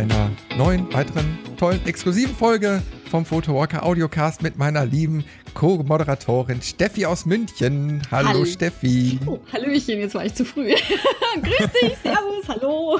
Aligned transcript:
einer 0.00 0.30
neuen, 0.56 0.90
weiteren, 0.94 1.38
tollen, 1.58 1.84
exklusiven 1.84 2.34
Folge 2.34 2.82
vom 3.10 3.26
Photowalker 3.26 3.84
Audiocast 3.84 4.42
mit 4.42 4.56
meiner 4.56 4.86
lieben 4.86 5.26
Co-Moderatorin 5.52 6.62
Steffi 6.62 7.04
aus 7.04 7.26
München. 7.26 8.00
Hallo, 8.10 8.28
hallo. 8.28 8.44
Steffi. 8.46 9.18
Oh, 9.26 9.40
Hallöchen, 9.52 9.98
jetzt 9.98 10.14
war 10.14 10.24
ich 10.24 10.32
zu 10.32 10.46
früh. 10.46 10.72
Grüß 11.42 11.70
dich, 11.82 11.98
Servus, 12.02 12.48
hallo. 12.48 12.98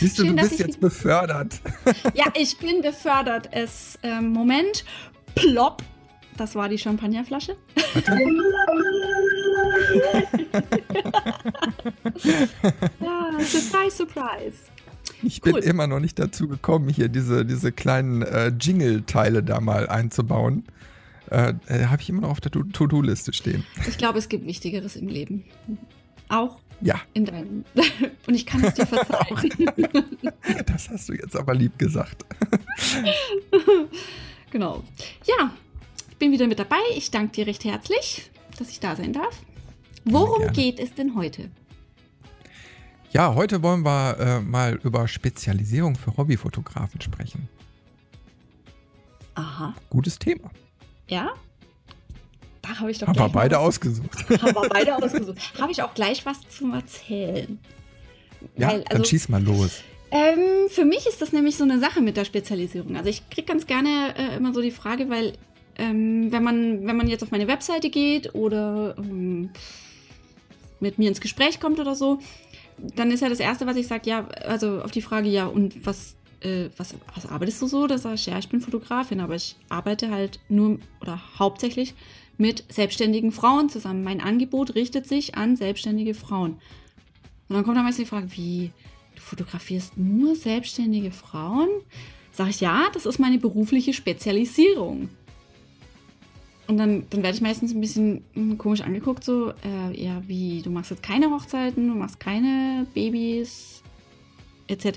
Siehst 0.00 0.18
du, 0.18 0.24
Schön, 0.24 0.36
du 0.36 0.42
bist 0.42 0.58
jetzt 0.58 0.80
befördert. 0.80 1.60
ja, 2.14 2.24
ich 2.34 2.58
bin 2.58 2.82
befördert. 2.82 3.48
Es, 3.52 3.96
ähm, 4.02 4.30
Moment, 4.32 4.84
plopp. 5.36 5.84
Das 6.36 6.56
war 6.56 6.68
die 6.68 6.78
Champagnerflasche. 6.78 7.56
ja, 13.00 13.30
surprise, 13.38 13.96
surprise. 13.96 14.72
Ich 15.22 15.40
bin 15.40 15.54
cool. 15.54 15.60
immer 15.60 15.86
noch 15.86 16.00
nicht 16.00 16.18
dazu 16.18 16.48
gekommen, 16.48 16.88
hier 16.88 17.08
diese, 17.08 17.44
diese 17.44 17.72
kleinen 17.72 18.22
äh, 18.22 18.48
Jingle-Teile 18.48 19.42
da 19.42 19.60
mal 19.60 19.88
einzubauen. 19.88 20.64
Äh, 21.30 21.54
äh, 21.66 21.86
Habe 21.86 22.02
ich 22.02 22.08
immer 22.08 22.22
noch 22.22 22.30
auf 22.30 22.40
der 22.40 22.50
To-Do-Liste 22.52 23.32
stehen. 23.32 23.64
Ich 23.88 23.98
glaube, 23.98 24.18
es 24.18 24.28
gibt 24.28 24.46
Wichtigeres 24.46 24.96
im 24.96 25.08
Leben. 25.08 25.44
Auch 26.28 26.58
ja. 26.80 27.00
in 27.14 27.24
deinem. 27.24 27.64
Und 28.26 28.34
ich 28.34 28.44
kann 28.46 28.62
es 28.64 28.74
dir 28.74 28.86
verzeihen. 28.86 29.50
das 30.66 30.90
hast 30.90 31.08
du 31.08 31.14
jetzt 31.14 31.36
aber 31.36 31.54
lieb 31.54 31.78
gesagt. 31.78 32.24
genau. 34.50 34.82
Ja, 35.26 35.54
ich 36.10 36.16
bin 36.16 36.32
wieder 36.32 36.46
mit 36.46 36.58
dabei. 36.58 36.80
Ich 36.96 37.10
danke 37.10 37.32
dir 37.32 37.46
recht 37.46 37.64
herzlich, 37.64 38.30
dass 38.58 38.70
ich 38.70 38.80
da 38.80 38.96
sein 38.96 39.12
darf. 39.12 39.40
Worum 40.04 40.52
geht 40.52 40.80
es 40.80 40.94
denn 40.94 41.14
heute? 41.14 41.50
Ja, 43.12 43.34
heute 43.34 43.62
wollen 43.62 43.82
wir 43.84 44.16
äh, 44.18 44.40
mal 44.40 44.80
über 44.82 45.06
Spezialisierung 45.06 45.96
für 45.96 46.16
Hobbyfotografen 46.16 46.98
sprechen. 47.02 47.46
Aha. 49.34 49.74
Gutes 49.90 50.18
Thema. 50.18 50.50
Ja? 51.08 51.34
Da 52.62 52.78
habe 52.78 52.90
ich 52.90 52.98
doch 52.98 53.08
Haben 53.08 53.18
wir 53.18 53.28
beide 53.28 53.56
was, 53.56 53.62
ausgesucht. 53.62 54.30
Haben 54.42 54.54
wir 54.54 54.68
beide 54.68 54.96
ausgesucht. 54.96 55.38
Habe 55.60 55.72
ich 55.72 55.82
auch 55.82 55.92
gleich 55.92 56.24
was 56.24 56.40
zum 56.48 56.72
Erzählen. 56.72 57.58
Ja, 58.56 58.68
Weil, 58.68 58.76
also, 58.76 58.88
dann 58.88 59.04
schieß 59.04 59.28
mal 59.28 59.42
los. 59.42 59.82
Ähm, 60.10 60.70
für 60.70 60.86
mich 60.86 61.06
ist 61.06 61.20
das 61.20 61.32
nämlich 61.32 61.56
so 61.56 61.64
eine 61.64 61.78
Sache 61.78 62.00
mit 62.00 62.16
der 62.16 62.24
Spezialisierung. 62.24 62.96
Also 62.96 63.10
ich 63.10 63.28
kriege 63.28 63.46
ganz 63.46 63.66
gerne 63.66 64.14
äh, 64.16 64.36
immer 64.36 64.54
so 64.54 64.62
die 64.62 64.70
Frage, 64.70 65.10
weil 65.10 65.34
ähm, 65.76 66.32
wenn, 66.32 66.42
man, 66.42 66.86
wenn 66.86 66.96
man 66.96 67.08
jetzt 67.08 67.22
auf 67.22 67.30
meine 67.30 67.46
Webseite 67.46 67.90
geht 67.90 68.34
oder 68.34 68.94
ähm, 68.96 69.50
mit 70.80 70.98
mir 70.98 71.08
ins 71.08 71.20
Gespräch 71.20 71.60
kommt 71.60 71.78
oder 71.78 71.94
so, 71.94 72.18
dann 72.78 73.10
ist 73.10 73.20
ja 73.20 73.28
das 73.28 73.40
Erste, 73.40 73.66
was 73.66 73.76
ich 73.76 73.86
sage, 73.86 74.08
ja, 74.08 74.26
also 74.46 74.82
auf 74.82 74.90
die 74.90 75.02
Frage, 75.02 75.28
ja, 75.28 75.46
und 75.46 75.86
was, 75.86 76.16
äh, 76.40 76.68
was, 76.76 76.94
was 77.14 77.26
arbeitest 77.26 77.62
du 77.62 77.66
so? 77.66 77.86
Da 77.86 77.98
sage 77.98 78.16
ich, 78.16 78.26
ja, 78.26 78.38
ich 78.38 78.48
bin 78.48 78.60
Fotografin, 78.60 79.20
aber 79.20 79.34
ich 79.34 79.56
arbeite 79.68 80.10
halt 80.10 80.40
nur 80.48 80.78
oder 81.00 81.20
hauptsächlich 81.38 81.94
mit 82.38 82.64
selbstständigen 82.72 83.32
Frauen 83.32 83.68
zusammen. 83.68 84.02
Mein 84.02 84.20
Angebot 84.20 84.74
richtet 84.74 85.06
sich 85.06 85.36
an 85.36 85.56
selbstständige 85.56 86.14
Frauen. 86.14 86.52
Und 87.48 87.56
dann 87.56 87.64
kommt 87.64 87.76
dann 87.76 87.84
meistens 87.84 88.04
die 88.04 88.10
Frage, 88.10 88.32
wie, 88.32 88.72
du 89.14 89.20
fotografierst 89.20 89.96
nur 89.96 90.34
selbstständige 90.34 91.10
Frauen? 91.10 91.68
Sag 92.32 92.48
ich, 92.48 92.60
ja, 92.60 92.86
das 92.94 93.06
ist 93.06 93.18
meine 93.18 93.38
berufliche 93.38 93.92
Spezialisierung. 93.92 95.10
Und 96.72 96.78
dann, 96.78 97.04
dann 97.10 97.22
werde 97.22 97.36
ich 97.36 97.42
meistens 97.42 97.74
ein 97.74 97.82
bisschen 97.82 98.24
hm, 98.32 98.56
komisch 98.56 98.80
angeguckt, 98.80 99.24
so, 99.24 99.50
äh, 99.50 100.02
ja, 100.02 100.22
wie, 100.26 100.62
du 100.62 100.70
machst 100.70 100.90
jetzt 100.90 101.02
keine 101.02 101.30
Hochzeiten, 101.30 101.86
du 101.86 101.94
machst 101.94 102.18
keine 102.18 102.86
Babys, 102.94 103.82
etc. 104.68 104.86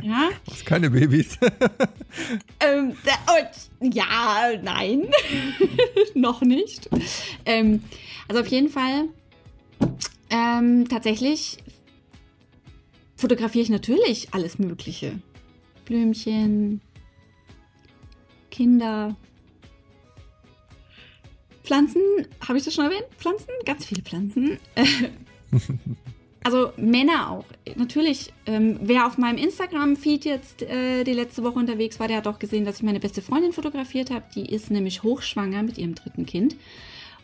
ja. 0.00 0.28
Du 0.44 0.50
machst 0.50 0.64
keine 0.64 0.90
Babys. 0.90 1.36
ähm, 2.60 2.90
und, 2.90 3.94
ja, 3.96 4.52
nein, 4.62 5.08
noch 6.14 6.40
nicht. 6.42 6.88
Ähm, 7.44 7.82
also 8.28 8.40
auf 8.40 8.46
jeden 8.46 8.68
Fall, 8.68 9.08
ähm, 10.30 10.86
tatsächlich 10.88 11.56
fotografiere 13.16 13.64
ich 13.64 13.70
natürlich 13.70 14.32
alles 14.32 14.60
Mögliche. 14.60 15.18
Blümchen, 15.84 16.80
Kinder, 18.52 19.16
Pflanzen, 21.64 22.02
habe 22.46 22.58
ich 22.58 22.64
das 22.64 22.74
schon 22.74 22.84
erwähnt? 22.84 23.06
Pflanzen, 23.18 23.48
ganz 23.64 23.86
viele 23.86 24.02
Pflanzen. 24.02 24.58
also 26.44 26.72
Männer 26.76 27.30
auch. 27.30 27.46
Natürlich, 27.76 28.32
ähm, 28.44 28.78
wer 28.82 29.06
auf 29.06 29.16
meinem 29.16 29.38
Instagram-Feed 29.38 30.26
jetzt 30.26 30.62
äh, 30.62 31.04
die 31.04 31.14
letzte 31.14 31.42
Woche 31.42 31.58
unterwegs 31.58 31.98
war, 31.98 32.06
der 32.06 32.18
hat 32.18 32.26
auch 32.26 32.38
gesehen, 32.38 32.66
dass 32.66 32.76
ich 32.76 32.82
meine 32.82 33.00
beste 33.00 33.22
Freundin 33.22 33.54
fotografiert 33.54 34.10
habe. 34.10 34.26
Die 34.34 34.44
ist 34.44 34.70
nämlich 34.70 35.02
hochschwanger 35.02 35.62
mit 35.62 35.78
ihrem 35.78 35.94
dritten 35.94 36.26
Kind. 36.26 36.54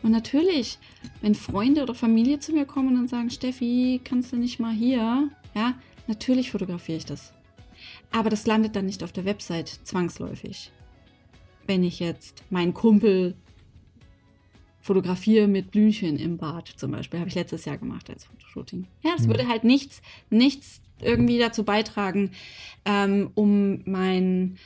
Und 0.01 0.09
natürlich, 0.09 0.79
wenn 1.21 1.35
Freunde 1.35 1.83
oder 1.83 1.93
Familie 1.93 2.39
zu 2.39 2.51
mir 2.51 2.65
kommen 2.65 2.97
und 2.97 3.07
sagen, 3.07 3.29
Steffi, 3.29 4.01
kannst 4.03 4.31
du 4.31 4.37
nicht 4.37 4.59
mal 4.59 4.73
hier? 4.73 5.29
Ja, 5.53 5.75
natürlich 6.07 6.49
fotografiere 6.49 6.97
ich 6.97 7.05
das. 7.05 7.31
Aber 8.11 8.31
das 8.31 8.47
landet 8.47 8.75
dann 8.75 8.87
nicht 8.87 9.03
auf 9.03 9.11
der 9.11 9.25
Website 9.25 9.69
zwangsläufig. 9.83 10.71
Wenn 11.67 11.83
ich 11.83 11.99
jetzt 11.99 12.43
meinen 12.49 12.73
Kumpel 12.73 13.35
fotografiere 14.81 15.47
mit 15.47 15.71
Blümchen 15.71 16.17
im 16.17 16.37
Bad 16.37 16.67
zum 16.67 16.91
Beispiel. 16.91 17.19
Habe 17.19 17.29
ich 17.29 17.35
letztes 17.35 17.65
Jahr 17.65 17.77
gemacht 17.77 18.09
als 18.09 18.25
Fotoshooting. 18.25 18.87
Ja, 19.03 19.11
das 19.15 19.25
mhm. 19.25 19.31
würde 19.31 19.47
halt 19.47 19.63
nichts, 19.63 20.01
nichts 20.29 20.81
irgendwie 20.99 21.39
dazu 21.39 21.63
beitragen, 21.63 22.31
ähm, 22.85 23.31
um 23.35 23.81
mein, 23.85 24.57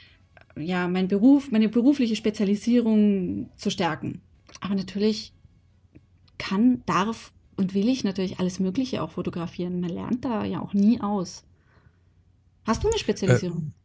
ja, 0.57 0.87
mein 0.87 1.07
Beruf, 1.07 1.51
meine 1.51 1.69
berufliche 1.69 2.15
Spezialisierung 2.15 3.49
zu 3.55 3.69
stärken. 3.69 4.21
Aber 4.61 4.75
natürlich 4.75 5.33
kann, 6.37 6.83
darf 6.85 7.31
und 7.57 7.73
will 7.73 7.87
ich 7.87 8.03
natürlich 8.03 8.39
alles 8.39 8.59
Mögliche 8.59 9.01
auch 9.01 9.11
fotografieren. 9.11 9.79
Man 9.79 9.89
lernt 9.89 10.25
da 10.25 10.43
ja 10.43 10.61
auch 10.61 10.73
nie 10.73 10.99
aus. 10.99 11.45
Hast 12.65 12.83
du 12.83 12.89
eine 12.89 12.97
Spezialisierung? 12.97 13.71
Äh, 13.71 13.84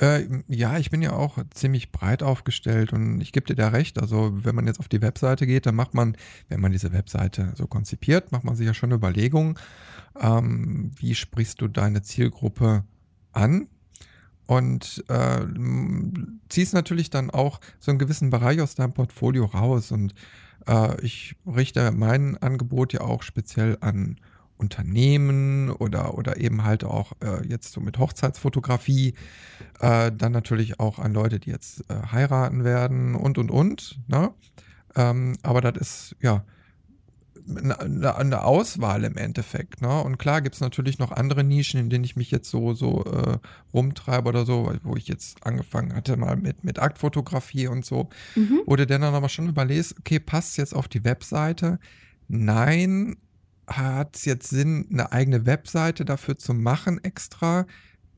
äh, 0.00 0.28
ja, 0.48 0.78
ich 0.78 0.90
bin 0.90 1.02
ja 1.02 1.12
auch 1.12 1.38
ziemlich 1.54 1.90
breit 1.92 2.22
aufgestellt 2.22 2.92
und 2.92 3.20
ich 3.20 3.32
gebe 3.32 3.46
dir 3.46 3.56
da 3.56 3.68
recht. 3.68 3.98
Also, 3.98 4.44
wenn 4.44 4.54
man 4.54 4.66
jetzt 4.66 4.80
auf 4.80 4.88
die 4.88 5.00
Webseite 5.00 5.46
geht, 5.46 5.66
dann 5.66 5.74
macht 5.74 5.94
man, 5.94 6.16
wenn 6.48 6.60
man 6.60 6.72
diese 6.72 6.92
Webseite 6.92 7.52
so 7.56 7.66
konzipiert, 7.66 8.32
macht 8.32 8.44
man 8.44 8.56
sich 8.56 8.66
ja 8.66 8.74
schon 8.74 8.92
Überlegungen, 8.92 9.58
ähm, 10.20 10.90
wie 10.96 11.14
sprichst 11.14 11.60
du 11.60 11.68
deine 11.68 12.02
Zielgruppe 12.02 12.84
an? 13.32 13.68
Und 14.46 15.04
äh, 15.08 15.44
ziehst 16.48 16.72
natürlich 16.72 17.10
dann 17.10 17.30
auch 17.30 17.60
so 17.80 17.90
einen 17.90 17.98
gewissen 17.98 18.30
Bereich 18.30 18.60
aus 18.60 18.76
deinem 18.76 18.94
Portfolio 18.94 19.44
raus. 19.44 19.90
Und 19.90 20.14
äh, 20.68 21.00
ich 21.04 21.34
richte 21.46 21.90
mein 21.90 22.36
Angebot 22.36 22.92
ja 22.92 23.00
auch 23.00 23.22
speziell 23.22 23.76
an 23.80 24.16
Unternehmen 24.58 25.70
oder, 25.70 26.16
oder 26.16 26.38
eben 26.38 26.64
halt 26.64 26.84
auch 26.84 27.12
äh, 27.22 27.46
jetzt 27.46 27.72
so 27.72 27.80
mit 27.80 27.98
Hochzeitsfotografie, 27.98 29.14
äh, 29.80 30.12
dann 30.12 30.32
natürlich 30.32 30.80
auch 30.80 30.98
an 30.98 31.12
Leute, 31.12 31.38
die 31.38 31.50
jetzt 31.50 31.80
äh, 31.90 31.94
heiraten 32.12 32.64
werden 32.64 33.14
und 33.14 33.38
und 33.38 33.50
und. 33.50 33.98
Ne? 34.08 34.32
Ähm, 34.94 35.36
aber 35.42 35.60
das 35.60 35.76
ist 35.76 36.16
ja 36.20 36.44
eine, 37.48 38.16
eine, 38.16 38.44
Auswahl 38.44 39.04
im 39.04 39.16
Endeffekt. 39.16 39.80
Ne? 39.80 40.00
Und 40.02 40.18
klar 40.18 40.40
gibt 40.42 40.54
es 40.56 40.60
natürlich 40.60 40.98
noch 40.98 41.12
andere 41.12 41.44
Nischen, 41.44 41.78
in 41.78 41.90
denen 41.90 42.04
ich 42.04 42.16
mich 42.16 42.30
jetzt 42.30 42.50
so, 42.50 42.74
so 42.74 43.04
äh, 43.04 43.38
rumtreibe 43.72 44.28
oder 44.28 44.44
so, 44.44 44.72
wo 44.82 44.96
ich 44.96 45.06
jetzt 45.06 45.44
angefangen 45.46 45.94
hatte 45.94 46.16
mal 46.16 46.36
mit, 46.36 46.64
mit 46.64 46.78
Aktfotografie 46.78 47.68
und 47.68 47.84
so. 47.84 48.08
Mhm. 48.34 48.62
Oder 48.66 48.86
dann 48.86 49.04
aber 49.04 49.28
schon 49.28 49.48
überlegst, 49.48 49.96
okay, 49.98 50.18
passt 50.18 50.56
jetzt 50.56 50.74
auf 50.74 50.88
die 50.88 51.04
Webseite? 51.04 51.78
Nein, 52.28 53.16
hat 53.66 54.16
es 54.16 54.24
jetzt 54.24 54.50
Sinn, 54.50 54.86
eine 54.90 55.12
eigene 55.12 55.46
Webseite 55.46 56.04
dafür 56.04 56.38
zu 56.38 56.54
machen 56.54 57.02
extra? 57.02 57.66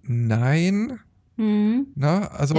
Nein. 0.03 0.99
Mhm. 1.37 1.89
Na, 1.95 2.21
ne? 2.21 2.31
also 2.33 2.55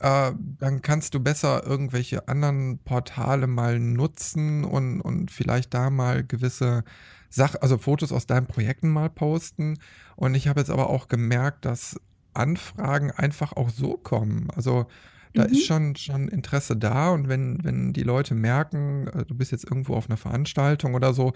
ja. 0.00 0.28
äh, 0.28 0.34
dann 0.58 0.82
kannst 0.82 1.14
du 1.14 1.20
besser 1.20 1.66
irgendwelche 1.66 2.28
anderen 2.28 2.78
Portale 2.78 3.46
mal 3.46 3.78
nutzen 3.78 4.64
und, 4.64 5.00
und 5.00 5.30
vielleicht 5.30 5.74
da 5.74 5.90
mal 5.90 6.24
gewisse 6.24 6.84
Sachen, 7.28 7.62
also 7.62 7.78
Fotos 7.78 8.12
aus 8.12 8.26
deinen 8.26 8.46
Projekten 8.46 8.90
mal 8.90 9.10
posten. 9.10 9.78
Und 10.16 10.34
ich 10.34 10.48
habe 10.48 10.60
jetzt 10.60 10.70
aber 10.70 10.90
auch 10.90 11.08
gemerkt, 11.08 11.64
dass 11.64 12.00
Anfragen 12.34 13.10
einfach 13.10 13.52
auch 13.52 13.70
so 13.70 13.96
kommen. 13.96 14.48
Also 14.54 14.86
da 15.34 15.44
mhm. 15.46 15.52
ist 15.52 15.66
schon, 15.66 15.96
schon 15.96 16.28
Interesse 16.28 16.76
da 16.76 17.10
und 17.10 17.28
wenn, 17.28 17.62
wenn 17.62 17.92
die 17.92 18.02
Leute 18.02 18.34
merken, 18.34 19.06
äh, 19.08 19.24
du 19.24 19.34
bist 19.34 19.52
jetzt 19.52 19.64
irgendwo 19.64 19.94
auf 19.94 20.08
einer 20.08 20.16
Veranstaltung 20.16 20.94
oder 20.94 21.14
so, 21.14 21.32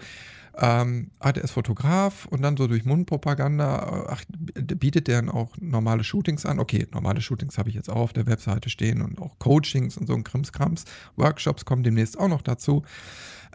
ähm, 0.57 1.11
ah, 1.19 1.31
der 1.31 1.43
ist 1.43 1.51
Fotograf 1.51 2.25
und 2.25 2.41
dann 2.41 2.57
so 2.57 2.67
durch 2.67 2.85
Mundpropaganda, 2.85 4.05
äh, 4.07 4.11
ach, 4.11 4.23
bietet 4.55 5.07
der 5.07 5.21
dann 5.21 5.29
auch 5.29 5.55
normale 5.59 6.03
Shootings 6.03 6.45
an? 6.45 6.59
Okay, 6.59 6.87
normale 6.91 7.21
Shootings 7.21 7.57
habe 7.57 7.69
ich 7.69 7.75
jetzt 7.75 7.89
auch 7.89 7.97
auf 7.97 8.13
der 8.13 8.25
Webseite 8.25 8.69
stehen 8.69 9.01
und 9.01 9.19
auch 9.21 9.37
Coachings 9.39 9.97
und 9.97 10.07
so 10.07 10.13
ein 10.13 10.23
Krimskrams. 10.23 10.85
Workshops 11.17 11.65
kommen 11.65 11.83
demnächst 11.83 12.17
auch 12.19 12.29
noch 12.29 12.41
dazu. 12.41 12.83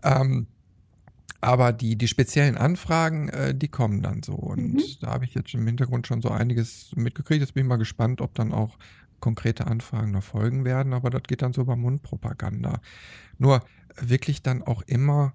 Ähm, 0.03 0.47
Aber 1.43 1.73
die, 1.73 1.97
die 1.97 2.09
speziellen 2.09 2.59
Anfragen, 2.59 3.31
äh, 3.31 3.55
die 3.55 3.69
kommen 3.69 4.03
dann 4.03 4.23
so. 4.23 4.35
Und 4.35 4.75
Mhm. 4.75 4.83
da 5.01 5.09
habe 5.13 5.25
ich 5.25 5.35
jetzt 5.35 5.55
im 5.55 5.67
Hintergrund 5.67 6.07
schon 6.07 6.21
so 6.21 6.29
einiges 6.29 6.93
mitgekriegt. 6.97 7.41
Jetzt 7.41 7.55
bin 7.55 7.65
ich 7.65 7.69
mal 7.69 7.77
gespannt, 7.77 8.21
ob 8.21 8.35
dann 8.35 8.53
auch 8.53 8.77
konkrete 9.21 9.67
Anfragen 9.67 10.11
noch 10.13 10.23
folgen 10.23 10.65
werden. 10.65 10.93
Aber 10.93 11.11
das 11.11 11.23
geht 11.25 11.43
dann 11.43 11.53
so 11.53 11.63
über 11.63 11.77
Mundpropaganda. 11.77 12.81
Nur 13.39 13.65
wirklich 13.97 14.43
dann 14.43 14.63
auch 14.63 14.83
immer 14.83 15.35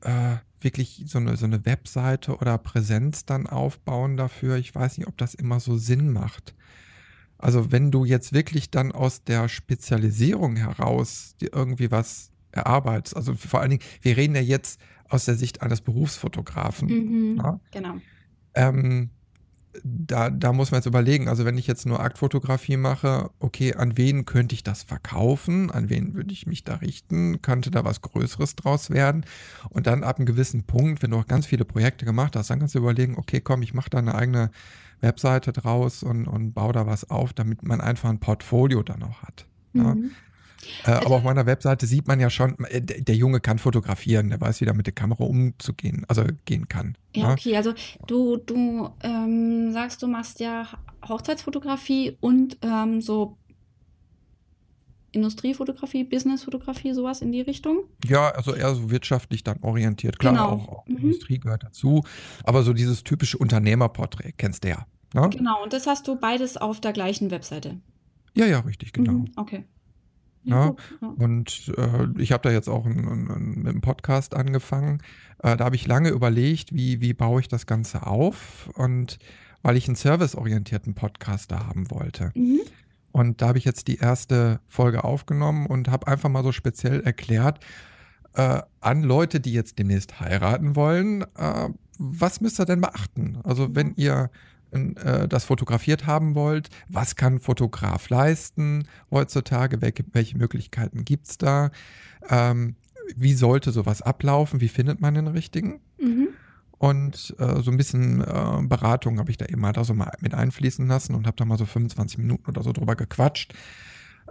äh, 0.00 0.36
wirklich 0.60 1.04
so 1.06 1.18
eine, 1.18 1.36
so 1.36 1.46
eine 1.46 1.64
Webseite 1.64 2.36
oder 2.36 2.58
Präsenz 2.58 3.24
dann 3.24 3.46
aufbauen 3.46 4.16
dafür. 4.16 4.56
Ich 4.56 4.74
weiß 4.74 4.98
nicht, 4.98 5.06
ob 5.06 5.16
das 5.18 5.34
immer 5.34 5.60
so 5.60 5.76
Sinn 5.76 6.12
macht. 6.12 6.54
Also 7.38 7.72
wenn 7.72 7.90
du 7.90 8.04
jetzt 8.04 8.32
wirklich 8.32 8.70
dann 8.70 8.92
aus 8.92 9.24
der 9.24 9.48
Spezialisierung 9.48 10.56
heraus 10.56 11.34
dir 11.40 11.50
irgendwie 11.52 11.90
was 11.90 12.30
erarbeitest, 12.52 13.16
also 13.16 13.34
vor 13.34 13.60
allen 13.60 13.70
Dingen, 13.70 13.82
wir 14.00 14.16
reden 14.16 14.36
ja 14.36 14.42
jetzt 14.42 14.80
aus 15.08 15.24
der 15.24 15.34
Sicht 15.34 15.60
eines 15.60 15.80
Berufsfotografen. 15.80 16.88
Mhm. 16.88 17.58
Genau. 17.72 17.96
Ähm, 18.54 19.10
da, 19.82 20.30
da 20.30 20.52
muss 20.52 20.70
man 20.70 20.78
jetzt 20.78 20.86
überlegen, 20.86 21.28
also 21.28 21.44
wenn 21.44 21.56
ich 21.56 21.66
jetzt 21.66 21.86
nur 21.86 22.00
Aktfotografie 22.00 22.76
mache, 22.76 23.30
okay, 23.38 23.74
an 23.74 23.96
wen 23.96 24.24
könnte 24.24 24.54
ich 24.54 24.62
das 24.62 24.82
verkaufen? 24.82 25.70
An 25.70 25.88
wen 25.88 26.14
würde 26.14 26.32
ich 26.32 26.46
mich 26.46 26.64
da 26.64 26.76
richten? 26.76 27.40
Könnte 27.42 27.70
da 27.70 27.84
was 27.84 28.02
Größeres 28.02 28.56
draus 28.56 28.90
werden? 28.90 29.24
Und 29.70 29.86
dann 29.86 30.04
ab 30.04 30.18
einem 30.18 30.26
gewissen 30.26 30.64
Punkt, 30.64 31.02
wenn 31.02 31.10
du 31.10 31.18
auch 31.18 31.26
ganz 31.26 31.46
viele 31.46 31.64
Projekte 31.64 32.04
gemacht 32.04 32.36
hast, 32.36 32.50
dann 32.50 32.58
kannst 32.58 32.74
du 32.74 32.80
überlegen, 32.80 33.16
okay, 33.16 33.40
komm, 33.40 33.62
ich 33.62 33.74
mache 33.74 33.90
da 33.90 33.98
eine 33.98 34.14
eigene 34.14 34.50
Webseite 35.00 35.52
draus 35.52 36.02
und, 36.02 36.26
und 36.26 36.52
baue 36.52 36.72
da 36.72 36.86
was 36.86 37.10
auf, 37.10 37.32
damit 37.32 37.62
man 37.62 37.80
einfach 37.80 38.10
ein 38.10 38.20
Portfolio 38.20 38.82
dann 38.82 39.02
auch 39.02 39.22
hat. 39.22 39.46
Ja? 39.72 39.96
Äh, 40.84 40.90
Also- 40.90 41.06
aber 41.06 41.16
auf 41.16 41.22
meiner 41.24 41.46
Webseite 41.46 41.86
sieht 41.86 42.06
man 42.06 42.20
ja 42.20 42.30
schon, 42.30 42.56
äh, 42.66 42.80
der, 42.80 43.14
Junge 43.16 43.40
kann 43.40 43.58
fotografieren, 43.58 44.28
der 44.30 44.40
weiß, 44.40 44.60
wie 44.60 44.64
er 44.66 44.74
mit 44.74 44.86
der 44.86 44.94
Kamera 44.94 45.24
umzugehen, 45.24 46.04
also 46.08 46.24
gehen 46.44 46.68
kann. 46.68 46.96
Ja, 47.14 47.28
ne? 47.28 47.32
okay, 47.34 47.56
also 47.56 47.72
du, 48.06 48.36
du 48.36 48.90
ähm, 49.02 49.72
sagst, 49.72 50.02
du 50.02 50.06
machst 50.06 50.40
ja 50.40 50.66
Hochzeitsfotografie 51.08 52.16
und 52.20 52.58
ähm, 52.62 53.00
so 53.00 53.36
Industriefotografie, 55.14 56.04
Businessfotografie, 56.04 56.94
sowas 56.94 57.20
in 57.20 57.32
die 57.32 57.42
Richtung. 57.42 57.80
Ja, 58.06 58.30
also 58.30 58.54
eher 58.54 58.74
so 58.74 58.90
wirtschaftlich 58.90 59.44
dann 59.44 59.58
orientiert. 59.62 60.18
Klar, 60.18 60.32
Genau. 60.32 60.48
auch, 60.48 60.68
auch 60.68 60.86
Mhm. 60.88 60.96
Industrie 60.98 61.38
gehört 61.38 61.64
dazu. 61.64 62.02
Aber 62.44 62.62
so 62.62 62.72
dieses 62.72 63.04
typische 63.04 63.36
Unternehmerporträt 63.36 64.32
kennst 64.38 64.64
du 64.64 64.68
ja. 64.70 64.86
Ne? 65.12 65.28
Genau, 65.28 65.62
und 65.62 65.74
das 65.74 65.86
hast 65.86 66.08
du 66.08 66.16
beides 66.16 66.56
auf 66.56 66.80
der 66.80 66.94
gleichen 66.94 67.30
Webseite. 67.30 67.78
Ja, 68.34 68.46
ja, 68.46 68.60
richtig, 68.60 68.94
genau. 68.94 69.12
Mhm, 69.12 69.24
okay. 69.36 69.64
Ja. 70.44 70.74
Und 71.00 71.72
äh, 71.76 72.20
ich 72.20 72.32
habe 72.32 72.42
da 72.42 72.50
jetzt 72.50 72.68
auch 72.68 72.84
einen, 72.84 73.08
einen, 73.08 73.58
mit 73.58 73.68
einem 73.68 73.80
Podcast 73.80 74.34
angefangen. 74.34 75.02
Äh, 75.38 75.56
da 75.56 75.64
habe 75.64 75.76
ich 75.76 75.86
lange 75.86 76.10
überlegt, 76.10 76.74
wie, 76.74 77.00
wie 77.00 77.14
baue 77.14 77.40
ich 77.40 77.48
das 77.48 77.66
Ganze 77.66 78.06
auf. 78.06 78.70
Und 78.74 79.18
weil 79.62 79.76
ich 79.76 79.86
einen 79.86 79.96
serviceorientierten 79.96 80.94
Podcast 80.94 81.52
da 81.52 81.66
haben 81.66 81.90
wollte. 81.90 82.32
Mhm. 82.34 82.60
Und 83.12 83.42
da 83.42 83.48
habe 83.48 83.58
ich 83.58 83.64
jetzt 83.64 83.88
die 83.88 83.98
erste 83.98 84.60
Folge 84.68 85.04
aufgenommen 85.04 85.66
und 85.66 85.88
habe 85.88 86.06
einfach 86.08 86.28
mal 86.28 86.42
so 86.42 86.50
speziell 86.50 87.00
erklärt 87.02 87.60
äh, 88.34 88.60
an 88.80 89.02
Leute, 89.02 89.40
die 89.40 89.52
jetzt 89.52 89.78
demnächst 89.78 90.20
heiraten 90.20 90.76
wollen, 90.76 91.22
äh, 91.36 91.68
was 91.98 92.40
müsst 92.40 92.58
ihr 92.58 92.64
denn 92.64 92.80
beachten? 92.80 93.38
Also 93.44 93.74
wenn 93.74 93.94
ihr 93.96 94.30
äh, 94.72 95.28
das 95.28 95.44
fotografiert 95.44 96.06
haben 96.06 96.34
wollt, 96.34 96.70
was 96.88 97.16
kann 97.16 97.34
ein 97.34 97.40
Fotograf 97.40 98.08
leisten 98.08 98.88
heutzutage? 99.10 99.80
Welche, 99.80 100.04
welche 100.12 100.38
Möglichkeiten 100.38 101.04
gibt 101.04 101.28
es 101.28 101.38
da? 101.38 101.70
Ähm, 102.28 102.76
wie 103.16 103.34
sollte 103.34 103.72
sowas 103.72 104.02
ablaufen? 104.02 104.60
Wie 104.60 104.68
findet 104.68 105.00
man 105.00 105.14
den 105.14 105.28
richtigen? 105.28 105.80
Mhm. 106.00 106.28
Und 106.78 107.34
äh, 107.38 107.62
so 107.62 107.70
ein 107.70 107.76
bisschen 107.76 108.22
äh, 108.22 108.62
Beratung 108.62 109.18
habe 109.18 109.30
ich 109.30 109.36
da 109.36 109.46
eben 109.46 109.60
mal 109.60 109.72
da 109.72 109.84
so 109.84 109.94
mal 109.94 110.10
mit 110.20 110.34
einfließen 110.34 110.86
lassen 110.88 111.14
und 111.14 111.26
habe 111.26 111.36
da 111.36 111.44
mal 111.44 111.58
so 111.58 111.64
25 111.64 112.18
Minuten 112.18 112.50
oder 112.50 112.62
so 112.62 112.72
drüber 112.72 112.96
gequatscht. 112.96 113.54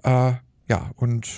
Äh, 0.04 0.34
ja, 0.68 0.92
und 0.96 1.30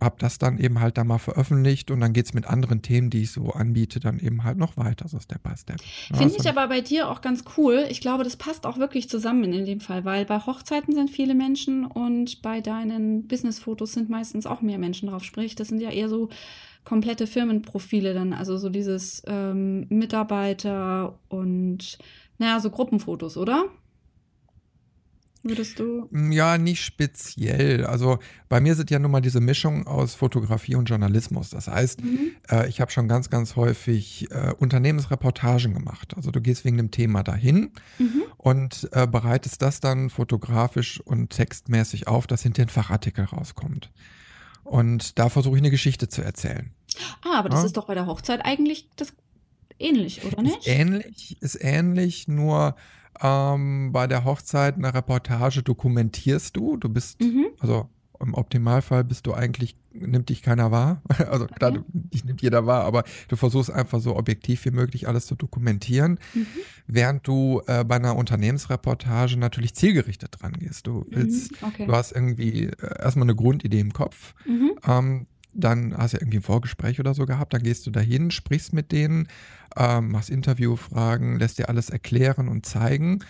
habe 0.00 0.16
das 0.18 0.38
dann 0.38 0.58
eben 0.58 0.80
halt 0.80 0.98
da 0.98 1.04
mal 1.04 1.18
veröffentlicht 1.18 1.90
und 1.90 2.00
dann 2.00 2.12
geht's 2.12 2.34
mit 2.34 2.46
anderen 2.46 2.82
Themen, 2.82 3.10
die 3.10 3.22
ich 3.22 3.32
so 3.32 3.50
anbiete, 3.50 4.00
dann 4.00 4.18
eben 4.18 4.44
halt 4.44 4.58
noch 4.58 4.76
weiter, 4.76 5.08
so 5.08 5.18
Step 5.18 5.42
by 5.42 5.56
Step. 5.56 5.80
Finde 6.14 6.34
ich 6.38 6.48
aber 6.48 6.68
bei 6.68 6.80
dir 6.80 7.08
auch 7.08 7.20
ganz 7.20 7.44
cool. 7.56 7.86
Ich 7.90 8.00
glaube, 8.00 8.24
das 8.24 8.36
passt 8.36 8.66
auch 8.66 8.78
wirklich 8.78 9.08
zusammen 9.08 9.52
in 9.52 9.64
dem 9.64 9.80
Fall, 9.80 10.04
weil 10.04 10.24
bei 10.24 10.38
Hochzeiten 10.38 10.94
sind 10.94 11.10
viele 11.10 11.34
Menschen 11.34 11.84
und 11.84 12.42
bei 12.42 12.60
deinen 12.60 13.26
Business-Fotos 13.26 13.92
sind 13.92 14.10
meistens 14.10 14.46
auch 14.46 14.62
mehr 14.62 14.78
Menschen 14.78 15.08
drauf. 15.08 15.24
Sprich, 15.24 15.54
das 15.54 15.68
sind 15.68 15.80
ja 15.80 15.90
eher 15.90 16.08
so 16.08 16.28
komplette 16.84 17.26
Firmenprofile 17.26 18.14
dann, 18.14 18.32
also 18.32 18.56
so 18.56 18.68
dieses 18.70 19.22
ähm, 19.26 19.86
Mitarbeiter 19.90 21.18
und 21.28 21.98
naja, 22.38 22.58
so 22.58 22.70
Gruppenfotos, 22.70 23.36
oder? 23.36 23.66
Würdest 25.42 25.78
du? 25.78 26.06
Ja, 26.30 26.58
nicht 26.58 26.84
speziell. 26.84 27.86
Also 27.86 28.18
bei 28.50 28.60
mir 28.60 28.74
sind 28.74 28.90
ja 28.90 28.98
nun 28.98 29.10
mal 29.10 29.22
diese 29.22 29.40
Mischung 29.40 29.86
aus 29.86 30.14
Fotografie 30.14 30.74
und 30.74 30.84
Journalismus. 30.90 31.48
Das 31.48 31.66
heißt, 31.66 32.04
Mhm. 32.04 32.32
äh, 32.50 32.68
ich 32.68 32.80
habe 32.82 32.90
schon 32.90 33.08
ganz, 33.08 33.30
ganz 33.30 33.56
häufig 33.56 34.30
äh, 34.30 34.52
Unternehmensreportagen 34.58 35.72
gemacht. 35.72 36.12
Also 36.14 36.30
du 36.30 36.42
gehst 36.42 36.64
wegen 36.66 36.76
dem 36.76 36.90
Thema 36.90 37.22
dahin 37.22 37.70
Mhm. 37.98 38.22
und 38.36 38.88
äh, 38.92 39.06
bereitest 39.06 39.62
das 39.62 39.80
dann 39.80 40.10
fotografisch 40.10 41.00
und 41.00 41.30
textmäßig 41.30 42.06
auf, 42.06 42.26
dass 42.26 42.42
hinter 42.42 42.62
ein 42.62 42.68
Fachartikel 42.68 43.24
rauskommt. 43.24 43.90
Und 44.62 45.18
da 45.18 45.30
versuche 45.30 45.56
ich 45.56 45.62
eine 45.62 45.70
Geschichte 45.70 46.08
zu 46.08 46.20
erzählen. 46.22 46.70
Ah, 47.24 47.38
aber 47.38 47.48
das 47.48 47.60
Ja. 47.60 47.66
ist 47.66 47.76
doch 47.78 47.86
bei 47.86 47.94
der 47.94 48.06
Hochzeit 48.06 48.44
eigentlich 48.44 48.88
das 48.96 49.14
ähnlich, 49.78 50.22
oder 50.24 50.36
Ist 50.38 50.42
nicht? 50.44 50.66
ähnlich, 50.66 51.38
ist 51.40 51.56
ähnlich, 51.64 52.28
nur 52.28 52.76
ähm, 53.22 53.90
bei 53.92 54.06
der 54.06 54.24
Hochzeit 54.24 54.76
eine 54.76 54.92
Reportage 54.94 55.62
dokumentierst 55.62 56.56
du. 56.56 56.76
Du 56.76 56.88
bist, 56.88 57.20
Mhm. 57.20 57.46
also 57.58 57.88
im 58.20 58.34
Optimalfall 58.34 59.02
bist 59.04 59.26
du 59.26 59.32
eigentlich, 59.32 59.76
nimmt 59.92 60.28
dich 60.28 60.42
keiner 60.42 60.70
wahr. 60.70 61.02
Also 61.30 61.46
klar, 61.46 61.70
Okay. 61.72 61.80
du, 61.92 61.98
dich 62.10 62.24
nimmt 62.24 62.42
jeder 62.42 62.66
wahr, 62.66 62.84
aber 62.84 63.04
du 63.28 63.36
versuchst 63.36 63.70
einfach 63.70 63.98
so 64.00 64.14
objektiv 64.16 64.64
wie 64.66 64.70
möglich 64.70 65.08
alles 65.08 65.26
zu 65.26 65.34
dokumentieren, 65.36 66.18
Mhm. 66.34 66.46
während 66.86 67.26
du 67.26 67.62
äh, 67.66 67.82
bei 67.84 67.96
einer 67.96 68.16
Unternehmensreportage 68.16 69.36
natürlich 69.38 69.74
zielgerichtet 69.74 70.36
dran 70.40 70.52
gehst. 70.52 70.86
Du 70.86 71.06
willst, 71.08 71.52
Mhm. 71.62 71.68
Okay. 71.68 71.86
du 71.86 71.92
hast 71.94 72.12
irgendwie 72.12 72.64
äh, 72.64 73.02
erstmal 73.02 73.24
eine 73.24 73.34
Grundidee 73.36 73.80
im 73.80 73.92
Kopf. 73.92 74.34
Mhm. 74.46 74.72
Ähm, 74.86 75.26
dann 75.52 75.96
hast 75.96 76.12
du 76.12 76.18
ja 76.18 76.22
irgendwie 76.22 76.38
ein 76.38 76.42
Vorgespräch 76.42 77.00
oder 77.00 77.12
so 77.12 77.26
gehabt, 77.26 77.52
dann 77.54 77.62
gehst 77.64 77.84
du 77.86 77.90
dahin, 77.90 78.30
sprichst 78.30 78.72
mit 78.72 78.92
denen, 78.92 79.26
ähm, 79.76 80.10
machst 80.10 80.30
Interviewfragen, 80.30 81.38
lässt 81.38 81.58
dir 81.58 81.68
alles 81.68 81.90
erklären 81.90 82.48
und 82.48 82.66
zeigen, 82.66 83.20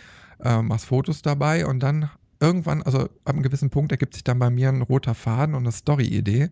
ähm, 0.43 0.69
machst 0.69 0.87
Fotos 0.87 1.23
dabei 1.23 1.67
und 1.67 1.81
dann 1.81 2.11
irgendwann, 2.41 2.83
also 2.83 3.01
ab 3.01 3.11
einem 3.27 3.43
gewissen 3.43 3.71
Punkt 3.71 3.93
ergibt 3.93 4.15
sich 4.15 4.25
dann 4.25 4.39
bei 4.39 4.51
mir 4.51 4.71
ein 4.71 4.83
roter 4.83 5.15
Faden 5.15 5.55
und 5.55 5.63
eine 5.63 5.73
Story-Idee 5.73 6.49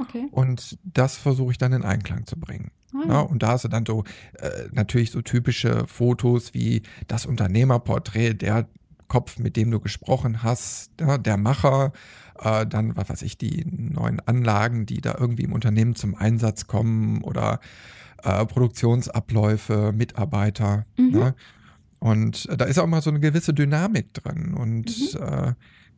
okay. 0.00 0.28
und 0.30 0.78
das 0.84 1.16
versuche 1.16 1.52
ich 1.52 1.58
dann 1.58 1.72
in 1.72 1.84
Einklang 1.84 2.26
zu 2.26 2.38
bringen. 2.38 2.70
Ah, 2.94 3.08
ja. 3.08 3.20
und 3.20 3.42
da 3.42 3.48
hast 3.48 3.64
du 3.64 3.68
dann 3.68 3.84
so 3.84 4.04
äh, 4.38 4.68
natürlich 4.70 5.10
so 5.10 5.20
typische 5.20 5.86
Fotos 5.88 6.54
wie 6.54 6.82
das 7.08 7.26
Unternehmerporträt, 7.26 8.34
der 8.34 8.68
Kopf, 9.08 9.38
mit 9.38 9.56
dem 9.56 9.70
du 9.70 9.80
gesprochen 9.80 10.42
hast, 10.42 10.90
ja, 11.00 11.18
der 11.18 11.36
Macher, 11.36 11.92
äh, 12.40 12.66
dann, 12.66 12.96
was 12.96 13.08
weiß 13.08 13.22
ich, 13.22 13.38
die 13.38 13.64
neuen 13.66 14.20
Anlagen, 14.20 14.86
die 14.86 15.00
da 15.00 15.16
irgendwie 15.18 15.44
im 15.44 15.52
Unternehmen 15.52 15.94
zum 15.94 16.14
Einsatz 16.14 16.66
kommen 16.66 17.22
oder 17.22 17.60
äh, 18.22 18.44
Produktionsabläufe, 18.46 19.92
Mitarbeiter. 19.92 20.86
Mhm. 20.96 21.10
Ne? 21.10 21.34
Und 22.00 22.46
äh, 22.48 22.56
da 22.56 22.64
ist 22.66 22.78
auch 22.78 22.86
mal 22.86 23.02
so 23.02 23.10
eine 23.10 23.20
gewisse 23.20 23.54
Dynamik 23.54 24.12
drin. 24.14 24.54
Und 24.54 24.86
Mhm. 25.14 25.22
äh, 25.22 25.52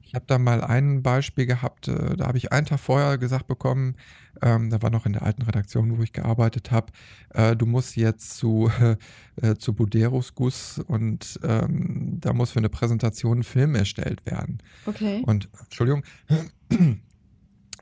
ich 0.06 0.14
habe 0.14 0.24
da 0.28 0.38
mal 0.38 0.62
ein 0.62 1.02
Beispiel 1.02 1.46
gehabt, 1.46 1.88
äh, 1.88 2.16
da 2.16 2.28
habe 2.28 2.38
ich 2.38 2.52
einen 2.52 2.66
Tag 2.66 2.78
vorher 2.78 3.18
gesagt 3.18 3.48
bekommen, 3.48 3.96
ähm, 4.40 4.70
da 4.70 4.80
war 4.80 4.90
noch 4.90 5.04
in 5.04 5.14
der 5.14 5.22
alten 5.22 5.42
Redaktion, 5.42 5.98
wo 5.98 6.02
ich 6.02 6.12
gearbeitet 6.12 6.70
habe, 6.70 6.92
äh, 7.34 7.56
du 7.56 7.66
musst 7.66 7.96
jetzt 7.96 8.36
zu, 8.36 8.70
äh, 9.42 9.56
zu 9.56 9.74
Buderus 9.74 10.34
Guss 10.34 10.78
und 10.78 11.40
ähm, 11.42 12.18
da 12.20 12.32
muss 12.32 12.52
für 12.52 12.60
eine 12.60 12.68
Präsentation 12.68 13.40
ein 13.40 13.42
Film 13.42 13.74
erstellt 13.74 14.24
werden. 14.26 14.58
Okay. 14.86 15.22
Und, 15.26 15.48
Entschuldigung, 15.60 16.04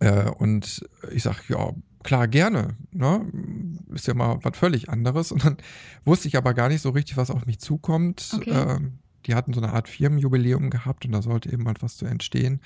äh, 0.00 0.30
und 0.30 0.86
ich 1.12 1.22
sage, 1.22 1.38
ja, 1.48 1.74
klar, 2.02 2.26
gerne, 2.26 2.76
ne? 2.90 3.26
ist 3.92 4.06
ja 4.06 4.14
mal 4.14 4.38
was 4.42 4.56
völlig 4.56 4.88
anderes. 4.88 5.30
Und 5.30 5.44
dann 5.44 5.56
wusste 6.04 6.28
ich 6.28 6.36
aber 6.38 6.54
gar 6.54 6.70
nicht 6.70 6.80
so 6.80 6.90
richtig, 6.90 7.18
was 7.18 7.30
auf 7.30 7.44
mich 7.44 7.58
zukommt. 7.58 8.30
Okay. 8.34 8.50
Ähm, 8.50 8.98
die 9.26 9.34
hatten 9.34 9.52
so 9.52 9.60
eine 9.60 9.72
Art 9.72 9.88
Firmenjubiläum 9.88 10.70
gehabt 10.70 11.04
und 11.06 11.12
da 11.12 11.22
sollte 11.22 11.52
eben 11.52 11.66
halt 11.66 11.82
was 11.82 11.96
zu 11.96 12.06
entstehen. 12.06 12.60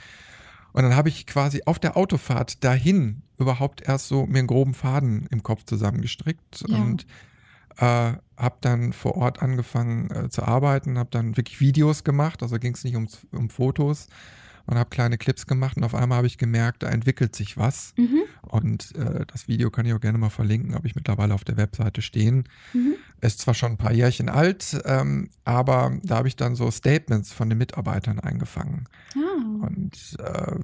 Und 0.72 0.82
dann 0.82 0.94
habe 0.94 1.08
ich 1.08 1.26
quasi 1.26 1.62
auf 1.64 1.78
der 1.78 1.96
Autofahrt 1.96 2.62
dahin 2.62 3.22
überhaupt 3.38 3.80
erst 3.82 4.08
so 4.08 4.26
mir 4.26 4.38
einen 4.38 4.46
groben 4.46 4.74
Faden 4.74 5.26
im 5.30 5.42
Kopf 5.42 5.64
zusammengestrickt 5.64 6.64
Ja. 6.68 6.76
und 6.76 7.06
äh, 7.78 8.12
habe 8.36 8.56
dann 8.60 8.92
vor 8.92 9.16
Ort 9.16 9.42
angefangen 9.42 10.10
äh, 10.10 10.28
zu 10.28 10.42
arbeiten, 10.42 10.98
habe 10.98 11.10
dann 11.10 11.36
wirklich 11.36 11.60
Videos 11.60 12.04
gemacht, 12.04 12.42
also 12.42 12.58
ging 12.58 12.74
es 12.74 12.84
nicht 12.84 12.94
ums, 12.96 13.26
um 13.32 13.50
Fotos 13.50 14.08
und 14.68 14.78
habe 14.78 14.90
kleine 14.90 15.18
Clips 15.18 15.46
gemacht 15.46 15.76
und 15.76 15.84
auf 15.84 15.94
einmal 15.94 16.18
habe 16.18 16.26
ich 16.26 16.38
gemerkt, 16.38 16.82
da 16.82 16.88
entwickelt 16.88 17.34
sich 17.34 17.56
was 17.56 17.94
Mhm. 17.96 18.22
Und 18.42 18.94
äh, 18.96 19.26
das 19.26 19.48
Video 19.48 19.70
kann 19.70 19.84
ich 19.84 19.92
auch 19.92 20.00
gerne 20.00 20.18
mal 20.18 20.30
verlinken, 20.30 20.74
habe 20.74 20.86
ich 20.86 20.94
mittlerweile 20.94 21.34
auf 21.34 21.44
der 21.44 21.56
Webseite 21.56 22.00
stehen. 22.02 22.44
Mhm. 22.72 22.94
Ist 23.20 23.40
zwar 23.40 23.54
schon 23.54 23.72
ein 23.72 23.76
paar 23.76 23.92
Jährchen 23.92 24.28
alt, 24.28 24.80
ähm, 24.84 25.30
aber 25.44 25.98
da 26.02 26.16
habe 26.16 26.28
ich 26.28 26.36
dann 26.36 26.54
so 26.54 26.70
Statements 26.70 27.32
von 27.32 27.48
den 27.48 27.58
Mitarbeitern 27.58 28.20
eingefangen. 28.20 28.88
Ah. 29.16 29.66
Und 29.66 30.16
äh, 30.20 30.56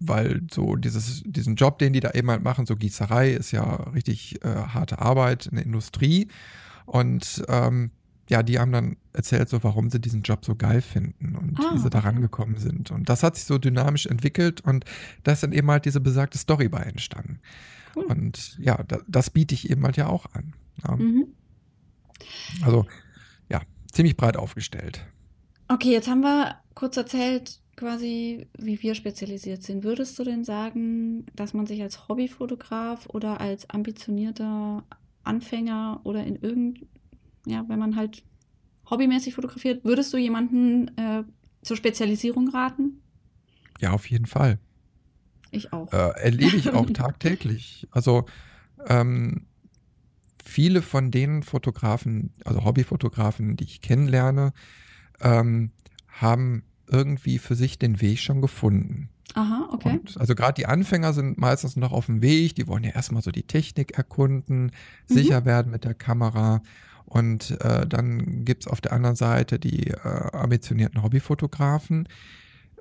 weil 0.00 0.42
so 0.50 0.76
dieses, 0.76 1.22
diesen 1.24 1.56
Job, 1.56 1.78
den 1.78 1.92
die 1.92 2.00
da 2.00 2.10
eben 2.10 2.30
halt 2.30 2.42
machen, 2.42 2.66
so 2.66 2.74
Gießerei, 2.74 3.30
ist 3.30 3.52
ja 3.52 3.62
richtig 3.94 4.44
äh, 4.44 4.48
harte 4.48 4.98
Arbeit 4.98 5.46
in 5.46 5.56
der 5.56 5.64
Industrie. 5.64 6.28
Und 6.86 7.44
ähm, 7.48 7.90
ja, 8.30 8.42
die 8.42 8.58
haben 8.58 8.72
dann 8.72 8.96
erzählt, 9.12 9.48
so 9.48 9.62
warum 9.62 9.90
sie 9.90 10.00
diesen 10.00 10.22
Job 10.22 10.44
so 10.44 10.54
geil 10.54 10.80
finden 10.80 11.36
und 11.36 11.58
ah, 11.58 11.74
wie 11.74 11.78
sie 11.78 11.90
da 11.90 11.98
rangekommen 11.98 12.56
sind. 12.56 12.90
Und 12.90 13.08
das 13.08 13.22
hat 13.22 13.36
sich 13.36 13.44
so 13.44 13.58
dynamisch 13.58 14.06
entwickelt 14.06 14.60
und 14.62 14.84
da 15.24 15.32
ist 15.32 15.42
dann 15.42 15.52
eben 15.52 15.70
halt 15.70 15.84
diese 15.84 16.00
besagte 16.00 16.38
Story 16.38 16.68
bei 16.68 16.80
entstanden. 16.80 17.40
Cool. 17.94 18.04
Und 18.04 18.56
ja, 18.58 18.82
da, 18.84 18.98
das 19.06 19.30
biete 19.30 19.54
ich 19.54 19.68
eben 19.68 19.84
halt 19.84 19.96
ja 19.96 20.06
auch 20.06 20.26
an. 20.32 20.54
Ja. 20.86 20.96
Mhm. 20.96 21.26
Also 22.62 22.86
ja, 23.48 23.60
ziemlich 23.92 24.16
breit 24.16 24.36
aufgestellt. 24.36 25.04
Okay, 25.68 25.92
jetzt 25.92 26.08
haben 26.08 26.22
wir 26.22 26.56
kurz 26.74 26.96
erzählt, 26.96 27.60
quasi, 27.76 28.46
wie 28.58 28.80
wir 28.82 28.94
spezialisiert 28.94 29.62
sind. 29.62 29.84
Würdest 29.84 30.18
du 30.18 30.24
denn 30.24 30.44
sagen, 30.44 31.26
dass 31.34 31.54
man 31.54 31.66
sich 31.66 31.82
als 31.82 32.08
Hobbyfotograf 32.08 33.06
oder 33.08 33.40
als 33.40 33.68
ambitionierter 33.70 34.84
Anfänger 35.24 36.00
oder 36.04 36.24
in 36.24 36.36
irgend, 36.36 36.86
ja, 37.46 37.64
wenn 37.68 37.78
man 37.78 37.96
halt 37.96 38.22
hobbymäßig 38.88 39.34
fotografiert, 39.34 39.84
würdest 39.84 40.12
du 40.12 40.16
jemanden 40.16 40.88
äh, 40.96 41.24
zur 41.62 41.76
Spezialisierung 41.76 42.48
raten? 42.48 43.02
Ja, 43.80 43.92
auf 43.92 44.06
jeden 44.10 44.26
Fall. 44.26 44.58
Ich 45.50 45.72
auch. 45.72 45.92
Äh, 45.92 46.20
erlebe 46.20 46.56
ich 46.56 46.70
auch 46.70 46.90
tagtäglich. 46.90 47.88
Also 47.92 48.26
ähm, 48.86 49.46
viele 50.44 50.82
von 50.82 51.10
den 51.10 51.42
Fotografen, 51.42 52.32
also 52.44 52.64
Hobbyfotografen, 52.64 53.56
die 53.56 53.64
ich 53.64 53.80
kennenlerne, 53.80 54.52
ähm, 55.20 55.70
haben 56.08 56.62
irgendwie 56.86 57.38
für 57.38 57.54
sich 57.54 57.78
den 57.78 58.00
Weg 58.00 58.18
schon 58.18 58.40
gefunden. 58.40 59.10
Aha, 59.34 59.68
okay. 59.72 59.98
Und 59.98 60.16
also 60.18 60.34
gerade 60.34 60.54
die 60.54 60.66
Anfänger 60.66 61.12
sind 61.12 61.38
meistens 61.38 61.76
noch 61.76 61.92
auf 61.92 62.06
dem 62.06 62.20
Weg, 62.20 62.54
die 62.56 62.66
wollen 62.66 62.84
ja 62.84 62.90
erstmal 62.90 63.22
so 63.22 63.30
die 63.30 63.44
Technik 63.44 63.96
erkunden, 63.96 64.64
mhm. 64.64 64.70
sicher 65.06 65.44
werden 65.44 65.70
mit 65.70 65.84
der 65.84 65.94
Kamera. 65.94 66.62
Und 67.10 67.60
äh, 67.60 67.88
dann 67.88 68.44
gibt 68.44 68.62
es 68.62 68.66
auf 68.68 68.80
der 68.80 68.92
anderen 68.92 69.16
Seite 69.16 69.58
die 69.58 69.88
äh, 69.88 69.98
ambitionierten 70.32 71.02
Hobbyfotografen, 71.02 72.08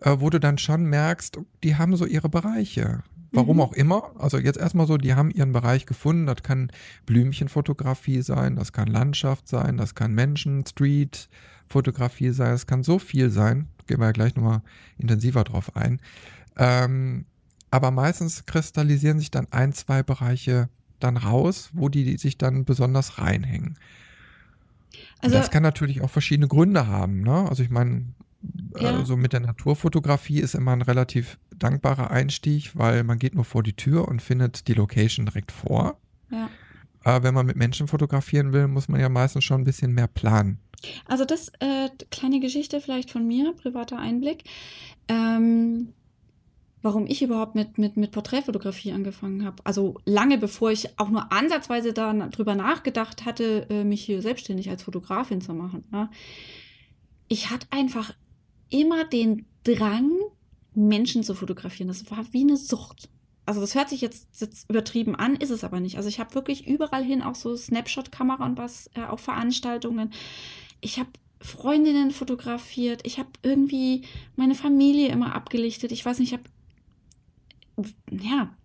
äh, 0.02 0.18
wo 0.20 0.30
du 0.30 0.40
dann 0.40 0.60
schon 0.60 0.86
merkst, 0.86 1.40
die 1.64 1.76
haben 1.76 1.96
so 1.96 2.06
ihre 2.06 2.30
Bereiche. 2.30 3.04
Warum 3.32 3.58
mhm. 3.58 3.62
auch 3.62 3.74
immer. 3.74 4.12
Also 4.20 4.38
jetzt 4.38 4.60
erstmal 4.60 4.86
so, 4.86 4.98
die 4.98 5.16
haben 5.16 5.32
ihren 5.32 5.52
Bereich 5.52 5.88
gefunden. 5.88 6.28
Das 6.28 6.44
kann 6.44 6.72
Blümchenfotografie 7.08 8.22
sein, 8.22 8.56
das 8.56 8.72
kann 8.72 8.88
Landschaft 8.88 9.48
sein, 9.48 9.78
das 9.78 9.96
kann 9.96 10.14
Menschen, 10.14 10.64
Street-Fotografie 10.64 12.30
sein, 12.30 12.54
es 12.54 12.68
kann 12.68 12.84
so 12.84 13.00
viel 13.00 13.32
sein. 13.32 13.68
Gehen 13.88 14.00
wir 14.00 14.06
ja 14.06 14.12
gleich 14.12 14.36
nochmal 14.36 14.62
intensiver 15.00 15.44
drauf 15.44 15.76
ein. 15.76 16.00
Ähm, 16.56 17.26
aber 17.72 17.90
meistens 17.90 18.46
kristallisieren 18.46 19.18
sich 19.18 19.32
dann 19.32 19.48
ein, 19.50 19.74
zwei 19.74 20.04
Bereiche 20.04 20.70
dann 21.00 21.18
raus, 21.18 21.72
wo 21.74 21.90
die 21.90 22.18
sich 22.18 22.38
dann 22.38 22.64
besonders 22.64 23.18
reinhängen. 23.18 23.80
Also, 25.22 25.36
das 25.36 25.52
kann 25.52 25.64
natürlich 25.64 26.02
auch 26.02 26.10
verschiedene 26.10 26.48
Gründe 26.48 26.88
haben. 26.88 27.22
Ne? 27.22 27.46
Also 27.50 27.62
ich 27.64 27.70
meine, 27.70 28.14
ja. 28.80 29.04
so 29.06 29.18
mit 29.18 29.34
der 29.34 29.42
Naturfotografie 29.42 30.40
ist 30.40 30.56
immer 30.56 30.72
ein 30.72 30.82
relativ 30.82 31.38
dankbarer 31.56 32.10
Einstieg, 32.10 32.72
weil 32.76 33.04
man 33.04 33.20
geht 33.20 33.36
nur 33.36 33.44
vor 33.44 33.64
die 33.64 33.74
Tür 33.74 34.08
und 34.08 34.22
findet 34.22 34.68
die 34.68 34.74
Location 34.74 35.26
direkt 35.26 35.52
vor. 35.52 36.00
Ja. 36.32 36.50
Aber 37.04 37.24
wenn 37.24 37.34
man 37.34 37.46
mit 37.46 37.56
Menschen 37.56 37.88
fotografieren 37.88 38.54
will, 38.54 38.68
muss 38.68 38.88
man 38.88 39.00
ja 39.00 39.10
meistens 39.10 39.44
schon 39.44 39.62
ein 39.62 39.66
bisschen 39.66 39.94
mehr 39.94 40.08
planen. 40.08 40.60
Also 41.06 41.26
das, 41.26 41.50
äh, 41.60 41.90
kleine 42.12 42.40
Geschichte 42.40 42.80
vielleicht 42.82 43.12
von 43.12 43.28
mir, 43.28 43.54
privater 43.54 44.00
Einblick. 44.00 44.44
Ähm, 45.08 45.94
warum 46.82 47.06
ich 47.08 47.22
überhaupt 47.22 47.56
mit, 47.56 47.78
mit, 47.78 47.98
mit 47.98 48.12
Porträtfotografie 48.12 48.92
angefangen 48.92 49.46
habe. 49.46 49.58
Also 49.66 50.00
lange 50.06 50.38
bevor 50.38 50.72
ich 50.72 50.98
auch 51.00 51.10
nur 51.10 51.32
ansatzweise 51.32 51.94
darüber 51.94 52.56
nachgedacht 52.56 53.26
hatte, 53.26 53.68
äh, 53.70 53.84
mich 53.84 54.04
hier 54.04 54.22
selbstständig 54.22 54.70
als 54.70 54.84
Fotografin 54.84 55.42
zu 55.42 55.54
machen. 55.54 55.84
Ne? 55.92 56.10
Ich 57.28 57.50
hatte 57.50 57.68
einfach 57.72 58.14
immer 58.70 59.04
den 59.06 59.46
Drang, 59.64 60.12
Menschen 60.74 61.24
zu 61.24 61.34
fotografieren. 61.34 61.90
Das 61.90 62.10
war 62.10 62.26
wie 62.32 62.42
eine 62.42 62.56
Sucht. 62.56 63.10
Also 63.46 63.60
das 63.62 63.76
hört 63.76 63.90
sich 63.90 64.02
jetzt, 64.02 64.28
jetzt 64.40 64.70
übertrieben 64.70 65.16
an, 65.16 65.36
ist 65.36 65.50
es 65.50 65.64
aber 65.64 65.80
nicht. 65.80 65.98
Also 65.98 66.08
ich 66.08 66.20
habe 66.20 66.36
wirklich 66.36 66.68
überall 66.68 67.04
hin 67.04 67.24
auch 67.24 67.36
so 67.36 67.56
Snapshot-Kamera 67.56 68.46
und 68.46 68.58
was, 68.58 68.90
äh, 68.94 69.02
auch 69.02 69.20
Veranstaltungen. 69.20 70.12
Ich 70.82 71.00
habe 71.00 71.10
Freundinnen 71.42 72.12
fotografiert. 72.12 73.02
Ich 73.06 73.18
habe 73.18 73.30
irgendwie 73.42 74.04
meine 74.36 74.56
Familie 74.56 75.10
immer 75.10 75.36
abgelichtet. 75.36 75.92
Ich 75.92 76.06
weiß 76.06 76.20
nicht, 76.20 76.32
ich 76.32 76.38
habe 76.38 76.50
ja, 78.12 78.56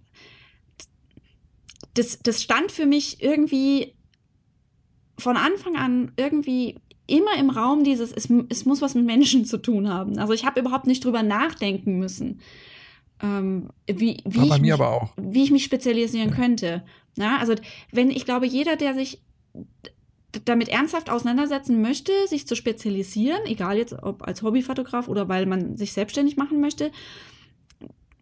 das, 1.94 2.18
das 2.23 2.42
stand 2.42 2.73
für 2.73 2.87
mich 2.87 3.23
irgendwie 3.23 3.94
von 5.18 5.37
Anfang 5.37 5.76
an 5.76 6.12
irgendwie 6.16 6.76
immer 7.06 7.37
im 7.38 7.50
Raum 7.50 7.85
dieses, 7.85 8.12
es, 8.12 8.28
es 8.49 8.64
muss 8.64 8.83
was 8.83 8.94
mit 8.94 9.04
Menschen 9.04 9.44
zu 9.44 9.59
tun 9.59 9.88
haben. 9.88 10.18
Also 10.18 10.33
ich 10.33 10.44
habe 10.44 10.61
überhaupt 10.61 10.87
nicht 10.87 11.04
drüber 11.04 11.23
nachdenken 11.23 11.99
müssen, 11.99 12.40
ähm, 13.23 13.68
wie, 13.87 14.23
wie, 14.25 14.49
ich 14.49 14.61
mich, 14.61 14.78
wie 15.16 15.42
ich 15.42 15.50
mich 15.50 15.64
spezialisieren 15.64 16.30
ja. 16.30 16.35
könnte. 16.35 16.85
Ja, 17.16 17.38
also 17.38 17.54
wenn, 17.92 18.11
ich 18.11 18.25
glaube, 18.25 18.47
jeder, 18.47 18.76
der 18.76 18.94
sich 18.94 19.23
damit 20.44 20.68
ernsthaft 20.68 21.11
auseinandersetzen 21.11 21.80
möchte, 21.80 22.12
sich 22.26 22.47
zu 22.49 22.56
spezialisieren, 22.56 23.40
egal 23.44 23.76
jetzt 23.76 23.94
ob 24.02 24.26
als 24.26 24.42
Hobbyfotograf 24.42 25.06
oder 25.09 25.28
weil 25.28 25.47
man 25.47 25.76
sich 25.76 25.92
selbstständig 25.92 26.37
machen 26.37 26.61
möchte, 26.61 26.90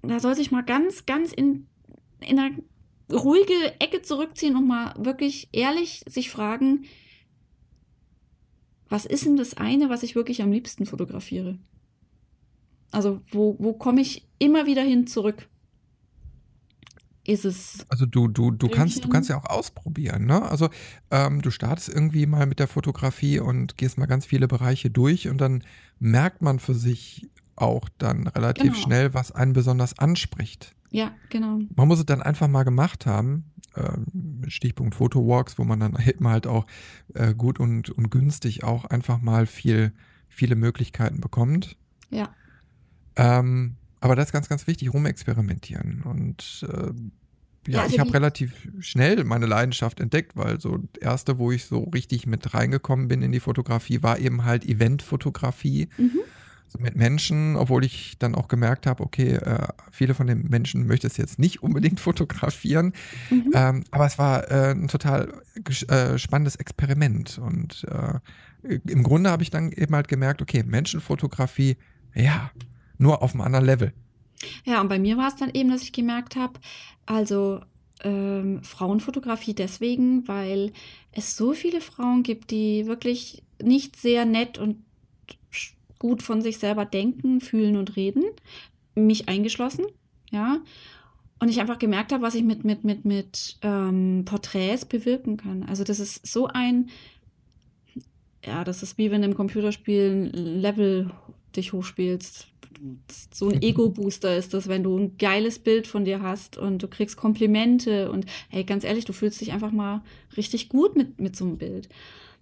da 0.02 0.20
soll 0.20 0.34
sich 0.34 0.50
mal 0.50 0.62
ganz, 0.62 1.06
ganz 1.06 1.32
in, 1.32 1.66
in 2.20 2.38
eine 2.38 2.62
ruhige 3.10 3.80
Ecke 3.80 4.02
zurückziehen 4.02 4.56
und 4.56 4.66
mal 4.66 4.94
wirklich 4.98 5.48
ehrlich 5.52 6.02
sich 6.08 6.30
fragen, 6.30 6.84
was 8.88 9.06
ist 9.06 9.24
denn 9.24 9.36
das 9.36 9.54
eine, 9.54 9.88
was 9.88 10.02
ich 10.02 10.14
wirklich 10.14 10.42
am 10.42 10.52
liebsten 10.52 10.86
fotografiere? 10.86 11.58
Also, 12.90 13.22
wo, 13.30 13.56
wo 13.58 13.72
komme 13.72 14.02
ich 14.02 14.28
immer 14.38 14.66
wieder 14.66 14.82
hin 14.82 15.06
zurück? 15.06 15.48
Ist 17.24 17.44
es. 17.44 17.86
Also 17.88 18.04
du, 18.04 18.26
du, 18.26 18.50
du 18.50 18.68
kannst, 18.68 19.04
du 19.04 19.08
kannst 19.08 19.30
ja 19.30 19.38
auch 19.38 19.46
ausprobieren, 19.46 20.26
ne? 20.26 20.42
Also 20.42 20.70
ähm, 21.12 21.40
du 21.40 21.52
startest 21.52 21.88
irgendwie 21.88 22.26
mal 22.26 22.46
mit 22.46 22.58
der 22.58 22.66
Fotografie 22.66 23.38
und 23.38 23.78
gehst 23.78 23.96
mal 23.96 24.06
ganz 24.06 24.26
viele 24.26 24.48
Bereiche 24.48 24.90
durch 24.90 25.28
und 25.28 25.40
dann 25.40 25.62
merkt 26.00 26.42
man 26.42 26.58
für 26.58 26.74
sich, 26.74 27.30
auch 27.62 27.88
dann 27.98 28.26
relativ 28.26 28.72
genau. 28.72 28.84
schnell, 28.84 29.14
was 29.14 29.32
einen 29.32 29.52
besonders 29.52 29.98
anspricht. 29.98 30.74
Ja, 30.90 31.12
genau. 31.30 31.60
Man 31.74 31.88
muss 31.88 32.00
es 32.00 32.06
dann 32.06 32.20
einfach 32.20 32.48
mal 32.48 32.64
gemacht 32.64 33.06
haben. 33.06 33.44
Ähm, 33.74 34.42
Stichpunkt 34.48 34.94
Fotowalks, 34.94 35.58
wo 35.58 35.64
man 35.64 35.80
dann 35.80 35.96
eben 36.06 36.28
halt 36.28 36.46
auch 36.46 36.66
äh, 37.14 37.34
gut 37.34 37.58
und, 37.58 37.88
und 37.90 38.10
günstig 38.10 38.64
auch 38.64 38.84
einfach 38.84 39.20
mal 39.20 39.46
viel, 39.46 39.92
viele 40.28 40.56
Möglichkeiten 40.56 41.20
bekommt. 41.20 41.78
Ja. 42.10 42.34
Ähm, 43.16 43.76
aber 44.00 44.16
das 44.16 44.26
ist 44.26 44.32
ganz, 44.32 44.48
ganz 44.48 44.66
wichtig, 44.66 44.92
rumexperimentieren. 44.92 46.02
Und 46.02 46.66
äh, 46.68 46.92
ja, 47.68 47.74
ja 47.74 47.82
also 47.82 47.94
ich 47.94 48.00
habe 48.00 48.12
relativ 48.12 48.68
schnell 48.80 49.22
meine 49.24 49.46
Leidenschaft 49.46 50.00
entdeckt, 50.00 50.36
weil 50.36 50.60
so 50.60 50.78
das 50.78 51.00
erste, 51.00 51.38
wo 51.38 51.52
ich 51.52 51.64
so 51.64 51.84
richtig 51.84 52.26
mit 52.26 52.52
reingekommen 52.52 53.08
bin 53.08 53.22
in 53.22 53.32
die 53.32 53.40
Fotografie, 53.40 54.02
war 54.02 54.18
eben 54.18 54.44
halt 54.44 54.66
Eventfotografie. 54.66 55.88
Mhm 55.96 56.20
mit 56.78 56.96
Menschen, 56.96 57.56
obwohl 57.56 57.84
ich 57.84 58.18
dann 58.18 58.34
auch 58.34 58.48
gemerkt 58.48 58.86
habe, 58.86 59.02
okay, 59.02 59.34
äh, 59.34 59.68
viele 59.90 60.14
von 60.14 60.26
den 60.26 60.48
Menschen 60.48 60.86
möchte 60.86 61.06
es 61.06 61.16
jetzt 61.16 61.38
nicht 61.38 61.62
unbedingt 61.62 62.00
fotografieren. 62.00 62.92
Mhm. 63.30 63.50
Ähm, 63.54 63.84
aber 63.90 64.06
es 64.06 64.18
war 64.18 64.50
äh, 64.50 64.72
ein 64.72 64.88
total 64.88 65.42
äh, 65.88 66.18
spannendes 66.18 66.56
Experiment. 66.56 67.38
Und 67.38 67.84
äh, 67.90 68.78
im 68.86 69.02
Grunde 69.02 69.30
habe 69.30 69.42
ich 69.42 69.50
dann 69.50 69.72
eben 69.72 69.94
halt 69.94 70.08
gemerkt, 70.08 70.42
okay, 70.42 70.62
Menschenfotografie, 70.62 71.76
ja, 72.14 72.50
nur 72.98 73.22
auf 73.22 73.32
einem 73.32 73.42
anderen 73.42 73.64
Level. 73.64 73.92
Ja, 74.64 74.80
und 74.80 74.88
bei 74.88 74.98
mir 74.98 75.16
war 75.16 75.28
es 75.28 75.36
dann 75.36 75.50
eben, 75.52 75.70
dass 75.70 75.82
ich 75.82 75.92
gemerkt 75.92 76.36
habe, 76.36 76.54
also 77.06 77.60
ähm, 78.04 78.62
Frauenfotografie 78.62 79.54
deswegen, 79.54 80.26
weil 80.26 80.72
es 81.12 81.36
so 81.36 81.52
viele 81.52 81.80
Frauen 81.80 82.22
gibt, 82.22 82.50
die 82.50 82.86
wirklich 82.86 83.42
nicht 83.62 83.96
sehr 83.96 84.24
nett 84.24 84.58
und 84.58 84.84
gut 86.02 86.20
von 86.20 86.42
sich 86.42 86.58
selber 86.58 86.84
denken, 86.84 87.40
fühlen 87.40 87.76
und 87.76 87.94
reden, 87.94 88.24
mich 88.96 89.28
eingeschlossen, 89.28 89.86
ja. 90.32 90.58
Und 91.38 91.48
ich 91.48 91.60
einfach 91.60 91.78
gemerkt 91.78 92.12
habe, 92.12 92.24
was 92.24 92.34
ich 92.34 92.42
mit, 92.42 92.64
mit, 92.64 92.82
mit, 92.82 93.04
mit 93.04 93.56
ähm, 93.62 94.24
Porträts 94.24 94.84
bewirken 94.84 95.36
kann. 95.36 95.62
Also 95.62 95.84
das 95.84 96.00
ist 96.00 96.26
so 96.26 96.48
ein, 96.48 96.90
ja, 98.44 98.64
das 98.64 98.82
ist 98.82 98.98
wie 98.98 99.12
wenn 99.12 99.22
im 99.22 99.34
Computerspiel 99.34 100.10
ein 100.10 100.60
Level 100.60 101.12
dich 101.54 101.72
hochspielst. 101.72 102.48
So 103.32 103.48
ein 103.48 103.62
Ego-Booster 103.62 104.36
ist 104.36 104.54
das, 104.54 104.66
wenn 104.66 104.82
du 104.82 104.98
ein 104.98 105.18
geiles 105.18 105.60
Bild 105.60 105.86
von 105.86 106.04
dir 106.04 106.20
hast 106.20 106.58
und 106.58 106.82
du 106.82 106.88
kriegst 106.88 107.16
Komplimente 107.16 108.10
und 108.10 108.26
hey, 108.48 108.64
ganz 108.64 108.82
ehrlich, 108.82 109.04
du 109.04 109.12
fühlst 109.12 109.40
dich 109.40 109.52
einfach 109.52 109.70
mal 109.70 110.02
richtig 110.36 110.68
gut 110.68 110.96
mit, 110.96 111.20
mit 111.20 111.36
so 111.36 111.44
einem 111.44 111.58
Bild. 111.58 111.88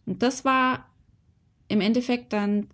Und 0.07 0.23
das 0.23 0.47
war 0.47 0.87
im 1.69 1.83
Endeffekt 1.83 2.33
dann 2.33 2.69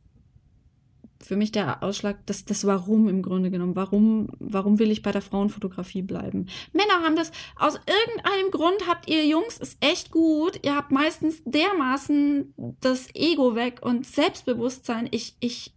für 1.23 1.37
mich 1.37 1.53
der 1.53 1.83
Ausschlag, 1.83 2.19
das, 2.27 2.45
das 2.45 2.67
Warum 2.67 3.09
im 3.09 3.23
Grunde 3.23 3.51
genommen. 3.51 3.77
Warum, 3.77 4.29
warum 4.39 4.79
will 4.79 4.91
ich 4.91 5.03
bei 5.03 5.13
der 5.13 5.23
Frauenfotografie 5.23 6.03
bleiben? 6.03 6.47
Männer 6.73 7.03
haben 7.03 7.17
das, 7.17 7.33
aus 7.57 7.79
irgendeinem 7.87 8.51
Grund 8.51 8.89
habt 8.89 9.09
ihr 9.09 9.27
Jungs 9.27 9.59
es 9.61 9.77
echt 9.81 10.11
gut. 10.11 10.61
Ihr 10.65 10.75
habt 10.75 10.91
meistens 10.91 11.43
dermaßen 11.45 12.55
das 12.81 13.09
Ego 13.15 13.55
weg 13.55 13.81
und 13.83 14.07
Selbstbewusstsein. 14.07 15.09
Ich, 15.11 15.37
ich, 15.41 15.75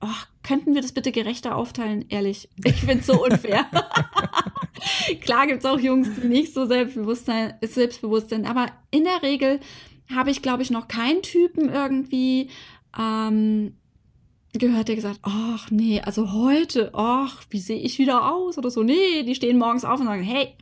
oh, 0.00 0.06
könnten 0.42 0.74
wir 0.74 0.82
das 0.82 0.92
bitte 0.92 1.12
gerechter 1.12 1.56
aufteilen? 1.56 2.04
Ehrlich, 2.08 2.48
ich 2.64 2.80
finde 2.80 3.00
es 3.00 3.06
so 3.06 3.24
unfair. 3.24 3.66
Klar 5.20 5.46
gibt 5.46 5.60
es 5.60 5.66
auch 5.66 5.78
Jungs, 5.78 6.08
die 6.20 6.28
nicht 6.28 6.54
so 6.54 6.66
selbstbewusst, 6.66 7.26
sein, 7.26 7.54
selbstbewusst 7.62 8.30
sind, 8.30 8.48
aber 8.48 8.66
in 8.90 9.04
der 9.04 9.22
Regel 9.22 9.60
habe 10.14 10.30
ich, 10.30 10.42
glaube 10.42 10.62
ich, 10.62 10.70
noch 10.70 10.88
keinen 10.88 11.22
Typen 11.22 11.68
irgendwie 11.68 12.50
ähm, 12.98 13.77
gehört, 14.58 14.88
der 14.88 14.96
gesagt, 14.96 15.20
ach 15.22 15.70
nee, 15.70 16.00
also 16.00 16.32
heute, 16.32 16.90
ach, 16.94 17.42
wie 17.50 17.60
sehe 17.60 17.78
ich 17.78 17.98
wieder 17.98 18.32
aus 18.32 18.58
oder 18.58 18.70
so. 18.70 18.82
Nee, 18.82 19.22
die 19.24 19.34
stehen 19.34 19.58
morgens 19.58 19.84
auf 19.84 20.00
und 20.00 20.06
sagen, 20.06 20.22
hey, 20.22 20.54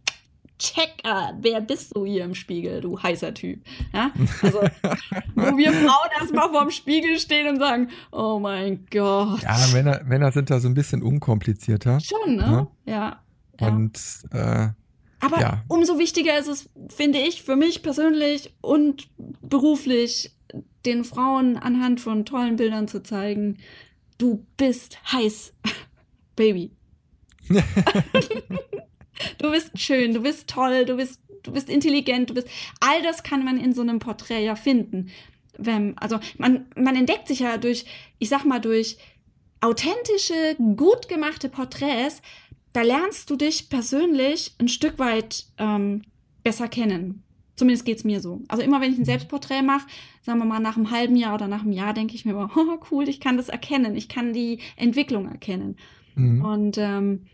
check, 0.58 1.02
uh, 1.06 1.32
wer 1.40 1.60
bist 1.60 1.96
du 1.96 2.04
hier 2.04 2.24
im 2.24 2.34
Spiegel, 2.34 2.80
du 2.80 3.00
heißer 3.00 3.34
Typ. 3.34 3.60
Ja? 3.92 4.10
Also, 4.42 4.60
wo 5.34 5.56
wir 5.56 5.72
Frauen 5.72 6.10
erstmal 6.20 6.50
vorm 6.50 6.70
Spiegel 6.70 7.18
stehen 7.18 7.48
und 7.48 7.58
sagen, 7.58 7.88
oh 8.12 8.38
mein 8.38 8.86
Gott. 8.90 9.42
Ja, 9.42 9.58
Männer, 9.72 10.02
Männer 10.04 10.32
sind 10.32 10.50
da 10.50 10.60
so 10.60 10.68
ein 10.68 10.74
bisschen 10.74 11.02
unkomplizierter. 11.02 12.00
Schon, 12.00 12.36
ne? 12.36 12.50
ne? 12.50 12.66
Ja. 12.86 13.22
ja. 13.60 13.68
Und 13.68 13.98
äh, 14.32 14.68
aber 15.20 15.40
ja. 15.40 15.64
umso 15.68 15.98
wichtiger 15.98 16.38
ist 16.38 16.48
es, 16.48 16.68
finde 16.88 17.18
ich, 17.18 17.42
für 17.42 17.56
mich 17.56 17.82
persönlich 17.82 18.54
und 18.60 19.08
beruflich, 19.42 20.32
den 20.84 21.04
Frauen 21.04 21.56
anhand 21.56 22.00
von 22.00 22.24
tollen 22.24 22.56
Bildern 22.56 22.86
zu 22.86 23.02
zeigen, 23.02 23.58
du 24.18 24.46
bist 24.56 24.98
heiß, 25.12 25.52
Baby. 26.36 26.70
du 29.38 29.50
bist 29.50 29.78
schön, 29.78 30.14
du 30.14 30.22
bist 30.22 30.48
toll, 30.48 30.84
du 30.84 30.96
bist, 30.96 31.20
du 31.42 31.52
bist 31.52 31.68
intelligent, 31.68 32.30
du 32.30 32.34
bist. 32.34 32.48
All 32.80 33.02
das 33.02 33.22
kann 33.22 33.44
man 33.44 33.58
in 33.58 33.72
so 33.72 33.82
einem 33.82 33.98
Porträt 33.98 34.44
ja 34.44 34.56
finden. 34.56 35.10
Wenn, 35.58 35.96
also 35.98 36.18
man, 36.38 36.66
man 36.76 36.96
entdeckt 36.96 37.28
sich 37.28 37.40
ja 37.40 37.56
durch, 37.56 37.86
ich 38.18 38.28
sag 38.28 38.44
mal, 38.44 38.60
durch 38.60 38.98
authentische, 39.60 40.56
gut 40.76 41.08
gemachte 41.08 41.48
Porträts, 41.48 42.20
da 42.72 42.82
lernst 42.82 43.30
du 43.30 43.36
dich 43.36 43.70
persönlich 43.70 44.54
ein 44.58 44.68
Stück 44.68 44.98
weit 44.98 45.46
ähm, 45.56 46.02
besser 46.42 46.68
kennen. 46.68 47.22
Zumindest 47.56 47.86
geht 47.86 47.98
es 47.98 48.04
mir 48.04 48.20
so. 48.20 48.42
Also 48.48 48.62
immer 48.62 48.80
wenn 48.80 48.92
ich 48.92 48.98
ein 48.98 49.02
mhm. 49.02 49.06
Selbstporträt 49.06 49.62
mache, 49.62 49.86
sagen 50.22 50.38
wir 50.38 50.44
mal 50.44 50.60
nach 50.60 50.76
einem 50.76 50.90
halben 50.90 51.16
Jahr 51.16 51.34
oder 51.34 51.48
nach 51.48 51.62
einem 51.62 51.72
Jahr, 51.72 51.94
denke 51.94 52.14
ich 52.14 52.24
mir 52.24 52.32
immer, 52.32 52.50
oh, 52.56 52.78
cool, 52.90 53.08
ich 53.08 53.18
kann 53.18 53.38
das 53.38 53.48
erkennen, 53.48 53.96
ich 53.96 54.08
kann 54.08 54.34
die 54.34 54.60
Entwicklung 54.76 55.26
erkennen. 55.26 55.76
Mhm. 56.16 56.44
Und 56.44 56.78
ähm, 56.78 57.26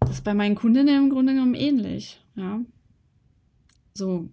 das 0.00 0.10
ist 0.10 0.24
bei 0.24 0.34
meinen 0.34 0.54
Kundinnen 0.54 1.04
im 1.04 1.10
Grunde 1.10 1.34
genommen 1.34 1.54
ähnlich. 1.54 2.20
Ja. 2.36 2.60
So. 3.94 4.28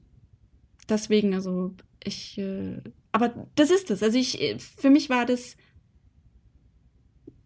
Deswegen, 0.87 1.33
also 1.33 1.73
ich, 2.03 2.37
äh, 2.37 2.81
aber 3.11 3.47
das 3.55 3.71
ist 3.71 3.89
es. 3.89 4.03
Also 4.03 4.17
ich, 4.17 4.57
für 4.77 4.91
mich 4.91 5.09
war 5.09 5.25
das, 5.25 5.57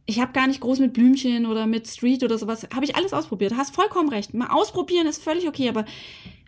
ich 0.06 0.20
habe 0.20 0.34
gar 0.34 0.48
nicht 0.48 0.60
groß 0.60 0.80
mit 0.80 0.92
Blümchen 0.92 1.46
oder 1.46 1.66
mit 1.66 1.88
Street 1.88 2.24
oder 2.24 2.38
sowas, 2.38 2.68
habe 2.74 2.84
ich 2.84 2.98
alles 2.98 3.14
ausprobiert. 3.14 3.52
Du 3.52 3.58
hast 3.58 3.74
vollkommen 3.74 4.10
recht. 4.10 4.34
Mal 4.34 4.50
ausprobieren 4.50 5.08
ist 5.08 5.24
völlig 5.24 5.48
okay, 5.48 5.70
aber 5.70 5.86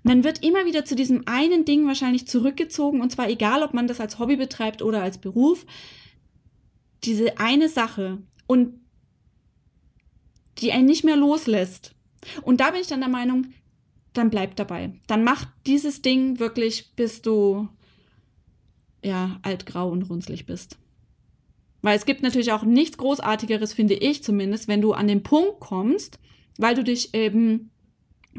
man 0.03 0.23
wird 0.23 0.43
immer 0.43 0.65
wieder 0.65 0.85
zu 0.85 0.95
diesem 0.95 1.27
einen 1.27 1.65
Ding 1.65 1.85
wahrscheinlich 1.87 2.27
zurückgezogen 2.27 3.01
und 3.01 3.11
zwar 3.11 3.29
egal, 3.29 3.63
ob 3.63 3.73
man 3.73 3.87
das 3.87 3.99
als 3.99 4.19
Hobby 4.19 4.35
betreibt 4.35 4.81
oder 4.81 5.01
als 5.03 5.19
Beruf. 5.19 5.65
Diese 7.03 7.37
eine 7.39 7.69
Sache 7.69 8.19
und 8.47 8.79
die 10.57 10.71
einen 10.71 10.85
nicht 10.85 11.03
mehr 11.03 11.15
loslässt. 11.15 11.95
Und 12.41 12.59
da 12.59 12.71
bin 12.71 12.81
ich 12.81 12.87
dann 12.87 12.99
der 12.99 13.09
Meinung, 13.09 13.47
dann 14.13 14.29
bleib 14.29 14.55
dabei. 14.55 14.93
Dann 15.07 15.23
mach 15.23 15.45
dieses 15.65 16.01
Ding 16.01 16.39
wirklich, 16.39 16.93
bis 16.95 17.21
du 17.21 17.67
ja 19.03 19.39
altgrau 19.41 19.89
und 19.89 20.03
runzlig 20.03 20.45
bist. 20.45 20.77
Weil 21.81 21.97
es 21.97 22.05
gibt 22.05 22.21
natürlich 22.21 22.51
auch 22.51 22.63
nichts 22.63 22.97
Großartigeres, 22.97 23.73
finde 23.73 23.95
ich 23.95 24.23
zumindest, 24.23 24.67
wenn 24.67 24.81
du 24.81 24.93
an 24.93 25.07
den 25.07 25.23
Punkt 25.23 25.59
kommst, 25.59 26.19
weil 26.57 26.75
du 26.75 26.83
dich 26.83 27.15
eben 27.15 27.70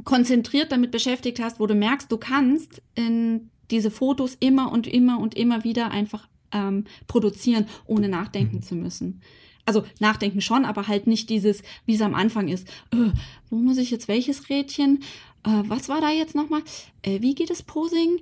konzentriert 0.05 0.73
damit 0.73 0.91
beschäftigt 0.91 1.41
hast, 1.41 1.61
wo 1.61 1.67
du 1.67 1.75
merkst, 1.75 2.11
du 2.11 2.17
kannst 2.17 2.83
in 2.95 3.51
diese 3.71 3.91
Fotos 3.91 4.37
immer 4.39 4.73
und 4.73 4.87
immer 4.87 5.19
und 5.19 5.35
immer 5.35 5.65
wieder 5.65 5.91
einfach 5.91 6.29
ähm, 6.53 6.85
produzieren, 7.07 7.67
ohne 7.87 8.09
nachdenken 8.09 8.57
mhm. 8.57 8.63
zu 8.63 8.75
müssen. 8.75 9.21
Also 9.65 9.85
nachdenken 10.01 10.41
schon, 10.41 10.65
aber 10.65 10.89
halt 10.89 11.07
nicht 11.07 11.31
dieses, 11.31 11.63
wie 11.87 11.95
es 11.95 12.03
am 12.03 12.15
Anfang 12.15 12.49
ist. 12.49 12.69
Äh, 12.93 13.11
wo 13.49 13.57
muss 13.57 13.79
ich 13.79 13.91
jetzt 13.91 14.09
welches 14.09 14.49
Rädchen? 14.49 15.03
Äh, 15.45 15.63
was 15.67 15.89
war 15.89 16.01
da 16.01 16.11
jetzt 16.11 16.35
nochmal? 16.35 16.63
Äh, 17.03 17.21
wie 17.21 17.35
geht 17.35 17.51
das 17.51 17.63
Posing? 17.63 18.21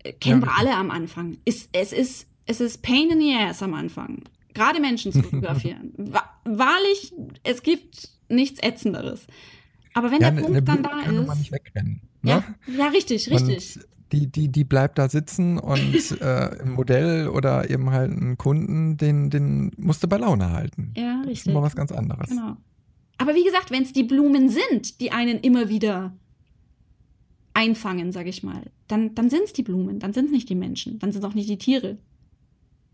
Äh, 0.00 0.12
kennen 0.12 0.42
ja. 0.42 0.48
wir 0.48 0.58
alle 0.58 0.74
am 0.76 0.90
Anfang. 0.90 1.38
Ist, 1.44 1.70
es, 1.72 1.92
ist, 1.92 2.28
es 2.46 2.60
ist 2.60 2.82
Pain 2.82 3.10
in 3.10 3.20
the 3.20 3.34
Ass 3.34 3.62
am 3.62 3.74
Anfang. 3.74 4.24
Gerade 4.52 4.80
Menschen 4.80 5.12
zu 5.12 5.22
fotografieren. 5.22 5.94
Wahrlich, 6.44 7.12
es 7.42 7.62
gibt 7.62 8.10
nichts 8.28 8.60
Ätzenderes. 8.60 9.26
Aber 9.94 10.10
wenn 10.10 10.20
ja, 10.20 10.30
der 10.30 10.42
Punkt 10.42 10.68
dann 10.68 10.82
da 10.82 10.88
kann 11.02 11.16
ist. 11.16 11.26
Man 11.26 11.38
nicht 11.38 11.52
wegrennen, 11.52 12.02
ne? 12.22 12.30
ja, 12.30 12.44
ja, 12.76 12.86
richtig, 12.88 13.30
richtig. 13.30 13.76
Und 13.76 13.88
die, 14.12 14.26
die, 14.30 14.48
die 14.48 14.64
bleibt 14.64 14.98
da 14.98 15.08
sitzen 15.08 15.58
und 15.58 16.20
äh, 16.20 16.60
ein 16.60 16.72
Modell 16.72 17.28
oder 17.28 17.70
eben 17.70 17.90
halt 17.90 18.10
einen 18.10 18.36
Kunden, 18.36 18.96
den, 18.96 19.30
den 19.30 19.72
musst 19.76 20.02
du 20.02 20.08
bei 20.08 20.18
Laune 20.18 20.50
halten. 20.50 20.92
Ja, 20.96 21.20
richtig. 21.20 21.32
Das 21.32 21.38
ist 21.40 21.46
immer 21.46 21.62
was 21.62 21.76
ganz 21.76 21.92
anderes. 21.92 22.28
Genau. 22.28 22.56
Aber 23.18 23.34
wie 23.34 23.44
gesagt, 23.44 23.70
wenn 23.70 23.82
es 23.82 23.92
die 23.92 24.02
Blumen 24.02 24.48
sind, 24.48 25.00
die 25.00 25.12
einen 25.12 25.38
immer 25.38 25.68
wieder 25.68 26.16
einfangen, 27.54 28.12
sag 28.12 28.26
ich 28.26 28.42
mal, 28.42 28.62
dann, 28.88 29.14
dann 29.14 29.30
sind 29.30 29.44
es 29.44 29.52
die 29.52 29.62
Blumen, 29.62 30.00
dann 30.00 30.12
sind 30.12 30.26
es 30.26 30.32
nicht 30.32 30.48
die 30.48 30.56
Menschen, 30.56 30.98
dann 30.98 31.12
sind 31.12 31.22
es 31.22 31.30
auch 31.30 31.34
nicht 31.34 31.48
die 31.48 31.58
Tiere. 31.58 31.98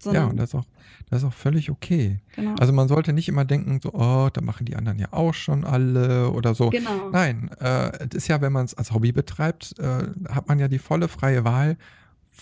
Ja, 0.04 0.26
und 0.26 0.36
das 0.36 0.50
ist 0.50 0.54
auch, 0.54 0.66
das 1.08 1.22
ist 1.22 1.28
auch 1.28 1.32
völlig 1.32 1.70
okay. 1.70 2.20
Genau. 2.36 2.54
Also 2.54 2.72
man 2.72 2.88
sollte 2.88 3.12
nicht 3.12 3.28
immer 3.28 3.44
denken, 3.44 3.80
so, 3.82 3.92
oh, 3.92 4.28
da 4.32 4.40
machen 4.40 4.66
die 4.66 4.76
anderen 4.76 4.98
ja 4.98 5.08
auch 5.12 5.34
schon 5.34 5.64
alle 5.64 6.30
oder 6.30 6.54
so. 6.54 6.70
Genau. 6.70 7.10
Nein, 7.10 7.50
äh, 7.60 7.90
es 8.06 8.14
ist 8.14 8.28
ja, 8.28 8.40
wenn 8.40 8.52
man 8.52 8.64
es 8.64 8.74
als 8.74 8.92
Hobby 8.92 9.12
betreibt, 9.12 9.78
äh, 9.78 10.06
hat 10.28 10.48
man 10.48 10.58
ja 10.58 10.68
die 10.68 10.78
volle 10.78 11.08
freie 11.08 11.44
Wahl, 11.44 11.76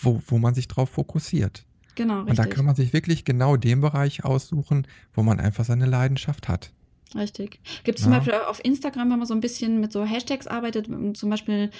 wo, 0.03 0.23
wo 0.27 0.38
man 0.38 0.55
sich 0.55 0.68
drauf 0.68 0.90
fokussiert. 0.90 1.64
Genau, 1.94 2.21
richtig. 2.21 2.31
Und 2.31 2.38
da 2.38 2.47
kann 2.47 2.64
man 2.64 2.77
sich 2.77 2.92
wirklich 2.92 3.25
genau 3.25 3.57
den 3.57 3.81
Bereich 3.81 4.25
aussuchen, 4.25 4.87
wo 5.14 5.23
man 5.23 5.40
einfach 5.40 5.64
seine 5.64 5.87
Leidenschaft 5.87 6.49
hat. 6.49 6.71
Richtig. 7.14 7.61
Gibt 7.85 7.99
es 7.99 8.05
zum 8.05 8.12
ja. 8.12 8.18
Beispiel 8.18 8.35
auf 8.35 8.64
Instagram, 8.64 9.11
wenn 9.11 9.18
man 9.18 9.27
so 9.27 9.35
ein 9.35 9.40
bisschen 9.40 9.81
mit 9.81 9.92
so 9.92 10.05
Hashtags 10.05 10.47
arbeitet, 10.47 10.88
zum 11.16 11.31
Beispiel 11.31 11.71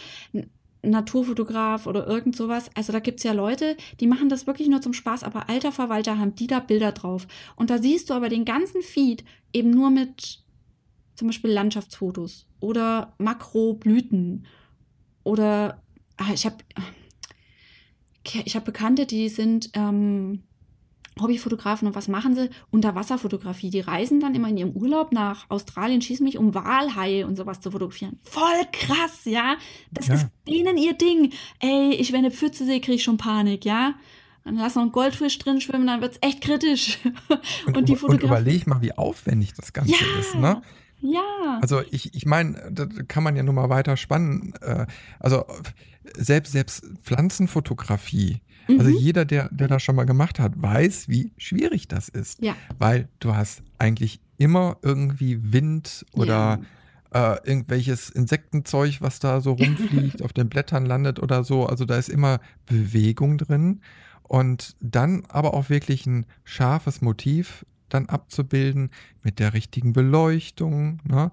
Naturfotograf 0.83 1.87
oder 1.87 2.07
irgend 2.07 2.37
sowas. 2.37 2.71
Also 2.75 2.93
da 2.93 3.01
gibt 3.01 3.19
es 3.19 3.25
ja 3.25 3.33
Leute, 3.33 3.77
die 4.01 4.07
machen 4.07 4.29
das 4.29 4.47
wirklich 4.47 4.69
nur 4.69 4.81
zum 4.81 4.93
Spaß, 4.93 5.25
aber 5.25 5.49
alter 5.49 5.73
Verwalter 5.73 6.19
haben 6.19 6.35
die 6.35 6.47
da 6.47 6.61
Bilder 6.61 6.93
drauf. 6.93 7.27
Und 7.57 7.71
da 7.71 7.79
siehst 7.79 8.11
du 8.11 8.15
aber 8.15 8.29
den 8.29 8.45
ganzen 8.45 8.83
Feed 8.83 9.25
eben 9.53 9.71
nur 9.71 9.91
mit 9.91 10.41
zum 11.15 11.29
Beispiel 11.29 11.51
Landschaftsfotos 11.51 12.47
oder 12.61 13.15
Makroblüten 13.19 14.47
oder 15.25 15.83
ah, 16.17 16.33
ich 16.33 16.47
habe 16.47 16.57
ich 18.45 18.55
habe 18.55 18.67
Bekannte, 18.67 19.07
die 19.07 19.29
sind 19.29 19.71
ähm, 19.75 20.43
Hobbyfotografen 21.21 21.89
und 21.89 21.95
was 21.95 22.09
machen 22.09 22.35
sie? 22.35 22.51
Unterwasserfotografie. 22.71 23.71
Die 23.71 23.81
reisen 23.81 24.21
dann 24.21 24.35
immer 24.35 24.49
in 24.49 24.57
ihrem 24.57 24.71
Urlaub 24.73 25.13
nach 25.13 25.49
Australien, 25.49 26.03
schießen 26.03 26.25
mich, 26.25 26.39
um 26.39 26.55
Walhaie 26.55 27.25
und 27.25 27.37
sowas 27.37 27.61
zu 27.61 27.71
fotografieren. 27.71 28.19
Voll 28.23 28.65
krass, 28.73 29.25
ja. 29.25 29.57
Das 29.91 30.09
ja. 30.09 30.15
ist 30.15 30.27
denen 30.47 30.77
ihr 30.77 30.95
Ding. 30.95 31.33
Ey, 31.61 31.95
ich, 31.95 32.13
wenn 32.13 32.21
eine 32.21 32.31
Pfütze 32.31 32.65
sehe, 32.65 32.81
kriege 32.81 32.97
ich 32.97 33.05
schon 33.05 33.17
Panik, 33.17 33.65
ja. 33.65 33.95
Dann 34.45 34.57
lass 34.57 34.77
noch 34.77 34.83
ein 34.83 34.93
Goldfisch 34.93 35.39
drin 35.39 35.61
schwimmen, 35.61 35.87
dann 35.87 36.01
wird 36.01 36.13
es 36.13 36.19
echt 36.23 36.41
kritisch. 36.41 36.99
Und, 37.67 37.77
und, 37.77 37.89
die 37.89 37.97
und 37.97 38.23
überleg 38.23 38.67
mal, 38.67 38.81
wie 38.81 38.93
aufwendig 38.93 39.53
das 39.55 39.73
Ganze 39.75 39.93
ja. 39.93 40.21
ist, 40.21 40.35
ne? 40.35 40.63
Ja. 41.01 41.59
Also 41.61 41.83
ich, 41.91 42.15
ich 42.15 42.27
meine, 42.27 42.71
da 42.73 42.87
kann 43.07 43.23
man 43.23 43.37
ja 43.37 43.43
nur 43.43 43.55
mal 43.55 43.69
weiter 43.69 43.97
spannen. 43.97 44.55
Äh, 44.61 44.87
also 45.21 45.45
selbst, 46.17 46.53
selbst 46.53 46.85
Pflanzenfotografie, 47.03 48.41
also 48.69 48.91
mhm. 48.91 48.97
jeder, 48.97 49.25
der, 49.25 49.49
der 49.51 49.69
das 49.69 49.83
schon 49.83 49.97
mal 49.97 50.05
gemacht 50.05 50.39
hat, 50.39 50.61
weiß, 50.61 51.09
wie 51.09 51.33
schwierig 51.39 51.89
das 51.89 52.09
ist. 52.09 52.43
Ja. 52.43 52.55
Weil 52.79 53.09
du 53.21 53.35
hast 53.35 53.63
eigentlich 53.79 54.21
immer 54.37 54.77
irgendwie 54.83 55.53
Wind 55.53 56.05
oder 56.13 56.61
ja. 57.13 57.35
äh, 57.35 57.49
irgendwelches 57.49 58.11
Insektenzeug, 58.11 59.01
was 59.01 59.19
da 59.19 59.41
so 59.41 59.53
rumfliegt, 59.61 60.23
auf 60.23 60.33
den 60.33 60.49
Blättern 60.49 60.87
landet 60.87 61.21
oder 61.21 61.45
so. 61.45 61.67
Also 61.67 61.85
da 61.85 61.97
ist 61.97 62.09
immer 62.09 62.41
Bewegung 62.67 63.39
drin. 63.39 63.81
und 64.23 64.77
dann 64.81 65.25
aber 65.29 65.55
auch 65.55 65.71
wirklich 65.71 66.07
ein 66.07 66.27
scharfes 66.45 67.01
Motiv 67.01 67.65
dann 67.89 68.07
abzubilden 68.07 68.91
mit 69.23 69.39
der 69.39 69.55
richtigen 69.55 69.95
Beleuchtung, 69.95 71.01
ne? 71.05 71.33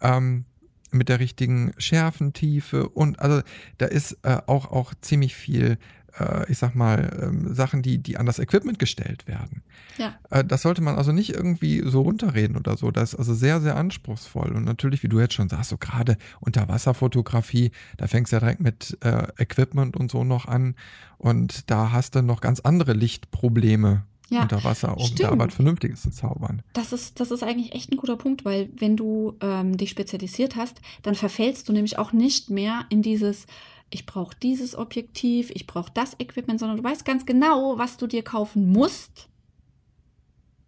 ähm, 0.00 0.44
mit 0.92 1.08
der 1.08 1.20
richtigen 1.20 1.72
Schärfentiefe 1.78 2.88
und 2.88 3.18
also 3.18 3.42
da 3.78 3.86
ist 3.86 4.18
äh, 4.22 4.38
auch, 4.46 4.70
auch 4.70 4.94
ziemlich 5.00 5.34
viel 5.34 5.78
äh, 6.18 6.50
ich 6.50 6.58
sag 6.58 6.74
mal, 6.74 7.18
ähm, 7.22 7.54
Sachen, 7.54 7.82
die, 7.82 7.98
die 7.98 8.16
an 8.16 8.26
das 8.26 8.38
Equipment 8.38 8.78
gestellt 8.78 9.26
werden. 9.26 9.62
Ja. 9.98 10.14
Äh, 10.30 10.44
das 10.44 10.62
sollte 10.62 10.82
man 10.82 10.96
also 10.96 11.12
nicht 11.12 11.34
irgendwie 11.34 11.82
so 11.84 12.02
runterreden 12.02 12.56
oder 12.56 12.76
so. 12.76 12.90
Das 12.90 13.12
ist 13.12 13.18
also 13.18 13.34
sehr, 13.34 13.60
sehr 13.60 13.76
anspruchsvoll. 13.76 14.52
Und 14.52 14.64
natürlich, 14.64 15.02
wie 15.02 15.08
du 15.08 15.20
jetzt 15.20 15.34
schon 15.34 15.48
sagst, 15.48 15.70
so 15.70 15.78
gerade 15.78 16.16
Unterwasserfotografie, 16.40 17.70
da 17.96 18.06
fängst 18.06 18.32
du 18.32 18.36
ja 18.36 18.40
direkt 18.40 18.60
mit 18.60 18.98
äh, 19.02 19.28
Equipment 19.38 19.96
und 19.96 20.10
so 20.10 20.24
noch 20.24 20.46
an. 20.46 20.74
Und 21.18 21.70
da 21.70 21.92
hast 21.92 22.14
du 22.14 22.22
noch 22.22 22.40
ganz 22.40 22.60
andere 22.60 22.92
Lichtprobleme 22.92 24.04
ja, 24.28 24.42
unter 24.42 24.64
Wasser, 24.64 24.96
um 24.96 25.06
stimmt. 25.06 25.20
da 25.30 25.38
was 25.38 25.54
Vernünftiges 25.54 26.02
zu 26.02 26.10
zaubern. 26.10 26.62
Das 26.72 26.92
ist, 26.92 27.20
das 27.20 27.30
ist 27.30 27.42
eigentlich 27.42 27.74
echt 27.74 27.92
ein 27.92 27.96
guter 27.96 28.16
Punkt, 28.16 28.44
weil 28.44 28.68
wenn 28.76 28.96
du 28.96 29.36
ähm, 29.40 29.76
dich 29.76 29.90
spezialisiert 29.90 30.56
hast, 30.56 30.80
dann 31.02 31.14
verfällst 31.14 31.68
du 31.68 31.72
nämlich 31.72 31.98
auch 31.98 32.12
nicht 32.12 32.50
mehr 32.50 32.86
in 32.88 33.02
dieses, 33.02 33.46
ich 33.90 34.06
brauche 34.06 34.36
dieses 34.42 34.76
Objektiv, 34.76 35.50
ich 35.50 35.66
brauche 35.66 35.90
das 35.94 36.18
Equipment, 36.18 36.60
sondern 36.60 36.78
du 36.78 36.84
weißt 36.84 37.04
ganz 37.04 37.26
genau, 37.26 37.78
was 37.78 37.96
du 37.96 38.06
dir 38.06 38.22
kaufen 38.22 38.70
musst. 38.70 39.28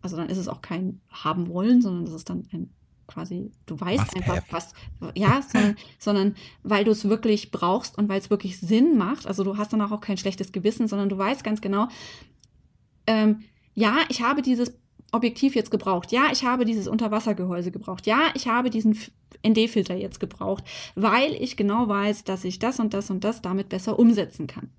Also 0.00 0.16
dann 0.16 0.28
ist 0.28 0.38
es 0.38 0.48
auch 0.48 0.62
kein 0.62 1.00
haben 1.11 1.48
wollen, 1.48 1.83
sondern 1.83 2.04
das 2.04 2.14
ist 2.14 2.31
dann 2.31 2.46
ein 2.52 2.70
quasi, 3.09 3.50
du 3.66 3.81
weißt 3.81 4.07
was 4.07 4.14
einfach, 4.14 4.42
was, 4.50 4.72
ja, 5.16 5.42
sondern, 5.52 5.76
sondern 5.98 6.37
weil 6.62 6.85
du 6.85 6.92
es 6.92 7.09
wirklich 7.09 7.50
brauchst 7.50 7.98
und 7.98 8.09
weil 8.09 8.20
es 8.20 8.31
wirklich 8.31 8.61
Sinn 8.61 8.96
macht. 8.96 9.26
Also 9.26 9.42
du 9.42 9.57
hast 9.57 9.72
danach 9.72 9.90
auch 9.90 10.00
kein 10.00 10.18
schlechtes 10.18 10.52
Gewissen, 10.52 10.87
sondern 10.87 11.09
du 11.09 11.18
weißt 11.18 11.42
ganz 11.42 11.61
genau, 11.61 11.88
ähm, 13.07 13.40
ja, 13.74 13.96
ich 14.09 14.22
habe 14.22 14.42
dieses 14.42 14.74
Objektiv 15.11 15.55
jetzt 15.55 15.71
gebraucht. 15.71 16.12
Ja, 16.12 16.29
ich 16.33 16.44
habe 16.44 16.64
dieses 16.64 16.87
Unterwassergehäuse 16.87 17.71
gebraucht. 17.71 18.07
Ja, 18.07 18.31
ich 18.35 18.47
habe 18.47 18.68
diesen 18.68 18.99
ND-Filter 19.47 19.94
jetzt 19.94 20.21
gebraucht, 20.21 20.64
weil 20.94 21.33
ich 21.35 21.57
genau 21.57 21.88
weiß, 21.88 22.25
dass 22.25 22.44
ich 22.44 22.59
das 22.59 22.79
und 22.79 22.92
das 22.92 23.11
und 23.11 23.25
das 23.25 23.40
damit 23.40 23.68
besser 23.68 23.99
umsetzen 23.99 24.47
kann. 24.47 24.71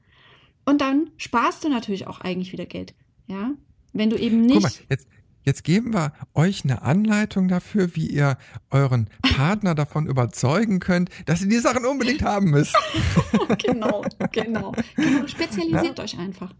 Und 0.65 0.81
dann 0.81 1.09
sparst 1.17 1.63
du 1.63 1.69
natürlich 1.69 2.05
auch 2.05 2.21
eigentlich 2.21 2.51
wieder 2.51 2.67
Geld. 2.67 2.93
Ja, 3.27 3.51
wenn 3.93 4.09
du 4.09 4.17
eben 4.17 4.41
nicht. 4.41 4.61
Guck 4.61 4.63
mal, 4.63 4.71
jetzt, 4.89 5.07
jetzt 5.43 5.63
geben 5.63 5.93
wir 5.93 6.13
euch 6.35 6.63
eine 6.63 6.83
Anleitung 6.83 7.47
dafür, 7.47 7.95
wie 7.95 8.07
ihr 8.07 8.37
euren 8.69 9.09
Partner 9.21 9.73
davon 9.73 10.05
überzeugen 10.05 10.79
könnt, 10.79 11.09
dass 11.25 11.41
ihr 11.41 11.49
die 11.49 11.57
Sachen 11.57 11.85
unbedingt 11.85 12.21
haben 12.21 12.51
müsst. 12.51 12.75
genau, 13.57 14.03
genau, 14.31 14.73
genau. 14.95 15.27
Spezialisiert 15.27 15.97
ja? 15.97 16.03
euch 16.03 16.19
einfach. 16.19 16.53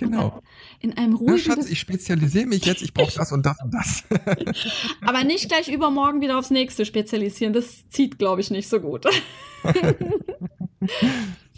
Genau. 0.00 0.42
In 0.80 0.96
einem 0.96 1.14
ruhigen. 1.14 1.32
Na, 1.32 1.38
Schatz, 1.38 1.70
ich 1.70 1.78
spezialisiere 1.78 2.46
mich 2.46 2.64
jetzt, 2.64 2.82
ich 2.82 2.94
brauche 2.94 3.12
das 3.14 3.32
und 3.32 3.44
das 3.44 3.62
und 3.62 3.72
das. 3.74 4.04
Aber 5.02 5.24
nicht 5.24 5.48
gleich 5.48 5.68
übermorgen 5.68 6.22
wieder 6.22 6.38
aufs 6.38 6.50
nächste 6.50 6.86
spezialisieren. 6.86 7.52
Das 7.52 7.88
zieht, 7.90 8.18
glaube 8.18 8.40
ich, 8.40 8.50
nicht 8.50 8.68
so 8.68 8.80
gut. 8.80 9.06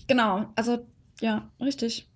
genau, 0.08 0.46
also 0.56 0.84
ja, 1.20 1.48
richtig. 1.60 2.08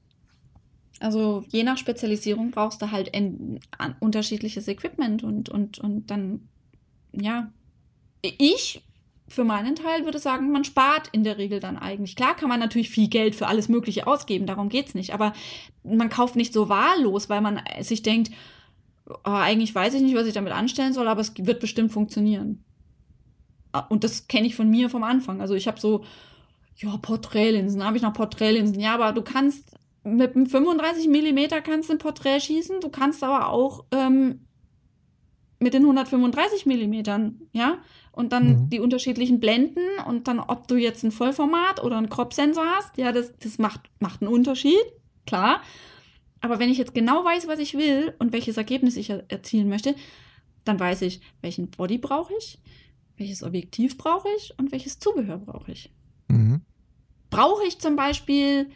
Also 0.99 1.45
je 1.49 1.62
nach 1.62 1.79
Spezialisierung 1.79 2.51
brauchst 2.51 2.83
du 2.83 2.91
halt 2.91 3.15
ein 3.15 3.61
unterschiedliches 4.01 4.67
Equipment 4.67 5.23
und, 5.23 5.49
und, 5.49 5.79
und 5.79 6.11
dann, 6.11 6.49
ja. 7.12 7.53
Ich 8.23 8.83
für 9.29 9.45
meinen 9.45 9.75
Teil 9.75 10.05
würde 10.05 10.19
sagen, 10.19 10.53
man 10.53 10.65
spart 10.65 11.09
in 11.12 11.25
der 11.25 11.39
Regel 11.39 11.59
dann 11.61 11.77
eigentlich. 11.77 12.15
Klar 12.15 12.37
kann 12.37 12.49
man 12.49 12.61
natürlich 12.61 12.91
viel 12.91 13.09
Geld 13.09 13.35
für 13.35 13.49
alles 13.49 13.69
Mögliche 13.69 14.07
ausgeben, 14.07 14.47
darum 14.47 14.69
geht 14.69 14.89
es 14.89 14.95
nicht. 14.95 15.12
Aber 15.12 15.33
man 15.83 16.09
kauft 16.09 16.37
nicht 16.37 16.53
so 16.53 16.69
wahllos, 16.69 17.29
weil 17.29 17.41
man 17.41 17.61
sich 17.81 18.03
denkt, 18.03 18.31
oh, 19.07 19.15
eigentlich 19.25 19.75
weiß 19.75 19.95
ich 19.95 20.03
nicht, 20.03 20.15
was 20.15 20.27
ich 20.27 20.35
damit 20.35 20.53
anstellen 20.53 20.93
soll, 20.93 21.09
aber 21.09 21.21
es 21.21 21.33
wird 21.37 21.61
bestimmt 21.61 21.93
funktionieren. 21.93 22.65
Ah, 23.73 23.81
und 23.89 24.05
das 24.05 24.29
kenne 24.29 24.47
ich 24.47 24.55
von 24.55 24.71
mir 24.71 24.89
vom 24.91 25.03
Anfang. 25.03 25.41
Also 25.41 25.55
ich 25.55 25.67
habe 25.67 25.81
so, 25.81 26.05
ja, 26.77 26.97
Porträtlinsen, 26.97 27.85
habe 27.85 27.97
ich 27.97 28.03
noch 28.03 28.12
Porträtlinsen. 28.12 28.79
Ja, 28.79 28.95
aber 28.95 29.12
du 29.12 29.23
kannst 29.23 29.77
mit 30.05 30.37
einem 30.37 30.47
35 30.47 31.09
Millimeter 31.09 31.61
kannst 31.61 31.91
ein 31.91 31.99
Porträt 31.99 32.41
schießen, 32.41 32.81
du 32.81 32.91
kannst 32.91 33.25
aber 33.25 33.49
auch 33.49 33.85
ähm, 33.91 34.47
mit 35.59 35.75
den 35.75 35.83
135 35.83 36.65
Millimetern, 36.67 37.41
ja, 37.53 37.79
und 38.16 38.33
dann 38.33 38.48
mhm. 38.48 38.70
die 38.70 38.81
unterschiedlichen 38.81 39.40
Blenden 39.40 39.85
und 40.07 40.26
dann, 40.26 40.40
ob 40.40 40.66
du 40.68 40.76
jetzt 40.76 41.05
ein 41.05 41.12
Vollformat 41.12 41.85
oder 41.85 41.98
einen 41.98 42.09
Crop-Sensor 42.09 42.64
hast, 42.64 42.96
ja, 42.96 43.12
das, 43.12 43.37
das 43.38 43.59
macht, 43.59 43.83
macht 44.00 44.22
einen 44.22 44.33
Unterschied, 44.33 44.83
klar. 45.26 45.61
Aber 46.40 46.59
wenn 46.59 46.70
ich 46.70 46.79
jetzt 46.79 46.94
genau 46.94 47.24
weiß, 47.24 47.46
was 47.46 47.59
ich 47.59 47.74
will 47.74 48.14
und 48.18 48.33
welches 48.33 48.57
Ergebnis 48.57 48.96
ich 48.96 49.11
erzielen 49.11 49.68
möchte, 49.68 49.94
dann 50.64 50.81
weiß 50.81 51.02
ich, 51.02 51.20
welchen 51.42 51.70
Body 51.70 51.98
brauche 51.98 52.33
ich, 52.38 52.59
welches 53.18 53.42
Objektiv 53.42 53.98
brauche 53.98 54.29
ich 54.38 54.55
und 54.57 54.72
welches 54.72 54.98
Zubehör 54.98 55.37
brauche 55.37 55.72
ich. 55.72 55.92
Mhm. 56.29 56.62
Brauche 57.29 57.66
ich 57.66 57.79
zum 57.81 57.96
Beispiel, 57.96 58.70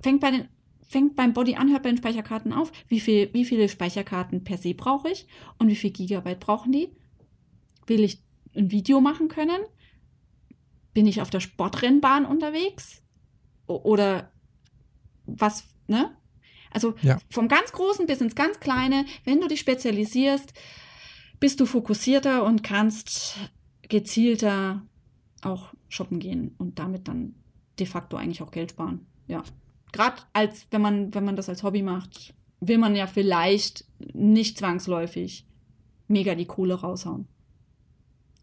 fängt 0.00 0.20
bei 0.20 0.30
den 0.30 0.48
fängt 0.88 1.16
beim 1.16 1.32
Body 1.32 1.56
an, 1.56 1.72
hört 1.72 1.82
bei 1.82 1.88
den 1.88 1.98
Speicherkarten 1.98 2.52
auf. 2.52 2.70
Wie, 2.86 3.00
viel, 3.00 3.34
wie 3.34 3.44
viele 3.44 3.68
Speicherkarten 3.68 4.44
per 4.44 4.56
se 4.56 4.74
brauche 4.74 5.10
ich 5.10 5.26
und 5.58 5.66
wie 5.68 5.74
viel 5.74 5.90
Gigabyte 5.90 6.38
brauchen 6.38 6.70
die? 6.70 6.90
Will 7.88 8.04
ich 8.04 8.20
ein 8.56 8.70
Video 8.70 9.00
machen 9.00 9.28
können? 9.28 9.60
Bin 10.94 11.06
ich 11.06 11.20
auf 11.20 11.30
der 11.30 11.40
Sportrennbahn 11.40 12.24
unterwegs? 12.24 13.02
Oder 13.66 14.32
was, 15.26 15.64
ne? 15.88 16.16
Also 16.70 16.94
ja. 17.02 17.18
vom 17.30 17.48
ganz 17.48 17.72
Großen 17.72 18.06
bis 18.06 18.20
ins 18.20 18.34
ganz 18.34 18.60
Kleine, 18.60 19.06
wenn 19.24 19.40
du 19.40 19.48
dich 19.48 19.60
spezialisierst, 19.60 20.52
bist 21.40 21.60
du 21.60 21.66
fokussierter 21.66 22.44
und 22.44 22.62
kannst 22.62 23.36
gezielter 23.82 24.82
auch 25.42 25.72
shoppen 25.88 26.18
gehen 26.18 26.54
und 26.58 26.78
damit 26.78 27.08
dann 27.08 27.34
de 27.78 27.86
facto 27.86 28.16
eigentlich 28.16 28.42
auch 28.42 28.50
Geld 28.50 28.72
sparen. 28.72 29.06
Ja. 29.26 29.42
Gerade 29.92 30.22
als, 30.32 30.66
wenn 30.70 30.82
man, 30.82 31.14
wenn 31.14 31.24
man 31.24 31.36
das 31.36 31.48
als 31.48 31.62
Hobby 31.62 31.82
macht, 31.82 32.34
will 32.60 32.78
man 32.78 32.96
ja 32.96 33.06
vielleicht 33.06 33.84
nicht 33.98 34.58
zwangsläufig 34.58 35.46
mega 36.08 36.34
die 36.34 36.46
Kohle 36.46 36.74
raushauen. 36.74 37.28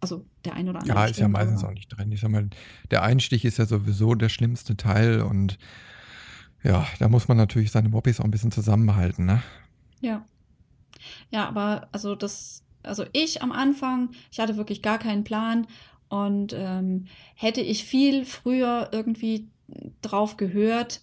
Also 0.03 0.25
der 0.45 0.53
ein 0.53 0.69
oder 0.69 0.79
andere. 0.79 0.97
Ja, 0.97 1.05
ist 1.05 1.19
ja 1.19 1.27
meistens 1.27 1.63
auch 1.63 1.71
nicht 1.71 1.87
drin. 1.87 2.11
Ich 2.11 2.21
sag 2.21 2.29
mal, 2.29 2.49
der 2.91 3.03
Einstich 3.03 3.45
ist 3.45 3.57
ja 3.57 3.65
sowieso 3.65 4.13
der 4.15 4.29
schlimmste 4.29 4.77
Teil 4.77 5.21
und 5.21 5.57
ja, 6.63 6.85
da 6.99 7.09
muss 7.09 7.27
man 7.27 7.37
natürlich 7.37 7.71
seine 7.71 7.91
Hobbys 7.91 8.19
auch 8.19 8.25
ein 8.25 8.31
bisschen 8.31 8.51
zusammenhalten, 8.51 9.25
ne? 9.25 9.41
Ja. 10.01 10.25
Ja, 11.31 11.47
aber 11.47 11.87
also 11.91 12.15
das, 12.15 12.63
also 12.83 13.05
ich 13.13 13.41
am 13.41 13.51
Anfang, 13.51 14.11
ich 14.31 14.39
hatte 14.39 14.57
wirklich 14.57 14.81
gar 14.81 14.99
keinen 14.99 15.23
Plan 15.23 15.67
und 16.09 16.53
ähm, 16.55 17.05
hätte 17.35 17.61
ich 17.61 17.85
viel 17.85 18.25
früher 18.25 18.89
irgendwie 18.91 19.47
drauf 20.01 20.37
gehört, 20.37 21.01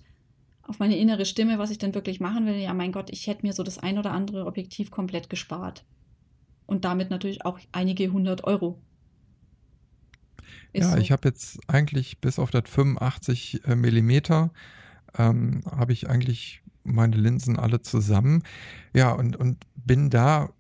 auf 0.63 0.79
meine 0.79 0.97
innere 0.97 1.27
Stimme, 1.27 1.59
was 1.59 1.71
ich 1.71 1.79
denn 1.79 1.95
wirklich 1.95 2.21
machen 2.21 2.47
will, 2.47 2.55
ja, 2.55 2.73
mein 2.73 2.93
Gott, 2.93 3.11
ich 3.11 3.27
hätte 3.27 3.45
mir 3.45 3.53
so 3.53 3.63
das 3.63 3.79
ein 3.79 3.99
oder 3.99 4.13
andere 4.13 4.47
Objektiv 4.47 4.91
komplett 4.91 5.29
gespart. 5.29 5.85
Und 6.67 6.85
damit 6.85 7.11
natürlich 7.11 7.45
auch 7.45 7.59
einige 7.73 8.13
hundert 8.13 8.45
Euro 8.45 8.79
ist 10.73 10.85
ja, 10.85 10.93
so. 10.93 10.99
ich 10.99 11.13
habe 11.13 11.29
jetzt 11.29 11.59
eigentlich 11.69 12.21
bis 12.21 12.39
auf 12.39 12.51
das 12.51 12.65
85 12.67 13.63
äh, 13.67 13.77
Millimeter 13.77 14.51
ähm, 15.19 15.63
habe 15.71 15.93
ich 15.93 16.09
eigentlich 16.09 16.63
meine 16.85 17.17
Linsen 17.17 17.59
alle 17.59 17.83
zusammen. 17.83 18.43
Ja, 18.95 19.13
und, 19.13 19.37
und 19.37 19.65
bin 19.75 20.11
da, 20.11 20.51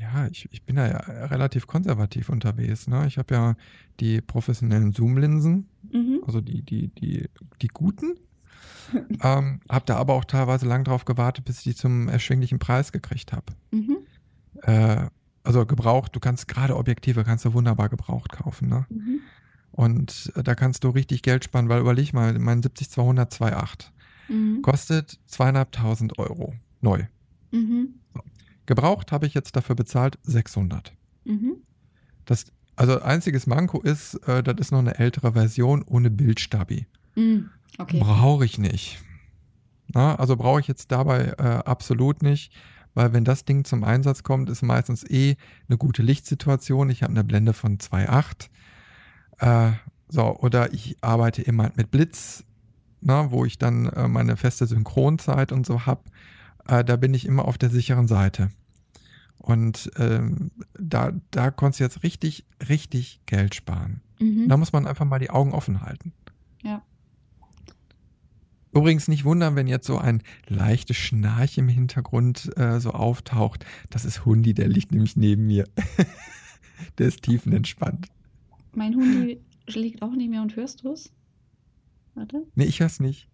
ja, 0.00 0.26
ich, 0.30 0.48
ich 0.52 0.62
bin 0.62 0.76
da 0.76 0.88
ja 0.88 0.96
relativ 1.26 1.66
konservativ 1.66 2.28
unterwegs. 2.28 2.86
Ne? 2.86 3.06
Ich 3.06 3.18
habe 3.18 3.34
ja 3.34 3.54
die 4.00 4.20
professionellen 4.20 4.92
Zoom-Linsen, 4.92 5.68
mhm. 5.92 6.20
also 6.26 6.40
die, 6.40 6.62
die, 6.62 6.88
die, 6.88 7.28
die 7.62 7.68
guten. 7.68 8.14
ähm, 9.22 9.60
habe 9.68 9.84
da 9.86 9.96
aber 9.96 10.14
auch 10.14 10.24
teilweise 10.24 10.66
lang 10.66 10.84
drauf 10.84 11.04
gewartet, 11.04 11.44
bis 11.44 11.58
ich 11.58 11.64
die 11.64 11.74
zum 11.74 12.08
erschwinglichen 12.08 12.58
Preis 12.58 12.92
gekriegt 12.92 13.32
habe. 13.32 13.52
Mhm. 13.72 13.98
Äh, 14.62 15.06
also 15.46 15.64
gebraucht, 15.64 16.14
du 16.14 16.20
kannst 16.20 16.48
gerade 16.48 16.76
Objektive, 16.76 17.22
kannst 17.22 17.44
du 17.44 17.54
wunderbar 17.54 17.88
gebraucht 17.88 18.32
kaufen. 18.32 18.68
Ne? 18.68 18.86
Mhm. 18.88 19.20
Und 19.70 20.32
äh, 20.34 20.42
da 20.42 20.54
kannst 20.54 20.82
du 20.84 20.88
richtig 20.88 21.22
Geld 21.22 21.44
sparen, 21.44 21.68
weil 21.68 21.80
überleg 21.80 22.12
mal, 22.12 22.36
mein 22.38 22.62
70-200 22.62 23.30
2.8 23.30 23.90
mhm. 24.28 24.62
kostet 24.62 25.20
zweieinhalbtausend 25.26 26.18
Euro 26.18 26.54
neu. 26.80 27.04
Mhm. 27.52 27.94
So. 28.12 28.20
Gebraucht 28.66 29.12
habe 29.12 29.26
ich 29.26 29.34
jetzt 29.34 29.54
dafür 29.54 29.76
bezahlt 29.76 30.18
600. 30.24 30.92
Mhm. 31.24 31.58
Das, 32.24 32.46
also 32.74 33.00
einziges 33.00 33.46
Manko 33.46 33.80
ist, 33.80 34.14
äh, 34.26 34.42
das 34.42 34.56
ist 34.58 34.72
noch 34.72 34.80
eine 34.80 34.98
ältere 34.98 35.34
Version 35.34 35.84
ohne 35.84 36.10
Bildstabi. 36.10 36.86
Mhm. 37.14 37.50
Okay. 37.78 38.00
Brauche 38.00 38.44
ich 38.44 38.58
nicht. 38.58 38.98
Na, 39.94 40.16
also 40.16 40.34
brauche 40.36 40.58
ich 40.58 40.66
jetzt 40.66 40.90
dabei 40.90 41.34
äh, 41.38 41.42
absolut 41.42 42.22
nicht 42.22 42.52
weil 42.96 43.12
wenn 43.12 43.24
das 43.24 43.44
Ding 43.44 43.64
zum 43.64 43.84
Einsatz 43.84 44.22
kommt, 44.22 44.48
ist 44.48 44.62
meistens 44.62 45.04
eh 45.08 45.36
eine 45.68 45.76
gute 45.76 46.02
Lichtsituation. 46.02 46.88
Ich 46.88 47.02
habe 47.02 47.12
eine 47.12 47.24
Blende 47.24 47.52
von 47.52 47.76
2,8. 47.76 48.48
Äh, 49.38 49.72
so, 50.08 50.36
oder 50.38 50.72
ich 50.72 50.96
arbeite 51.02 51.42
immer 51.42 51.70
mit 51.76 51.90
Blitz. 51.90 52.42
ne, 53.02 53.26
wo 53.30 53.44
ich 53.44 53.58
dann 53.58 53.86
äh, 53.90 54.08
meine 54.08 54.38
feste 54.38 54.66
Synchronzeit 54.66 55.52
und 55.52 55.66
so 55.66 55.84
habe, 55.84 56.04
äh, 56.66 56.82
da 56.82 56.96
bin 56.96 57.12
ich 57.12 57.26
immer 57.26 57.44
auf 57.44 57.58
der 57.58 57.68
sicheren 57.68 58.08
Seite. 58.08 58.50
Und 59.36 59.90
ähm, 59.98 60.50
da, 60.72 61.12
da 61.30 61.50
konntest 61.50 61.80
du 61.80 61.84
jetzt 61.84 62.02
richtig, 62.02 62.46
richtig 62.66 63.20
Geld 63.26 63.54
sparen. 63.54 64.00
Mhm. 64.18 64.48
Da 64.48 64.56
muss 64.56 64.72
man 64.72 64.86
einfach 64.86 65.04
mal 65.04 65.18
die 65.18 65.30
Augen 65.30 65.52
offen 65.52 65.82
halten. 65.82 66.14
Übrigens 68.76 69.08
nicht 69.08 69.24
wundern, 69.24 69.56
wenn 69.56 69.66
jetzt 69.66 69.86
so 69.86 69.96
ein 69.96 70.22
leichtes 70.48 70.98
Schnarch 70.98 71.56
im 71.56 71.68
Hintergrund 71.68 72.50
äh, 72.58 72.78
so 72.78 72.90
auftaucht. 72.90 73.64
Das 73.88 74.04
ist 74.04 74.26
Hundi, 74.26 74.52
der 74.52 74.68
liegt 74.68 74.92
nämlich 74.92 75.16
neben 75.16 75.46
mir. 75.46 75.64
der 76.98 77.08
ist 77.08 77.22
tiefenentspannt. 77.22 78.08
Mein 78.74 78.94
Hundi 78.94 79.40
liegt 79.66 80.02
auch 80.02 80.12
neben 80.14 80.32
mir 80.32 80.42
und 80.42 80.56
hörst 80.56 80.84
du 80.84 80.92
es? 80.92 81.10
Warte. 82.14 82.46
Nee, 82.54 82.66
ich 82.66 82.80
hör's 82.80 83.00
nicht. 83.00 83.28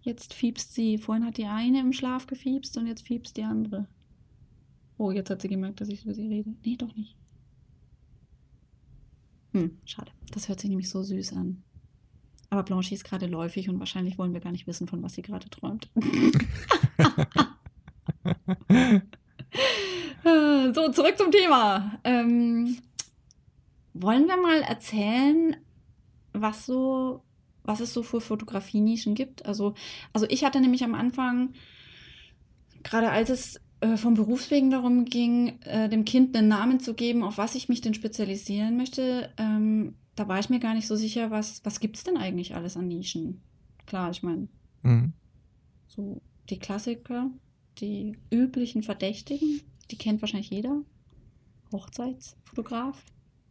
Jetzt 0.00 0.34
fiebst 0.34 0.74
sie. 0.74 0.98
Vorhin 0.98 1.24
hat 1.24 1.36
die 1.36 1.46
eine 1.46 1.80
im 1.80 1.92
Schlaf 1.92 2.26
gefiebst 2.26 2.76
und 2.78 2.88
jetzt 2.88 3.06
fiebst 3.06 3.36
die 3.36 3.44
andere. 3.44 3.86
Oh, 4.96 5.12
jetzt 5.12 5.30
hat 5.30 5.40
sie 5.40 5.48
gemerkt, 5.48 5.80
dass 5.80 5.88
ich 5.88 6.04
über 6.04 6.14
sie 6.14 6.26
rede. 6.26 6.52
Nee, 6.64 6.76
doch 6.76 6.94
nicht. 6.96 7.16
Hm, 9.52 9.78
schade. 9.84 10.10
Das 10.32 10.48
hört 10.48 10.58
sich 10.58 10.68
nämlich 10.68 10.90
so 10.90 11.04
süß 11.04 11.34
an. 11.34 11.62
Aber 12.50 12.62
Blanche 12.62 12.94
ist 12.94 13.04
gerade 13.04 13.26
läufig 13.26 13.68
und 13.68 13.78
wahrscheinlich 13.78 14.18
wollen 14.18 14.32
wir 14.32 14.40
gar 14.40 14.52
nicht 14.52 14.66
wissen, 14.66 14.88
von 14.88 15.02
was 15.02 15.14
sie 15.14 15.22
gerade 15.22 15.50
träumt. 15.50 15.88
so, 20.74 20.90
zurück 20.92 21.18
zum 21.18 21.30
Thema. 21.30 21.98
Ähm, 22.04 22.78
wollen 23.94 24.26
wir 24.26 24.36
mal 24.36 24.60
erzählen, 24.62 25.56
was 26.32 26.66
so, 26.66 27.22
was 27.64 27.80
es 27.80 27.92
so 27.92 28.02
für 28.02 28.20
Fotografienischen 28.20 29.14
gibt? 29.14 29.46
Also, 29.46 29.74
also 30.12 30.26
ich 30.28 30.44
hatte 30.44 30.60
nämlich 30.60 30.84
am 30.84 30.94
Anfang, 30.94 31.54
gerade 32.82 33.10
als 33.10 33.30
es 33.30 33.60
äh, 33.80 33.96
vom 33.96 34.14
Berufswegen 34.14 34.70
darum 34.70 35.04
ging, 35.04 35.60
äh, 35.62 35.88
dem 35.88 36.04
Kind 36.04 36.36
einen 36.36 36.48
Namen 36.48 36.80
zu 36.80 36.94
geben, 36.94 37.22
auf 37.22 37.38
was 37.38 37.54
ich 37.54 37.68
mich 37.68 37.80
denn 37.80 37.94
spezialisieren 37.94 38.76
möchte, 38.76 39.32
ähm, 39.36 39.94
da 40.18 40.26
war 40.26 40.38
ich 40.38 40.50
mir 40.50 40.58
gar 40.58 40.74
nicht 40.74 40.86
so 40.86 40.96
sicher, 40.96 41.30
was, 41.30 41.64
was 41.64 41.80
gibt 41.80 41.96
es 41.96 42.04
denn 42.04 42.16
eigentlich 42.16 42.54
alles 42.54 42.76
an 42.76 42.88
Nischen? 42.88 43.40
Klar, 43.86 44.10
ich 44.10 44.22
meine, 44.22 44.48
Mhm. 44.82 45.12
so 45.86 46.20
die 46.50 46.58
Klassiker, 46.58 47.30
die 47.78 48.18
üblichen 48.32 48.82
Verdächtigen, 48.82 49.60
die 49.90 49.98
kennt 49.98 50.20
wahrscheinlich 50.22 50.50
jeder. 50.50 50.82
Hochzeitsfotograf, 51.72 53.02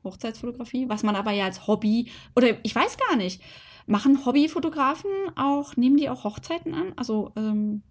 Hochzeitsfotografie, 0.03 0.89
was 0.89 1.03
man 1.03 1.15
aber 1.15 1.31
ja 1.31 1.45
als 1.45 1.67
Hobby, 1.67 2.09
oder 2.35 2.63
ich 2.65 2.73
weiß 2.73 2.97
gar 2.97 3.15
nicht, 3.15 3.41
machen 3.85 4.25
Hobbyfotografen 4.25 5.11
auch, 5.35 5.75
nehmen 5.77 5.97
die 5.97 6.09
auch 6.09 6.23
Hochzeiten 6.23 6.73
an? 6.73 6.93
Also 6.95 7.31
ähm, 7.35 7.83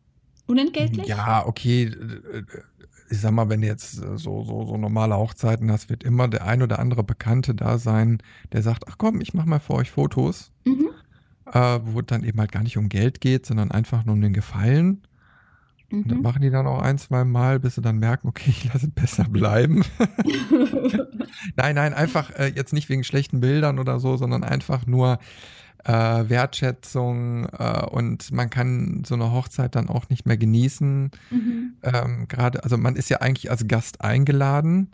unentgeltlich? 0.47 1.07
Ja, 1.07 1.47
okay. 1.47 1.91
Ich 3.11 3.21
sag 3.21 3.31
mal, 3.33 3.49
wenn 3.49 3.61
du 3.61 3.67
jetzt 3.67 4.03
äh, 4.03 4.17
so, 4.19 4.43
so, 4.43 4.67
so 4.67 4.77
normale 4.77 5.17
Hochzeiten 5.17 5.71
hast, 5.71 5.91
wird 5.91 6.03
immer 6.05 6.29
der 6.29 6.45
ein 6.47 6.63
oder 6.63 6.79
andere 6.79 7.05
Bekannte 7.05 7.55
da 7.55 7.79
sein, 7.79 8.19
der 8.53 8.63
sagt, 8.63 8.85
ach 8.89 8.97
komm, 8.99 9.21
ich 9.21 9.35
mach 9.35 9.45
mal 9.45 9.61
für 9.61 9.75
euch 9.75 9.91
Fotos, 9.91 10.51
Mhm. 10.65 10.89
äh, 11.53 11.79
wo 11.85 12.01
es 12.01 12.07
dann 12.07 12.25
eben 12.25 12.39
halt 12.41 12.53
gar 12.53 12.63
nicht 12.63 12.77
um 12.77 12.89
Geld 12.89 13.21
geht, 13.21 13.47
sondern 13.47 13.71
einfach 13.71 14.05
nur 14.05 14.15
um 14.15 14.21
den 14.21 14.33
Gefallen. 14.33 15.03
Und 15.93 16.11
das 16.11 16.17
Mhm. 16.19 16.23
machen 16.23 16.43
die 16.43 16.51
dann 16.51 16.67
auch 16.67 16.83
ein, 16.83 16.99
zwei 16.99 17.25
Mal, 17.25 17.61
bis 17.61 17.77
sie 17.77 17.81
dann 17.81 17.99
merken, 17.99 18.27
okay, 18.27 18.51
ich 18.51 18.65
lasse 18.65 18.87
es 18.87 18.93
besser 18.93 19.25
bleiben. 19.25 19.85
Nein, 21.57 21.75
nein, 21.75 21.95
einfach 21.95 22.31
äh, 22.31 22.49
jetzt 22.55 22.73
nicht 22.73 22.89
wegen 22.89 23.05
schlechten 23.05 23.41
Bildern 23.41 23.79
oder 23.79 24.01
so, 24.01 24.17
sondern 24.17 24.43
einfach 24.43 24.87
nur 24.87 25.19
äh, 25.87 26.29
Wertschätzung 26.29 27.47
äh, 27.47 27.87
und 27.87 28.33
man 28.33 28.51
kann 28.51 29.05
so 29.07 29.15
eine 29.15 29.31
Hochzeit 29.31 29.77
dann 29.77 29.89
auch 29.89 30.09
nicht 30.09 30.27
mehr 30.27 30.37
genießen. 30.37 31.11
mhm. 31.31 31.75
Ähm, 31.83 32.27
Gerade, 32.29 32.65
also 32.65 32.77
man 32.77 32.97
ist 32.97 33.09
ja 33.09 33.19
eigentlich 33.19 33.51
als 33.51 33.69
Gast 33.69 34.01
eingeladen 34.01 34.91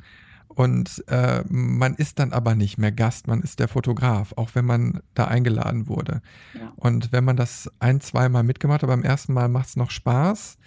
und 0.48 1.02
äh, 1.09 1.42
man 1.48 1.94
ist 1.94 2.18
dann 2.18 2.33
aber 2.33 2.55
nicht 2.55 2.76
mehr 2.76 2.92
Gast, 2.92 3.26
man 3.26 3.40
ist 3.40 3.59
der 3.59 3.68
Fotograf, 3.68 4.35
auch 4.37 4.50
wenn 4.55 4.66
man 4.66 5.00
da 5.14 5.24
eingeladen 5.24 5.88
wurde. 5.88 6.20
Ja. 6.52 6.72
Und 6.76 7.11
wenn 7.11 7.24
man 7.24 7.37
das 7.37 7.70
ein, 7.78 8.00
zweimal 8.02 8.42
mitgemacht 8.42 8.83
hat, 8.83 8.88
beim 8.88 9.02
ersten 9.02 9.33
Mal 9.33 9.48
macht 9.48 9.68
es 9.68 9.76
noch 9.76 9.90
Spaß, 9.90 10.59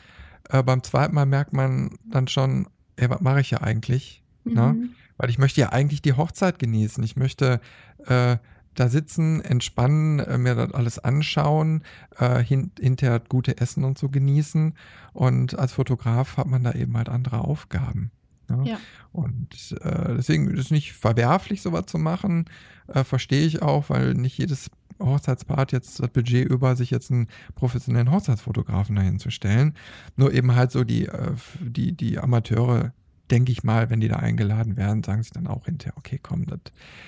äh, 0.49 0.63
beim 0.63 0.81
zweiten 0.81 1.13
Mal 1.13 1.27
merkt 1.27 1.53
man 1.53 1.91
dann 2.09 2.27
schon, 2.27 2.67
ey, 2.95 3.09
was 3.09 3.21
mache 3.21 3.41
ich 3.41 3.51
ja 3.51 3.61
eigentlich? 3.61 4.23
Ne? 4.43 4.73
Mhm. 4.73 4.89
Weil 5.17 5.29
ich 5.29 5.37
möchte 5.37 5.61
ja 5.61 5.69
eigentlich 5.69 6.01
die 6.01 6.13
Hochzeit 6.13 6.57
genießen. 6.57 7.03
Ich 7.03 7.15
möchte 7.15 7.61
äh, 8.07 8.37
da 8.75 8.89
sitzen, 8.89 9.41
entspannen, 9.41 10.19
äh, 10.19 10.37
mir 10.37 10.55
das 10.55 10.71
alles 10.73 10.99
anschauen, 10.99 11.83
äh, 12.17 12.43
hin, 12.43 12.71
hinterher 12.79 13.21
gute 13.27 13.57
Essen 13.57 13.83
und 13.83 13.97
so 13.97 14.09
genießen. 14.09 14.73
Und 15.13 15.57
als 15.57 15.73
Fotograf 15.73 16.37
hat 16.37 16.47
man 16.47 16.63
da 16.63 16.73
eben 16.73 16.95
halt 16.97 17.09
andere 17.09 17.39
Aufgaben. 17.39 18.11
Ne? 18.49 18.63
Ja. 18.65 18.77
Und 19.11 19.75
äh, 19.81 20.15
deswegen 20.15 20.49
ist 20.51 20.65
es 20.65 20.71
nicht 20.71 20.93
verwerflich, 20.93 21.61
sowas 21.61 21.85
zu 21.87 21.97
machen. 21.97 22.45
Äh, 22.87 23.03
Verstehe 23.03 23.45
ich 23.45 23.61
auch, 23.61 23.89
weil 23.89 24.13
nicht 24.13 24.37
jedes 24.37 24.69
Hochzeitspaar 24.99 25.57
hat 25.57 25.71
jetzt 25.71 25.99
das 25.99 26.09
Budget 26.09 26.47
über, 26.49 26.75
sich 26.75 26.89
jetzt 26.89 27.11
einen 27.11 27.27
professionellen 27.55 28.11
Hochzeitsfotografen 28.11 28.95
dahin 28.95 29.19
zu 29.19 29.29
stellen. 29.29 29.75
Nur 30.15 30.33
eben 30.33 30.55
halt 30.55 30.71
so 30.71 30.83
die, 30.83 31.05
äh, 31.07 31.33
die, 31.59 31.93
die 31.93 32.19
Amateure, 32.19 32.93
denke 33.31 33.51
ich 33.51 33.63
mal, 33.63 33.89
wenn 33.89 33.99
die 33.99 34.07
da 34.07 34.17
eingeladen 34.17 34.77
werden, 34.77 35.03
sagen 35.03 35.23
sie 35.23 35.31
dann 35.31 35.47
auch 35.47 35.65
hinterher, 35.65 35.93
okay, 35.97 36.19
komm, 36.21 36.45
das 36.45 36.59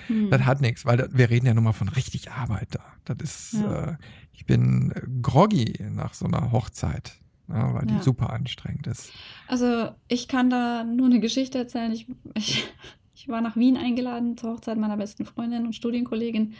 Hm. 0.08 0.46
hat 0.46 0.60
nichts, 0.60 0.84
weil 0.84 0.96
das, 0.96 1.08
wir 1.12 1.30
reden 1.30 1.46
ja 1.46 1.54
nun 1.54 1.64
mal 1.64 1.72
von 1.72 1.88
richtig 1.88 2.30
Arbeit 2.30 2.68
da. 2.74 2.84
Das 3.04 3.16
ist, 3.22 3.52
Ja. 3.60 3.92
äh, 3.92 3.96
ich 4.32 4.46
bin 4.46 4.92
äh, 4.92 5.02
groggy 5.22 5.74
nach 5.90 6.14
so 6.14 6.26
einer 6.26 6.52
Hochzeit, 6.52 7.14
ja, 7.48 7.72
weil 7.74 7.88
Ja. 7.88 7.96
die 7.98 8.02
super 8.02 8.30
anstrengend 8.30 8.86
ist. 8.86 9.12
Also 9.46 9.90
ich 10.08 10.28
kann 10.28 10.50
da 10.50 10.84
nur 10.84 11.06
eine 11.06 11.20
Geschichte 11.20 11.58
erzählen. 11.58 11.92
Ich, 11.92 12.06
ich, 12.34 12.68
ich 13.14 13.28
war 13.28 13.40
nach 13.40 13.56
Wien 13.56 13.76
eingeladen 13.76 14.36
zur 14.36 14.52
Hochzeit 14.54 14.78
meiner 14.78 14.96
besten 14.96 15.24
Freundin 15.24 15.66
und 15.66 15.74
Studienkollegin. 15.74 16.54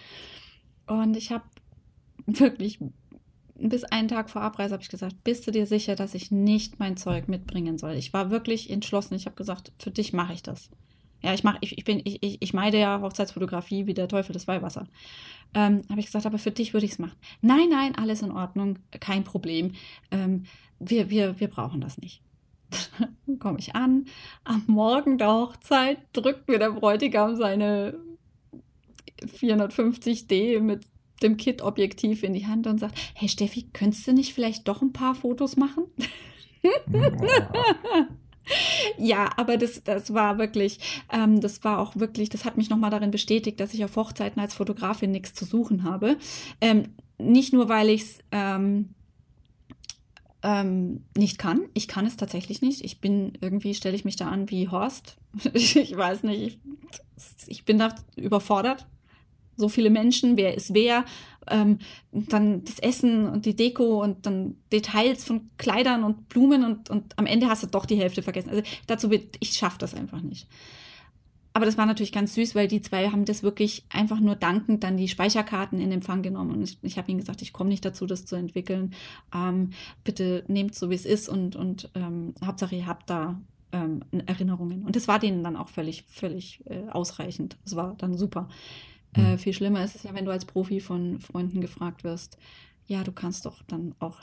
Und 0.86 1.16
ich 1.16 1.32
habe 1.32 1.44
wirklich 2.26 2.78
bis 3.58 3.84
einen 3.84 4.08
Tag 4.08 4.30
vor 4.30 4.42
Abreise 4.42 4.72
habe 4.72 4.82
ich 4.82 4.88
gesagt, 4.88 5.24
bist 5.24 5.46
du 5.46 5.50
dir 5.50 5.66
sicher, 5.66 5.96
dass 5.96 6.14
ich 6.14 6.30
nicht 6.30 6.78
mein 6.78 6.96
Zeug 6.96 7.28
mitbringen 7.28 7.76
soll? 7.78 7.94
Ich 7.94 8.12
war 8.12 8.30
wirklich 8.30 8.70
entschlossen. 8.70 9.14
Ich 9.14 9.26
habe 9.26 9.36
gesagt, 9.36 9.72
für 9.78 9.90
dich 9.90 10.12
mache 10.12 10.32
ich 10.32 10.42
das. 10.42 10.70
Ja, 11.20 11.34
ich 11.34 11.42
mache, 11.42 11.58
ich, 11.60 11.76
ich 11.76 11.84
bin, 11.84 12.00
ich, 12.04 12.40
ich, 12.40 12.54
meide 12.54 12.78
ja 12.78 13.00
Hochzeitsfotografie 13.00 13.86
wie 13.86 13.94
der 13.94 14.06
Teufel 14.06 14.32
das 14.32 14.46
Weihwasser. 14.46 14.86
Ähm, 15.52 15.82
habe 15.90 15.98
ich 15.98 16.06
gesagt, 16.06 16.26
aber 16.26 16.38
für 16.38 16.52
dich 16.52 16.72
würde 16.72 16.86
ich 16.86 16.92
es 16.92 16.98
machen. 17.00 17.18
Nein, 17.40 17.68
nein, 17.70 17.96
alles 17.96 18.22
in 18.22 18.30
Ordnung, 18.30 18.78
kein 19.00 19.24
Problem. 19.24 19.72
Ähm, 20.12 20.44
wir, 20.78 21.10
wir, 21.10 21.40
wir 21.40 21.48
brauchen 21.48 21.80
das 21.80 21.98
nicht. 21.98 22.22
Dann 23.26 23.38
komme 23.40 23.58
ich 23.58 23.74
an. 23.74 24.04
Am 24.44 24.62
Morgen 24.68 25.18
der 25.18 25.32
Hochzeit 25.32 25.98
drückt 26.12 26.48
mir 26.48 26.60
der 26.60 26.70
Bräutigam 26.70 27.34
seine 27.34 27.98
450D 29.22 30.60
mit 30.60 30.86
dem 31.22 31.36
Kit-Objektiv 31.36 32.22
in 32.22 32.34
die 32.34 32.46
Hand 32.46 32.66
und 32.66 32.78
sagt: 32.78 32.98
Hey 33.14 33.28
Steffi, 33.28 33.68
könntest 33.72 34.06
du 34.06 34.12
nicht 34.12 34.34
vielleicht 34.34 34.68
doch 34.68 34.82
ein 34.82 34.92
paar 34.92 35.14
Fotos 35.14 35.56
machen? 35.56 35.84
Ja, 38.96 39.30
aber 39.36 39.56
das, 39.56 39.84
das 39.84 40.14
war 40.14 40.38
wirklich, 40.38 40.78
ähm, 41.12 41.40
das 41.40 41.64
war 41.64 41.78
auch 41.78 41.96
wirklich, 41.96 42.30
das 42.30 42.44
hat 42.44 42.56
mich 42.56 42.70
nochmal 42.70 42.90
darin 42.90 43.10
bestätigt, 43.10 43.60
dass 43.60 43.74
ich 43.74 43.84
auf 43.84 43.96
Hochzeiten 43.96 44.40
als 44.40 44.54
Fotografin 44.54 45.10
nichts 45.10 45.34
zu 45.34 45.44
suchen 45.44 45.84
habe. 45.84 46.16
Ähm, 46.60 46.94
nicht 47.18 47.52
nur, 47.52 47.68
weil 47.68 47.90
ich 47.90 48.02
es 48.02 48.18
ähm, 48.32 48.94
ähm, 50.42 51.04
nicht 51.16 51.38
kann. 51.38 51.62
Ich 51.74 51.88
kann 51.88 52.06
es 52.06 52.16
tatsächlich 52.16 52.62
nicht. 52.62 52.84
Ich 52.84 53.00
bin 53.00 53.32
irgendwie, 53.40 53.74
stelle 53.74 53.96
ich 53.96 54.04
mich 54.04 54.16
da 54.16 54.28
an 54.28 54.50
wie 54.50 54.68
Horst. 54.68 55.16
Ich, 55.52 55.76
ich 55.76 55.96
weiß 55.96 56.22
nicht, 56.22 56.40
ich, 56.40 56.58
ich 57.46 57.64
bin 57.64 57.78
da 57.78 57.94
überfordert. 58.16 58.86
So 59.58 59.68
viele 59.68 59.90
Menschen, 59.90 60.36
wer 60.36 60.54
ist 60.54 60.72
wer, 60.72 61.04
ähm, 61.48 61.78
dann 62.12 62.64
das 62.64 62.78
Essen 62.78 63.28
und 63.28 63.44
die 63.44 63.56
Deko 63.56 64.02
und 64.02 64.24
dann 64.24 64.56
Details 64.72 65.24
von 65.24 65.50
Kleidern 65.58 66.04
und 66.04 66.28
Blumen 66.28 66.64
und, 66.64 66.90
und 66.90 67.18
am 67.18 67.26
Ende 67.26 67.48
hast 67.48 67.64
du 67.64 67.66
doch 67.66 67.84
die 67.84 67.96
Hälfte 67.96 68.22
vergessen. 68.22 68.50
Also 68.50 68.62
dazu 68.86 69.10
wird, 69.10 69.36
ich 69.40 69.52
schaffe 69.52 69.78
das 69.78 69.94
einfach 69.94 70.22
nicht. 70.22 70.46
Aber 71.54 71.66
das 71.66 71.76
war 71.76 71.86
natürlich 71.86 72.12
ganz 72.12 72.34
süß, 72.34 72.54
weil 72.54 72.68
die 72.68 72.82
zwei 72.82 73.08
haben 73.08 73.24
das 73.24 73.42
wirklich 73.42 73.84
einfach 73.88 74.20
nur 74.20 74.36
dankend 74.36 74.84
dann 74.84 74.96
die 74.96 75.08
Speicherkarten 75.08 75.80
in 75.80 75.90
Empfang 75.90 76.22
genommen. 76.22 76.52
Und 76.52 76.62
ich, 76.62 76.78
ich 76.82 76.98
habe 76.98 77.10
ihnen 77.10 77.18
gesagt, 77.18 77.42
ich 77.42 77.52
komme 77.52 77.70
nicht 77.70 77.84
dazu, 77.84 78.06
das 78.06 78.26
zu 78.26 78.36
entwickeln. 78.36 78.94
Ähm, 79.34 79.70
bitte 80.04 80.44
nehmt 80.46 80.76
so, 80.76 80.88
wie 80.88 80.94
es 80.94 81.04
ist 81.04 81.28
und, 81.28 81.56
und 81.56 81.90
ähm, 81.96 82.34
Hauptsache 82.44 82.76
ihr 82.76 82.86
habt 82.86 83.10
da 83.10 83.40
ähm, 83.72 84.04
Erinnerungen. 84.26 84.84
Und 84.84 84.94
das 84.94 85.08
war 85.08 85.18
denen 85.18 85.42
dann 85.42 85.56
auch 85.56 85.68
völlig, 85.68 86.04
völlig 86.08 86.62
äh, 86.66 86.88
ausreichend. 86.90 87.56
Das 87.64 87.74
war 87.74 87.96
dann 87.98 88.16
super. 88.16 88.48
Äh, 89.14 89.32
Hm. 89.32 89.38
viel 89.38 89.52
schlimmer 89.52 89.84
ist 89.84 89.96
es 89.96 90.02
ja, 90.04 90.14
wenn 90.14 90.24
du 90.24 90.30
als 90.32 90.44
Profi 90.44 90.80
von 90.80 91.20
Freunden 91.20 91.60
gefragt 91.60 92.04
wirst, 92.04 92.38
ja, 92.86 93.04
du 93.04 93.12
kannst 93.12 93.46
doch 93.46 93.62
dann 93.64 93.94
auch 93.98 94.20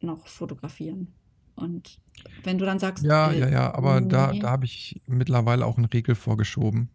noch 0.00 0.26
fotografieren. 0.26 1.08
Und 1.54 1.98
wenn 2.42 2.58
du 2.58 2.64
dann 2.64 2.78
sagst, 2.78 3.04
Ja, 3.04 3.30
äh, 3.30 3.40
ja, 3.40 3.48
ja, 3.48 3.74
aber 3.74 4.00
da, 4.00 4.32
nee. 4.32 4.38
da 4.38 4.50
habe 4.50 4.64
ich 4.64 5.00
mittlerweile 5.06 5.66
auch 5.66 5.76
einen 5.76 5.86
Riegel 5.86 6.14
vorgeschoben. 6.14 6.90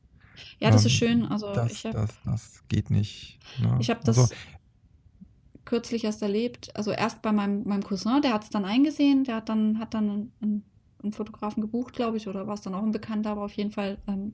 ja, 0.60 0.72
das 0.72 0.86
ist 0.86 0.94
Ähm, 0.94 0.98
schön. 0.98 1.26
Also 1.26 1.54
das, 1.54 1.72
ich 1.74 1.86
habe 1.86 1.98
das, 1.98 2.10
das 2.26 2.64
geht 2.68 2.90
nicht. 2.90 3.40
Ne? 3.58 3.78
ich 3.80 3.90
hab 3.90 4.04
das 4.04 4.18
also, 4.20 4.36
kürzlich 5.66 6.04
erst 6.04 6.22
erlebt. 6.22 6.76
Also 6.76 6.92
erst 6.92 7.22
bei 7.22 7.32
meinem, 7.32 7.64
meinem 7.68 7.84
Cousin, 7.84 8.22
der 8.22 8.34
hat 8.34 8.44
es 8.44 8.50
dann 8.50 8.66
eingesehen, 8.66 9.24
der 9.24 9.36
hat 9.38 9.50
dann, 9.50 9.80
hat 9.80 9.94
dann 9.94 10.32
einen, 10.42 10.64
einen 11.04 11.14
Fotografen 11.14 11.62
gebucht, 11.62 11.94
glaube 11.94 12.18
ich, 12.18 12.28
oder 12.28 12.48
war 12.48 12.54
es 12.54 12.62
dann 12.62 12.74
auch 12.76 12.84
ein 12.84 12.92
Bekannter, 12.92 13.32
aber 13.32 13.44
auf 13.44 13.54
jeden 13.54 13.72
Fall, 13.72 13.98
ähm, 14.08 14.34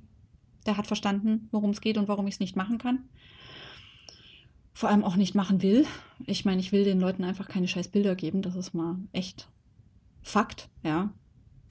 der 0.64 0.78
hat 0.78 0.88
verstanden, 0.88 1.48
worum 1.52 1.72
es 1.72 1.82
geht 1.82 1.98
und 1.98 2.08
warum 2.08 2.28
ich 2.28 2.36
es 2.36 2.40
nicht 2.40 2.56
machen 2.56 2.78
kann. 2.78 3.00
Vor 4.74 4.90
allem 4.90 5.04
auch 5.04 5.16
nicht 5.16 5.36
machen 5.36 5.62
will. 5.62 5.86
Ich 6.26 6.46
meine, 6.46 6.60
ich 6.60 6.72
will 6.72 6.84
den 6.84 7.00
Leuten 7.00 7.24
einfach 7.24 7.48
keine 7.48 7.68
scheiß 7.68 7.90
Bilder 7.90 8.16
geben. 8.16 8.42
Das 8.42 8.56
ist 8.56 8.74
mal 8.74 8.98
echt 9.12 9.48
Fakt, 10.24 10.70
ja. 10.84 11.12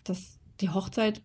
Dass 0.05 0.39
die 0.61 0.71
Hochzeit 0.71 1.23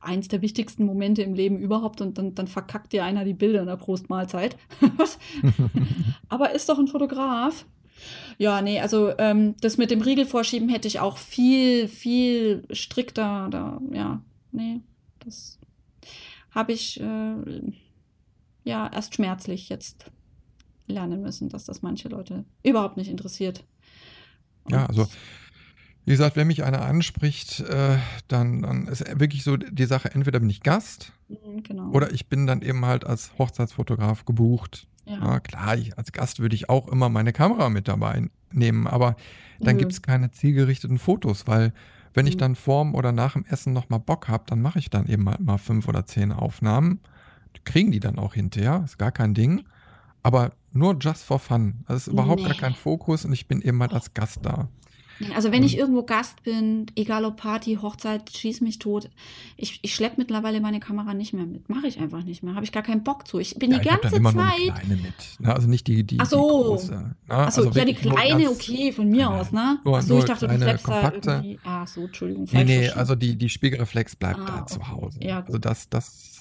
eins 0.00 0.28
der 0.28 0.42
wichtigsten 0.42 0.84
Momente 0.84 1.22
im 1.22 1.34
Leben 1.34 1.58
überhaupt 1.58 2.00
und 2.00 2.18
dann, 2.18 2.34
dann 2.34 2.46
verkackt 2.46 2.92
dir 2.92 3.04
einer 3.04 3.24
die 3.24 3.34
Bilder 3.34 3.60
in 3.60 3.66
der 3.66 3.76
Prostmahlzeit. 3.76 4.56
Aber 6.28 6.52
ist 6.52 6.68
doch 6.68 6.78
ein 6.78 6.88
Fotograf. 6.88 7.66
Ja, 8.38 8.62
nee, 8.62 8.80
also 8.80 9.12
ähm, 9.18 9.54
das 9.60 9.76
mit 9.76 9.90
dem 9.90 10.00
Riegel 10.00 10.24
vorschieben 10.24 10.70
hätte 10.70 10.88
ich 10.88 11.00
auch 11.00 11.18
viel, 11.18 11.86
viel 11.86 12.64
strikter 12.70 13.48
da, 13.50 13.80
ja, 13.92 14.22
nee, 14.52 14.80
das 15.18 15.59
habe 16.50 16.72
ich 16.72 17.00
äh, 17.00 17.72
ja 18.64 18.90
erst 18.92 19.14
schmerzlich 19.14 19.68
jetzt 19.68 20.10
lernen 20.86 21.22
müssen, 21.22 21.48
dass 21.48 21.64
das 21.64 21.82
manche 21.82 22.08
Leute 22.08 22.44
überhaupt 22.62 22.96
nicht 22.96 23.08
interessiert. 23.10 23.64
Und 24.64 24.72
ja, 24.72 24.86
also 24.86 25.06
wie 26.04 26.12
gesagt, 26.12 26.36
wenn 26.36 26.46
mich 26.46 26.64
einer 26.64 26.82
anspricht, 26.82 27.60
äh, 27.60 27.98
dann, 28.28 28.62
dann 28.62 28.86
ist 28.88 29.04
wirklich 29.20 29.44
so 29.44 29.56
die 29.56 29.84
Sache, 29.84 30.10
entweder 30.12 30.40
bin 30.40 30.50
ich 30.50 30.62
Gast 30.62 31.12
Mhm, 31.28 31.62
Genau. 31.62 31.90
oder 31.92 32.12
ich 32.12 32.26
bin 32.26 32.46
dann 32.48 32.60
eben 32.62 32.84
halt 32.84 33.06
als 33.06 33.32
Hochzeitsfotograf 33.38 34.24
gebucht. 34.24 34.88
ja. 35.04 35.18
Ja, 35.20 35.40
klar, 35.40 35.76
ich, 35.76 35.96
als 35.96 36.10
Gast 36.10 36.40
würde 36.40 36.56
ich 36.56 36.68
auch 36.68 36.88
immer 36.88 37.08
meine 37.08 37.32
Kamera 37.32 37.68
mit 37.68 37.86
dabei 37.86 38.28
nehmen, 38.52 38.88
aber 38.88 39.14
dann 39.60 39.78
gibt 39.78 39.92
es 39.92 40.02
keine 40.02 40.30
zielgerichteten 40.32 40.98
Fotos, 40.98 41.46
weil 41.46 41.72
wenn 42.14 42.26
ich 42.26 42.34
Mhm. 42.34 42.38
dann 42.38 42.54
vorm 42.56 42.94
oder 42.94 43.12
nach 43.12 43.34
dem 43.34 43.44
Essen 43.46 43.72
nochmal 43.72 44.00
Bock 44.00 44.28
habe, 44.28 44.44
dann 44.46 44.60
mache 44.62 44.78
ich 44.78 44.90
dann 44.90 45.06
eben 45.06 45.28
halt 45.28 45.40
mal 45.40 45.58
fünf 45.58 45.88
oder 45.88 46.06
zehn 46.06 46.32
Aufnahmen. 46.32 47.00
Kriegen 47.64 47.90
die 47.90 48.00
dann 48.00 48.18
auch 48.18 48.34
hinterher, 48.34 48.82
ist 48.84 48.98
gar 48.98 49.12
kein 49.12 49.34
Ding. 49.34 49.62
Aber 50.22 50.52
nur 50.72 50.96
just 51.00 51.24
for 51.24 51.38
fun. 51.38 51.84
Also 51.86 51.96
es 51.96 52.06
ist 52.06 52.12
überhaupt 52.12 52.42
gar 52.42 52.50
Nee. 52.52 52.58
kein 52.58 52.74
Fokus 52.74 53.24
und 53.24 53.32
ich 53.32 53.48
bin 53.48 53.60
eben 53.62 53.80
halt 53.80 53.92
als 53.92 54.14
Gast 54.14 54.40
da. 54.42 54.68
Also 55.34 55.52
wenn 55.52 55.62
ich 55.62 55.76
irgendwo 55.76 56.02
Gast 56.02 56.42
bin, 56.44 56.86
egal 56.96 57.24
ob 57.24 57.36
Party, 57.36 57.78
Hochzeit, 57.80 58.30
schieß 58.30 58.62
mich 58.62 58.78
tot, 58.78 59.10
ich, 59.56 59.78
ich 59.82 59.94
schleppe 59.94 60.14
mittlerweile 60.18 60.60
meine 60.60 60.80
Kamera 60.80 61.12
nicht 61.14 61.32
mehr 61.34 61.44
mit. 61.46 61.68
Mache 61.68 61.86
ich 61.88 61.98
einfach 62.00 62.22
nicht 62.24 62.42
mehr. 62.42 62.54
Habe 62.54 62.64
ich 62.64 62.72
gar 62.72 62.82
keinen 62.82 63.04
Bock 63.04 63.28
zu. 63.28 63.38
Ich 63.38 63.54
bin 63.58 63.70
ja, 63.70 63.78
die 63.78 63.88
ich 63.88 64.00
ganze 64.00 64.16
immer 64.16 64.32
nur 64.32 64.42
eine 64.44 64.52
Zeit. 64.52 64.74
kleine 64.84 64.96
mit. 64.96 65.14
Ne? 65.40 65.54
Also 65.54 65.68
nicht 65.68 65.86
die, 65.86 66.04
die, 66.04 66.18
Ach 66.20 66.24
die 66.24 66.30
so. 66.30 66.48
große. 66.48 66.92
Ne? 66.92 67.16
Achso, 67.28 67.62
Also 67.66 67.78
ja, 67.78 67.84
die 67.84 67.92
nur 67.92 68.14
kleine, 68.14 68.44
ganz, 68.44 68.56
okay, 68.60 68.92
von 68.92 69.08
mir 69.08 69.30
aus, 69.30 69.52
ne? 69.52 69.78
nur, 69.84 69.98
Achso, 69.98 70.14
ich 70.14 70.18
nur 70.20 70.24
dachte, 70.26 70.40
du 70.40 70.54
kleine, 70.56 70.64
schleppst 70.64 70.88
da 70.88 70.92
kompakte. 71.02 71.30
irgendwie. 71.30 71.60
Ach 71.64 71.86
so, 71.86 72.04
Entschuldigung, 72.04 72.48
Nee, 72.52 72.64
nee, 72.64 72.88
also 72.90 73.14
die, 73.14 73.36
die 73.36 73.48
Spiegelreflex 73.48 74.16
bleibt 74.16 74.38
da 74.38 74.60
Ah, 74.62 74.66
zu 74.66 74.80
okay. 74.80 74.90
Hause. 74.90 75.18
Ja, 75.22 75.40
Also 75.40 75.52
gut. 75.52 75.64
das, 75.66 75.88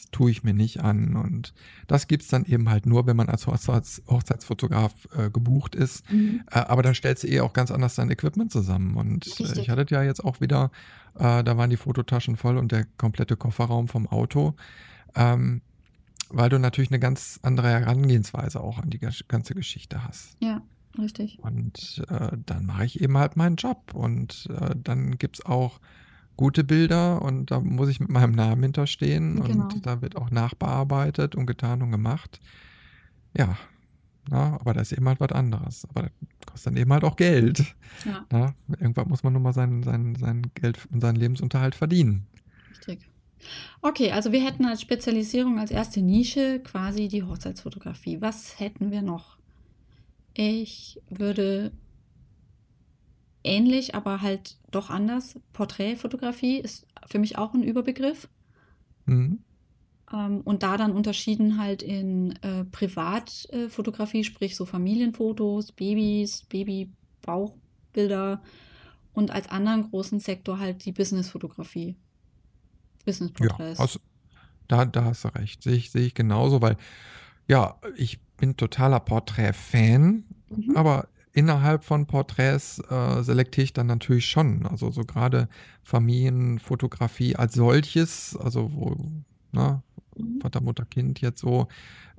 das 0.10 0.20
tue 0.20 0.32
ich 0.32 0.44
mir 0.44 0.54
nicht 0.54 0.82
an. 0.82 1.16
Und 1.16 1.54
das 1.88 2.08
gibt 2.08 2.24
es 2.24 2.30
dann 2.30 2.46
eben 2.46 2.70
halt 2.70 2.86
nur, 2.86 3.06
wenn 3.06 3.16
man 3.16 3.30
als 3.30 3.48
Hochzeits 3.48 4.02
Hochzeitsfotograf 4.08 4.94
äh, 5.16 5.30
gebucht 5.30 5.76
ist. 5.76 6.10
Mhm. 6.12 6.42
Äh, 6.52 6.60
aber 6.60 6.82
dann 6.84 6.96
stellst 6.96 7.24
du 7.24 7.28
eh 7.28 7.42
auch 7.42 7.54
ganz 7.54 7.72
anders 7.72 7.96
dein 7.96 8.10
Equipment 8.10 8.52
zusammen. 8.52 8.96
Und 8.96 9.28
äh, 9.40 9.60
ich 9.62 9.70
hatte 9.70 9.86
ja 9.90 10.04
jetzt 10.04 10.24
auch 10.24 10.42
wieder, 10.42 10.72
äh, 11.16 11.44
da 11.44 11.58
waren 11.58 11.70
die 11.70 11.78
Fototaschen 11.78 12.36
voll 12.36 12.58
und 12.58 12.72
der 12.72 12.86
komplette 12.98 13.36
Kofferraum 13.36 13.88
vom 13.88 14.08
Auto. 14.08 14.56
Ähm, 15.16 15.62
weil 16.32 16.50
du 16.50 16.60
natürlich 16.60 16.92
eine 16.92 17.00
ganz 17.00 17.40
andere 17.42 17.70
Herangehensweise 17.70 18.62
auch 18.62 18.78
an 18.78 18.92
die 18.92 19.00
ganze 19.00 19.56
Geschichte 19.56 20.04
hast. 20.04 20.38
Ja, 20.40 20.62
richtig. 21.00 21.40
Und 21.42 22.04
äh, 22.08 22.38
dann 22.46 22.68
mache 22.68 22.86
ich 22.86 23.02
eben 23.02 23.18
halt 23.18 23.36
meinen 23.36 23.56
Job. 23.56 23.96
Und 23.96 24.48
äh, 24.60 24.76
dann 24.76 25.18
gibt 25.18 25.40
es 25.40 25.46
auch 25.46 25.80
gute 26.40 26.64
Bilder 26.64 27.22
und 27.22 27.52
da 27.52 27.60
muss 27.60 27.90
ich 27.90 28.00
mit 28.00 28.10
meinem 28.10 28.32
Namen 28.32 28.64
hinterstehen 28.64 29.44
Genau. 29.44 29.66
und 29.66 29.86
da 29.86 30.02
wird 30.02 30.16
auch 30.16 30.32
nachbearbeitet 30.32 31.36
und 31.36 31.46
getan 31.46 31.82
und 31.82 31.92
gemacht. 31.92 32.40
Ja, 33.38 33.58
na, 34.30 34.54
aber 34.60 34.74
das 34.74 34.92
ist 34.92 34.98
eben 34.98 35.08
halt 35.10 35.20
was 35.20 35.34
anderes. 35.34 35.86
Aber 35.90 36.04
das 36.04 36.12
kostet 36.46 36.68
dann 36.68 36.78
eben 36.78 36.94
halt 36.94 37.04
auch 37.04 37.18
Geld. 37.18 37.76
Ja, 38.06 38.26
Na, 38.32 38.54
irgendwann 38.80 39.10
muss 39.10 39.22
man 39.24 39.34
nur 39.34 39.42
mal 39.42 39.52
sein, 39.54 39.84
sein, 39.84 40.16
sein 40.16 40.44
Geld 40.56 40.80
und 40.94 41.02
seinen 41.02 41.18
Lebensunterhalt 41.18 41.76
verdienen. 41.76 42.26
richtig. 42.78 43.10
Okay, 43.82 44.12
also 44.12 44.32
wir 44.32 44.44
hätten 44.46 44.66
als 44.66 44.82
Spezialisierung, 44.82 45.60
als 45.60 45.72
erste 45.72 46.02
Nische 46.02 46.60
quasi 46.62 47.08
die 47.10 47.24
Hochzeitsfotografie. 47.24 48.22
Was 48.22 48.60
hätten 48.60 48.92
wir 48.92 49.02
noch? 49.02 49.38
Ich 50.34 51.00
würde 51.10 51.72
ähnlich, 53.44 53.96
aber 53.96 54.22
halt 54.22 54.58
doch 54.72 54.90
anders. 54.90 55.40
Porträtfotografie 55.54 56.58
ist 56.60 56.86
für 57.08 57.20
mich 57.20 57.38
auch 57.38 57.54
ein 57.54 57.64
Überbegriff. 57.64 58.28
Mhm. 59.06 59.40
Ähm, 60.14 60.42
und 60.42 60.64
da 60.64 60.78
dann 60.78 60.92
unterschieden 60.92 61.60
halt 61.62 61.82
in 61.84 62.34
äh, 62.42 62.66
Privatfotografie, 62.66 64.24
sprich 64.24 64.56
so 64.56 64.66
Familienfotos, 64.66 65.72
Babys, 65.72 66.44
Babybauchbilder 66.50 68.42
und 69.14 69.32
als 69.32 69.50
anderen 69.50 69.90
großen 69.90 70.20
Sektor 70.20 70.60
halt 70.60 70.86
die 70.86 70.92
Businessfotografie. 70.92 71.90
Ja, 71.90 73.06
Businessporträts. 73.06 73.80
also, 73.80 74.00
da, 74.68 74.86
da 74.86 75.06
hast 75.06 75.24
du 75.24 75.30
recht. 75.30 75.64
Sehe 75.64 75.76
ich, 75.76 75.92
sehe 75.92 76.06
ich 76.06 76.14
genauso, 76.14 76.62
weil 76.62 76.78
ja, 77.48 77.80
ich 77.96 78.20
bin 78.38 78.56
totaler 78.58 79.00
Porträt-Fan, 79.00 80.26
Mhm. 80.52 80.76
aber 80.76 81.08
innerhalb 81.34 81.84
von 81.84 82.06
Porträts 82.06 82.80
äh, 82.90 83.22
selektiere 83.24 83.66
ich 83.66 83.74
dann 83.74 83.88
natürlich 83.88 84.26
schon. 84.28 84.66
Also 84.66 84.92
so 84.92 85.04
gerade 85.04 85.48
Familienfotografie 85.84 87.36
als 87.36 87.54
solches, 87.54 88.36
also 88.38 88.74
wo 88.74 88.96
ne, 89.52 89.82
Mhm. 90.20 90.42
Vater, 90.42 90.62
Mutter, 90.62 90.86
Kind 90.86 91.22
jetzt 91.22 91.40
so 91.40 91.68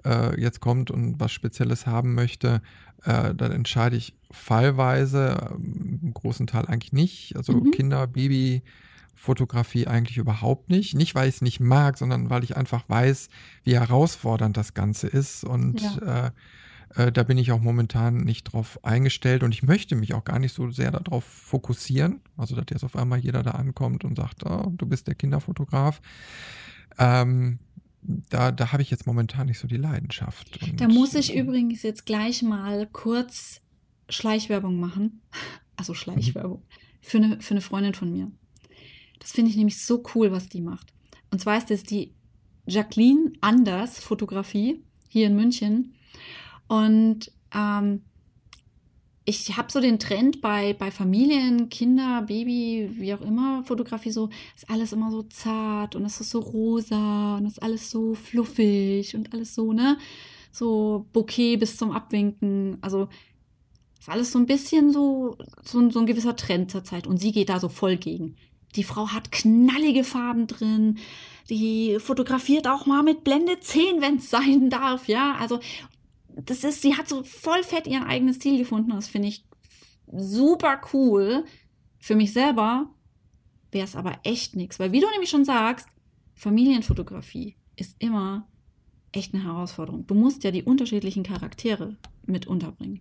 äh, 0.05 0.41
jetzt 0.41 0.61
kommt 0.61 0.91
und 0.91 1.21
was 1.21 1.33
Spezielles 1.33 1.87
haben 1.87 2.15
möchte, 2.15 2.63
äh, 3.05 3.35
dann 3.35 3.53
entscheide 3.53 3.97
ich 3.97 4.15
fallweise, 4.31 5.51
ähm, 5.55 6.01
im 6.03 6.15
großen 6.15 6.47
Teil 6.47 6.67
eigentlich 6.67 6.93
nicht. 6.93 7.37
Also 7.37 7.53
Mhm. 7.53 7.71
Kinder, 7.73 8.07
Baby, 8.07 8.63
Fotografie 9.15 9.87
eigentlich 9.87 10.17
überhaupt 10.17 10.71
nicht. 10.71 10.95
Nicht, 10.95 11.15
weil 11.15 11.29
ich 11.29 11.37
es 11.37 11.43
nicht 11.43 11.61
mag, 11.61 11.99
sondern 11.99 12.31
weil 12.31 12.43
ich 12.43 12.57
einfach 12.57 12.89
weiß, 12.89 13.29
wie 13.65 13.75
herausfordernd 13.79 14.57
das 14.57 14.73
Ganze 14.73 15.07
ist. 15.09 15.45
Und 15.45 15.83
äh, 16.01 16.31
äh, 16.97 17.13
da 17.13 17.23
bin 17.23 17.39
ich 17.39 17.53
auch 17.53 17.61
momentan 17.61 18.19
nicht 18.19 18.45
drauf 18.45 18.83
eingestellt 18.85 19.43
und 19.43 19.53
ich 19.53 19.63
möchte 19.63 19.95
mich 19.97 20.15
auch 20.15 20.25
gar 20.25 20.39
nicht 20.39 20.55
so 20.55 20.71
sehr 20.71 20.91
darauf 20.91 21.25
fokussieren. 21.25 22.21
Also, 22.37 22.57
dass 22.57 22.67
jetzt 22.71 22.85
auf 22.85 22.97
einmal 22.97 23.19
jeder 23.19 23.43
da 23.43 23.53
ankommt 23.53 24.05
und 24.05 24.17
sagt, 24.17 24.45
oh, 24.45 24.73
du 24.77 24.87
bist 24.87 25.07
der 25.07 25.15
Kinderfotograf. 25.15 26.01
Ähm, 26.99 27.59
da, 28.03 28.51
da 28.51 28.73
habe 28.73 28.83
ich 28.83 28.91
jetzt 28.91 29.07
momentan 29.07 29.47
nicht 29.47 29.59
so 29.59 29.69
die 29.69 29.77
Leidenschaft. 29.77 30.61
Und, 30.63 30.81
Da 30.81 30.89
muss 30.89 31.15
ich 31.15 31.35
äh, 31.35 31.41
übrigens 31.41 31.83
jetzt 31.83 32.07
gleich 32.07 32.43
mal 32.43 32.89
kurz 32.93 33.61
Schleichwerbung 34.09 34.81
machen. 34.81 35.21
Also 35.77 35.95
Schleichwerbung. 35.95 36.63
Für 37.01 37.19
eine, 37.19 37.41
für 37.41 37.55
eine 37.55 37.61
Freundin 37.61 37.95
von 37.95 38.13
mir. 38.13 38.31
Das 39.19 39.33
finde 39.33 39.51
ich 39.51 39.57
nämlich 39.57 39.83
so 39.83 40.03
cool, 40.15 40.33
was 40.33 40.49
die 40.49 40.61
macht. 40.61 40.93
Und 41.31 41.41
zwar 41.41 41.57
ist 41.57 41.71
das 41.71 41.83
die 41.83 42.15
Jacqueline 42.67 43.33
Anders 43.41 43.99
Fotografie 43.99 44.83
hier 45.09 45.27
in 45.27 45.37
München. 45.37 45.95
Und 46.71 47.33
ähm, 47.53 48.03
ich 49.25 49.57
habe 49.57 49.73
so 49.73 49.81
den 49.81 49.99
Trend 49.99 50.41
bei, 50.41 50.73
bei 50.73 50.93
Familien, 50.93 51.69
Kinder, 51.69 52.23
Baby, 52.23 52.91
wie 52.93 53.13
auch 53.13 53.23
immer, 53.23 53.65
Fotografie 53.65 54.13
so, 54.13 54.31
ist 54.55 54.71
alles 54.71 54.93
immer 54.93 55.11
so 55.11 55.25
zart 55.25 55.97
und 55.97 56.05
es 56.05 56.21
ist 56.21 56.31
so 56.31 56.39
rosa 56.39 57.39
und 57.39 57.47
es 57.47 57.55
ist 57.55 57.63
alles 57.65 57.91
so 57.91 58.15
fluffig 58.15 59.17
und 59.17 59.33
alles 59.35 59.53
so, 59.53 59.73
ne? 59.73 59.99
So 60.53 61.07
Bouquet 61.13 61.57
bis 61.57 61.77
zum 61.77 61.91
Abwinken. 61.91 62.79
Also 62.83 63.09
ist 63.99 64.09
alles 64.09 64.31
so 64.31 64.39
ein 64.39 64.47
bisschen 64.47 64.93
so, 64.93 65.39
so, 65.65 65.91
so 65.91 65.99
ein 65.99 66.07
gewisser 66.07 66.37
Trend 66.37 66.71
zur 66.71 66.85
Zeit. 66.85 67.09
Und 67.09 67.17
sie 67.17 67.33
geht 67.33 67.49
da 67.49 67.59
so 67.59 67.69
voll 67.69 67.97
gegen. 67.97 68.37
Die 68.77 68.85
Frau 68.85 69.09
hat 69.09 69.33
knallige 69.33 70.05
Farben 70.05 70.47
drin. 70.47 70.99
Die 71.49 71.99
fotografiert 71.99 72.69
auch 72.69 72.87
mal 72.87 73.03
mit 73.03 73.25
Blende 73.25 73.59
10, 73.59 74.01
wenn 74.01 74.19
es 74.19 74.31
sein 74.31 74.71
darf, 74.71 75.09
ja. 75.09 75.35
Also 75.41 75.59
das 76.37 76.65
ist, 76.65 76.83
sie 76.83 76.97
hat 76.97 77.09
so 77.09 77.23
voll 77.23 77.63
fett 77.63 77.87
ihren 77.87 78.05
eigenen 78.05 78.35
Stil 78.35 78.59
gefunden. 78.59 78.91
Das 78.91 79.09
finde 79.09 79.29
ich 79.29 79.45
super 80.13 80.81
cool. 80.93 81.45
Für 81.99 82.15
mich 82.15 82.33
selber 82.33 82.91
wäre 83.73 83.85
es 83.85 83.97
aber 83.97 84.19
echt 84.25 84.57
nichts. 84.57 84.79
Weil 84.79 84.93
wie 84.93 85.01
du 85.01 85.11
nämlich 85.11 85.31
schon 85.31 85.45
sagst, 85.45 85.89
Familienfotografie 86.35 87.57
ist 87.77 87.97
immer 87.99 88.49
echt 89.13 89.35
eine 89.35 89.45
Herausforderung. 89.45 90.07
Du 90.07 90.15
musst 90.15 90.45
ja 90.45 90.51
die 90.51 90.63
unterschiedlichen 90.63 91.23
Charaktere 91.23 91.97
mit 92.25 92.47
unterbringen. 92.47 93.01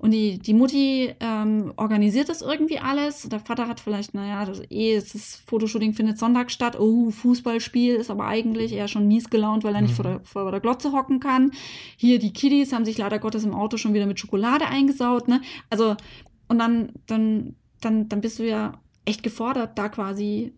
Und 0.00 0.12
die, 0.12 0.38
die 0.38 0.54
Mutti 0.54 1.14
ähm, 1.20 1.74
organisiert 1.76 2.30
das 2.30 2.40
irgendwie 2.40 2.78
alles. 2.78 3.28
Der 3.28 3.38
Vater 3.38 3.68
hat 3.68 3.80
vielleicht, 3.80 4.14
naja, 4.14 4.46
das, 4.46 4.62
eh, 4.70 4.98
das 4.98 5.42
Fotoshooting 5.46 5.92
findet 5.92 6.18
Sonntag 6.18 6.50
statt. 6.50 6.80
Oh, 6.80 7.10
Fußballspiel 7.10 7.96
ist 7.96 8.10
aber 8.10 8.26
eigentlich 8.26 8.72
eher 8.72 8.88
schon 8.88 9.06
mies 9.06 9.28
gelaunt, 9.28 9.62
weil 9.62 9.74
er 9.74 9.82
nicht 9.82 9.90
mhm. 9.90 9.96
vor, 9.96 10.04
der, 10.04 10.20
vor 10.20 10.50
der 10.50 10.60
Glotze 10.60 10.92
hocken 10.92 11.20
kann. 11.20 11.52
Hier, 11.98 12.18
die 12.18 12.32
Kiddies 12.32 12.72
haben 12.72 12.86
sich 12.86 12.96
leider 12.96 13.18
Gottes 13.18 13.44
im 13.44 13.54
Auto 13.54 13.76
schon 13.76 13.92
wieder 13.92 14.06
mit 14.06 14.18
Schokolade 14.18 14.66
eingesaut. 14.68 15.28
Ne? 15.28 15.42
Also, 15.68 15.96
und 16.48 16.58
dann, 16.58 16.92
dann, 17.06 17.56
dann, 17.82 18.08
dann 18.08 18.22
bist 18.22 18.38
du 18.38 18.48
ja 18.48 18.80
echt 19.04 19.22
gefordert, 19.22 19.76
da 19.78 19.90
quasi 19.90 20.54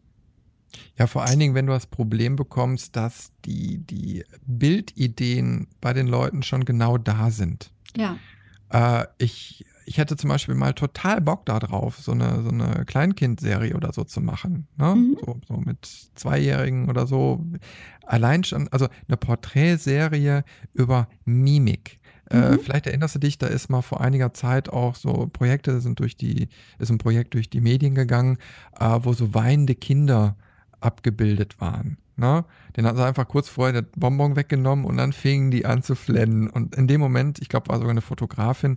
ja, 0.98 1.06
vor 1.06 1.24
allen 1.24 1.38
Dingen, 1.38 1.54
wenn 1.54 1.66
du 1.66 1.72
das 1.72 1.86
Problem 1.86 2.36
bekommst, 2.36 2.96
dass 2.96 3.32
die, 3.44 3.78
die 3.78 4.24
Bildideen 4.46 5.66
bei 5.82 5.92
den 5.92 6.06
Leuten 6.06 6.42
schon 6.42 6.64
genau 6.64 6.96
da 6.96 7.30
sind. 7.30 7.70
Ja. 7.94 8.16
Äh, 8.72 9.06
ich, 9.18 9.64
ich 9.84 9.98
hätte 9.98 10.16
zum 10.16 10.30
Beispiel 10.30 10.54
mal 10.54 10.72
total 10.72 11.20
Bock 11.20 11.46
darauf, 11.46 11.98
so 11.98 12.12
eine, 12.12 12.42
so 12.42 12.48
eine 12.48 12.84
Kleinkindserie 12.86 13.74
oder 13.74 13.92
so 13.92 14.04
zu 14.04 14.20
machen. 14.20 14.66
Ne? 14.78 14.94
Mhm. 14.94 15.18
So, 15.24 15.40
so 15.46 15.56
mit 15.58 15.86
Zweijährigen 16.14 16.88
oder 16.88 17.06
so. 17.06 17.44
Allein 18.06 18.44
schon, 18.44 18.68
also 18.68 18.88
eine 19.08 19.16
Porträtserie 19.16 20.44
über 20.72 21.08
Mimik. 21.24 22.00
Äh, 22.30 22.52
mhm. 22.52 22.60
vielleicht 22.60 22.86
erinnerst 22.86 23.14
du 23.14 23.18
dich, 23.18 23.36
da 23.36 23.46
ist 23.46 23.68
mal 23.68 23.82
vor 23.82 24.00
einiger 24.00 24.32
Zeit 24.32 24.70
auch 24.70 24.94
so 24.94 25.28
Projekte 25.30 25.80
sind 25.80 26.00
durch 26.00 26.16
die, 26.16 26.48
ist 26.78 26.90
ein 26.90 26.98
Projekt 26.98 27.34
durch 27.34 27.50
die 27.50 27.60
Medien 27.60 27.94
gegangen, 27.94 28.38
äh, 28.80 28.98
wo 29.02 29.12
so 29.12 29.34
weinende 29.34 29.74
Kinder 29.74 30.36
abgebildet 30.80 31.60
waren. 31.60 31.98
Ne? 32.22 32.44
Den 32.76 32.86
hat 32.86 32.96
sie 32.96 33.04
einfach 33.04 33.26
kurz 33.26 33.48
vorher 33.48 33.72
der 33.72 33.88
Bonbon 33.96 34.36
weggenommen 34.36 34.84
und 34.84 34.96
dann 34.96 35.12
fingen 35.12 35.50
die 35.50 35.66
an 35.66 35.82
zu 35.82 35.96
flennen. 35.96 36.48
Und 36.48 36.76
in 36.76 36.86
dem 36.86 37.00
Moment, 37.00 37.40
ich 37.40 37.48
glaube, 37.48 37.68
war 37.68 37.78
sogar 37.78 37.90
eine 37.90 38.00
Fotografin, 38.00 38.76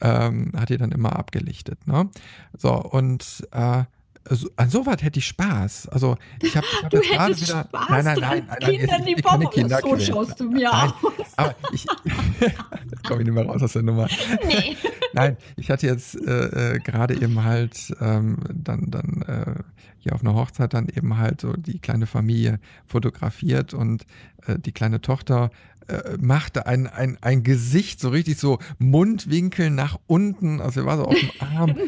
ähm, 0.00 0.52
hat 0.56 0.68
die 0.68 0.78
dann 0.78 0.92
immer 0.92 1.18
abgelichtet. 1.18 1.88
Ne? 1.88 2.08
So, 2.56 2.72
und 2.72 3.48
äh, 3.50 3.82
so, 4.30 4.48
an 4.56 4.70
sowas 4.70 4.96
hätte 5.00 5.18
ich 5.18 5.26
Spaß. 5.26 5.88
Also 5.88 6.16
ich 6.42 6.56
habe 6.56 6.66
hab 6.82 6.92
jetzt 6.92 7.10
gerade 7.10 7.40
wieder. 7.40 7.64
Spaß 7.68 7.88
nein, 7.88 8.04
nein, 8.04 8.18
nein, 8.20 8.46
nein, 8.48 8.58
nein, 8.60 8.78
Kinder, 8.78 9.38
die 9.38 9.46
Kinder 9.46 9.80
so 9.80 9.98
schaust 9.98 10.40
du 10.40 10.50
mir 10.50 10.70
nein, 10.70 10.92
aus. 11.02 11.26
Aber 11.36 11.54
ich 11.72 11.86
komme 13.06 13.20
ich 13.20 13.26
nicht 13.26 13.34
mehr 13.34 13.46
raus 13.46 13.62
aus 13.62 13.72
der 13.72 13.82
Nummer. 13.82 14.08
Nee. 14.46 14.76
nein, 15.12 15.36
ich 15.56 15.70
hatte 15.70 15.86
jetzt 15.86 16.14
äh, 16.26 16.74
äh, 16.74 16.78
gerade 16.80 17.20
eben 17.20 17.44
halt 17.44 17.94
ähm, 18.00 18.38
dann, 18.52 18.90
dann 18.90 19.22
äh, 19.22 19.62
hier 19.98 20.14
auf 20.14 20.22
einer 20.22 20.34
Hochzeit 20.34 20.74
dann 20.74 20.88
eben 20.88 21.18
halt 21.18 21.40
so 21.40 21.52
die 21.52 21.78
kleine 21.78 22.06
Familie 22.06 22.60
fotografiert 22.86 23.74
und 23.74 24.04
äh, 24.46 24.58
die 24.58 24.72
kleine 24.72 25.00
Tochter 25.00 25.50
äh, 25.88 26.16
machte 26.20 26.66
ein, 26.66 26.86
ein, 26.86 27.18
ein 27.20 27.42
Gesicht 27.42 28.00
so 28.00 28.10
richtig 28.10 28.38
so 28.38 28.58
Mundwinkel 28.78 29.70
nach 29.70 29.98
unten, 30.06 30.60
also 30.60 30.80
er 30.80 30.86
war 30.86 30.96
so 30.98 31.04
auf 31.04 31.18
dem 31.18 31.30
Arm. 31.40 31.76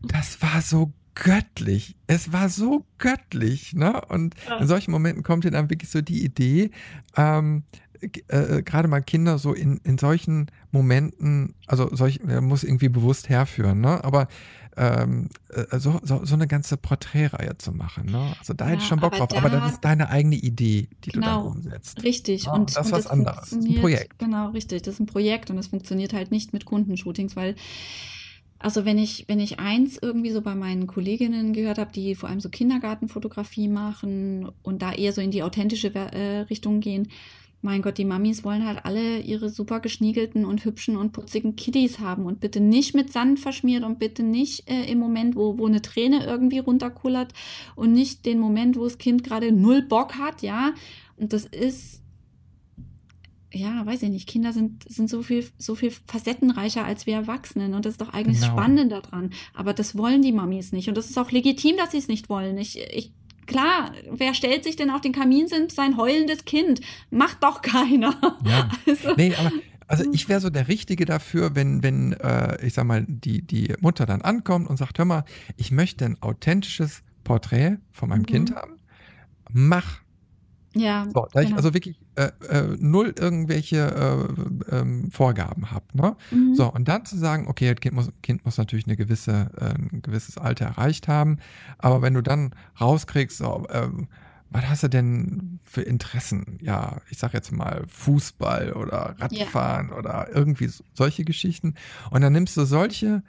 Das 0.00 0.40
war 0.42 0.62
so 0.62 0.92
göttlich. 1.22 1.96
Es 2.06 2.32
war 2.32 2.48
so 2.48 2.84
göttlich, 2.98 3.74
ne? 3.74 4.00
Und 4.08 4.34
ja. 4.48 4.58
in 4.58 4.66
solchen 4.66 4.92
Momenten 4.92 5.22
kommt 5.22 5.44
dir 5.44 5.50
dann 5.50 5.68
wirklich 5.70 5.90
so 5.90 6.00
die 6.00 6.24
Idee, 6.24 6.70
ähm, 7.16 7.64
äh, 8.28 8.62
gerade 8.62 8.86
mal 8.86 9.00
Kinder 9.00 9.38
so 9.38 9.52
in, 9.52 9.78
in 9.82 9.98
solchen 9.98 10.50
Momenten, 10.70 11.54
also 11.66 11.94
solch, 11.94 12.22
muss 12.22 12.62
irgendwie 12.62 12.88
bewusst 12.88 13.28
herführen, 13.28 13.80
ne? 13.80 14.02
Aber 14.04 14.28
ähm, 14.76 15.28
äh, 15.48 15.78
so, 15.80 15.98
so, 16.04 16.24
so, 16.24 16.34
eine 16.34 16.46
ganze 16.46 16.76
Porträtreihe 16.76 17.58
zu 17.58 17.72
machen. 17.72 18.06
Ne? 18.06 18.32
Also 18.38 18.54
da 18.54 18.66
ja, 18.66 18.70
hätte 18.70 18.82
ich 18.82 18.88
schon 18.88 19.00
Bock 19.00 19.12
drauf, 19.12 19.28
da, 19.28 19.38
aber 19.38 19.50
das 19.50 19.72
ist 19.72 19.80
deine 19.80 20.08
eigene 20.08 20.36
Idee, 20.36 20.88
die 21.04 21.10
genau, 21.10 21.42
du 21.42 21.48
da 21.48 21.56
umsetzt. 21.56 22.02
Richtig. 22.04 22.44
Ja, 22.44 22.52
und 22.52 22.76
das 22.76 22.86
ist 22.86 22.92
was 22.92 23.06
anderes. 23.08 23.50
Das 23.50 23.52
ist 23.52 23.66
ein 23.66 23.80
Projekt. 23.80 24.20
Genau, 24.20 24.50
richtig. 24.50 24.82
Das 24.82 24.94
ist 24.94 25.00
ein 25.00 25.06
Projekt 25.06 25.50
und 25.50 25.58
es 25.58 25.66
funktioniert 25.66 26.12
halt 26.12 26.30
nicht 26.30 26.52
mit 26.52 26.64
Kundenshootings, 26.64 27.34
weil 27.34 27.56
also 28.58 28.84
wenn 28.84 28.98
ich, 28.98 29.24
wenn 29.28 29.40
ich 29.40 29.60
eins 29.60 29.98
irgendwie 30.00 30.30
so 30.30 30.40
bei 30.40 30.54
meinen 30.54 30.86
Kolleginnen 30.86 31.52
gehört 31.52 31.78
habe, 31.78 31.92
die 31.92 32.14
vor 32.14 32.28
allem 32.28 32.40
so 32.40 32.48
Kindergartenfotografie 32.48 33.68
machen 33.68 34.50
und 34.62 34.82
da 34.82 34.92
eher 34.92 35.12
so 35.12 35.20
in 35.20 35.30
die 35.30 35.42
authentische 35.42 35.94
äh, 35.94 36.40
Richtung 36.40 36.80
gehen, 36.80 37.08
mein 37.60 37.82
Gott, 37.82 37.98
die 37.98 38.04
Mamis 38.04 38.44
wollen 38.44 38.64
halt 38.64 38.84
alle 38.84 39.18
ihre 39.18 39.50
super 39.50 39.80
geschniegelten 39.80 40.44
und 40.44 40.64
hübschen 40.64 40.96
und 40.96 41.12
putzigen 41.12 41.56
Kiddies 41.56 41.98
haben 41.98 42.24
und 42.24 42.38
bitte 42.38 42.60
nicht 42.60 42.94
mit 42.94 43.12
Sand 43.12 43.40
verschmiert 43.40 43.82
und 43.82 43.98
bitte 43.98 44.22
nicht 44.22 44.70
äh, 44.70 44.84
im 44.84 44.98
Moment, 44.98 45.34
wo, 45.34 45.58
wo 45.58 45.66
eine 45.66 45.82
Träne 45.82 46.24
irgendwie 46.24 46.60
runterkullert 46.60 47.32
und 47.74 47.92
nicht 47.92 48.26
den 48.26 48.38
Moment, 48.38 48.76
wo 48.76 48.84
das 48.84 48.98
Kind 48.98 49.24
gerade 49.24 49.50
null 49.50 49.82
Bock 49.82 50.14
hat, 50.14 50.42
ja. 50.42 50.72
Und 51.16 51.32
das 51.32 51.46
ist 51.46 52.00
ja, 53.52 53.84
weiß 53.86 54.02
ich 54.02 54.10
nicht, 54.10 54.28
Kinder 54.28 54.52
sind, 54.52 54.84
sind 54.88 55.08
so 55.08 55.22
viel, 55.22 55.46
so 55.56 55.74
viel 55.74 55.90
facettenreicher 55.90 56.84
als 56.84 57.06
wir 57.06 57.14
Erwachsenen 57.14 57.74
und 57.74 57.86
das 57.86 57.94
ist 57.94 58.00
doch 58.00 58.12
eigentlich 58.12 58.40
genau. 58.40 58.52
spannend 58.52 58.92
daran. 58.92 59.30
Aber 59.54 59.72
das 59.72 59.96
wollen 59.96 60.22
die 60.22 60.32
Mamis 60.32 60.72
nicht 60.72 60.88
und 60.88 60.96
das 60.96 61.08
ist 61.08 61.18
auch 61.18 61.30
legitim, 61.30 61.76
dass 61.76 61.92
sie 61.92 61.98
es 61.98 62.08
nicht 62.08 62.28
wollen. 62.28 62.58
Ich, 62.58 62.78
ich, 62.78 63.12
klar, 63.46 63.92
wer 64.10 64.34
stellt 64.34 64.64
sich 64.64 64.76
denn 64.76 64.90
auf 64.90 65.00
den 65.00 65.12
Kaminsims 65.12 65.74
sein 65.74 65.96
heulendes 65.96 66.44
Kind? 66.44 66.80
Macht 67.10 67.42
doch 67.42 67.62
keiner. 67.62 68.14
Ja. 68.44 68.70
Also, 68.86 69.14
nee, 69.16 69.34
aber 69.34 69.50
also 69.86 70.04
ich 70.12 70.28
wäre 70.28 70.40
so 70.40 70.50
der 70.50 70.68
Richtige 70.68 71.06
dafür, 71.06 71.56
wenn, 71.56 71.82
wenn 71.82 72.12
äh, 72.12 72.62
ich 72.64 72.74
sag 72.74 72.84
mal, 72.84 73.06
die, 73.08 73.40
die 73.40 73.72
Mutter 73.80 74.04
dann 74.04 74.20
ankommt 74.20 74.68
und 74.68 74.76
sagt, 74.76 74.98
hör 74.98 75.06
mal, 75.06 75.24
ich 75.56 75.70
möchte 75.70 76.04
ein 76.04 76.20
authentisches 76.20 77.02
Porträt 77.24 77.78
von 77.92 78.10
meinem 78.10 78.20
mhm. 78.20 78.26
Kind 78.26 78.54
haben. 78.54 78.76
Mach 79.50 80.02
ja. 80.74 81.06
So, 81.12 81.26
genau. 81.32 81.48
ich 81.48 81.54
also 81.54 81.74
wirklich 81.74 81.98
äh, 82.18 82.32
äh, 82.48 82.76
null 82.80 83.14
irgendwelche 83.16 84.26
äh, 84.70 84.76
ähm, 84.76 85.08
Vorgaben 85.12 85.70
habe. 85.70 85.84
Ne? 85.92 86.16
Mhm. 86.32 86.54
So, 86.56 86.72
und 86.72 86.88
dann 86.88 87.04
zu 87.04 87.16
sagen, 87.16 87.46
okay, 87.46 87.72
das 87.72 87.80
Kind 87.80 87.94
muss, 87.94 88.10
kind 88.22 88.44
muss 88.44 88.58
natürlich 88.58 88.86
eine 88.86 88.96
gewisse, 88.96 89.50
äh, 89.56 89.74
ein 89.74 90.02
gewisses 90.02 90.36
Alter 90.36 90.66
erreicht 90.66 91.06
haben, 91.06 91.38
aber 91.78 92.02
wenn 92.02 92.14
du 92.14 92.22
dann 92.22 92.50
rauskriegst, 92.80 93.38
so, 93.38 93.66
ähm, 93.70 94.08
was 94.50 94.68
hast 94.68 94.82
du 94.82 94.88
denn 94.88 95.60
für 95.64 95.82
Interessen? 95.82 96.58
Ja, 96.60 97.02
ich 97.08 97.18
sag 97.18 97.34
jetzt 97.34 97.52
mal 97.52 97.84
Fußball 97.86 98.72
oder 98.72 99.14
Radfahren 99.18 99.90
ja. 99.90 99.96
oder 99.96 100.28
irgendwie 100.34 100.70
solche 100.94 101.24
Geschichten. 101.24 101.74
Und 102.10 102.22
dann 102.22 102.32
nimmst 102.32 102.56
du 102.56 102.64
solche 102.64 103.22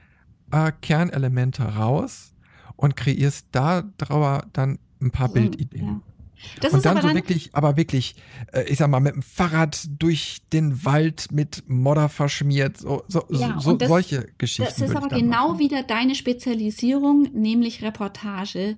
äh, 0.52 0.72
Kernelemente 0.82 1.64
raus 1.64 2.34
und 2.76 2.96
kreierst 2.96 3.48
da 3.52 3.84
drauf 3.98 4.44
dann 4.54 4.80
ein 5.02 5.12
paar 5.12 5.28
so, 5.28 5.34
Bildideen. 5.36 5.86
Ja. 5.86 6.02
Das 6.62 6.74
und 6.74 6.86
dann 6.86 6.98
so 6.98 7.08
dann 7.08 7.16
wirklich, 7.16 7.50
aber 7.54 7.78
wirklich, 7.78 8.16
äh, 8.54 8.64
ich 8.64 8.78
sag 8.78 8.90
mal, 8.90 9.00
mit 9.00 9.16
dem 9.16 9.22
Fahrrad 9.22 9.88
durch 9.98 10.42
den 10.54 10.86
Wald 10.86 11.32
mit 11.32 11.64
Modder 11.68 12.10
verschmiert, 12.10 12.78
so, 12.78 13.04
so, 13.08 13.26
ja, 13.30 13.60
so 13.60 13.76
das, 13.76 13.88
solche 13.88 14.28
Geschichten. 14.38 14.66
Das 14.66 14.90
ist 14.90 14.96
aber 14.96 15.10
genau 15.10 15.50
machen. 15.50 15.60
wieder 15.60 15.84
deine 15.84 16.16
Spezialisierung, 16.16 17.30
nämlich 17.34 17.82
Reportage. 17.82 18.78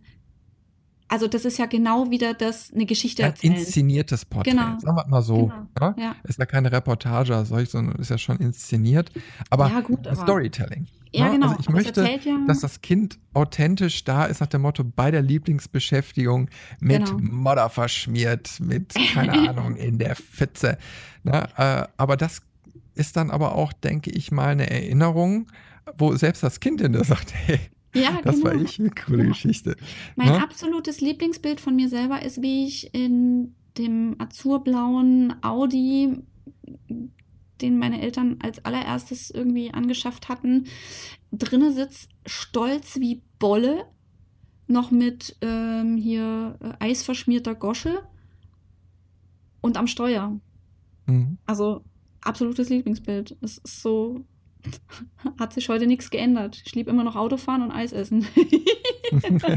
Also 1.08 1.28
das 1.28 1.44
ist 1.44 1.58
ja 1.58 1.66
genau 1.66 2.10
wieder 2.10 2.34
das, 2.34 2.72
eine 2.74 2.86
Geschichte 2.86 3.24
Ein 3.24 3.32
erzählen. 3.32 3.56
inszeniertes 3.56 4.24
Porträt, 4.24 4.52
genau. 4.52 4.80
sagen 4.80 4.96
wir 4.96 5.08
mal 5.08 5.22
so. 5.22 5.52
Genau. 5.76 5.94
Ja? 5.98 6.16
Ist 6.24 6.40
ja 6.40 6.46
keine 6.46 6.72
Reportage, 6.72 7.44
sondern 7.46 7.96
ist 7.96 8.10
ja 8.10 8.18
schon 8.18 8.38
inszeniert. 8.38 9.12
Aber, 9.50 9.68
ja, 9.70 9.82
gut, 9.82 10.08
aber 10.08 10.16
Storytelling. 10.16 10.88
Ja, 11.14 11.26
ne? 11.26 11.32
genau. 11.34 11.50
Also 11.50 11.60
ich 11.60 11.70
möchte, 11.70 12.04
ja 12.04 12.38
dass 12.48 12.62
das 12.62 12.82
Kind 12.82 13.20
authentisch 13.34 14.04
da 14.04 14.26
ist, 14.26 14.40
nach 14.40 14.48
dem 14.48 14.62
Motto, 14.62 14.84
bei 14.84 15.12
der 15.12 15.22
Lieblingsbeschäftigung 15.22 16.50
mit 16.80 17.06
genau. 17.06 17.20
Modder 17.20 17.70
verschmiert, 17.70 18.60
mit, 18.60 18.94
keine 19.14 19.34
Ahnung, 19.50 19.76
in 19.76 19.98
der 19.98 20.16
Pfütze. 20.16 20.78
Ne? 21.24 21.48
Äh, 21.58 21.88
aber 21.98 22.18
das 22.18 22.42
ist 22.96 23.18
dann 23.18 23.30
aber 23.30 23.56
auch, 23.56 23.74
denke 23.74 24.12
ich 24.12 24.32
mal, 24.32 24.50
eine 24.50 24.70
Erinnerung, 24.70 25.48
wo 25.96 26.16
selbst 26.16 26.44
das 26.44 26.60
Kind 26.60 26.82
in 26.82 26.94
der 26.94 27.04
sagt, 27.04 27.34
hey, 27.46 27.60
ja, 27.94 28.20
das 28.24 28.38
genau. 28.38 28.46
war 28.46 28.56
ich, 28.56 28.80
eine 28.80 28.92
coole 28.92 29.24
ja. 29.24 29.30
Geschichte. 29.30 29.76
Mein 30.16 30.30
ne? 30.30 30.42
absolutes 30.42 31.02
Lieblingsbild 31.02 31.60
von 31.60 31.76
mir 31.76 31.90
selber 31.90 32.22
ist, 32.22 32.42
wie 32.42 32.66
ich 32.66 32.94
in 32.94 33.54
dem 33.78 34.16
azurblauen 34.20 35.36
Audi 35.42 36.24
den 37.62 37.78
meine 37.78 38.02
Eltern 38.02 38.38
als 38.42 38.64
allererstes 38.66 39.30
irgendwie 39.30 39.74
angeschafft 39.74 40.30
hatten, 40.30 40.66
drinne 41.32 41.72
sitzt, 41.72 42.10
stolz 42.26 43.00
wie 43.00 43.22
Bolle, 43.40 43.86
noch 44.68 44.92
mit 44.92 45.36
ähm, 45.42 45.98
hier 45.98 46.58
äh, 46.62 46.86
eisverschmierter 46.86 47.56
Gosche 47.56 48.04
und 49.60 49.78
am 49.78 49.88
Steuer. 49.88 50.40
Mhm. 51.08 51.38
Also 51.46 51.84
absolutes 52.22 52.70
Lieblingsbild. 52.70 53.38
Es 53.42 53.58
ist 53.58 53.82
so, 53.82 54.26
hat 55.40 55.54
sich 55.54 55.70
heute 55.70 55.88
nichts 55.88 56.10
geändert. 56.10 56.62
Ich 56.66 56.74
liebe 56.74 56.90
immer 56.90 57.04
noch 57.04 57.16
Autofahren 57.16 57.64
und 57.64 57.72
Eis 57.72 57.92
essen. 57.92 58.26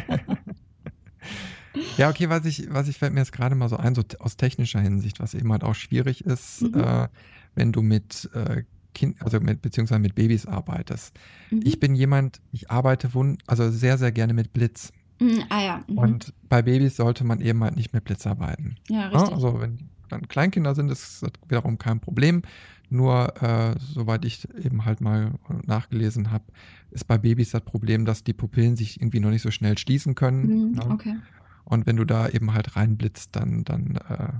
ja, 1.96 2.08
okay, 2.10 2.28
was 2.28 2.44
ich, 2.44 2.72
was 2.72 2.88
ich 2.88 2.98
fällt 2.98 3.12
mir 3.12 3.20
jetzt 3.20 3.32
gerade 3.32 3.54
mal 3.54 3.68
so 3.68 3.76
ein, 3.76 3.94
so 3.94 4.02
aus 4.18 4.36
technischer 4.36 4.80
Hinsicht, 4.80 5.20
was 5.20 5.34
eben 5.34 5.50
halt 5.52 5.64
auch 5.64 5.74
schwierig 5.74 6.24
ist, 6.24 6.62
mhm. 6.62 6.80
äh, 6.80 7.08
wenn 7.54 7.72
du 7.72 7.82
mit 7.82 8.30
äh, 8.34 8.62
Kind, 8.94 9.20
also 9.22 9.40
mit, 9.40 9.60
beziehungsweise 9.60 10.00
mit 10.00 10.14
Babys 10.14 10.46
arbeitest. 10.46 11.18
Mhm. 11.50 11.62
Ich 11.64 11.80
bin 11.80 11.94
jemand, 11.94 12.40
ich 12.52 12.70
arbeite 12.70 13.12
wund, 13.14 13.42
also 13.46 13.70
sehr, 13.70 13.98
sehr 13.98 14.12
gerne 14.12 14.34
mit 14.34 14.52
Blitz. 14.52 14.92
Mhm, 15.20 15.42
ah 15.48 15.62
ja. 15.62 15.84
Mhm. 15.88 15.98
Und 15.98 16.34
bei 16.48 16.62
Babys 16.62 16.96
sollte 16.96 17.24
man 17.24 17.40
eben 17.40 17.62
halt 17.62 17.76
nicht 17.76 17.92
mit 17.92 18.04
Blitz 18.04 18.26
arbeiten. 18.26 18.76
Ja, 18.88 19.08
richtig. 19.08 19.32
also 19.32 19.60
wenn 19.60 19.78
dann 20.08 20.28
Kleinkinder 20.28 20.74
sind, 20.74 20.90
ist 20.90 21.22
das 21.22 21.32
wiederum 21.48 21.78
kein 21.78 22.00
Problem. 22.00 22.42
Nur, 22.90 23.42
äh, 23.42 23.74
soweit 23.80 24.24
ich 24.24 24.46
eben 24.62 24.84
halt 24.84 25.00
mal 25.00 25.32
nachgelesen 25.66 26.30
habe, 26.30 26.44
ist 26.90 27.06
bei 27.08 27.18
Babys 27.18 27.50
das 27.50 27.62
Problem, 27.62 28.04
dass 28.04 28.22
die 28.22 28.34
Pupillen 28.34 28.76
sich 28.76 29.00
irgendwie 29.00 29.20
noch 29.20 29.30
nicht 29.30 29.42
so 29.42 29.50
schnell 29.50 29.76
schließen 29.78 30.14
können. 30.14 30.42
Mhm, 30.42 30.72
Ne? 30.72 30.90
okay. 30.90 31.16
Und 31.64 31.86
wenn 31.86 31.96
du 31.96 32.04
da 32.04 32.28
eben 32.28 32.52
halt 32.54 32.76
reinblitzt, 32.76 33.34
dann, 33.36 33.64
dann 33.64 33.96
äh, 34.08 34.32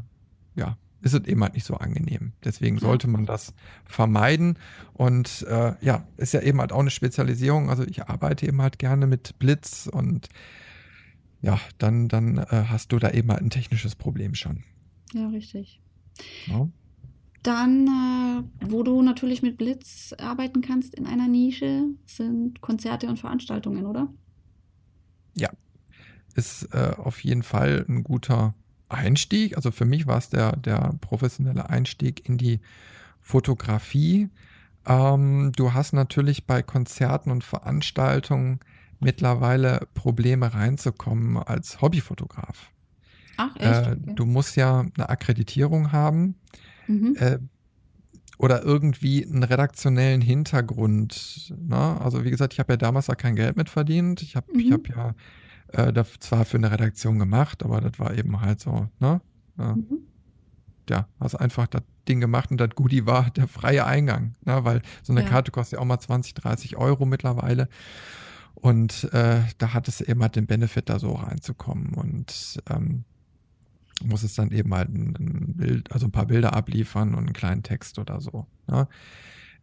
ja, 0.61 0.77
ist 1.01 1.15
es 1.15 1.25
eben 1.27 1.43
halt 1.43 1.55
nicht 1.55 1.67
so 1.67 1.75
angenehm. 1.75 2.33
Deswegen 2.45 2.77
Ja. 2.77 2.83
sollte 2.83 3.09
man 3.09 3.27
das 3.27 3.55
vermeiden. 3.85 4.59
Und 4.95 5.43
äh, 5.49 5.75
ja, 5.85 6.07
ist 6.17 6.33
ja 6.33 6.41
eben 6.41 6.61
halt 6.61 6.73
auch 6.73 6.81
eine 6.81 6.91
Spezialisierung. 6.91 7.71
Also 7.71 7.85
ich 7.85 8.03
arbeite 8.09 8.47
eben 8.47 8.61
halt 8.63 8.79
gerne 8.79 9.07
mit 9.07 9.39
Blitz 9.39 9.87
und 9.91 10.29
ja, 11.43 11.61
dann, 11.79 12.09
dann 12.09 12.39
äh, 12.39 12.65
hast 12.69 12.93
du 12.93 12.99
da 12.99 13.11
eben 13.11 13.31
halt 13.31 13.43
ein 13.43 13.51
technisches 13.51 13.95
Problem 13.97 14.35
schon. 14.35 14.65
Ja, 15.13 15.29
richtig. 15.29 15.81
Ne? 16.47 16.71
Dann, 17.43 17.87
äh, 17.87 18.67
wo 18.71 18.83
du 18.83 19.03
natürlich 19.03 19.43
mit 19.43 19.59
Blitz 19.59 20.15
arbeiten 20.17 20.63
kannst 20.63 20.95
in 20.95 21.07
einer 21.07 21.29
Nische, 21.29 21.85
sind 22.07 22.63
Konzerte 22.63 23.07
und 23.09 23.19
Veranstaltungen, 23.19 23.85
oder? 23.85 24.09
Ja, 25.37 25.51
ist 26.35 26.69
äh, 26.75 26.93
auf 26.97 27.23
jeden 27.23 27.43
Fall 27.43 27.85
ein 27.89 28.03
guter 28.05 28.55
Einstieg. 28.89 29.57
Also 29.57 29.71
für 29.71 29.85
mich 29.85 30.07
war 30.07 30.19
es 30.19 30.29
der, 30.29 30.57
der 30.57 30.95
professionelle 31.01 31.69
Einstieg 31.71 32.29
in 32.29 32.39
die 32.39 32.61
Fotografie. 33.21 34.29
Ähm, 34.87 35.53
du 35.57 35.73
hast 35.73 35.93
natürlich 35.93 36.47
bei 36.47 36.63
Konzerten 36.63 37.31
und 37.31 37.43
Veranstaltungen 37.43 38.61
mittlerweile 39.01 39.87
Probleme 39.95 40.53
reinzukommen 40.53 41.37
als 41.39 41.81
Hobbyfotograf. 41.81 42.71
Ach, 43.37 43.57
echt? 43.57 43.87
Äh, 43.87 43.97
du 44.15 44.27
musst 44.27 44.57
ja 44.57 44.81
eine 44.81 45.09
Akkreditierung 45.09 45.93
haben 45.93 46.37
Mhm. 46.87 47.17
äh, 47.19 47.39
oder 48.39 48.63
irgendwie 48.63 49.25
einen 49.25 49.43
redaktionellen 49.43 50.21
Hintergrund. 50.21 51.55
Ne? 51.57 52.01
Also 52.01 52.25
wie 52.25 52.31
gesagt, 52.31 52.53
ich 52.53 52.59
habe 52.59 52.75
ja 52.75 52.77
damals 52.77 53.07
da 53.07 53.15
kein 53.15 53.37
Geld 53.37 53.57
mit 53.57 53.69
verdient. 53.71 54.23
Ich 54.23 54.37
habe 54.37 54.47
ich 54.59 54.69
Mhm. 54.69 54.73
hab 54.73 54.89
ja 54.89 55.15
äh, 55.75 55.93
das 55.93 56.13
zwar 56.21 56.45
für 56.45 56.57
eine 56.57 56.71
Redaktion 56.71 57.19
gemacht, 57.19 57.63
aber 57.63 57.81
das 57.81 57.99
war 57.99 58.15
eben 58.15 58.41
halt 58.41 58.61
so, 58.61 58.89
ne? 59.01 59.21
Ja, 59.59 59.75
Mhm. 59.77 59.99
ja, 60.91 61.07
hast 61.21 61.37
einfach 61.37 61.67
das 61.67 61.83
Ding 62.09 62.21
gemacht 62.21 62.51
und 62.51 62.59
das 62.59 62.71
Goodie 62.75 63.07
war 63.07 63.31
der 63.31 63.49
freie 63.49 63.85
Eingang. 63.87 64.35
Ne? 64.45 64.65
Weil 64.65 64.83
so 65.03 65.13
eine 65.13 65.23
Ja. 65.23 65.29
Karte 65.29 65.51
kostet 65.53 65.79
ja 65.79 65.83
auch 65.83 65.87
mal 65.87 65.99
20, 66.01 66.35
30 66.35 66.77
Euro 66.77 67.07
mittlerweile. 67.07 67.69
Und 68.55 69.05
äh, 69.13 69.43
da 69.59 69.73
hat 69.75 69.89
es 69.89 70.01
eben 70.01 70.21
halt 70.23 70.37
den 70.37 70.47
Benefit, 70.47 70.89
da 70.89 70.99
so 70.99 71.13
reinzukommen. 71.13 71.95
Und 71.95 72.61
ähm, 72.69 73.05
muss 74.05 74.23
es 74.23 74.35
dann 74.35 74.51
eben 74.51 74.75
halt 74.75 74.89
ein, 74.91 75.15
ein 75.19 75.55
Bild, 75.57 75.93
also 75.93 76.07
ein 76.07 76.13
paar 76.13 76.27
Bilder 76.27 76.53
abliefern 76.55 77.11
und 77.15 77.25
einen 77.25 77.33
kleinen 77.33 77.63
Text 77.63 77.99
oder 77.99 78.21
so. 78.21 78.47
Ne? 78.67 78.89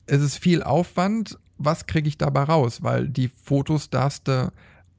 es 0.05 0.22
ist 0.22 0.38
viel 0.38 0.63
Aufwand, 0.63 1.38
was 1.57 1.88
kriege 1.88 2.07
ich 2.07 2.17
dabei 2.17 2.43
raus? 2.43 2.84
Weil 2.84 3.09
die 3.09 3.28
Fotos 3.28 3.89
darfst 3.89 4.30
du 4.30 4.49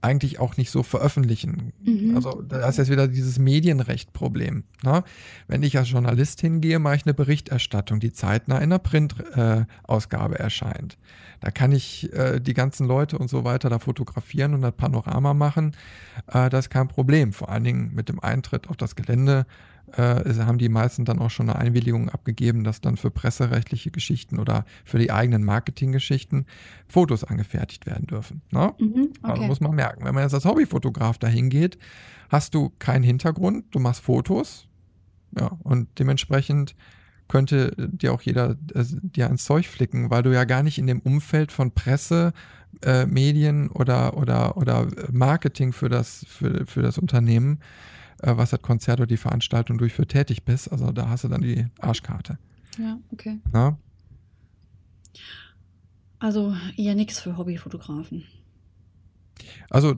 eigentlich 0.02 0.38
auch 0.38 0.56
nicht 0.56 0.70
so 0.70 0.82
veröffentlichen. 0.82 1.72
Mhm. 1.84 2.16
Also 2.16 2.42
da 2.42 2.68
ist 2.68 2.78
jetzt 2.78 2.90
wieder 2.90 3.08
dieses 3.08 3.38
Medienrecht-Problem. 3.38 4.64
Ne? 4.82 5.04
Wenn 5.46 5.62
ich 5.62 5.76
als 5.76 5.90
Journalist 5.90 6.40
hingehe, 6.40 6.78
mache 6.78 6.96
ich 6.96 7.06
eine 7.06 7.14
Berichterstattung, 7.14 8.00
die 8.00 8.12
zeitnah 8.12 8.58
in 8.58 8.70
der 8.70 8.78
Print-Ausgabe 8.78 10.38
erscheint. 10.38 10.96
Da 11.40 11.50
kann 11.50 11.72
ich 11.72 12.12
äh, 12.12 12.40
die 12.40 12.54
ganzen 12.54 12.86
Leute 12.86 13.18
und 13.18 13.28
so 13.28 13.44
weiter 13.44 13.70
da 13.70 13.78
fotografieren 13.78 14.54
und 14.54 14.62
das 14.62 14.72
Panorama 14.72 15.34
machen. 15.34 15.76
Äh, 16.26 16.50
das 16.50 16.66
ist 16.66 16.70
kein 16.70 16.88
Problem. 16.88 17.32
Vor 17.32 17.48
allen 17.48 17.64
Dingen 17.64 17.94
mit 17.94 18.08
dem 18.08 18.20
Eintritt 18.20 18.68
auf 18.68 18.76
das 18.76 18.94
Gelände 18.94 19.46
äh, 19.96 20.34
haben 20.44 20.58
die 20.58 20.68
meisten 20.68 21.04
dann 21.04 21.18
auch 21.18 21.30
schon 21.30 21.50
eine 21.50 21.58
Einwilligung 21.58 22.08
abgegeben, 22.08 22.64
dass 22.64 22.80
dann 22.80 22.96
für 22.96 23.10
presserechtliche 23.10 23.90
Geschichten 23.90 24.38
oder 24.38 24.64
für 24.84 24.98
die 24.98 25.10
eigenen 25.10 25.44
Marketinggeschichten 25.44 26.46
Fotos 26.88 27.24
angefertigt 27.24 27.86
werden 27.86 28.06
dürfen. 28.06 28.42
Ne? 28.50 28.74
Mhm. 28.78 29.12
Also 29.22 29.40
Okay. 29.40 29.46
muss 29.46 29.60
man 29.60 29.74
merken, 29.74 30.04
wenn 30.04 30.14
man 30.14 30.24
jetzt 30.24 30.34
als 30.34 30.44
Hobbyfotograf 30.44 31.18
dahin 31.18 31.50
geht, 31.50 31.78
hast 32.28 32.54
du 32.54 32.70
keinen 32.78 33.02
Hintergrund, 33.02 33.66
du 33.70 33.78
machst 33.78 34.02
Fotos, 34.02 34.66
ja, 35.38 35.52
und 35.62 35.88
dementsprechend 35.98 36.74
könnte 37.28 37.72
dir 37.76 38.12
auch 38.12 38.22
jeder 38.22 38.56
äh, 38.74 38.84
dir 39.02 39.26
ans 39.26 39.44
Zeug 39.44 39.68
flicken, 39.68 40.10
weil 40.10 40.22
du 40.24 40.32
ja 40.34 40.44
gar 40.44 40.64
nicht 40.64 40.78
in 40.78 40.88
dem 40.88 41.00
Umfeld 41.00 41.52
von 41.52 41.70
Presse, 41.72 42.32
äh, 42.82 43.06
Medien 43.06 43.68
oder, 43.70 44.16
oder, 44.16 44.56
oder 44.56 44.88
Marketing 45.12 45.72
für 45.72 45.88
das, 45.88 46.24
für, 46.28 46.66
für 46.66 46.82
das 46.82 46.98
Unternehmen, 46.98 47.58
äh, 47.58 47.99
was 48.22 48.50
das 48.50 48.62
Konzert 48.62 49.00
oder 49.00 49.06
die 49.06 49.16
Veranstaltung 49.16 49.78
durchführt, 49.78 50.10
tätig 50.10 50.44
bist. 50.44 50.70
Also 50.70 50.92
da 50.92 51.08
hast 51.08 51.24
du 51.24 51.28
dann 51.28 51.42
die 51.42 51.66
Arschkarte. 51.78 52.38
Ja, 52.78 52.98
okay. 53.12 53.38
Ne? 53.52 53.76
Also 56.18 56.54
eher 56.76 56.94
nichts 56.94 57.20
für 57.20 57.36
Hobbyfotografen. 57.36 58.24
Also 59.70 59.96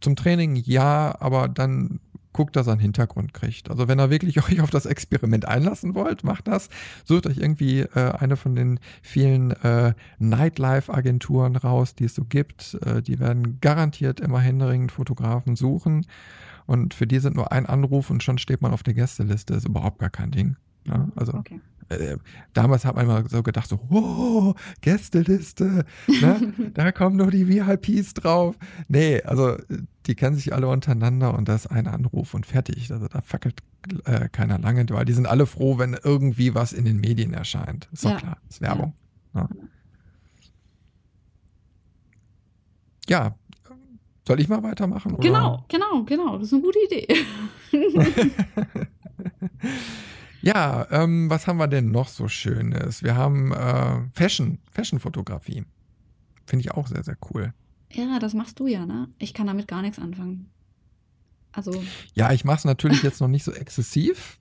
zum 0.00 0.16
Training 0.16 0.56
ja, 0.56 1.16
aber 1.20 1.48
dann 1.48 2.00
guckt, 2.36 2.54
dass 2.54 2.66
er 2.66 2.72
einen 2.72 2.80
Hintergrund 2.80 3.32
kriegt. 3.32 3.70
Also 3.70 3.88
wenn 3.88 3.98
ihr 3.98 4.10
wirklich 4.10 4.38
euch 4.44 4.60
auf 4.60 4.70
das 4.70 4.84
Experiment 4.84 5.48
einlassen 5.48 5.94
wollt, 5.94 6.22
macht 6.22 6.48
das. 6.48 6.68
Sucht 7.04 7.26
euch 7.26 7.38
irgendwie 7.38 7.80
äh, 7.80 8.12
eine 8.18 8.36
von 8.36 8.54
den 8.54 8.78
vielen 9.00 9.52
äh, 9.52 9.94
Nightlife-Agenturen 10.18 11.56
raus, 11.56 11.94
die 11.94 12.04
es 12.04 12.14
so 12.14 12.24
gibt. 12.24 12.74
Äh, 12.84 13.00
die 13.00 13.18
werden 13.18 13.58
garantiert 13.60 14.20
immer 14.20 14.40
händeringend 14.40 14.92
Fotografen 14.92 15.56
suchen. 15.56 16.06
Und 16.66 16.94
für 16.94 17.06
die 17.06 17.18
sind 17.20 17.36
nur 17.36 17.52
ein 17.52 17.66
Anruf 17.66 18.10
und 18.10 18.22
schon 18.22 18.38
steht 18.38 18.60
man 18.62 18.72
auf 18.72 18.82
der 18.82 18.94
Gästeliste. 18.94 19.54
ist 19.54 19.66
überhaupt 19.66 19.98
gar 19.98 20.10
kein 20.10 20.30
Ding. 20.30 20.56
Ja, 20.84 21.08
also 21.16 21.34
Okay. 21.34 21.60
äh, 21.88 22.16
damals 22.52 22.84
hat 22.84 22.94
man 22.96 23.04
immer 23.06 23.28
so 23.28 23.42
gedacht, 23.42 23.68
so, 23.68 23.80
oh, 23.90 24.54
Gästeliste, 24.80 25.84
ne? 26.20 26.52
da 26.74 26.92
kommen 26.92 27.16
nur 27.16 27.30
die 27.30 27.48
VIPs 27.48 28.14
drauf. 28.14 28.56
Nee, 28.88 29.20
also 29.22 29.56
die 30.06 30.14
kennen 30.14 30.36
sich 30.36 30.52
alle 30.54 30.68
untereinander 30.68 31.34
und 31.34 31.48
das 31.48 31.64
ist 31.66 31.70
ein 31.72 31.86
Anruf 31.88 32.34
und 32.34 32.46
fertig. 32.46 32.92
Also 32.92 33.08
da 33.08 33.20
fackelt 33.20 33.60
äh, 34.04 34.28
keiner 34.28 34.58
lange, 34.58 34.86
weil 34.90 35.04
die 35.04 35.12
sind 35.12 35.26
alle 35.26 35.46
froh, 35.46 35.78
wenn 35.78 35.96
irgendwie 36.02 36.54
was 36.54 36.72
in 36.72 36.84
den 36.84 36.98
Medien 36.98 37.32
erscheint. 37.34 37.88
Ist 37.92 38.04
doch 38.04 38.10
Ja. 38.10 38.16
klar, 38.18 38.36
ist 38.48 38.60
Werbung. 38.60 38.94
Ne? 39.34 39.48
Ja, 43.08 43.36
soll 44.26 44.40
ich 44.40 44.48
mal 44.48 44.62
weitermachen? 44.62 45.12
Oder? 45.12 45.22
Genau, 45.22 45.64
genau, 45.68 46.02
genau. 46.04 46.38
Das 46.38 46.48
ist 46.48 46.52
eine 46.54 46.62
gute 46.62 46.78
Idee. 46.84 47.06
Ja, 50.42 50.86
ähm, 50.92 51.28
was 51.28 51.46
haben 51.48 51.56
wir 51.56 51.66
denn 51.66 51.90
noch 51.90 52.06
so 52.06 52.28
Schönes? 52.28 53.02
Wir 53.02 53.16
haben 53.16 53.52
äh, 53.52 54.02
Fashion, 54.12 54.58
Fashion-Fotografie. 54.70 55.64
Finde 56.46 56.60
ich 56.60 56.70
auch 56.70 56.86
sehr, 56.86 57.02
sehr 57.02 57.16
cool. 57.30 57.52
ja, 57.90 58.20
das 58.20 58.32
machst 58.32 58.60
du 58.60 58.68
ja, 58.68 58.86
ne? 58.86 59.08
Ich 59.18 59.34
kann 59.34 59.48
damit 59.48 59.66
gar 59.66 59.82
nichts 59.82 59.98
anfangen. 59.98 60.48
Also, 61.50 61.82
Ja, 62.14 62.32
ich 62.32 62.44
mache 62.44 62.58
es 62.58 62.64
natürlich 62.64 63.02
jetzt 63.02 63.20
noch 63.20 63.26
nicht 63.26 63.42
so 63.42 63.50
exzessiv, 63.52 64.38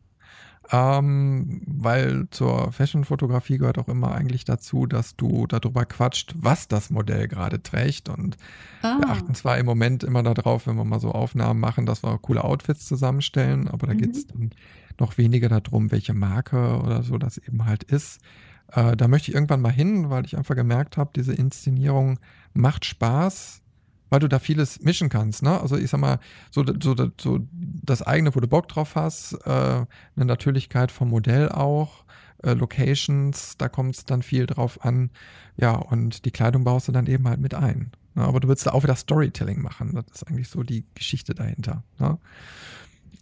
ähm, 0.72 1.62
weil 1.68 2.28
zur 2.32 2.72
Fashion-Fotografie 2.72 3.58
gehört 3.58 3.78
auch 3.78 3.88
immer 3.88 4.14
eigentlich 4.14 4.46
dazu, 4.46 4.86
dass 4.88 5.16
du 5.16 5.46
darüber 5.48 5.86
quatscht, 5.86 6.34
was 6.38 6.68
das 6.68 6.90
Modell 6.90 7.28
gerade 7.28 7.62
trägt. 7.62 8.10
Und 8.10 8.38
wir 8.82 9.08
ah, 9.08 9.12
achten 9.12 9.36
zwar 9.36 9.58
im 9.58 9.66
Moment 9.66 10.04
immer 10.04 10.24
darauf, 10.24 10.68
wenn 10.68 10.76
wir 10.76 10.86
mal 10.86 11.00
so 11.00 11.12
Aufnahmen 11.12 11.60
machen, 11.60 11.86
dass 11.86 12.04
wir 12.04 12.18
coole 12.20 12.44
Outfits 12.44 12.86
zusammenstellen, 12.86 13.68
aber 13.68 13.88
da 13.88 13.94
Mhm. 13.94 13.98
geht 14.00 14.16
es 14.16 14.28
dann 14.28 14.52
noch 15.00 15.18
weniger 15.18 15.50
darum, 15.50 15.92
welche 15.92 16.14
Marke 16.14 16.80
oder 16.82 17.04
so 17.04 17.18
das 17.18 17.38
eben 17.38 17.66
halt 17.66 17.84
ist. 17.84 18.22
Äh, 18.72 18.96
da 18.96 19.08
möchte 19.08 19.30
ich 19.32 19.36
irgendwann 19.36 19.62
mal 19.62 19.72
hin, 19.72 20.10
weil 20.10 20.26
ich 20.26 20.38
einfach 20.38 20.56
gemerkt 20.56 20.98
habe, 20.98 21.12
diese 21.16 21.34
Inszenierung 21.34 22.20
macht 22.54 22.86
Spaß, 22.86 23.62
weil 24.10 24.20
du 24.20 24.28
da 24.28 24.40
vieles 24.40 24.82
mischen 24.82 25.10
kannst. 25.10 25.44
Ne? 25.44 25.60
Also 25.60 25.78
ich 25.78 25.90
sag 25.90 26.00
mal, 26.00 26.20
so, 26.52 26.64
so, 26.82 26.96
so 27.20 27.40
das 27.52 28.02
eigene, 28.02 28.36
wo 28.36 28.40
du 28.40 28.48
Bock 28.48 28.68
drauf 28.68 28.96
hast, 28.96 29.34
äh, 29.46 29.50
eine 29.50 30.26
Natürlichkeit 30.26 30.92
vom 30.92 31.10
Modell 31.10 31.50
auch, 31.50 32.06
äh, 32.44 32.54
Locations, 32.54 33.58
da 33.58 33.70
kommt 33.70 33.96
es 33.96 34.06
dann 34.06 34.22
viel 34.22 34.46
drauf 34.46 34.84
an. 34.84 35.12
Ja, 35.58 35.76
und 35.76 36.26
die 36.26 36.32
Kleidung 36.32 36.64
baust 36.64 36.88
du 36.88 36.92
dann 36.92 37.08
eben 37.08 37.28
halt 37.28 37.40
mit 37.40 37.54
ein. 37.54 37.92
Ne? 38.14 38.24
Aber 38.24 38.40
du 38.40 38.48
willst 38.48 38.66
da 38.66 38.72
auch 38.72 38.84
wieder 38.84 38.96
Storytelling 38.96 39.62
machen. 39.62 39.94
Das 39.94 40.06
ist 40.14 40.24
eigentlich 40.28 40.50
so 40.50 40.64
die 40.64 40.86
Geschichte 40.96 41.34
dahinter. 41.34 41.84
Ne? 42.00 42.18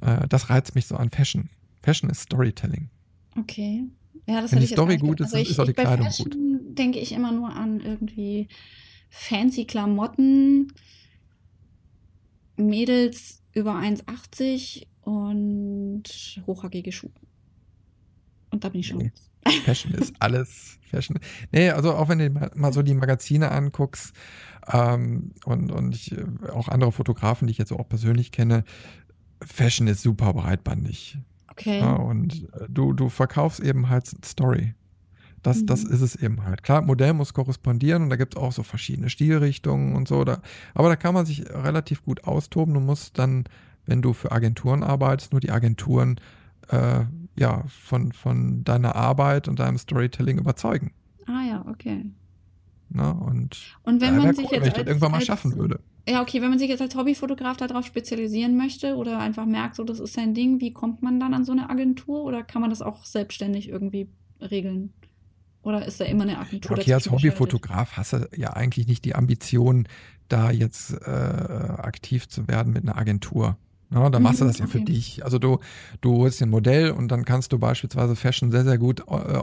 Äh, 0.02 0.28
das 0.28 0.50
reizt 0.50 0.76
mich 0.76 0.88
so 0.88 0.96
an 0.96 1.10
Fashion. 1.10 1.50
Fashion 1.82 2.10
ist 2.10 2.22
Storytelling. 2.22 2.90
okay. 3.38 3.84
Ja, 4.26 4.40
das 4.40 4.54
Wenn 4.54 4.62
die 4.62 4.68
Story 4.68 4.96
gut 4.96 5.20
ist, 5.20 5.34
dann 5.34 5.42
ich, 5.42 5.50
ist 5.50 5.60
auch 5.60 5.66
die 5.66 5.74
Kleidung 5.74 6.06
Fashion 6.06 6.54
denke 6.76 7.00
ich 7.00 7.12
immer 7.12 7.32
nur 7.32 7.54
an 7.54 7.80
irgendwie 7.80 8.48
fancy 9.14 9.66
Klamotten, 9.66 10.74
Mädels 12.58 13.44
über 13.54 13.76
1,80 13.76 14.88
und 15.02 16.04
hochhackige 16.48 16.92
Schuhe. 16.92 17.12
Und 18.50 18.64
da 18.64 18.70
bin 18.70 18.82
ich 18.82 18.88
schon. 18.88 18.98
Nee. 18.98 19.12
Fashion 19.66 19.94
ist 19.94 20.14
alles 20.20 20.80
Fashion. 20.90 21.20
Nee, 21.52 21.70
also 21.70 21.94
auch 21.94 22.10
wenn 22.10 22.20
du 22.20 22.30
mal 22.56 22.74
so 22.74 22.82
die 22.82 22.94
Magazine 22.96 23.52
anguckst 23.52 24.16
ähm, 24.72 25.34
und, 25.46 25.72
und 25.72 25.94
ich, 25.94 26.14
äh, 26.14 26.26
auch 26.52 26.70
andere 26.70 26.92
Fotografen, 26.92 27.48
die 27.48 27.52
ich 27.52 27.58
jetzt 27.58 27.72
auch 27.72 27.88
persönlich 27.88 28.32
kenne, 28.32 28.64
Fashion 29.44 29.88
ist 29.88 30.02
super 30.02 30.34
breitbandig. 30.34 31.18
Okay. 31.52 31.80
Ja, 31.82 31.94
und 31.94 32.50
äh, 32.54 32.66
du, 32.68 32.94
du 32.94 33.10
verkaufst 33.10 33.60
eben 33.60 33.90
halt 33.90 34.08
Story. 34.26 34.74
Das, 35.44 35.62
mhm. 35.62 35.66
das 35.68 35.84
ist 35.84 36.02
es 36.02 36.16
eben 36.16 36.44
halt. 36.46 36.64
Klar, 36.64 36.82
Modell 36.82 37.14
muss 37.14 37.34
korrespondieren 37.34 38.04
und 38.04 38.10
da 38.10 38.16
gibt 38.16 38.36
es 38.36 38.42
auch 38.42 38.52
so 38.52 38.64
verschiedene 38.64 39.10
Stilrichtungen 39.10 39.96
und 39.96 40.08
so. 40.08 40.24
Da, 40.24 40.42
aber 40.74 40.90
da 40.90 40.96
kann 40.96 41.14
man 41.14 41.26
sich 41.26 41.48
relativ 41.50 42.04
gut 42.04 42.24
austoben. 42.24 42.74
Du 42.74 42.80
musst 42.80 43.20
dann, 43.20 43.44
wenn 43.86 44.02
du 44.02 44.14
für 44.14 44.32
Agenturen 44.32 44.84
arbeitest, 44.84 45.34
nur 45.34 45.42
die 45.42 45.52
Agenturen 45.52 46.20
äh, 46.70 47.02
ja, 47.36 47.64
von, 47.68 48.12
von 48.14 48.64
deiner 48.64 48.96
Arbeit 48.96 49.48
und 49.48 49.60
deinem 49.60 49.78
Storytelling 49.78 50.38
überzeugen. 50.38 50.92
Ah 51.28 51.44
ja, 51.48 51.66
okay. 51.70 52.06
Na, 52.90 53.12
und 53.12 53.58
und 53.84 54.02
wenn 54.02 54.18
man 54.18 54.36
sich 54.36 54.46
cool, 54.46 54.54
jetzt 54.54 54.62
wenn 54.62 54.68
ich 54.68 54.74
das 54.74 54.80
als, 54.80 54.88
irgendwann 54.88 55.12
mal 55.12 55.18
als, 55.18 55.26
schaffen 55.26 55.58
würde. 55.58 55.80
Ja, 56.08 56.22
okay, 56.22 56.42
wenn 56.42 56.50
man 56.50 56.60
sich 56.60 56.70
jetzt 56.70 56.82
als 56.82 56.96
Hobbyfotograf 56.96 57.58
darauf 57.58 57.86
spezialisieren 57.86 58.56
möchte 58.56 58.96
oder 58.96 59.20
einfach 59.20 59.46
merkt, 59.46 59.76
so 59.76 59.84
das 59.84 60.00
ist 60.00 60.14
sein 60.14 60.34
Ding, 60.34 60.62
wie 60.62 60.72
kommt 60.72 61.02
man 61.02 61.20
dann 61.20 61.34
an 61.34 61.44
so 61.44 61.52
eine 61.52 61.70
Agentur 61.70 62.24
oder 62.24 62.44
kann 62.44 62.62
man 62.62 62.70
das 62.70 62.82
auch 62.82 63.04
selbstständig 63.04 63.70
irgendwie 63.70 64.10
regeln? 64.40 64.94
Oder 65.64 65.86
ist 65.86 66.00
da 66.00 66.06
immer 66.06 66.24
eine 66.24 66.38
Agentur? 66.38 66.78
Okay, 66.78 66.94
als 66.94 67.10
Hobbyfotograf 67.10 67.94
hast 67.98 68.14
du 68.14 68.30
ja 68.36 68.54
eigentlich 68.54 68.88
nicht 68.88 69.06
die 69.06 69.16
Ambition, 69.16 69.88
da 70.28 70.52
jetzt 70.52 70.94
äh, 71.06 71.10
aktiv 71.10 72.28
zu 72.28 72.48
werden 72.48 72.74
mit 72.74 72.84
einer 72.84 72.98
Agentur. 72.98 73.58
Ja, 73.92 74.10
dann 74.10 74.24
machst 74.24 74.42
du 74.42 74.46
mhm, 74.46 74.50
das 74.50 74.58
ja 74.58 74.66
okay. 74.66 74.80
für 74.80 74.86
dich. 74.86 75.24
Also 75.24 75.38
du, 75.38 75.60
du 76.02 76.18
holst 76.18 76.40
dir 76.40 76.48
ein 76.48 76.50
Modell 76.50 76.92
und 76.92 77.10
dann 77.10 77.26
kannst 77.26 77.54
du 77.54 77.60
beispielsweise 77.60 78.16
Fashion 78.16 78.52
sehr, 78.52 78.64
sehr 78.64 78.78
gut 78.78 79.02
äh, 79.02 79.42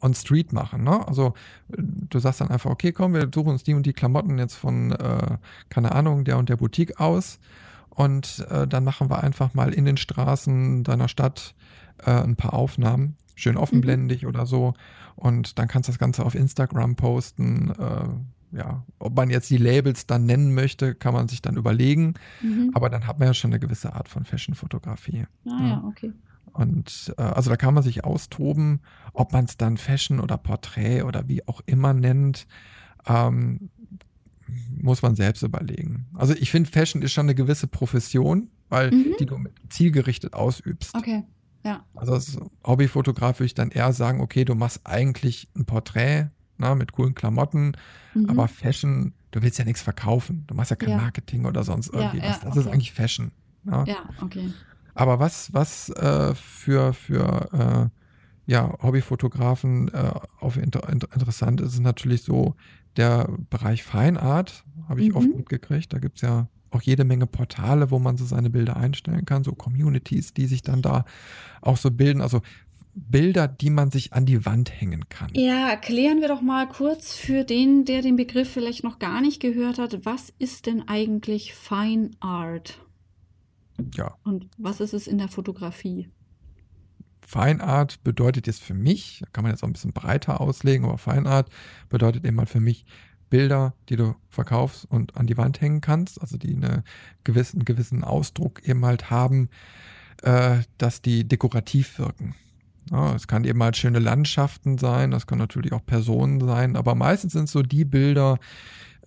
on 0.00 0.14
Street 0.14 0.52
machen. 0.52 0.82
Ne? 0.82 1.06
Also 1.06 1.34
du 1.68 2.18
sagst 2.18 2.40
dann 2.40 2.48
einfach, 2.48 2.70
okay, 2.70 2.92
komm, 2.92 3.14
wir 3.14 3.28
suchen 3.32 3.50
uns 3.50 3.62
die 3.62 3.74
und 3.74 3.86
die 3.86 3.92
Klamotten 3.92 4.38
jetzt 4.38 4.56
von, 4.56 4.92
äh, 4.92 5.38
keine 5.68 5.92
Ahnung, 5.92 6.24
der 6.24 6.38
und 6.38 6.48
der 6.48 6.56
Boutique 6.56 6.98
aus. 6.98 7.38
Und 7.90 8.44
äh, 8.50 8.66
dann 8.66 8.82
machen 8.82 9.08
wir 9.08 9.22
einfach 9.22 9.54
mal 9.54 9.72
in 9.72 9.84
den 9.84 9.96
Straßen 9.96 10.82
deiner 10.82 11.06
Stadt 11.06 11.54
äh, 12.04 12.10
ein 12.10 12.34
paar 12.34 12.54
Aufnahmen, 12.54 13.16
schön 13.36 13.56
offenblendig 13.56 14.22
mhm. 14.22 14.28
oder 14.28 14.46
so. 14.46 14.74
Und 15.16 15.58
dann 15.58 15.68
kannst 15.68 15.88
du 15.88 15.92
das 15.92 15.98
Ganze 15.98 16.24
auf 16.24 16.34
Instagram 16.34 16.96
posten. 16.96 17.70
Äh, 17.70 18.56
ja, 18.56 18.84
ob 18.98 19.16
man 19.16 19.30
jetzt 19.30 19.50
die 19.50 19.56
Labels 19.56 20.06
dann 20.06 20.26
nennen 20.26 20.54
möchte, 20.54 20.94
kann 20.94 21.12
man 21.12 21.28
sich 21.28 21.42
dann 21.42 21.56
überlegen. 21.56 22.14
Mhm. 22.40 22.70
Aber 22.74 22.88
dann 22.88 23.06
hat 23.06 23.18
man 23.18 23.28
ja 23.28 23.34
schon 23.34 23.50
eine 23.50 23.60
gewisse 23.60 23.94
Art 23.94 24.08
von 24.08 24.24
Fashion-Fotografie. 24.24 25.26
Ah 25.46 25.50
ja, 25.60 25.66
ja 25.66 25.84
okay. 25.86 26.12
Und 26.52 27.12
äh, 27.18 27.22
also 27.22 27.50
da 27.50 27.56
kann 27.56 27.74
man 27.74 27.82
sich 27.82 28.04
austoben, 28.04 28.80
ob 29.12 29.32
man 29.32 29.44
es 29.46 29.56
dann 29.56 29.76
Fashion 29.76 30.20
oder 30.20 30.38
Porträt 30.38 31.02
oder 31.02 31.28
wie 31.28 31.46
auch 31.48 31.60
immer 31.66 31.92
nennt, 31.94 32.46
ähm, 33.06 33.70
muss 34.80 35.02
man 35.02 35.16
selbst 35.16 35.42
überlegen. 35.42 36.06
Also 36.14 36.34
ich 36.34 36.50
finde, 36.50 36.70
Fashion 36.70 37.02
ist 37.02 37.12
schon 37.12 37.26
eine 37.26 37.34
gewisse 37.34 37.66
Profession, 37.66 38.50
weil 38.68 38.92
mhm. 38.92 39.14
die 39.18 39.26
du 39.26 39.38
zielgerichtet 39.68 40.34
ausübst. 40.34 40.94
Okay. 40.94 41.24
Ja. 41.64 41.84
Also 41.94 42.12
als 42.12 42.38
Hobbyfotograf 42.64 43.38
würde 43.38 43.46
ich 43.46 43.54
dann 43.54 43.70
eher 43.70 43.92
sagen, 43.92 44.20
okay, 44.20 44.44
du 44.44 44.54
machst 44.54 44.82
eigentlich 44.84 45.48
ein 45.56 45.64
Porträt 45.64 46.28
na, 46.58 46.70
ne, 46.70 46.76
mit 46.76 46.92
coolen 46.92 47.14
Klamotten, 47.14 47.72
mhm. 48.14 48.30
aber 48.30 48.48
Fashion, 48.48 49.12
du 49.30 49.42
willst 49.42 49.58
ja 49.58 49.64
nichts 49.64 49.82
verkaufen. 49.82 50.44
Du 50.46 50.54
machst 50.54 50.70
ja 50.70 50.76
kein 50.76 50.90
ja. 50.90 50.96
Marketing 50.96 51.46
oder 51.46 51.64
sonst 51.64 51.88
irgendwie 51.88 52.18
ja, 52.18 52.30
was. 52.30 52.40
Das 52.40 52.50
okay. 52.50 52.60
ist 52.60 52.66
eigentlich 52.68 52.92
Fashion. 52.92 53.32
Na? 53.64 53.84
Ne? 53.84 53.92
Ja, 53.92 54.08
okay. 54.22 54.52
Aber 54.94 55.18
was, 55.18 55.52
was 55.52 55.88
äh, 55.90 56.34
für, 56.34 56.92
für 56.92 57.90
äh, 57.92 58.50
ja, 58.50 58.72
Hobbyfotografen 58.82 59.88
äh, 59.88 60.12
auf 60.38 60.56
inter, 60.56 60.88
inter, 60.88 61.08
interessant 61.12 61.60
ist, 61.60 61.74
ist 61.74 61.80
natürlich 61.80 62.22
so 62.22 62.54
der 62.96 63.28
Bereich 63.50 63.82
Feinart, 63.82 64.64
habe 64.88 65.02
ich 65.02 65.10
mhm. 65.10 65.16
oft 65.16 65.36
mitgekriegt. 65.36 65.92
Da 65.92 65.98
gibt 65.98 66.16
es 66.16 66.22
ja 66.22 66.48
auch 66.74 66.82
jede 66.82 67.04
Menge 67.04 67.26
Portale, 67.26 67.90
wo 67.90 67.98
man 67.98 68.16
so 68.16 68.24
seine 68.24 68.50
Bilder 68.50 68.76
einstellen 68.76 69.24
kann, 69.24 69.44
so 69.44 69.52
Communities, 69.52 70.34
die 70.34 70.46
sich 70.46 70.62
dann 70.62 70.82
da 70.82 71.04
auch 71.60 71.76
so 71.76 71.90
bilden. 71.90 72.20
Also 72.20 72.42
Bilder, 72.94 73.48
die 73.48 73.70
man 73.70 73.90
sich 73.90 74.12
an 74.12 74.24
die 74.24 74.46
Wand 74.46 74.80
hängen 74.80 75.08
kann. 75.08 75.30
Ja, 75.34 75.68
erklären 75.68 76.20
wir 76.20 76.28
doch 76.28 76.42
mal 76.42 76.68
kurz 76.68 77.14
für 77.14 77.44
den, 77.44 77.84
der 77.84 78.02
den 78.02 78.16
Begriff 78.16 78.50
vielleicht 78.50 78.84
noch 78.84 78.98
gar 78.98 79.20
nicht 79.20 79.40
gehört 79.40 79.78
hat, 79.78 80.04
was 80.04 80.32
ist 80.38 80.66
denn 80.66 80.88
eigentlich 80.88 81.54
Fine 81.54 82.10
Art? 82.20 82.80
Ja. 83.96 84.14
Und 84.22 84.48
was 84.58 84.80
ist 84.80 84.94
es 84.94 85.08
in 85.08 85.18
der 85.18 85.28
Fotografie? 85.28 86.08
Fine 87.26 87.64
Art 87.64 88.04
bedeutet 88.04 88.46
jetzt 88.46 88.62
für 88.62 88.74
mich, 88.74 89.24
kann 89.32 89.42
man 89.42 89.52
jetzt 89.52 89.64
auch 89.64 89.68
ein 89.68 89.72
bisschen 89.72 89.92
breiter 89.92 90.40
auslegen, 90.40 90.84
aber 90.84 90.98
Fine 90.98 91.28
Art 91.28 91.48
bedeutet 91.88 92.24
eben 92.24 92.36
mal 92.36 92.46
für 92.46 92.60
mich 92.60 92.84
Bilder, 93.34 93.74
die 93.88 93.96
du 93.96 94.14
verkaufst 94.30 94.88
und 94.88 95.16
an 95.16 95.26
die 95.26 95.36
Wand 95.36 95.60
hängen 95.60 95.80
kannst, 95.80 96.20
also 96.20 96.36
die 96.36 96.54
eine 96.54 96.84
gewissen, 97.24 97.56
einen 97.56 97.64
gewissen 97.64 98.04
Ausdruck 98.04 98.62
eben 98.62 98.84
halt 98.84 99.10
haben, 99.10 99.48
äh, 100.22 100.58
dass 100.78 101.02
die 101.02 101.26
dekorativ 101.26 101.98
wirken. 101.98 102.36
Ja, 102.92 103.12
es 103.16 103.26
kann 103.26 103.42
eben 103.42 103.60
halt 103.60 103.76
schöne 103.76 103.98
Landschaften 103.98 104.78
sein, 104.78 105.10
das 105.10 105.26
können 105.26 105.40
natürlich 105.40 105.72
auch 105.72 105.84
Personen 105.84 106.38
sein, 106.46 106.76
aber 106.76 106.94
meistens 106.94 107.32
sind 107.32 107.46
es 107.46 107.50
so 107.50 107.62
die 107.62 107.84
Bilder, 107.84 108.38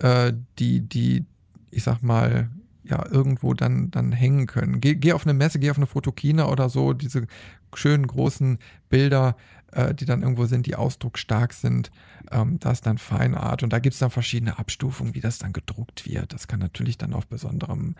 äh, 0.02 0.34
die, 0.60 0.82
die, 0.82 1.24
ich 1.72 1.84
sag 1.84 2.04
mal, 2.04 2.50
ja, 2.84 3.06
irgendwo 3.10 3.54
dann, 3.54 3.92
dann 3.92 4.12
hängen 4.12 4.46
können. 4.46 4.82
Geh, 4.82 4.96
geh 4.96 5.14
auf 5.14 5.26
eine 5.26 5.36
Messe, 5.36 5.60
geh 5.60 5.72
auf 5.72 5.78
eine 5.78 5.88
Fotokina 5.88 6.50
oder 6.50 6.68
so, 6.68 6.92
diese 6.92 7.28
schönen 7.74 8.08
großen 8.08 8.60
Bilder, 8.90 9.36
äh, 9.72 9.94
die 9.94 10.06
dann 10.06 10.22
irgendwo 10.22 10.46
sind, 10.46 10.66
die 10.66 10.76
ausdrucksstark 10.76 11.54
sind, 11.54 11.92
ähm, 12.32 12.60
das 12.60 12.80
ist 12.80 12.86
dann 12.86 12.98
Feinart. 12.98 13.64
Und 13.64 13.74
da 13.74 13.80
gibt 13.80 13.94
es 13.94 14.00
dann 14.00 14.12
verschiedene 14.12 14.58
Abstufungen, 14.60 15.14
wie 15.16 15.22
das 15.22 15.40
dann 15.40 15.54
gedruckt 15.54 16.06
wird. 16.06 16.34
Das 16.34 16.48
kann 16.48 16.60
natürlich 16.60 16.98
dann 16.98 17.14
auf 17.14 17.28
besonderem 17.28 17.96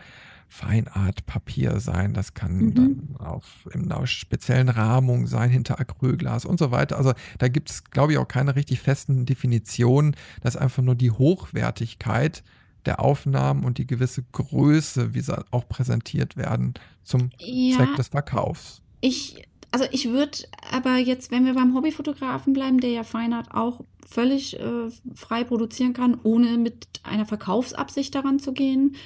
Feinartpapier 0.48 1.78
sein, 1.78 2.14
das 2.14 2.32
kann 2.32 2.56
mhm. 2.56 2.74
dann 2.74 3.16
auf 3.18 3.68
in 3.74 3.92
einer 3.92 4.06
speziellen 4.06 4.70
Rahmung 4.70 5.26
sein, 5.26 5.50
hinter 5.50 5.78
Acrylglas 5.78 6.46
und 6.46 6.58
so 6.58 6.70
weiter. 6.70 6.96
Also 6.96 7.12
da 7.36 7.48
gibt 7.48 7.70
es, 7.70 7.84
glaube 7.84 8.12
ich, 8.12 8.18
auch 8.18 8.28
keine 8.28 8.56
richtig 8.56 8.80
festen 8.80 9.26
Definitionen. 9.26 10.16
Das 10.40 10.54
ist 10.54 10.60
einfach 10.60 10.82
nur 10.82 10.94
die 10.94 11.10
Hochwertigkeit 11.10 12.42
der 12.86 13.00
Aufnahmen 13.00 13.64
und 13.64 13.76
die 13.76 13.86
gewisse 13.86 14.22
Größe, 14.32 15.12
wie 15.12 15.20
sie 15.20 15.38
auch 15.50 15.68
präsentiert 15.68 16.38
werden, 16.38 16.72
zum 17.02 17.28
ja, 17.38 17.76
Zweck 17.76 17.96
des 17.96 18.08
Verkaufs. 18.08 18.80
Ich, 19.00 19.46
also 19.70 19.84
ich 19.90 20.10
würde 20.10 20.38
aber 20.72 20.96
jetzt, 20.96 21.30
wenn 21.30 21.44
wir 21.44 21.54
beim 21.54 21.74
Hobbyfotografen 21.74 22.52
bleiben, 22.52 22.80
der 22.80 22.90
ja 22.90 23.04
Feinart 23.04 23.52
auch 23.52 23.84
völlig 24.06 24.58
äh, 24.58 24.90
frei 25.14 25.44
produzieren 25.44 25.92
kann, 25.92 26.18
ohne 26.22 26.56
mit 26.56 26.86
einer 27.02 27.26
Verkaufsabsicht 27.26 28.14
daran 28.14 28.38
zu 28.38 28.52
gehen 28.52 28.96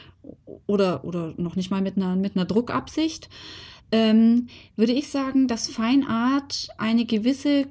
oder, 0.67 1.05
oder 1.05 1.35
noch 1.37 1.57
nicht 1.57 1.71
mal 1.71 1.83
mit 1.83 1.97
einer, 1.97 2.15
mit 2.15 2.37
einer 2.37 2.45
Druckabsicht, 2.45 3.29
ähm, 3.91 4.47
würde 4.77 4.93
ich 4.93 5.09
sagen, 5.09 5.49
dass 5.49 5.69
Feinart 5.69 6.69
eine 6.79 7.05
gewisse 7.05 7.67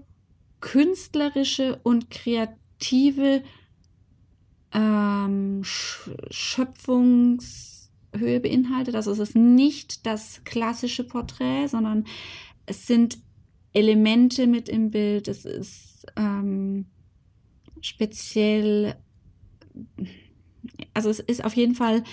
künstlerische 0.60 1.80
und 1.84 2.12
kreative 2.12 3.44
ähm, 4.74 5.62
Schöpfungshöhe 5.64 8.40
beinhaltet. 8.42 8.96
Also 8.96 9.12
es 9.12 9.20
ist 9.20 9.36
nicht 9.36 10.06
das 10.06 10.42
klassische 10.44 11.04
Porträt, 11.04 11.68
sondern 11.68 12.06
es 12.72 12.88
sind 12.88 13.18
Elemente 13.74 14.48
mit 14.48 14.70
im 14.70 14.92
Bild. 14.92 15.28
Es 15.28 15.44
ist 15.44 16.06
ähm, 16.16 16.86
speziell, 17.82 18.96
also 20.94 21.10
es 21.10 21.20
ist 21.20 21.44
auf 21.44 21.54
jeden 21.54 21.76
Fall, 21.76 22.04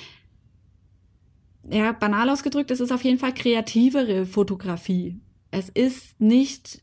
ja, 1.71 1.93
banal 1.93 2.29
ausgedrückt, 2.29 2.73
es 2.73 2.81
ist 2.81 2.91
auf 2.91 3.05
jeden 3.05 3.19
Fall 3.21 3.35
kreativere 3.35 4.27
Fotografie. 4.27 5.21
Es 5.53 5.69
ist 5.69 6.21
nicht 6.21 6.83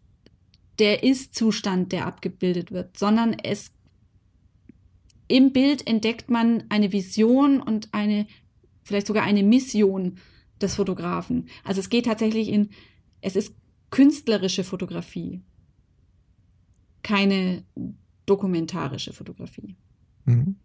der 0.80 1.04
Ist-Zustand, 1.04 1.92
der 1.92 2.06
abgebildet 2.06 2.72
wird, 2.72 2.98
sondern 2.98 3.34
es 3.34 3.74
im 5.28 5.52
Bild 5.52 5.86
entdeckt 5.86 6.30
man 6.30 6.64
eine 6.70 6.94
Vision 6.94 7.62
und 7.62 7.94
eine, 7.94 8.26
vielleicht 8.84 9.08
sogar 9.08 9.24
eine 9.24 9.44
Mission 9.44 10.18
des 10.62 10.76
Fotografen. 10.76 11.50
Also 11.66 11.82
es 11.82 11.90
geht 11.90 12.06
tatsächlich 12.06 12.48
in, 12.48 12.70
es 13.20 13.36
ist 13.36 13.56
künstlerische 13.96 14.64
Fotografie, 14.66 15.42
keine 17.04 17.64
dokumentarische 18.26 19.14
Fotografie. 19.14 19.76
Mhm. 20.26 20.56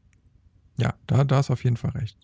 Ja, 0.78 0.94
da, 1.06 1.24
da 1.24 1.40
ist 1.40 1.50
auf 1.50 1.62
jeden 1.64 1.76
Fall 1.76 1.90
recht. 1.92 2.16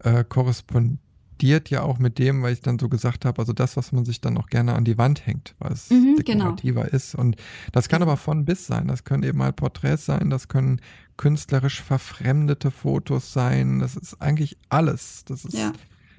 Äh, 0.00 0.24
korrespondiert 0.24 1.70
ja 1.70 1.82
auch 1.82 1.98
mit 1.98 2.18
dem, 2.18 2.42
weil 2.42 2.52
ich 2.52 2.60
dann 2.60 2.78
so 2.78 2.88
gesagt 2.88 3.24
habe, 3.24 3.38
also 3.38 3.52
das, 3.52 3.76
was 3.76 3.92
man 3.92 4.04
sich 4.04 4.20
dann 4.20 4.36
auch 4.36 4.48
gerne 4.48 4.74
an 4.74 4.84
die 4.84 4.98
Wand 4.98 5.24
hängt, 5.26 5.54
weil 5.60 5.72
es 5.72 5.88
Mhm, 5.90 6.16
genau. 6.24 6.44
dekorativer 6.44 6.92
ist. 6.92 7.14
Und 7.14 7.36
das 7.72 7.88
kann 7.88 8.00
Genau. 8.00 8.10
aber 8.12 8.16
von 8.18 8.44
bis 8.44 8.66
sein. 8.66 8.88
Das 8.88 9.04
können 9.04 9.22
eben 9.22 9.40
halt 9.42 9.56
Porträts 9.56 10.04
sein, 10.06 10.28
das 10.30 10.48
können 10.48 10.80
künstlerisch 11.16 11.80
verfremdete 11.82 12.70
Fotos 12.70 13.32
sein. 13.32 13.78
Das 13.78 13.94
ist 13.96 14.20
eigentlich 14.20 14.58
alles. 14.68 15.24
Das 15.26 15.44
ist, 15.44 15.54
Ja, 15.56 15.72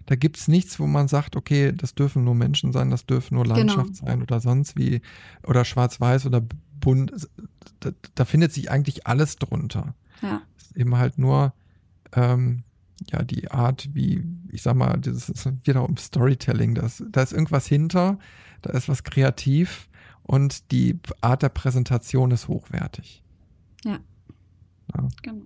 da 0.05 0.15
gibt 0.15 0.37
es 0.37 0.47
nichts, 0.47 0.79
wo 0.79 0.87
man 0.87 1.07
sagt, 1.07 1.35
okay, 1.35 1.71
das 1.75 1.95
dürfen 1.95 2.23
nur 2.23 2.35
Menschen 2.35 2.71
sein, 2.71 2.89
das 2.89 3.05
dürfen 3.05 3.35
nur 3.35 3.43
genau. 3.43 3.57
Landschaft 3.57 3.95
sein 3.95 4.21
oder 4.21 4.39
sonst 4.39 4.77
wie, 4.77 5.01
oder 5.45 5.65
schwarz-weiß 5.65 6.25
oder 6.25 6.41
bunt. 6.79 7.11
Da, 7.79 7.91
da 8.15 8.25
findet 8.25 8.53
sich 8.53 8.71
eigentlich 8.71 9.07
alles 9.07 9.35
drunter. 9.37 9.95
Ja, 10.21 10.41
Es 10.57 10.63
ist 10.67 10.77
eben 10.77 10.97
halt 10.97 11.17
nur 11.17 11.53
ähm, 12.13 12.63
ja 13.11 13.23
die 13.23 13.49
Art, 13.51 13.89
wie, 13.93 14.23
ich 14.51 14.61
sag 14.61 14.75
mal, 14.75 14.97
das 14.99 15.29
ist 15.29 15.67
wieder 15.67 15.87
um 15.87 15.97
Storytelling. 15.97 16.75
Das, 16.75 17.03
da 17.09 17.21
ist 17.21 17.33
irgendwas 17.33 17.67
hinter, 17.67 18.19
da 18.61 18.71
ist 18.71 18.89
was 18.89 19.03
kreativ 19.03 19.87
und 20.23 20.71
die 20.71 20.99
Art 21.21 21.41
der 21.41 21.49
Präsentation 21.49 22.31
ist 22.31 22.47
hochwertig. 22.47 23.23
ja, 23.83 23.99
Ja. 24.95 25.07
genau. 25.21 25.41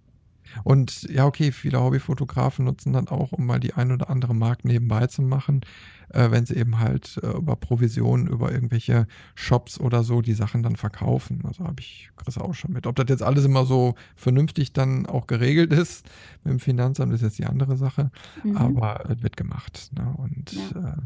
Und 0.63 1.03
ja, 1.03 1.25
okay, 1.25 1.51
viele 1.51 1.79
Hobbyfotografen 1.81 2.65
nutzen 2.65 2.93
dann 2.93 3.07
auch, 3.07 3.31
um 3.31 3.45
mal 3.45 3.59
die 3.59 3.73
ein 3.73 3.91
oder 3.91 4.09
andere 4.09 4.33
Markt 4.33 4.65
nebenbei 4.65 5.07
zu 5.07 5.21
machen, 5.21 5.61
äh, 6.09 6.31
wenn 6.31 6.45
sie 6.45 6.55
eben 6.55 6.79
halt 6.79 7.19
äh, 7.23 7.31
über 7.31 7.55
Provisionen, 7.55 8.27
über 8.27 8.51
irgendwelche 8.51 9.07
Shops 9.35 9.79
oder 9.79 10.03
so 10.03 10.21
die 10.21 10.33
Sachen 10.33 10.63
dann 10.63 10.75
verkaufen. 10.75 11.41
Also 11.45 11.65
habe 11.65 11.79
ich 11.81 12.09
Chris 12.15 12.37
auch 12.37 12.53
schon 12.53 12.73
mit. 12.73 12.87
Ob 12.87 12.95
das 12.95 13.05
jetzt 13.09 13.23
alles 13.23 13.45
immer 13.45 13.65
so 13.65 13.95
vernünftig 14.15 14.73
dann 14.73 15.05
auch 15.05 15.27
geregelt 15.27 15.73
ist 15.73 16.05
mit 16.43 16.53
dem 16.53 16.59
Finanzamt, 16.59 17.13
ist 17.13 17.21
jetzt 17.21 17.39
die 17.39 17.45
andere 17.45 17.75
Sache. 17.77 18.11
Mhm. 18.43 18.57
Aber 18.57 19.09
es 19.09 19.21
wird 19.23 19.37
gemacht. 19.37 19.91
Ne? 19.97 20.13
Und 20.17 20.53
Ja. 20.53 20.93
äh, 20.93 20.97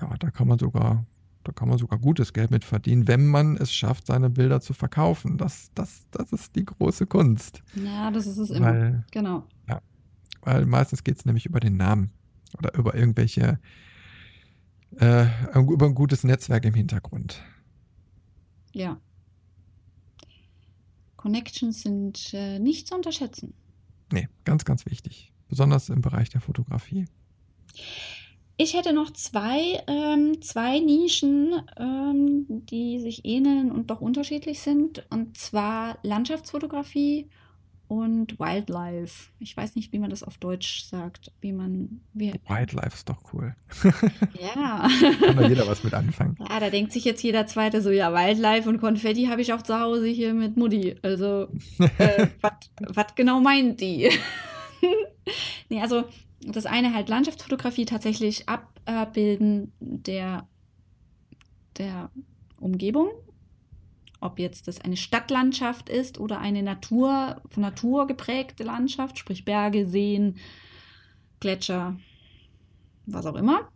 ja, 0.00 0.16
da 0.18 0.30
kann 0.30 0.48
man 0.48 0.58
sogar, 0.58 1.04
da 1.44 1.52
kann 1.52 1.68
man 1.68 1.78
sogar 1.78 1.98
gutes 1.98 2.32
Geld 2.32 2.50
mit 2.50 2.64
verdienen, 2.64 3.08
wenn 3.08 3.26
man 3.26 3.56
es 3.56 3.72
schafft, 3.72 4.06
seine 4.06 4.30
Bilder 4.30 4.60
zu 4.60 4.74
verkaufen. 4.74 5.38
Das, 5.38 5.70
das, 5.74 6.06
das 6.10 6.32
ist 6.32 6.54
die 6.56 6.64
große 6.64 7.06
Kunst. 7.06 7.62
Ja, 7.74 8.10
das 8.10 8.26
ist 8.26 8.38
es 8.38 8.50
immer. 8.50 8.66
Weil 8.66 9.04
Genau. 9.10 9.44
weil 10.42 10.66
meistens 10.66 11.04
geht 11.04 11.18
es 11.18 11.24
nämlich 11.24 11.46
über 11.46 11.60
den 11.60 11.76
Namen 11.76 12.10
oder 12.58 12.74
über 12.74 12.94
irgendwelche, 12.94 13.60
äh, 14.98 15.26
über 15.54 15.86
ein 15.86 15.94
gutes 15.94 16.24
Netzwerk 16.24 16.64
im 16.64 16.74
Hintergrund. 16.74 17.42
Ja. 18.72 19.00
Connections 21.16 21.82
sind 21.82 22.34
äh, 22.34 22.58
nicht 22.58 22.88
zu 22.88 22.94
unterschätzen. 22.96 23.54
Nee, 24.12 24.28
ganz, 24.44 24.64
ganz 24.64 24.86
wichtig. 24.86 25.32
Besonders 25.48 25.88
im 25.88 26.00
Bereich 26.00 26.30
der 26.30 26.40
Fotografie. 26.40 27.06
Ich 28.62 28.74
hätte 28.74 28.92
noch 28.92 29.12
zwei, 29.12 29.82
ähm, 29.88 30.40
zwei 30.40 30.78
Nischen, 30.78 31.52
ähm, 31.76 32.46
die 32.48 33.00
sich 33.00 33.24
ähneln 33.24 33.72
und 33.72 33.90
doch 33.90 34.00
unterschiedlich 34.00 34.60
sind. 34.60 35.04
Und 35.10 35.36
zwar 35.36 35.98
Landschaftsfotografie 36.04 37.28
und 37.88 38.38
Wildlife. 38.38 39.30
Ich 39.40 39.56
weiß 39.56 39.74
nicht, 39.74 39.92
wie 39.92 39.98
man 39.98 40.10
das 40.10 40.22
auf 40.22 40.38
Deutsch 40.38 40.84
sagt. 40.84 41.32
Wie 41.40 41.52
man. 41.52 42.02
Wie, 42.12 42.32
Wildlife 42.46 42.94
ist 42.94 43.08
doch 43.08 43.18
cool. 43.32 43.56
ja. 44.40 44.88
Kann 45.26 45.36
da 45.36 45.48
jeder 45.48 45.66
was 45.66 45.82
mit 45.82 45.92
anfangen. 45.92 46.36
Ja, 46.38 46.60
da 46.60 46.70
denkt 46.70 46.92
sich 46.92 47.04
jetzt 47.04 47.24
jeder 47.24 47.48
Zweite 47.48 47.82
so, 47.82 47.90
ja, 47.90 48.12
Wildlife 48.14 48.68
und 48.68 48.78
Konfetti 48.78 49.24
habe 49.24 49.42
ich 49.42 49.52
auch 49.52 49.62
zu 49.62 49.80
Hause 49.80 50.06
hier 50.06 50.34
mit 50.34 50.56
Mutti. 50.56 50.94
Also, 51.02 51.48
äh, 51.98 52.28
was 52.78 53.16
genau 53.16 53.40
meint 53.40 53.80
die? 53.80 54.08
nee, 55.68 55.80
also 55.80 56.04
das 56.44 56.66
eine 56.66 56.94
halt 56.94 57.08
Landschaftsfotografie 57.08 57.84
tatsächlich 57.84 58.46
abbilden 58.48 59.72
der, 59.80 60.46
der 61.78 62.10
Umgebung. 62.58 63.08
Ob 64.20 64.38
jetzt 64.38 64.68
das 64.68 64.80
eine 64.80 64.96
Stadtlandschaft 64.96 65.88
ist 65.88 66.20
oder 66.20 66.38
eine 66.38 66.62
Natur, 66.62 67.42
von 67.48 67.62
Natur 67.62 68.06
geprägte 68.06 68.62
Landschaft, 68.62 69.18
sprich 69.18 69.44
Berge, 69.44 69.86
Seen, 69.86 70.36
Gletscher, 71.40 71.96
was 73.06 73.26
auch 73.26 73.34
immer. 73.34 73.68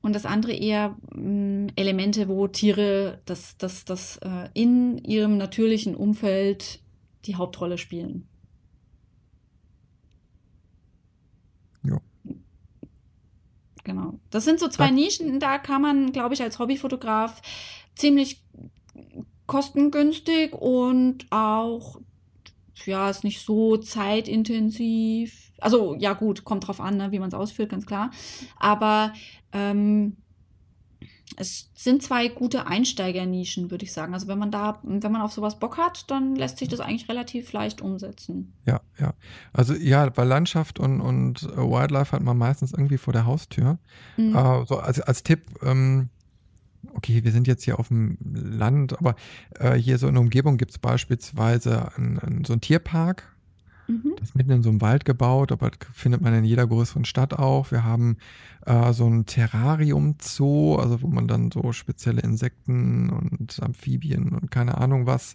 Und 0.00 0.14
das 0.14 0.26
andere 0.26 0.52
eher 0.52 0.96
mh, 1.12 1.72
Elemente, 1.74 2.28
wo 2.28 2.46
Tiere 2.46 3.20
das, 3.24 3.58
das, 3.58 3.84
das 3.84 4.18
äh, 4.18 4.48
in 4.54 4.98
ihrem 4.98 5.36
natürlichen 5.38 5.96
Umfeld 5.96 6.80
die 7.24 7.34
Hauptrolle 7.34 7.78
spielen. 7.78 8.27
Genau. 13.88 14.20
Das 14.28 14.44
sind 14.44 14.60
so 14.60 14.68
zwei 14.68 14.88
Ja. 14.88 14.92
Nischen, 14.92 15.40
da 15.40 15.56
kann 15.56 15.80
man, 15.80 16.12
glaube 16.12 16.34
ich, 16.34 16.42
als 16.42 16.58
Hobbyfotograf 16.58 17.40
ziemlich 17.94 18.42
kostengünstig 19.46 20.52
und 20.52 21.26
auch, 21.30 21.98
ja, 22.84 23.08
ist 23.08 23.24
nicht 23.24 23.40
so 23.40 23.78
zeitintensiv. 23.78 25.52
Also, 25.58 25.94
ja, 25.94 26.12
gut, 26.12 26.44
kommt 26.44 26.66
drauf 26.68 26.82
an, 26.82 26.98
ne, 26.98 27.12
wie 27.12 27.18
man 27.18 27.28
es 27.28 27.34
ausführt, 27.34 27.70
ganz 27.70 27.86
klar. 27.86 28.10
Aber 28.58 29.14
ähm, 29.52 30.18
es 31.36 31.70
sind 31.74 32.02
zwei 32.02 32.28
gute 32.28 32.66
Einsteigernischen, 32.66 33.70
würde 33.70 33.84
ich 33.84 33.92
sagen. 33.92 34.14
Also, 34.14 34.28
wenn 34.28 34.38
man 34.38 34.50
da, 34.50 34.80
wenn 34.82 35.12
man 35.12 35.20
auf 35.20 35.32
sowas 35.32 35.58
Bock 35.58 35.76
hat, 35.76 36.10
dann 36.10 36.34
lässt 36.34 36.58
sich 36.58 36.68
das 36.68 36.80
eigentlich 36.80 37.08
relativ 37.08 37.52
leicht 37.52 37.80
umsetzen. 37.80 38.52
Ja, 38.64 38.80
ja. 38.98 39.14
Also 39.52 39.74
ja, 39.74 40.16
weil 40.16 40.26
Landschaft 40.26 40.78
und, 40.78 41.00
und 41.00 41.42
äh, 41.42 41.56
Wildlife 41.56 42.12
hat 42.12 42.22
man 42.22 42.36
meistens 42.36 42.72
irgendwie 42.72 42.98
vor 42.98 43.12
der 43.12 43.26
Haustür. 43.26 43.78
Mhm. 44.16 44.34
Äh, 44.34 44.66
so 44.66 44.78
als, 44.78 45.00
als 45.00 45.22
Tipp, 45.22 45.42
ähm, 45.62 46.08
okay, 46.94 47.24
wir 47.24 47.32
sind 47.32 47.46
jetzt 47.46 47.64
hier 47.64 47.78
auf 47.78 47.88
dem 47.88 48.18
Land, 48.22 48.98
aber 48.98 49.14
äh, 49.58 49.74
hier 49.74 49.98
so 49.98 50.08
in 50.08 50.14
der 50.14 50.22
Umgebung 50.22 50.56
gibt 50.56 50.72
es 50.72 50.78
beispielsweise 50.78 51.94
einen, 51.96 52.18
einen, 52.18 52.44
so 52.44 52.52
einen 52.52 52.60
Tierpark. 52.60 53.34
Mhm. 53.88 54.14
Das 54.18 54.28
ist 54.28 54.36
mitten 54.36 54.50
in 54.50 54.62
so 54.62 54.68
einem 54.68 54.80
Wald 54.82 55.04
gebaut, 55.04 55.50
aber 55.50 55.70
das 55.70 55.88
findet 55.92 56.20
man 56.20 56.34
in 56.34 56.44
jeder 56.44 56.66
größeren 56.66 57.06
Stadt 57.06 57.32
auch. 57.32 57.70
Wir 57.70 57.84
haben 57.84 58.18
äh, 58.66 58.92
so 58.92 59.06
ein 59.06 59.24
Terrarium-Zoo, 59.24 60.76
also 60.76 61.00
wo 61.02 61.08
man 61.08 61.26
dann 61.26 61.50
so 61.50 61.72
spezielle 61.72 62.20
Insekten 62.20 63.08
und 63.08 63.58
Amphibien 63.62 64.34
und 64.34 64.50
keine 64.50 64.76
Ahnung 64.78 65.06
was 65.06 65.34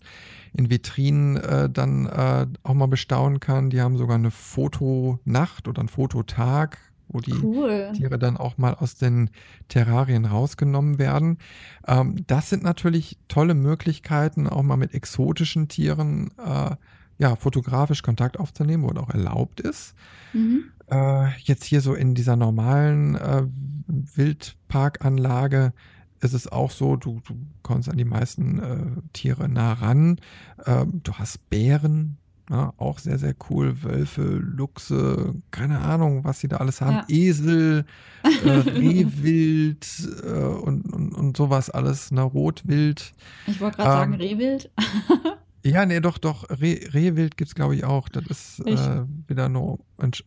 in 0.53 0.69
Vitrinen 0.69 1.37
äh, 1.37 1.69
dann 1.69 2.05
äh, 2.05 2.45
auch 2.61 2.75
mal 2.75 2.87
bestaunen 2.87 3.39
kann. 3.39 3.71
Die 3.71 3.81
haben 3.81 3.97
sogar 3.97 4.15
eine 4.15 4.31
Fotonacht 4.31 5.67
oder 5.67 5.79
einen 5.79 5.89
Fototag, 5.89 6.77
wo 7.07 7.19
die 7.19 7.33
Cool. 7.33 7.91
Tiere 7.95 8.19
dann 8.19 8.37
auch 8.37 8.59
mal 8.59 8.75
aus 8.75 8.95
den 8.95 9.31
Terrarien 9.67 10.25
rausgenommen 10.25 10.99
werden. 10.99 11.39
Ähm, 11.87 12.23
das 12.27 12.51
sind 12.51 12.61
natürlich 12.61 13.17
tolle 13.27 13.55
Möglichkeiten, 13.55 14.47
auch 14.47 14.61
mal 14.61 14.77
mit 14.77 14.93
exotischen 14.93 15.67
Tieren 15.69 16.29
äh, 16.37 16.75
ja, 17.23 17.37
fotografisch 17.37 18.03
Kontakt 18.03 18.37
aufzunehmen, 18.37 18.83
wo 18.83 18.89
es 18.89 18.97
auch 18.97 19.09
erlaubt 19.09 19.61
ist. 19.61 19.95
Mhm. 20.33 20.65
Äh, 20.91 21.29
jetzt 21.39 21.63
hier 21.63 21.79
so 21.79 21.93
in 21.93 22.15
dieser 22.15 22.35
normalen 22.35 23.15
äh, 23.15 23.43
Wildparkanlage 23.87 25.71
ist 26.19 26.33
es 26.33 26.51
auch 26.51 26.69
so, 26.69 26.97
du, 26.97 27.21
du 27.25 27.35
kommst 27.61 27.89
an 27.89 27.97
die 27.97 28.03
meisten 28.03 28.59
äh, 28.59 29.01
Tiere 29.13 29.47
nah 29.47 29.71
ran. 29.71 30.17
Ähm, 30.65 30.99
du 31.03 31.13
hast 31.13 31.49
Bären, 31.49 32.17
ja, 32.49 32.73
auch 32.75 32.99
sehr, 32.99 33.17
sehr 33.17 33.35
cool. 33.49 33.83
Wölfe, 33.83 34.21
Luchse, 34.21 35.33
keine 35.51 35.79
Ahnung, 35.79 36.25
was 36.25 36.41
sie 36.41 36.49
da 36.49 36.57
alles 36.57 36.81
haben. 36.81 36.97
Ja. 36.97 37.05
Esel, 37.07 37.85
äh, 38.23 38.49
Rehwild 38.49 39.87
äh, 40.25 40.27
und, 40.27 40.91
und, 40.93 41.13
und 41.13 41.37
sowas 41.37 41.69
alles, 41.69 42.11
ne? 42.11 42.21
Rotwild. 42.21 43.13
Ich 43.47 43.61
wollte 43.61 43.77
gerade 43.77 43.89
sagen, 43.91 44.13
Ähm, 44.13 44.19
Rehwild. 44.19 44.69
Ja, 45.65 45.85
nee, 45.85 45.99
doch, 46.01 46.17
doch. 46.17 46.49
Reh, 46.49 46.85
Rehwild 46.93 47.37
gibt 47.37 47.47
es, 47.49 47.55
glaube 47.55 47.75
ich, 47.75 47.85
auch. 47.85 48.09
Das 48.09 48.25
ist 48.27 48.59
äh, 48.85 49.03
wieder 49.27 49.45
eine 49.45 49.77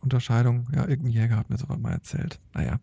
Unterscheidung. 0.01 0.67
Ja, 0.73 0.87
irgendein 0.87 1.11
Jäger 1.13 1.37
hat 1.37 1.49
mir 1.51 1.57
sowas 1.57 1.77
mal 1.77 1.91
erzählt. 1.91 2.39
Naja, 2.55 2.79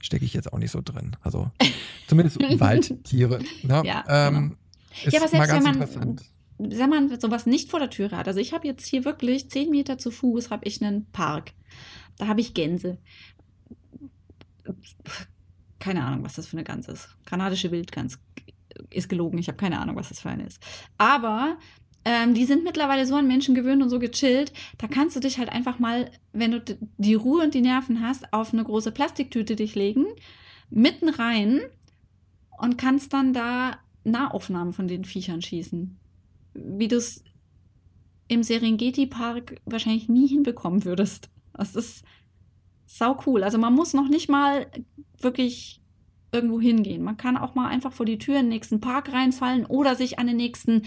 stecke 0.00 0.24
ich 0.24 0.32
jetzt 0.32 0.52
auch 0.52 0.58
nicht 0.58 0.70
so 0.70 0.80
drin. 0.84 1.16
Also 1.22 1.50
zumindest 2.06 2.38
Waldtiere. 2.60 3.40
Ne? 3.64 3.82
Ja, 3.84 4.04
ähm, 4.08 4.56
ist 5.04 5.12
Ja, 5.14 5.20
aber 5.22 5.36
mal 5.36 5.46
selbst 5.48 5.64
ganz 5.64 5.94
wenn 5.94 6.00
man- 6.08 6.20
wenn 6.58 6.88
man 6.88 7.20
sowas 7.20 7.44
nicht 7.44 7.70
vor 7.70 7.80
der 7.80 7.90
Tür 7.90 8.10
hat. 8.12 8.28
Also 8.28 8.40
ich 8.40 8.54
habe 8.54 8.66
jetzt 8.66 8.86
hier 8.86 9.04
wirklich 9.04 9.50
zehn 9.50 9.68
Meter 9.68 9.98
zu 9.98 10.10
Fuß 10.10 10.50
habe 10.50 10.64
ich 10.64 10.82
einen 10.82 11.04
Park. 11.12 11.52
Da 12.16 12.28
habe 12.28 12.40
ich 12.40 12.54
Gänse. 12.54 12.96
Keine 15.78 16.04
Ahnung, 16.04 16.24
was 16.24 16.34
das 16.34 16.46
für 16.46 16.56
eine 16.56 16.64
Gans 16.64 16.88
ist. 16.88 17.08
Kanadische 17.26 17.70
Wildgans 17.70 18.18
ist 18.90 19.08
gelogen. 19.08 19.38
Ich 19.38 19.48
habe 19.48 19.58
keine 19.58 19.78
Ahnung, 19.80 19.96
was 19.96 20.08
das 20.08 20.20
für 20.20 20.30
eine 20.30 20.46
ist. 20.46 20.60
Aber 20.96 21.58
ähm, 22.06 22.32
die 22.32 22.46
sind 22.46 22.64
mittlerweile 22.64 23.04
so 23.04 23.16
an 23.16 23.26
Menschen 23.26 23.54
gewöhnt 23.54 23.82
und 23.82 23.90
so 23.90 23.98
gechillt. 23.98 24.54
Da 24.78 24.86
kannst 24.86 25.14
du 25.14 25.20
dich 25.20 25.38
halt 25.38 25.50
einfach 25.50 25.78
mal, 25.78 26.10
wenn 26.32 26.52
du 26.52 26.78
die 26.96 27.14
Ruhe 27.14 27.42
und 27.42 27.52
die 27.52 27.60
Nerven 27.60 28.00
hast, 28.00 28.32
auf 28.32 28.54
eine 28.54 28.64
große 28.64 28.92
Plastiktüte 28.92 29.56
dich 29.56 29.74
legen, 29.74 30.06
mitten 30.70 31.10
rein 31.10 31.60
und 32.58 32.78
kannst 32.78 33.12
dann 33.12 33.34
da 33.34 33.78
Nahaufnahmen 34.04 34.72
von 34.72 34.88
den 34.88 35.04
Viechern 35.04 35.42
schießen 35.42 35.98
wie 36.56 36.88
du 36.88 36.96
es 36.96 37.22
im 38.28 38.42
Serengeti-Park 38.42 39.60
wahrscheinlich 39.64 40.08
nie 40.08 40.26
hinbekommen 40.26 40.84
würdest. 40.84 41.30
Das 41.54 41.76
ist 41.76 42.04
sau 42.86 43.18
cool. 43.26 43.44
Also 43.44 43.58
man 43.58 43.74
muss 43.74 43.94
noch 43.94 44.08
nicht 44.08 44.28
mal 44.28 44.70
wirklich 45.20 45.80
irgendwo 46.32 46.60
hingehen. 46.60 47.02
Man 47.02 47.16
kann 47.16 47.36
auch 47.36 47.54
mal 47.54 47.68
einfach 47.68 47.92
vor 47.92 48.06
die 48.06 48.18
Tür 48.18 48.36
in 48.36 48.46
den 48.46 48.50
nächsten 48.50 48.80
Park 48.80 49.12
reinfallen 49.12 49.66
oder 49.66 49.94
sich 49.94 50.18
an 50.18 50.26
den 50.26 50.36
nächsten 50.36 50.82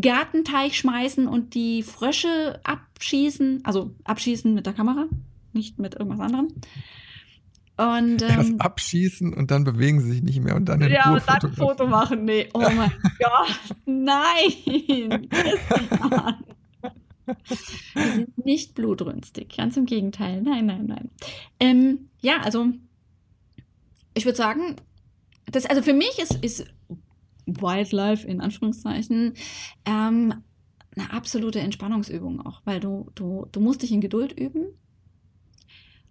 Gartenteich 0.00 0.76
schmeißen 0.76 1.26
und 1.26 1.54
die 1.54 1.82
Frösche 1.82 2.60
abschießen. 2.64 3.60
Also 3.64 3.94
abschießen 4.04 4.52
mit 4.54 4.66
der 4.66 4.74
Kamera, 4.74 5.06
nicht 5.52 5.78
mit 5.78 5.94
irgendwas 5.94 6.20
anderem. 6.20 6.48
Und, 7.76 8.22
ähm, 8.28 8.60
abschießen 8.60 9.32
und 9.32 9.50
dann 9.50 9.64
bewegen 9.64 10.00
sie 10.00 10.12
sich 10.12 10.22
nicht 10.22 10.40
mehr 10.42 10.56
und 10.56 10.66
dann 10.66 10.80
in 10.82 10.92
Ja, 10.92 11.12
und 11.12 11.22
dann 11.26 11.40
ein 11.42 11.52
Foto 11.52 11.86
machen. 11.86 12.24
Nee, 12.24 12.48
oh 12.52 12.60
mein 12.60 12.92
Gott, 13.18 13.76
nein. 13.86 15.28
Wir 17.94 18.12
sind 18.12 18.44
nicht 18.44 18.74
blutrünstig, 18.74 19.56
ganz 19.56 19.76
im 19.76 19.86
Gegenteil. 19.86 20.42
Nein, 20.42 20.66
nein, 20.66 20.86
nein. 20.86 21.08
Ähm, 21.60 22.08
ja, 22.20 22.40
also 22.42 22.66
ich 24.14 24.24
würde 24.24 24.36
sagen, 24.36 24.76
das, 25.46 25.66
also 25.66 25.82
für 25.82 25.92
mich 25.92 26.18
ist, 26.18 26.34
ist 26.42 26.66
Wildlife 27.46 28.26
in 28.26 28.40
Anführungszeichen 28.40 29.34
ähm, 29.84 30.34
eine 30.96 31.12
absolute 31.12 31.60
Entspannungsübung 31.60 32.44
auch, 32.44 32.60
weil 32.64 32.80
du, 32.80 33.10
du, 33.14 33.46
du 33.50 33.60
musst 33.60 33.82
dich 33.82 33.92
in 33.92 34.00
Geduld 34.00 34.38
üben. 34.38 34.66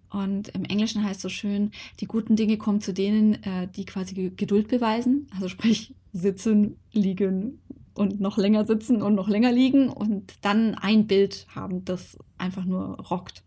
Und 0.09 0.49
im 0.49 0.65
Englischen 0.65 1.03
heißt 1.03 1.17
es 1.17 1.21
so 1.21 1.29
schön, 1.29 1.71
die 2.01 2.05
guten 2.05 2.35
Dinge 2.35 2.57
kommen 2.57 2.81
zu 2.81 2.93
denen, 2.93 3.41
äh, 3.43 3.69
die 3.69 3.85
quasi 3.85 4.31
Geduld 4.35 4.67
beweisen. 4.67 5.27
Also 5.33 5.47
sprich, 5.47 5.95
sitzen, 6.11 6.77
liegen 6.91 7.61
und 7.93 8.19
noch 8.19 8.37
länger 8.37 8.65
sitzen 8.65 9.01
und 9.01 9.15
noch 9.15 9.29
länger 9.29 9.51
liegen 9.51 9.89
und 9.89 10.33
dann 10.41 10.75
ein 10.75 11.07
Bild 11.07 11.47
haben, 11.55 11.85
das 11.85 12.17
einfach 12.37 12.65
nur 12.65 12.99
rockt. 12.99 13.43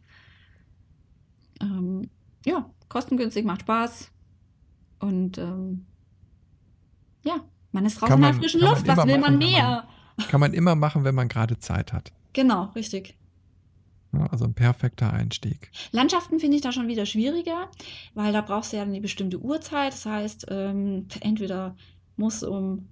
Ähm, 1.60 2.08
ja, 2.46 2.70
kostengünstig, 2.88 3.44
macht 3.44 3.62
Spaß. 3.62 4.10
Und 5.04 5.36
ähm, 5.36 5.84
ja, 7.24 7.40
man 7.72 7.84
ist 7.84 8.00
draußen 8.00 8.16
in 8.16 8.22
der 8.22 8.34
frischen 8.34 8.60
Luft. 8.60 8.86
Was 8.86 9.06
will 9.06 9.18
man 9.18 9.36
mehr? 9.36 9.86
Man, 10.16 10.28
kann 10.28 10.40
man 10.40 10.54
immer 10.54 10.74
machen, 10.74 11.04
wenn 11.04 11.14
man 11.14 11.28
gerade 11.28 11.58
Zeit 11.58 11.92
hat. 11.92 12.10
Genau, 12.32 12.70
richtig. 12.74 13.18
also 14.30 14.46
ein 14.46 14.54
perfekter 14.54 15.12
Einstieg. 15.12 15.70
Landschaften 15.92 16.38
finde 16.40 16.56
ich 16.56 16.62
da 16.62 16.72
schon 16.72 16.88
wieder 16.88 17.04
schwieriger, 17.04 17.70
weil 18.14 18.32
da 18.32 18.40
brauchst 18.40 18.72
du 18.72 18.78
ja 18.78 18.82
eine 18.82 19.00
bestimmte 19.02 19.38
Uhrzeit. 19.38 19.92
Das 19.92 20.06
heißt, 20.06 20.46
ähm, 20.48 21.08
entweder 21.20 21.76
muss 22.16 22.42
um 22.42 22.88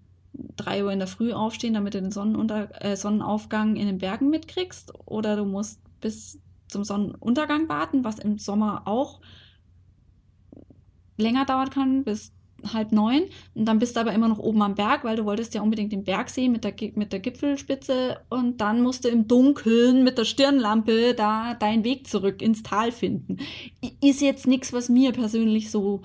3 0.57 0.85
Uhr 0.85 0.93
in 0.93 0.99
der 0.99 1.09
Früh 1.09 1.33
aufstehen, 1.33 1.73
damit 1.73 1.95
du 1.95 2.03
den 2.03 2.11
Sonnenunter 2.11 2.85
äh, 2.85 2.95
Sonnenaufgang 2.95 3.77
in 3.77 3.87
den 3.87 3.99
Bergen 3.99 4.29
mitkriegst, 4.29 4.93
oder 5.07 5.37
du 5.37 5.47
musst 5.47 5.81
bis 6.01 6.41
zum 6.69 6.85
Sonnenuntergang 6.85 7.71
warten, 7.71 8.05
was 8.05 8.19
im 8.19 8.37
Sommer 8.37 8.83
auch 8.87 9.21
länger 11.17 11.45
dauern 11.45 11.71
kann, 11.71 12.05
bis 12.05 12.33
halb 12.73 12.93
neun. 12.93 13.23
Und 13.55 13.67
dann 13.67 13.79
bist 13.79 13.97
du 13.97 14.01
aber 14.01 14.13
immer 14.13 14.29
noch 14.29 14.39
oben 14.39 14.63
am 14.63 14.75
Berg, 14.75 15.05
weil 15.05 15.17
du 15.17 15.25
wolltest 15.25 15.55
ja 15.55 15.63
unbedingt 15.63 15.93
den 15.93 16.05
Berg 16.05 16.31
sehen 16.31 16.53
mit 16.53 16.65
der, 16.65 16.75
mit 16.95 17.13
der 17.13 17.21
Gipfelspitze. 17.21 18.21
Und 18.29 18.61
dann 18.61 18.83
musst 18.83 19.05
du 19.05 19.09
im 19.09 19.27
Dunkeln 19.29 20.05
mit 20.05 20.19
der 20.19 20.25
Stirnlampe 20.25 21.15
da 21.15 21.55
deinen 21.55 21.85
Weg 21.85 22.07
zurück 22.07 22.43
ins 22.43 22.63
Tal 22.63 22.93
finden. 22.93 23.39
Ist 24.01 24.21
jetzt 24.21 24.47
nichts, 24.47 24.73
was 24.73 24.89
mir 24.89 25.13
persönlich 25.13 25.71
so, 25.71 26.03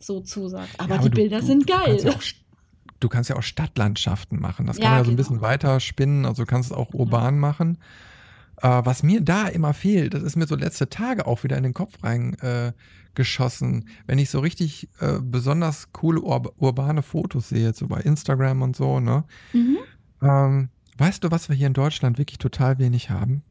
so 0.00 0.20
zusagt. 0.20 0.78
Aber, 0.78 0.90
ja, 0.90 0.94
aber 0.96 1.04
die 1.04 1.10
du, 1.10 1.16
Bilder 1.16 1.40
du, 1.40 1.46
sind 1.46 1.66
geil. 1.66 1.96
Du 1.98 2.02
kannst, 2.02 2.04
ja 2.04 2.12
auch, 2.12 2.22
du 3.00 3.08
kannst 3.08 3.30
ja 3.30 3.36
auch 3.36 3.42
Stadtlandschaften 3.42 4.40
machen. 4.40 4.66
Das 4.66 4.76
kann 4.76 4.84
ja, 4.84 4.90
man 4.90 4.98
ja 4.98 5.04
so 5.04 5.10
ein 5.10 5.16
genau. 5.16 5.28
bisschen 5.28 5.42
weiter 5.42 5.80
spinnen. 5.80 6.24
Also 6.24 6.44
du 6.44 6.46
kannst 6.46 6.70
es 6.70 6.76
auch 6.76 6.94
urban 6.94 7.38
machen. 7.38 7.78
Äh, 8.62 8.82
was 8.84 9.02
mir 9.02 9.20
da 9.20 9.48
immer 9.48 9.72
fehlt, 9.72 10.14
das 10.14 10.22
ist 10.22 10.36
mir 10.36 10.46
so 10.46 10.56
letzte 10.56 10.88
Tage 10.88 11.26
auch 11.26 11.44
wieder 11.44 11.56
in 11.56 11.62
den 11.62 11.74
Kopf 11.74 11.94
reingeschossen, 12.02 13.82
äh, 13.82 13.84
wenn 14.06 14.18
ich 14.18 14.30
so 14.30 14.40
richtig 14.40 14.88
äh, 15.00 15.18
besonders 15.22 15.92
coole 15.92 16.20
ur 16.20 16.52
urbane 16.58 17.02
Fotos 17.02 17.48
sehe, 17.48 17.72
so 17.72 17.86
bei 17.86 18.00
Instagram 18.00 18.62
und 18.62 18.76
so, 18.76 19.00
ne? 19.00 19.24
Mhm. 19.52 19.78
Ähm, 20.22 20.68
weißt 20.98 21.24
du, 21.24 21.30
was 21.30 21.48
wir 21.48 21.56
hier 21.56 21.68
in 21.68 21.72
Deutschland 21.72 22.18
wirklich 22.18 22.38
total 22.38 22.78
wenig 22.78 23.08
haben? 23.08 23.42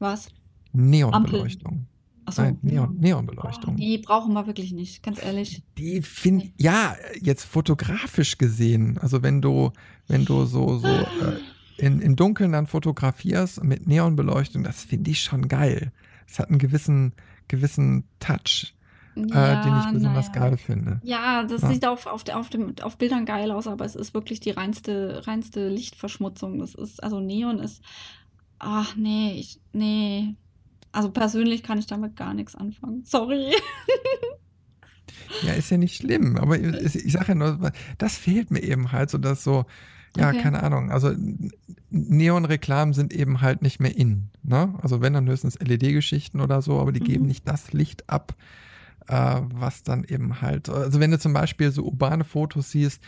Was? 0.00 0.28
Neonbeleuchtung. 0.72 1.86
Achso. 2.24 2.42
Nein, 2.42 2.58
Neon, 2.60 2.96
Neonbeleuchtung. 2.98 3.74
Oh, 3.74 3.78
die 3.78 3.96
brauchen 3.98 4.34
wir 4.34 4.46
wirklich 4.46 4.72
nicht, 4.72 5.02
ganz 5.02 5.22
ehrlich. 5.22 5.62
Die 5.78 6.02
finde 6.02 6.50
ja, 6.58 6.94
jetzt 7.20 7.44
fotografisch 7.44 8.36
gesehen, 8.36 8.98
also 8.98 9.22
wenn 9.22 9.40
du, 9.40 9.72
wenn 10.08 10.26
du 10.26 10.44
so, 10.44 10.78
so 10.78 10.88
äh, 10.88 11.38
in, 11.78 12.00
im 12.00 12.16
Dunkeln 12.16 12.52
dann 12.52 12.66
fotografierst 12.66 13.62
mit 13.62 13.86
Neonbeleuchtung, 13.86 14.64
das 14.64 14.84
finde 14.84 15.10
ich 15.10 15.22
schon 15.22 15.48
geil. 15.48 15.92
Es 16.26 16.38
hat 16.38 16.48
einen 16.48 16.58
gewissen, 16.58 17.12
gewissen 17.46 18.04
Touch, 18.20 18.74
ja, 19.14 19.60
äh, 19.60 19.64
den 19.64 19.78
ich 19.78 19.92
besonders 19.92 20.26
ja. 20.26 20.32
geil 20.32 20.56
finde. 20.56 21.00
Ja, 21.02 21.44
das 21.44 21.62
ja. 21.62 21.68
sieht 21.68 21.86
auf, 21.86 22.06
auf, 22.06 22.28
auf, 22.28 22.50
dem, 22.50 22.74
auf 22.82 22.98
Bildern 22.98 23.24
geil 23.24 23.50
aus, 23.50 23.66
aber 23.66 23.84
es 23.84 23.96
ist 23.96 24.12
wirklich 24.12 24.40
die 24.40 24.50
reinste, 24.50 25.26
reinste 25.26 25.68
Lichtverschmutzung. 25.68 26.58
Das 26.58 26.74
ist, 26.74 27.02
also 27.02 27.20
Neon 27.20 27.60
ist, 27.60 27.82
ach 28.58 28.96
nee, 28.96 29.32
ich, 29.38 29.60
nee. 29.72 30.34
Also 30.92 31.10
persönlich 31.10 31.62
kann 31.62 31.78
ich 31.78 31.86
damit 31.86 32.16
gar 32.16 32.34
nichts 32.34 32.54
anfangen. 32.54 33.04
Sorry. 33.04 33.52
Ja, 35.42 35.52
ist 35.52 35.70
ja 35.70 35.76
nicht 35.76 35.96
schlimm, 35.96 36.36
aber 36.36 36.58
ich, 36.82 36.96
ich 36.96 37.12
sage 37.12 37.28
ja 37.28 37.34
nur, 37.34 37.72
das 37.98 38.16
fehlt 38.16 38.50
mir 38.50 38.62
eben 38.62 38.92
halt, 38.92 39.10
so 39.10 39.18
dass 39.18 39.44
so, 39.44 39.66
ja, 40.16 40.28
okay. 40.28 40.40
keine 40.42 40.62
Ahnung. 40.62 40.90
Also 40.90 41.12
Neon-Reklamen 41.90 42.94
sind 42.94 43.12
eben 43.12 43.40
halt 43.40 43.62
nicht 43.62 43.80
mehr 43.80 43.96
in. 43.96 44.30
Ne? 44.42 44.74
Also 44.82 45.00
wenn 45.00 45.12
dann 45.12 45.28
höchstens 45.28 45.58
LED-Geschichten 45.58 46.40
oder 46.40 46.62
so, 46.62 46.80
aber 46.80 46.92
die 46.92 47.00
mhm. 47.00 47.04
geben 47.04 47.26
nicht 47.26 47.48
das 47.48 47.72
Licht 47.72 48.08
ab, 48.08 48.34
äh, 49.08 49.40
was 49.54 49.82
dann 49.82 50.04
eben 50.04 50.40
halt. 50.40 50.68
Also 50.68 51.00
wenn 51.00 51.10
du 51.10 51.18
zum 51.18 51.32
Beispiel 51.32 51.70
so 51.70 51.84
urbane 51.84 52.24
Fotos 52.24 52.70
siehst, 52.70 53.02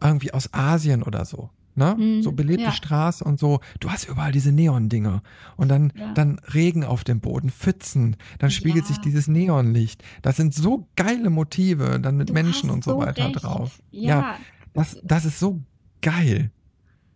irgendwie 0.00 0.32
aus 0.32 0.52
Asien 0.52 1.02
oder 1.02 1.24
so. 1.24 1.50
Ne? 1.74 1.94
Mhm, 1.98 2.22
so 2.22 2.32
belebte 2.32 2.64
ja. 2.64 2.72
Straße 2.72 3.22
und 3.22 3.38
so. 3.38 3.60
Du 3.80 3.90
hast 3.90 4.08
überall 4.08 4.32
diese 4.32 4.50
Neon-Dinger. 4.50 5.22
Und 5.56 5.68
dann, 5.68 5.92
ja. 5.94 6.12
dann 6.14 6.38
Regen 6.54 6.84
auf 6.84 7.04
dem 7.04 7.20
Boden, 7.20 7.50
Pfützen. 7.50 8.16
Dann 8.38 8.50
spiegelt 8.50 8.84
ja. 8.84 8.88
sich 8.88 8.98
dieses 8.98 9.28
Neonlicht. 9.28 10.02
Das 10.22 10.36
sind 10.36 10.54
so 10.54 10.88
geile 10.96 11.28
Motive, 11.28 12.00
dann 12.00 12.16
mit 12.16 12.30
du 12.30 12.32
Menschen 12.32 12.70
und 12.70 12.82
so, 12.82 12.92
so 12.92 12.98
weiter 12.98 13.26
recht. 13.26 13.42
drauf. 13.42 13.82
Ja. 13.90 14.36
das, 14.72 14.98
das 15.04 15.26
ist 15.26 15.38
so 15.38 15.60
geil. 16.02 16.50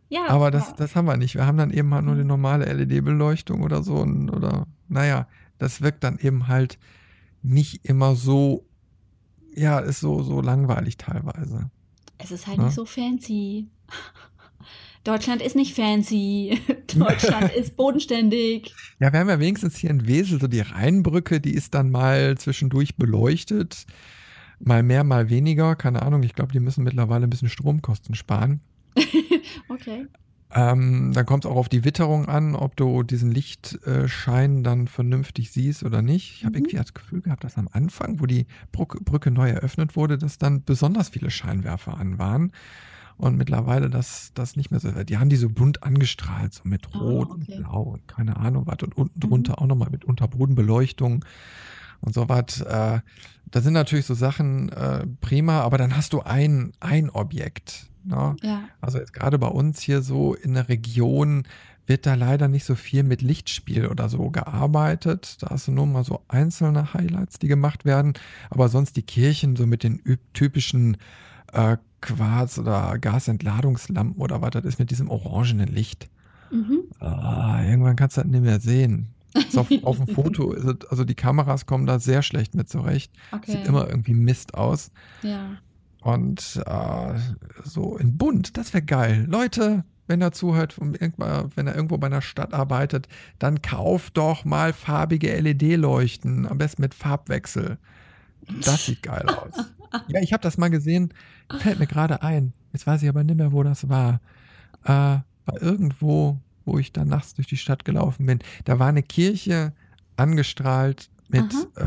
Ja, 0.08 0.26
aber 0.28 0.50
das, 0.50 0.74
das 0.74 0.96
haben 0.96 1.06
wir 1.06 1.16
nicht. 1.16 1.36
Wir 1.36 1.46
haben 1.46 1.56
dann 1.56 1.70
eben 1.70 1.94
halt 1.94 2.04
nur 2.04 2.16
die 2.16 2.22
mhm. 2.22 2.28
normale 2.28 2.64
LED-Beleuchtung 2.64 3.62
oder 3.62 3.82
so. 3.82 3.94
Und, 3.94 4.28
oder, 4.30 4.66
naja, 4.88 5.28
das 5.58 5.82
wirkt 5.82 6.02
dann 6.02 6.18
eben 6.18 6.48
halt 6.48 6.78
nicht 7.42 7.84
immer 7.84 8.16
so, 8.16 8.66
ja, 9.54 9.78
ist 9.78 10.00
so, 10.00 10.22
so 10.22 10.40
langweilig 10.40 10.96
teilweise. 10.96 11.70
Es 12.18 12.32
ist 12.32 12.46
halt 12.46 12.58
ja? 12.58 12.64
nicht 12.64 12.74
so 12.74 12.84
fancy. 12.84 13.68
Deutschland 15.04 15.40
ist 15.42 15.56
nicht 15.56 15.74
fancy. 15.74 16.60
Deutschland 16.94 17.54
ist 17.54 17.76
bodenständig. 17.76 18.74
Ja, 18.98 19.12
wir 19.12 19.20
haben 19.20 19.28
ja 19.28 19.38
wenigstens 19.38 19.76
hier 19.76 19.90
in 19.90 20.06
Wesel 20.06 20.40
so 20.40 20.48
die 20.48 20.60
Rheinbrücke, 20.60 21.40
die 21.40 21.54
ist 21.54 21.74
dann 21.74 21.90
mal 21.90 22.36
zwischendurch 22.36 22.96
beleuchtet. 22.96 23.86
Mal 24.58 24.82
mehr, 24.82 25.04
mal 25.04 25.30
weniger. 25.30 25.76
Keine 25.76 26.02
Ahnung. 26.02 26.22
Ich 26.22 26.34
glaube, 26.34 26.52
die 26.52 26.60
müssen 26.60 26.84
mittlerweile 26.84 27.24
ein 27.26 27.30
bisschen 27.30 27.48
Stromkosten 27.48 28.14
sparen. 28.14 28.60
okay. 29.68 30.06
Ähm, 30.52 31.12
dann 31.12 31.26
kommt 31.26 31.44
es 31.44 31.50
auch 31.50 31.56
auf 31.56 31.68
die 31.68 31.84
Witterung 31.84 32.26
an, 32.26 32.56
ob 32.56 32.76
du 32.76 33.04
diesen 33.04 33.30
Lichtschein 33.30 34.64
dann 34.64 34.88
vernünftig 34.88 35.52
siehst 35.52 35.84
oder 35.84 36.02
nicht. 36.02 36.34
Ich 36.38 36.44
habe 36.44 36.58
mhm. 36.58 36.64
irgendwie 36.64 36.76
das 36.76 36.92
Gefühl 36.92 37.20
gehabt, 37.20 37.44
dass 37.44 37.56
am 37.56 37.68
Anfang, 37.70 38.20
wo 38.20 38.26
die 38.26 38.46
Brücke, 38.72 39.00
Brücke 39.00 39.30
neu 39.30 39.48
eröffnet 39.48 39.94
wurde, 39.94 40.18
dass 40.18 40.38
dann 40.38 40.64
besonders 40.64 41.10
viele 41.10 41.30
Scheinwerfer 41.30 41.96
an 41.96 42.18
waren. 42.18 42.52
Und 43.16 43.36
mittlerweile 43.36 43.90
das, 43.90 44.32
das 44.34 44.56
nicht 44.56 44.70
mehr 44.70 44.80
so. 44.80 44.90
Die 44.90 45.18
haben 45.18 45.28
die 45.28 45.36
so 45.36 45.50
bunt 45.50 45.82
angestrahlt, 45.82 46.54
so 46.54 46.62
mit 46.64 46.88
ah, 46.94 46.98
Rot 46.98 47.28
oh, 47.30 47.34
okay. 47.34 47.52
und 47.52 47.58
Blau 47.58 47.82
und 47.82 48.08
keine 48.08 48.36
Ahnung 48.36 48.66
was. 48.66 48.78
Und 48.82 48.96
unten 48.96 49.20
drunter 49.20 49.52
mhm. 49.52 49.58
auch 49.58 49.66
nochmal 49.66 49.90
mit 49.90 50.04
Unterbodenbeleuchtung 50.04 51.24
und 52.00 52.14
so 52.14 52.28
was. 52.28 52.62
Äh, 52.62 53.00
da 53.50 53.60
sind 53.60 53.74
natürlich 53.74 54.06
so 54.06 54.14
Sachen 54.14 54.70
äh, 54.70 55.06
prima, 55.20 55.60
aber 55.60 55.78
dann 55.78 55.96
hast 55.96 56.12
du 56.12 56.22
ein, 56.22 56.72
ein 56.80 57.10
Objekt 57.10 57.89
Ne? 58.04 58.36
Ja. 58.42 58.62
Also 58.80 58.98
jetzt 58.98 59.12
gerade 59.12 59.38
bei 59.38 59.48
uns 59.48 59.80
hier 59.80 60.02
so 60.02 60.34
in 60.34 60.54
der 60.54 60.68
Region 60.68 61.44
wird 61.86 62.06
da 62.06 62.14
leider 62.14 62.46
nicht 62.48 62.64
so 62.64 62.76
viel 62.76 63.02
mit 63.02 63.20
Lichtspiel 63.20 63.86
oder 63.88 64.08
so 64.08 64.30
gearbeitet. 64.30 65.38
Da 65.40 65.50
hast 65.50 65.66
du 65.66 65.72
nur 65.72 65.86
mal 65.86 66.04
so 66.04 66.22
einzelne 66.28 66.94
Highlights, 66.94 67.38
die 67.38 67.48
gemacht 67.48 67.84
werden. 67.84 68.14
Aber 68.48 68.68
sonst 68.68 68.96
die 68.96 69.02
Kirchen 69.02 69.56
so 69.56 69.66
mit 69.66 69.82
den 69.82 70.00
typischen 70.32 70.96
äh, 71.52 71.76
Quarz- 72.00 72.58
oder 72.58 72.98
Gasentladungslampen 72.98 74.22
oder 74.22 74.40
was 74.40 74.50
das 74.50 74.64
ist 74.64 74.78
mit 74.78 74.90
diesem 74.90 75.10
orangenen 75.10 75.68
Licht. 75.68 76.08
Mhm. 76.50 76.82
Ah, 77.00 77.62
irgendwann 77.64 77.96
kannst 77.96 78.16
du 78.16 78.22
das 78.22 78.30
nicht 78.30 78.42
mehr 78.42 78.60
sehen. 78.60 79.08
auf, 79.54 79.68
auf, 79.82 79.96
dem 79.96 80.08
Foto 80.08 80.52
ist 80.52 80.64
es, 80.64 80.88
also 80.88 81.04
die 81.04 81.14
Kameras 81.14 81.66
kommen 81.66 81.86
da 81.86 82.00
sehr 82.00 82.22
schlecht 82.22 82.54
mit 82.54 82.68
zurecht. 82.68 83.12
Okay. 83.32 83.52
Sieht 83.52 83.66
immer 83.66 83.88
irgendwie 83.88 84.14
Mist 84.14 84.54
aus. 84.54 84.90
Ja. 85.22 85.56
Und 86.02 86.62
äh, 86.66 87.18
so 87.64 87.96
in 87.96 88.16
bunt, 88.16 88.56
das 88.56 88.72
wäre 88.72 88.84
geil. 88.84 89.26
Leute, 89.28 89.84
wenn 90.06 90.22
er 90.22 90.32
zuhört, 90.32 90.76
wenn 90.80 91.66
er 91.66 91.74
irgendwo 91.74 91.98
bei 91.98 92.08
einer 92.08 92.22
Stadt 92.22 92.52
arbeitet, 92.52 93.06
dann 93.38 93.62
kauf 93.62 94.10
doch 94.10 94.44
mal 94.44 94.72
farbige 94.72 95.38
LED-Leuchten, 95.40 96.46
am 96.46 96.58
besten 96.58 96.82
mit 96.82 96.94
Farbwechsel. 96.94 97.78
Das 98.64 98.86
sieht 98.86 99.02
geil 99.02 99.26
aus. 99.28 99.66
Ja, 100.06 100.20
ich 100.20 100.32
habe 100.32 100.40
das 100.40 100.56
mal 100.56 100.70
gesehen, 100.70 101.12
fällt 101.58 101.80
mir 101.80 101.86
gerade 101.88 102.22
ein. 102.22 102.52
Jetzt 102.72 102.86
weiß 102.86 103.02
ich 103.02 103.08
aber 103.08 103.24
nicht 103.24 103.36
mehr, 103.36 103.50
wo 103.50 103.64
das 103.64 103.88
war. 103.88 104.20
Äh, 104.84 104.88
war 104.88 105.24
irgendwo, 105.60 106.38
wo 106.64 106.78
ich 106.78 106.92
da 106.92 107.04
nachts 107.04 107.34
durch 107.34 107.48
die 107.48 107.56
Stadt 107.56 107.84
gelaufen 107.84 108.24
bin. 108.24 108.38
Da 108.64 108.78
war 108.78 108.86
eine 108.86 109.02
Kirche 109.02 109.72
angestrahlt 110.16 111.10
mit, 111.30 111.52
äh, 111.76 111.82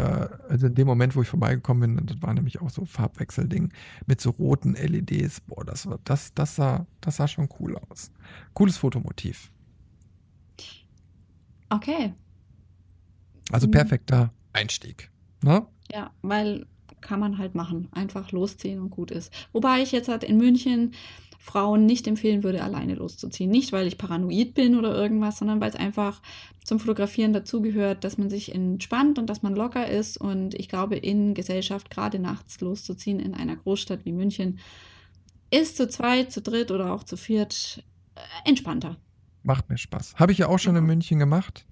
also 0.49 0.67
in 0.67 0.75
dem 0.75 0.87
Moment, 0.87 1.15
wo 1.15 1.21
ich 1.21 1.27
vorbeigekommen 1.27 1.95
bin, 1.95 2.05
das 2.05 2.21
war 2.21 2.33
nämlich 2.33 2.61
auch 2.61 2.69
so 2.69 2.85
Farbwechselding 2.85 3.71
mit 4.05 4.21
so 4.21 4.31
roten 4.31 4.73
LEDs. 4.75 5.41
Boah, 5.41 5.63
das 5.65 5.85
war, 5.85 5.99
das, 6.03 6.33
das 6.33 6.55
sah, 6.55 6.85
das 7.01 7.17
sah 7.17 7.27
schon 7.27 7.49
cool 7.59 7.77
aus. 7.89 8.11
Cooles 8.53 8.77
Fotomotiv. 8.77 9.51
Okay. 11.69 12.13
Also 13.51 13.67
Mhm. 13.67 13.71
perfekter 13.71 14.33
Einstieg. 14.53 15.09
Ne? 15.43 15.65
Ja, 15.91 16.11
weil 16.21 16.65
kann 17.01 17.19
man 17.19 17.37
halt 17.37 17.53
machen. 17.53 17.89
Einfach 17.91 18.31
losziehen 18.31 18.79
und 18.79 18.89
gut 18.89 19.11
ist. 19.11 19.33
Wobei 19.51 19.81
ich 19.81 19.91
jetzt 19.91 20.07
halt 20.07 20.23
in 20.23 20.37
München 20.37 20.93
Frauen 21.43 21.85
nicht 21.85 22.07
empfehlen 22.07 22.41
würde, 22.41 22.63
alleine 22.63 22.95
loszuziehen. 22.95 23.51
Nicht, 23.51 23.73
weil 23.73 23.85
ich 23.85 23.97
paranoid 23.97 24.53
bin 24.53 24.77
oder 24.77 24.95
irgendwas, 24.95 25.39
sondern 25.39 25.59
weil 25.59 25.71
es 25.71 25.75
einfach 25.75 26.21
zum 26.63 26.79
Fotografieren 26.79 27.33
dazugehört, 27.33 28.05
dass 28.05 28.17
man 28.17 28.29
sich 28.29 28.55
entspannt 28.55 29.19
und 29.19 29.29
dass 29.29 29.43
man 29.43 29.53
locker 29.53 29.85
ist. 29.89 30.15
Und 30.15 30.53
ich 30.55 30.69
glaube, 30.69 30.95
in 30.95 31.33
Gesellschaft, 31.33 31.89
gerade 31.89 32.17
nachts 32.17 32.61
loszuziehen 32.61 33.19
in 33.19 33.33
einer 33.33 33.57
Großstadt 33.57 34.05
wie 34.05 34.13
München, 34.13 34.59
ist 35.51 35.75
zu 35.75 35.89
zweit, 35.89 36.31
zu 36.31 36.41
dritt 36.41 36.71
oder 36.71 36.93
auch 36.93 37.03
zu 37.03 37.17
viert 37.17 37.83
äh, 38.15 38.49
entspannter. 38.49 38.95
Macht 39.43 39.69
mir 39.69 39.77
Spaß. 39.77 40.15
Habe 40.15 40.31
ich 40.31 40.37
ja 40.37 40.47
auch 40.47 40.59
schon 40.59 40.77
in 40.77 40.83
Ja. 40.83 40.87
München 40.87 41.19
gemacht. 41.19 41.65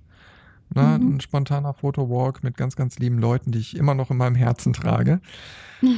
Ne? 0.74 0.98
Mhm. 1.00 1.16
Ein 1.16 1.20
spontaner 1.22 1.74
Fotowalk 1.74 2.44
mit 2.44 2.56
ganz, 2.58 2.76
ganz 2.76 2.98
lieben 3.00 3.18
Leuten, 3.20 3.52
die 3.52 3.60
ich 3.60 3.76
immer 3.76 3.94
noch 3.94 4.10
in 4.12 4.18
meinem 4.18 4.36
Herzen 4.36 4.74
trage. 4.74 5.20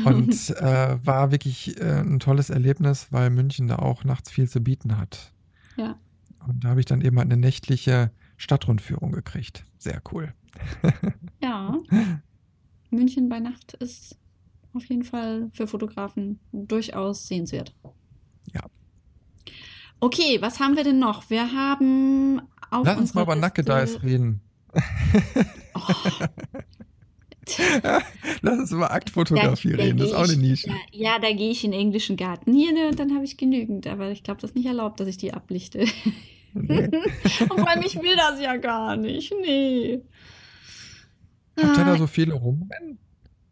Und 0.05 0.49
äh, 0.57 0.97
war 1.05 1.31
wirklich 1.31 1.79
äh, 1.79 1.99
ein 2.01 2.19
tolles 2.19 2.49
Erlebnis, 2.49 3.07
weil 3.11 3.29
München 3.29 3.67
da 3.67 3.77
auch 3.77 4.03
nachts 4.03 4.31
viel 4.31 4.47
zu 4.49 4.61
bieten 4.61 4.97
hat. 4.97 5.31
ja. 5.77 5.97
Und 6.45 6.65
da 6.65 6.69
habe 6.69 6.81
ich 6.81 6.85
dann 6.85 6.99
eben 6.99 7.17
halt 7.19 7.31
eine 7.31 7.39
nächtliche 7.39 8.11
Stadtrundführung 8.35 9.13
gekriegt. 9.13 9.63
Sehr 9.77 10.01
cool. 10.11 10.33
Ja. 11.41 11.77
München 12.89 13.27
bei 13.29 13.39
Nacht 13.39 13.73
ist 13.75 14.17
auf 14.73 14.85
jeden 14.85 15.03
Fall 15.03 15.49
für 15.53 15.67
Fotografen 15.67 16.39
durchaus 16.51 17.27
sehenswert. 17.27 17.73
Ja. 18.53 18.61
Okay, 19.99 20.37
was 20.41 20.59
haben 20.59 20.75
wir 20.75 20.83
denn 20.83 20.99
noch? 20.99 21.29
Wir 21.29 21.51
haben 21.53 22.41
auf 22.71 22.85
Lass 22.85 22.97
uns 22.97 23.13
mal 23.13 23.23
über 23.23 23.35
Nacke 23.35 23.61
Liste- 23.61 23.99
Dice 23.99 24.03
reden. 24.03 24.41
Oh, 25.75 25.81
Lass 28.41 28.57
uns 28.59 28.71
über 28.71 28.91
Aktfotografie 28.91 29.71
da- 29.71 29.77
da 29.77 29.83
reden. 29.83 29.97
Das 29.97 30.07
ist 30.09 30.13
auch 30.13 30.23
eine 30.23 30.33
ich- 30.33 30.37
Nische. 30.39 30.67
Ja, 30.69 30.75
ja, 30.91 31.19
da 31.19 31.31
gehe 31.33 31.51
ich 31.51 31.63
in 31.63 31.71
den 31.71 31.79
englischen 31.81 32.15
Garten. 32.15 32.53
Hier, 32.53 32.71
ne, 32.73 32.87
und 32.87 32.99
dann 32.99 33.13
habe 33.13 33.25
ich 33.25 33.35
genügend. 33.37 33.85
Aber 33.87 34.11
ich 34.11 34.23
glaube, 34.23 34.39
das 34.41 34.51
ist 34.51 34.55
nicht 34.55 34.65
erlaubt, 34.65 34.99
dass 34.99 35.07
ich 35.07 35.17
die 35.17 35.33
ablichte. 35.33 35.85
Nee. 36.53 36.87
Und 37.39 37.59
vor 37.59 37.67
allem, 37.67 37.83
ich 37.83 37.95
will 38.01 38.15
das 38.15 38.39
ja 38.39 38.55
gar 38.57 38.95
nicht. 38.95 39.33
Nee. 39.41 40.01
Habt 41.59 41.77
ihr 41.77 41.83
da 41.85 41.93
Ah, 41.93 41.97
so 41.97 42.07
viele 42.07 42.33
rumrennen? 42.33 42.97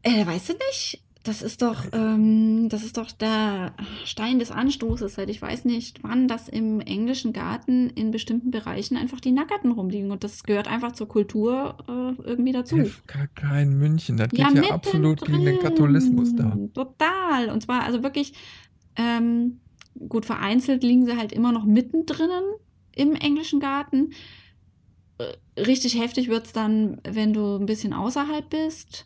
Äh, 0.04 0.26
weißt 0.26 0.50
du 0.50 0.54
nicht? 0.54 1.04
Das 1.24 1.44
ist 1.44 1.62
doch, 1.62 1.86
ähm, 1.94 2.68
das 2.70 2.84
ist 2.84 2.98
doch 2.98 3.12
der 3.12 3.74
Stein 4.06 4.40
des 4.40 4.50
Anstoßes. 4.50 5.14
Seit 5.14 5.30
ich 5.30 5.40
weiß 5.40 5.66
nicht, 5.66 6.04
wann 6.04 6.28
das 6.28 6.50
im 6.50 6.80
englischen 6.82 7.32
Garten 7.32 7.92
in 7.92 8.10
bestimmten 8.10 8.50
Bereichen 8.50 8.98
einfach 8.98 9.20
die 9.20 9.32
Nackerten 9.32 9.72
rumliegen. 9.72 10.10
Und 10.10 10.24
das 10.24 10.44
gehört 10.44 10.68
einfach 10.68 10.94
zur 10.94 11.08
Kultur 11.08 11.78
äh, 11.88 12.22
irgendwie 12.24 12.54
dazu. 12.54 12.78
FKK 12.78 13.62
in 13.62 13.78
München. 13.78 14.18
Das 14.18 14.30
geht 14.30 14.40
Ja, 14.40 14.50
ja, 14.52 14.72
absolut 14.72 15.22
gegen 15.24 15.46
den 15.46 15.60
Katholismus 15.60 16.36
da. 16.36 16.58
Total. 16.74 17.50
Und 17.50 17.62
zwar, 17.62 17.84
also 17.84 18.02
wirklich, 18.02 18.34
ähm, 18.96 19.60
gut 20.10 20.26
vereinzelt 20.26 20.84
liegen 20.84 21.06
sie 21.06 21.18
halt 21.18 21.32
immer 21.32 21.52
noch 21.52 21.66
mittendrin 21.66 22.30
im 22.96 23.14
englischen 23.14 23.60
Garten. 23.60 24.14
Äh, 25.20 25.62
Richtig 25.62 26.00
heftig 26.00 26.30
wird 26.30 26.48
es 26.48 26.54
dann, 26.54 27.00
wenn 27.04 27.34
du 27.34 27.58
ein 27.58 27.68
bisschen 27.68 27.94
außerhalb 27.94 28.50
bist 28.50 29.06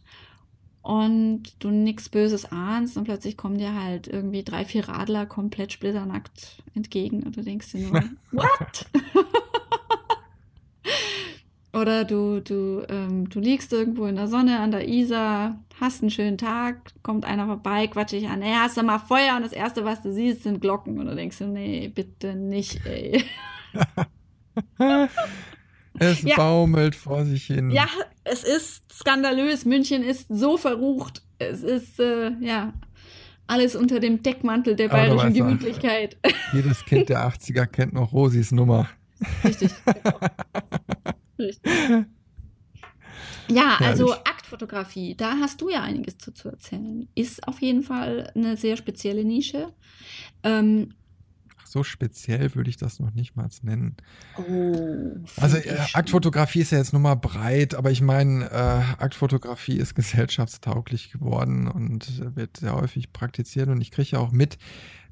und 0.85 1.41
du 1.57 1.71
nichts 1.71 2.09
Böses 2.09 2.51
ahnst 2.51 2.95
und 2.95 3.05
plötzlich 3.05 3.37
kommen 3.37 3.57
dir 3.57 3.73
halt 3.73 4.07
irgendwie 4.07 4.43
drei, 4.43 4.65
vier 4.65 4.87
Radler 4.87 5.25
komplett 5.25 5.71
splitternackt 5.71 6.61
entgegen 6.75 7.23
und 7.23 7.35
du 7.35 7.41
denkst 7.41 7.71
dir 7.71 7.87
nur, 7.87 8.03
what? 8.31 8.85
Oder 11.73 12.05
du, 12.05 12.39
du, 12.39 12.85
ähm, 12.87 13.27
du 13.29 13.39
liegst 13.39 13.73
irgendwo 13.73 14.05
in 14.05 14.15
der 14.15 14.27
Sonne 14.27 14.59
an 14.59 14.69
der 14.69 14.87
Isar, 14.87 15.59
hast 15.81 16.03
einen 16.03 16.11
schönen 16.11 16.37
Tag, 16.37 16.91
kommt 17.01 17.25
einer 17.25 17.47
vorbei, 17.47 17.87
quatscht 17.87 18.13
dich 18.13 18.29
an, 18.29 18.43
ey, 18.43 18.53
hast 18.53 18.77
du 18.77 18.83
mal 18.83 18.99
Feuer 18.99 19.35
und 19.37 19.41
das 19.41 19.53
Erste, 19.53 19.85
was 19.85 20.03
du 20.03 20.13
siehst, 20.13 20.43
sind 20.43 20.61
Glocken. 20.61 20.99
Und 20.99 21.07
du 21.07 21.15
denkst 21.15 21.39
dir, 21.39 21.47
nee, 21.47 21.91
bitte 21.93 22.35
nicht, 22.35 22.85
ey. 22.85 23.25
Es 25.99 26.21
Ja. 26.23 26.35
baumelt 26.35 26.95
vor 26.95 27.25
sich 27.25 27.45
hin. 27.45 27.71
Ja, 27.71 27.87
es 28.23 28.43
ist 28.43 28.91
skandalös. 28.91 29.65
München 29.65 30.03
ist 30.03 30.27
so 30.29 30.57
verrucht. 30.57 31.21
Es 31.39 31.63
ist, 31.63 31.99
äh, 31.99 32.31
ja, 32.41 32.73
alles 33.47 33.75
unter 33.75 33.99
dem 33.99 34.23
Deckmantel 34.23 34.75
der 34.75 34.89
bayerischen. 34.89 35.33
Gemütlichkeit. 35.33 36.17
Jedes 36.53 36.83
Kind 36.85 37.09
der 37.09 37.27
80er 37.27 37.65
kennt 37.65 37.93
noch 37.93 38.11
Rosis 38.13 38.51
Nummer. 38.51 38.89
Richtig. 39.43 39.71
genau. 39.85 40.19
Richtig. 41.39 41.71
Ja, 43.47 43.77
also 43.79 44.07
Herrlich. 44.09 44.27
Aktfotografie, 44.27 45.15
da 45.15 45.37
hast 45.39 45.61
du 45.61 45.69
ja 45.69 45.81
einiges 45.83 46.17
zu, 46.17 46.33
zu 46.33 46.49
erzählen. 46.49 47.07
Ist 47.13 47.47
auf 47.47 47.61
jeden 47.61 47.83
Fall 47.83 48.31
eine 48.35 48.57
sehr 48.57 48.75
spezielle 48.77 49.23
Nische. 49.23 49.71
Ähm, 50.43 50.93
so 51.75 51.83
speziell 51.83 52.55
würde 52.55 52.69
ich 52.69 52.77
das 52.77 53.01
noch 53.01 53.13
nicht 53.13 53.35
mal 53.35 53.49
nennen. 53.61 53.97
oh, 54.37 55.17
Also 55.35 55.57
äh. 55.57 55.77
Aktfotografie 55.91 56.61
ist 56.61 56.71
ja 56.71 56.77
jetzt 56.77 56.93
nur 56.93 57.01
mal 57.01 57.15
breit, 57.15 57.75
aber 57.75 57.91
ich 57.91 58.01
meine, 58.01 58.45
äh, 58.45 59.03
Aktfotografie 59.03 59.75
ist 59.75 59.93
gesellschaftstauglich 59.95 61.11
geworden 61.11 61.67
und 61.67 62.33
wird 62.37 62.55
sehr 62.57 62.73
häufig 62.75 63.11
praktiziert 63.11 63.67
und 63.67 63.81
ich 63.81 63.91
kriege 63.91 64.11
ja 64.11 64.19
auch 64.19 64.31
mit, 64.31 64.57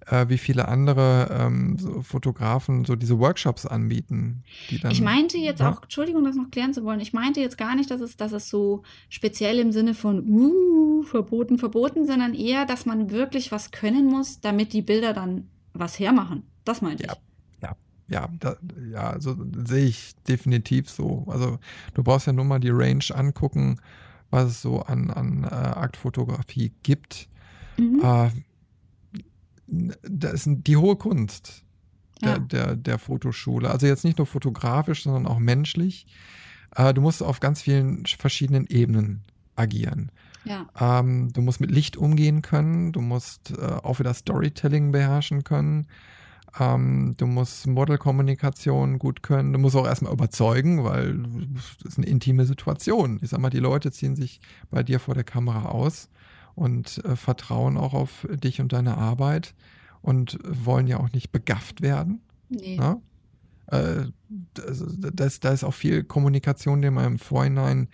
äh, 0.08 0.30
wie 0.30 0.38
viele 0.38 0.70
andere 0.70 1.38
ähm, 1.38 1.78
so 1.78 2.02
Fotografen 2.02 2.86
so 2.86 2.96
diese 2.96 3.20
Workshops 3.20 3.66
anbieten. 3.66 4.46
Die 4.70 4.80
dann, 4.80 4.92
Ich 4.92 5.02
meinte 5.02 5.38
jetzt 5.38 5.60
ja, 5.60 5.70
auch, 5.70 5.84
Entschuldigung, 5.84 6.24
das 6.24 6.38
noch 6.38 6.50
klären 6.50 6.74
zu 6.74 6.86
wollen, 6.86 7.02
ich 7.02 7.12
meinte 7.12 7.42
jetzt 7.42 7.58
gar 7.58 7.76
nicht, 7.76 7.92
dass 7.92 8.00
es, 8.00 8.16
dass 8.16 8.32
es 8.32 8.50
so 8.50 8.84
speziell 9.10 9.60
im 9.60 9.74
Sinne 9.74 9.96
von 9.96 10.26
uh, 10.30 11.04
verboten, 11.04 11.58
verboten, 11.58 12.08
sondern 12.08 12.34
eher, 12.34 12.66
dass 12.66 12.86
man 12.86 13.12
wirklich 13.12 13.52
was 13.52 13.72
können 13.72 14.06
muss, 14.06 14.40
damit 14.40 14.72
die 14.72 14.82
Bilder 14.82 15.12
dann 15.12 15.50
was 15.74 16.00
hermachen. 16.00 16.44
Das 16.66 16.82
meinte 16.82 17.06
Ja. 17.06 17.14
ich. 17.14 17.20
Ja, 18.10 18.28
da, 18.40 18.58
ja, 18.92 19.12
also 19.12 19.36
sehe 19.66 19.86
ich 19.86 20.14
definitiv 20.28 20.90
so. 20.90 21.24
Also 21.30 21.58
du 21.94 22.04
brauchst 22.04 22.28
ja 22.28 22.34
nur 22.34 22.44
mal 22.44 22.60
die 22.60 22.70
Range 22.70 23.04
angucken, 23.14 23.80
was 24.30 24.50
es 24.50 24.62
so 24.62 24.82
an, 24.82 25.10
an 25.10 25.46
äh, 25.46 25.48
Aktfotografie 25.48 26.74
gibt. 26.84 27.30
Mhm. 27.78 28.02
Äh, 28.04 28.30
das 29.68 30.46
ist 30.46 30.50
die 30.68 30.78
hohe 30.78 30.96
Kunst 30.98 31.64
der, 32.22 32.32
Ja. 32.34 32.40
der, 32.40 32.76
der 32.76 33.00
Fotoschule. 33.00 33.70
Also 33.70 33.88
jetzt 33.88 34.04
nicht 34.04 34.18
nur 34.18 34.28
fotografisch, 34.28 35.04
sondern 35.04 35.26
auch 35.26 35.40
menschlich. 35.40 36.06
Äh, 36.76 36.94
du 36.94 37.02
musst 37.02 37.24
auf 37.24 37.40
ganz 37.40 37.62
vielen 37.62 38.06
verschiedenen 38.06 38.68
Ebenen 38.68 39.24
agieren. 39.56 40.12
Ja. 40.46 40.68
Ähm, 40.80 41.32
du 41.32 41.42
musst 41.42 41.62
mit 41.62 41.72
Licht 41.72 41.96
umgehen 41.96 42.42
können, 42.42 42.92
du 42.92 43.00
musst 43.00 43.52
äh, 43.58 43.62
auch 43.62 44.00
wieder 44.00 44.14
Storytelling 44.14 44.92
beherrschen 44.92 45.44
können. 45.46 45.88
Ähm, 46.60 47.16
du 47.18 47.26
musst 47.26 47.68
Modelkommunikation 47.68 49.00
gut 49.00 49.24
können. 49.24 49.54
Du 49.54 49.60
musst 49.60 49.76
auch 49.76 49.88
erstmal 49.88 50.14
überzeugen, 50.14 50.84
weil 50.84 51.18
das 51.82 51.94
ist 51.94 51.98
eine 51.98 52.08
intime 52.08 52.46
Situation. 52.46 53.20
Ich 53.22 53.30
sag 53.30 53.40
mal, 53.40 53.50
die 53.50 53.60
Leute 53.60 53.92
ziehen 53.92 54.16
sich 54.16 54.40
bei 54.70 54.84
dir 54.84 55.00
vor 55.00 55.16
der 55.16 55.24
Kamera 55.24 55.70
aus 55.70 56.10
und 56.56 57.04
äh, 57.06 57.16
vertrauen 57.16 57.78
auch 57.78 57.94
auf 57.94 58.28
dich 58.30 58.62
und 58.62 58.74
deine 58.74 58.98
Arbeit 58.98 59.56
und 60.02 60.38
wollen 60.44 60.88
ja 60.88 61.00
auch 61.00 61.12
nicht 61.12 61.32
begafft 61.32 61.82
werden. 61.82 62.22
Nee. 62.50 62.78
Ne? 62.78 63.02
Äh, 63.68 64.06
da 64.54 65.52
ist 65.52 65.64
auch 65.64 65.74
viel 65.74 66.04
Kommunikation, 66.04 66.82
die 66.82 66.92
man 66.92 67.06
im 67.06 67.20
Vorhinein 67.20 67.88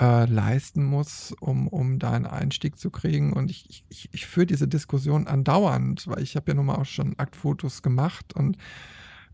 äh, 0.00 0.24
leisten 0.24 0.84
muss, 0.84 1.34
um, 1.40 1.68
um 1.68 1.98
da 1.98 2.12
einen 2.12 2.26
Einstieg 2.26 2.78
zu 2.78 2.90
kriegen. 2.90 3.32
Und 3.32 3.50
ich, 3.50 3.84
ich, 3.90 4.08
ich 4.12 4.26
führe 4.26 4.46
diese 4.46 4.66
Diskussion 4.66 5.26
andauernd, 5.26 6.06
weil 6.06 6.22
ich 6.22 6.36
habe 6.36 6.50
ja 6.50 6.54
nun 6.54 6.66
mal 6.66 6.76
auch 6.76 6.86
schon 6.86 7.18
Aktfotos 7.18 7.82
gemacht 7.82 8.32
und 8.34 8.56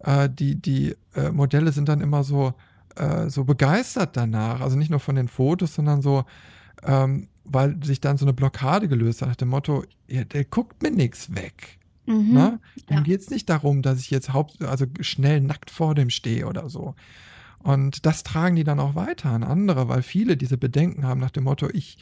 äh, 0.00 0.28
die, 0.28 0.60
die 0.60 0.96
äh, 1.14 1.30
Modelle 1.30 1.72
sind 1.72 1.88
dann 1.88 2.00
immer 2.00 2.24
so, 2.24 2.54
äh, 2.96 3.28
so 3.28 3.44
begeistert 3.44 4.16
danach. 4.16 4.60
Also 4.60 4.76
nicht 4.76 4.90
nur 4.90 5.00
von 5.00 5.14
den 5.14 5.28
Fotos, 5.28 5.74
sondern 5.74 6.02
so, 6.02 6.24
ähm, 6.82 7.28
weil 7.44 7.76
sich 7.84 8.00
dann 8.00 8.16
so 8.16 8.24
eine 8.24 8.32
Blockade 8.32 8.88
gelöst 8.88 9.22
hat, 9.22 9.28
nach 9.28 9.36
dem 9.36 9.48
Motto, 9.48 9.84
ja, 10.08 10.24
der 10.24 10.44
guckt 10.44 10.82
mir 10.82 10.90
nichts 10.90 11.34
weg. 11.34 11.78
Mhm. 12.06 12.32
Ne? 12.32 12.60
Dann 12.88 12.98
ja. 12.98 13.04
geht 13.04 13.20
es 13.20 13.30
nicht 13.30 13.48
darum, 13.48 13.82
dass 13.82 14.00
ich 14.00 14.10
jetzt 14.10 14.32
haupt, 14.32 14.62
also 14.62 14.86
schnell 15.00 15.40
nackt 15.40 15.70
vor 15.70 15.94
dem 15.94 16.10
stehe 16.10 16.46
oder 16.46 16.68
so. 16.68 16.94
Und 17.66 18.06
das 18.06 18.22
tragen 18.22 18.54
die 18.54 18.62
dann 18.62 18.78
auch 18.78 18.94
weiter 18.94 19.30
an 19.30 19.42
andere, 19.42 19.88
weil 19.88 20.02
viele 20.02 20.36
diese 20.36 20.56
Bedenken 20.56 21.04
haben 21.04 21.18
nach 21.18 21.32
dem 21.32 21.42
Motto, 21.42 21.68
ich 21.68 21.98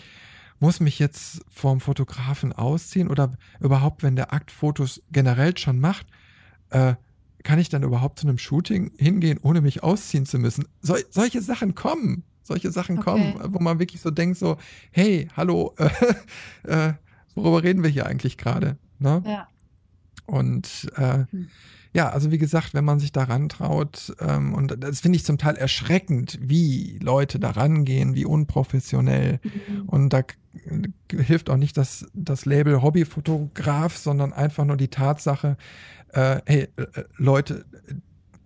muss 0.60 0.78
mich 0.78 0.98
jetzt 0.98 1.40
vorm 1.48 1.80
Fotografen 1.80 2.52
ausziehen 2.52 3.08
oder 3.08 3.32
überhaupt, 3.60 4.02
wenn 4.02 4.14
der 4.14 4.34
Akt 4.34 4.50
Fotos 4.50 5.02
generell 5.10 5.56
schon 5.56 5.80
macht, 5.80 6.06
äh, 6.68 6.96
kann 7.44 7.58
ich 7.58 7.70
dann 7.70 7.82
überhaupt 7.82 8.18
zu 8.18 8.28
einem 8.28 8.36
Shooting 8.36 8.92
hingehen, 8.98 9.38
ohne 9.40 9.62
mich 9.62 9.82
ausziehen 9.82 10.26
zu 10.26 10.38
müssen? 10.38 10.66
Sol 10.82 11.02
solche 11.08 11.40
Sachen 11.40 11.74
kommen. 11.74 12.24
Solche 12.42 12.70
Sachen 12.70 12.98
okay. 12.98 13.04
kommen, 13.10 13.54
wo 13.54 13.58
man 13.58 13.78
wirklich 13.78 14.02
so 14.02 14.10
denkt, 14.10 14.36
so, 14.36 14.58
hey, 14.90 15.28
hallo, 15.34 15.74
äh, 15.78 16.88
äh, 16.88 16.92
worüber 17.34 17.62
reden 17.62 17.82
wir 17.82 17.88
hier 17.88 18.04
eigentlich 18.04 18.36
gerade? 18.36 18.76
Ne? 18.98 19.22
Ja. 19.24 19.48
Und 20.26 20.92
äh, 20.96 21.24
hm. 21.30 21.48
Ja, 21.94 22.08
also 22.08 22.32
wie 22.32 22.38
gesagt, 22.38 22.74
wenn 22.74 22.84
man 22.84 22.98
sich 22.98 23.12
daran 23.12 23.48
traut, 23.48 24.14
ähm, 24.18 24.52
und 24.52 24.82
das 24.82 25.00
finde 25.00 25.16
ich 25.16 25.24
zum 25.24 25.38
Teil 25.38 25.54
erschreckend, 25.54 26.38
wie 26.42 26.98
Leute 27.00 27.38
daran 27.38 27.84
gehen, 27.84 28.16
wie 28.16 28.24
unprofessionell. 28.24 29.38
Mhm. 29.42 29.82
Und 29.86 30.12
da 30.12 30.22
hilft 31.12 31.50
auch 31.50 31.56
nicht 31.56 31.76
das, 31.76 32.06
das 32.12 32.46
Label 32.46 32.82
Hobbyfotograf, 32.82 33.96
sondern 33.96 34.32
einfach 34.32 34.64
nur 34.64 34.76
die 34.76 34.88
Tatsache, 34.88 35.56
äh, 36.08 36.40
hey, 36.46 36.68
äh, 36.76 37.04
Leute, 37.16 37.64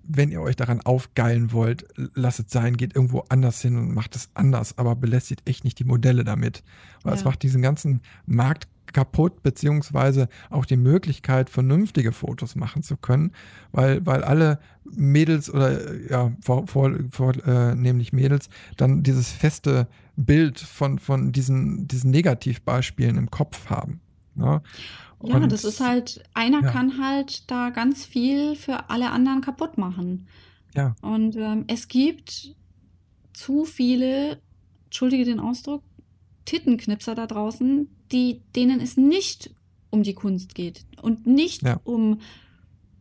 wenn 0.05 0.31
ihr 0.31 0.43
euch 0.43 0.57
daran 0.57 0.83
aufgeilen 0.83 1.51
wollt, 1.51 1.87
lasst 2.15 2.41
es 2.41 2.47
sein, 2.49 2.77
geht 2.77 2.95
irgendwo 2.95 3.25
anders 3.31 3.63
hin 3.63 3.77
und 3.77 3.95
macht 3.95 4.15
es 4.15 4.29
anders, 4.35 4.77
aber 4.77 4.95
belästigt 4.95 5.49
echt 5.49 5.65
nicht 5.65 5.79
die 5.79 5.85
Modelle 5.85 6.25
damit. 6.25 6.63
Weil 7.03 7.15
ja. 7.15 7.19
es 7.19 7.25
macht 7.25 7.43
diesen 7.43 7.63
ganzen 7.63 8.03
Markt 8.27 8.69
kaputt, 8.93 9.43
beziehungsweise 9.43 10.29
auch 10.51 10.65
die 10.65 10.77
Möglichkeit, 10.77 11.51
vernünftige 11.51 12.13
Fotos 12.13 12.57
machen 12.57 12.83
zu 12.83 12.97
können, 12.97 13.33
weil, 13.73 14.05
weil 14.07 14.25
alle 14.25 14.59
Mädels 14.85 15.53
oder 15.53 15.95
ja, 16.11 16.33
vor, 16.41 16.67
vor, 16.67 16.93
vor 17.11 17.35
äh, 17.47 17.75
nämlich 17.75 18.13
Mädels, 18.13 18.49
dann 18.77 19.03
dieses 19.03 19.31
feste 19.31 19.87
Bild 20.17 20.59
von, 20.59 20.99
von 20.99 21.33
diesen, 21.33 21.87
diesen 21.89 22.11
Negativbeispielen 22.11 23.17
im 23.17 23.31
Kopf 23.31 23.71
haben. 23.71 24.01
Ne? 24.35 24.63
Ja, 25.23 25.37
und, 25.37 25.53
das 25.53 25.65
ist 25.65 25.81
halt, 25.81 26.23
einer 26.35 26.63
ja. 26.63 26.71
kann 26.71 27.03
halt 27.03 27.51
da 27.51 27.71
ganz 27.71 28.05
viel 28.05 28.57
für 28.57 28.89
alle 28.89 29.11
anderen 29.11 29.41
kaputt 29.41 29.79
machen. 29.79 30.29
Ja. 30.75 30.95
Und 31.03 31.37
ähm, 31.37 31.65
es 31.67 31.89
gibt 31.89 32.55
zu 33.33 33.65
viele, 33.65 34.41
entschuldige 34.85 35.25
den 35.25 35.41
Ausdruck, 35.41 35.83
Tittenknipser 36.49 37.15
da 37.15 37.27
draußen, 37.27 37.89
die, 38.11 38.41
denen 38.57 38.81
es 38.81 38.97
nicht 38.97 39.51
um 39.91 40.03
die 40.03 40.15
Kunst 40.15 40.55
geht 40.55 40.87
und 41.03 41.27
nicht 41.27 41.63
ja. 41.63 41.79
um 41.85 42.21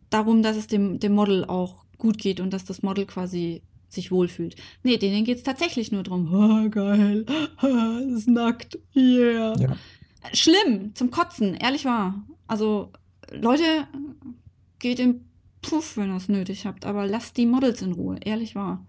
darum, 0.09 0.43
dass 0.43 0.57
es 0.57 0.67
dem, 0.67 0.99
dem 0.99 1.13
Model 1.13 1.45
auch 1.45 1.85
gut 1.97 2.17
geht 2.17 2.41
und 2.41 2.51
dass 2.51 2.65
das 2.65 2.83
Model 2.83 3.05
quasi 3.05 3.61
sich 3.87 4.11
wohlfühlt. 4.11 4.57
Nee, 4.83 4.97
denen 4.97 5.23
geht 5.23 5.37
es 5.37 5.43
tatsächlich 5.43 5.93
nur 5.93 6.03
darum, 6.03 6.27
oh, 6.33 6.69
geil, 6.69 7.25
es 8.11 8.19
ist 8.19 8.27
nackt, 8.27 8.77
yeah. 8.93 9.57
Ja. 9.57 9.77
Schlimm, 10.33 10.93
zum 10.93 11.09
Kotzen, 11.09 11.53
ehrlich 11.53 11.85
wahr. 11.85 12.21
Also, 12.47 12.91
Leute, 13.31 13.87
geht 14.79 14.99
im 14.99 15.21
Puff, 15.61 15.95
wenn 15.95 16.09
ihr 16.09 16.17
es 16.17 16.27
nötig 16.27 16.65
habt, 16.65 16.85
aber 16.85 17.07
lasst 17.07 17.37
die 17.37 17.45
Models 17.45 17.81
in 17.81 17.93
Ruhe, 17.93 18.19
ehrlich 18.25 18.55
wahr. 18.55 18.85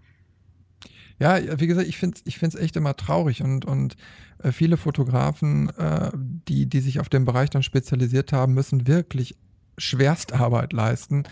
Ja, 1.19 1.59
wie 1.59 1.67
gesagt, 1.67 1.87
ich 1.87 1.97
finde 1.97 2.17
es 2.17 2.21
ich 2.25 2.39
find's 2.39 2.55
echt 2.55 2.75
immer 2.75 2.95
traurig 2.95 3.43
und, 3.43 3.65
und 3.65 3.95
äh, 4.41 4.51
viele 4.51 4.77
Fotografen, 4.77 5.69
äh, 5.77 6.11
die, 6.15 6.65
die 6.67 6.79
sich 6.79 6.99
auf 6.99 7.09
den 7.09 7.25
Bereich 7.25 7.49
dann 7.49 7.63
spezialisiert 7.63 8.31
haben, 8.31 8.53
müssen 8.53 8.87
wirklich 8.87 9.35
Schwerstarbeit 9.77 10.73
leisten, 10.73 11.23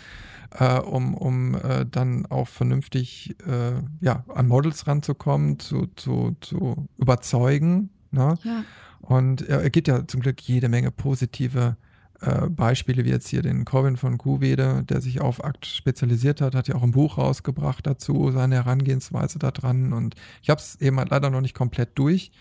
äh, 0.51 0.79
um, 0.79 1.13
um 1.13 1.55
äh, 1.55 1.85
dann 1.85 2.25
auch 2.25 2.47
vernünftig 2.47 3.35
äh, 3.45 3.81
ja, 4.01 4.23
an 4.33 4.47
Models 4.47 4.87
ranzukommen, 4.87 5.59
zu, 5.59 5.87
zu, 5.95 6.35
zu 6.41 6.87
überzeugen. 6.97 7.89
Ne? 8.11 8.35
Ja. 8.43 8.63
Und 8.99 9.47
er 9.47 9.69
gibt 9.69 9.87
ja 9.87 10.05
zum 10.07 10.21
Glück 10.21 10.41
jede 10.41 10.69
Menge 10.69 10.91
positive 10.91 11.77
äh, 12.21 12.49
Beispiele, 12.49 13.05
wie 13.05 13.09
jetzt 13.09 13.27
hier 13.27 13.41
den 13.41 13.63
Corwin 13.63 13.95
von 13.95 14.17
Kuhwede, 14.17 14.83
der 14.83 15.01
sich 15.01 15.21
auf 15.21 15.43
Akt 15.43 15.65
spezialisiert 15.65 16.41
hat, 16.41 16.55
hat 16.55 16.67
ja 16.67 16.75
auch 16.75 16.83
ein 16.83 16.91
Buch 16.91 17.17
rausgebracht 17.17 17.85
dazu, 17.85 18.31
seine 18.31 18.55
Herangehensweise 18.55 19.37
da 19.37 19.51
dran. 19.51 19.93
Und 19.93 20.15
ich 20.41 20.49
habe 20.49 20.59
es 20.59 20.75
eben 20.81 20.97
halt 20.97 21.11
leider 21.11 21.29
noch 21.29 21.41
nicht 21.41 21.53
komplett 21.53 21.89
durch, 21.95 22.31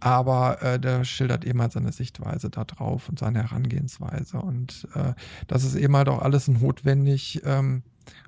aber 0.00 0.62
äh, 0.62 0.80
der 0.80 1.04
schildert 1.04 1.44
eben 1.44 1.60
halt 1.60 1.72
seine 1.72 1.92
Sichtweise 1.92 2.48
da 2.48 2.64
drauf 2.64 3.08
und 3.08 3.18
seine 3.18 3.42
Herangehensweise. 3.42 4.38
Und 4.38 4.88
äh, 4.94 5.12
das 5.48 5.64
ist 5.64 5.74
eben 5.74 5.96
halt 5.96 6.08
auch 6.08 6.22
alles 6.22 6.48
notwendig, 6.48 7.42
ähm, 7.44 7.82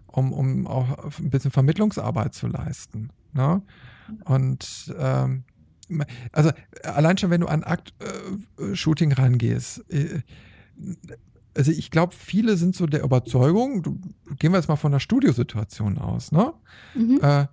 um, 0.07 0.33
um 0.33 0.67
auch 0.67 1.19
ein 1.19 1.31
bisschen 1.31 1.51
Vermittlungsarbeit 1.51 2.35
zu 2.35 2.49
leisten. 2.49 3.11
Ne? 3.33 3.63
Und 4.25 4.95
ähm, 4.99 5.45
also 6.33 6.51
allein 6.83 7.17
schon, 7.17 7.31
wenn 7.31 7.41
du 7.41 7.47
an 7.47 7.63
Akt-Shooting 7.63 9.13
äh, 9.13 9.15
rangehst, 9.15 9.91
äh, 9.91 10.21
also 11.57 11.71
ich 11.71 11.91
glaube, 11.91 12.15
viele 12.15 12.57
sind 12.57 12.77
so 12.77 12.87
der 12.87 13.03
Überzeugung, 13.03 13.83
du, 13.83 13.99
gehen 14.39 14.53
wir 14.53 14.59
jetzt 14.59 14.69
mal 14.69 14.77
von 14.77 14.93
der 14.93 15.01
Studiosituation 15.01 15.99
aus, 15.99 16.33
ne? 16.33 16.53
Mhm. 16.95 17.19
Äh, 17.23 17.47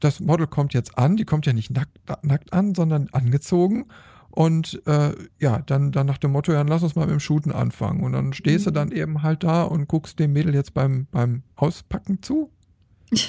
das 0.00 0.20
Model 0.20 0.46
kommt 0.46 0.72
jetzt 0.72 0.96
an, 0.98 1.16
die 1.16 1.24
kommt 1.24 1.46
ja 1.46 1.52
nicht 1.52 1.70
nackt, 1.70 1.98
nackt 2.22 2.52
an, 2.52 2.74
sondern 2.74 3.08
angezogen. 3.12 3.86
Und 4.30 4.80
äh, 4.86 5.12
ja, 5.38 5.60
dann, 5.60 5.92
dann 5.92 6.06
nach 6.06 6.18
dem 6.18 6.32
Motto, 6.32 6.52
ja, 6.52 6.62
lass 6.62 6.82
uns 6.82 6.94
mal 6.94 7.02
mit 7.02 7.10
dem 7.10 7.20
Shooten 7.20 7.52
anfangen. 7.52 8.02
Und 8.02 8.12
dann 8.12 8.32
stehst 8.32 8.64
mhm. 8.64 8.70
du 8.70 8.74
dann 8.74 8.92
eben 8.92 9.22
halt 9.22 9.42
da 9.42 9.62
und 9.62 9.88
guckst 9.88 10.18
dem 10.18 10.32
Mädel 10.32 10.54
jetzt 10.54 10.72
beim, 10.72 11.06
beim 11.10 11.42
Auspacken 11.56 12.22
zu? 12.22 12.50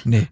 Nee. 0.04 0.28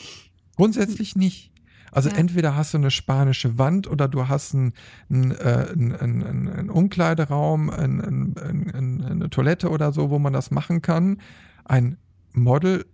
Grundsätzlich 0.56 1.14
nicht. 1.14 1.52
Also 1.94 2.10
ja. 2.10 2.16
entweder 2.16 2.56
hast 2.56 2.74
du 2.74 2.78
eine 2.78 2.90
spanische 2.90 3.56
Wand 3.56 3.86
oder 3.86 4.08
du 4.08 4.28
hast 4.28 4.54
einen, 4.54 4.72
einen, 5.08 5.30
äh, 5.30 5.66
einen, 5.72 6.24
einen, 6.24 6.70
Umkleideraum, 6.70 7.70
eine 7.70 9.30
Toilette 9.30 9.70
oder 9.70 9.92
so, 9.92 10.10
wo 10.10 10.18
man 10.18 10.32
das 10.32 10.50
machen 10.50 10.82
kann. 10.82 11.20
Ein 11.64 11.96
Model 12.32 12.84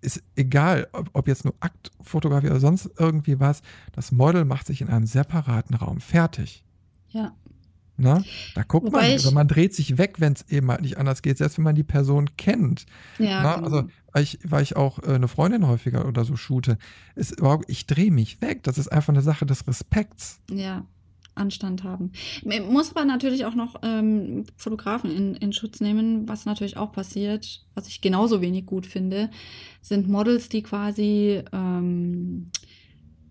ist 0.00 0.22
egal, 0.36 0.86
ob, 0.92 1.10
ob 1.14 1.26
jetzt 1.26 1.44
nur 1.44 1.54
Aktfotografie 1.58 2.46
oder 2.46 2.60
sonst 2.60 2.88
irgendwie 2.96 3.40
was, 3.40 3.62
das 3.92 4.12
Model 4.12 4.44
macht 4.44 4.68
sich 4.68 4.80
in 4.80 4.88
einem 4.88 5.06
separaten 5.06 5.74
Raum 5.74 6.00
fertig. 6.00 6.64
Ja. 7.08 7.32
Na, 8.00 8.22
da 8.54 8.62
guckt 8.62 8.86
Wobei 8.86 9.02
man, 9.02 9.10
also 9.10 9.32
man 9.32 9.48
dreht 9.48 9.74
sich 9.74 9.98
weg, 9.98 10.20
wenn 10.20 10.32
es 10.32 10.48
eben 10.48 10.70
halt 10.70 10.82
nicht 10.82 10.98
anders 10.98 11.20
geht, 11.20 11.36
selbst 11.36 11.58
wenn 11.58 11.64
man 11.64 11.74
die 11.74 11.82
Person 11.82 12.30
kennt. 12.36 12.86
Ja, 13.18 13.42
Na, 13.42 13.56
genau. 13.56 13.66
Also, 13.66 13.88
weil 14.12 14.22
ich, 14.22 14.38
weil 14.44 14.62
ich 14.62 14.76
auch 14.76 15.00
äh, 15.00 15.14
eine 15.14 15.26
Freundin 15.26 15.66
häufiger 15.66 16.06
oder 16.06 16.24
so 16.24 16.36
shoote, 16.36 16.78
ist 17.16 17.42
ich 17.66 17.86
drehe 17.86 18.12
mich 18.12 18.40
weg. 18.40 18.62
Das 18.62 18.78
ist 18.78 18.86
einfach 18.88 19.12
eine 19.12 19.20
Sache 19.20 19.46
des 19.46 19.66
Respekts. 19.66 20.40
Ja, 20.48 20.86
Anstand 21.34 21.82
haben. 21.82 22.12
Man 22.44 22.72
muss 22.72 22.90
aber 22.90 23.04
natürlich 23.04 23.44
auch 23.44 23.54
noch 23.54 23.76
ähm, 23.82 24.44
Fotografen 24.56 25.10
in, 25.10 25.34
in 25.34 25.52
Schutz 25.52 25.80
nehmen, 25.80 26.28
was 26.28 26.44
natürlich 26.44 26.76
auch 26.76 26.92
passiert, 26.92 27.64
was 27.74 27.88
ich 27.88 28.00
genauso 28.00 28.40
wenig 28.40 28.66
gut 28.66 28.86
finde, 28.86 29.30
sind 29.80 30.08
Models, 30.08 30.48
die 30.48 30.62
quasi 30.62 31.42
ähm, 31.52 32.50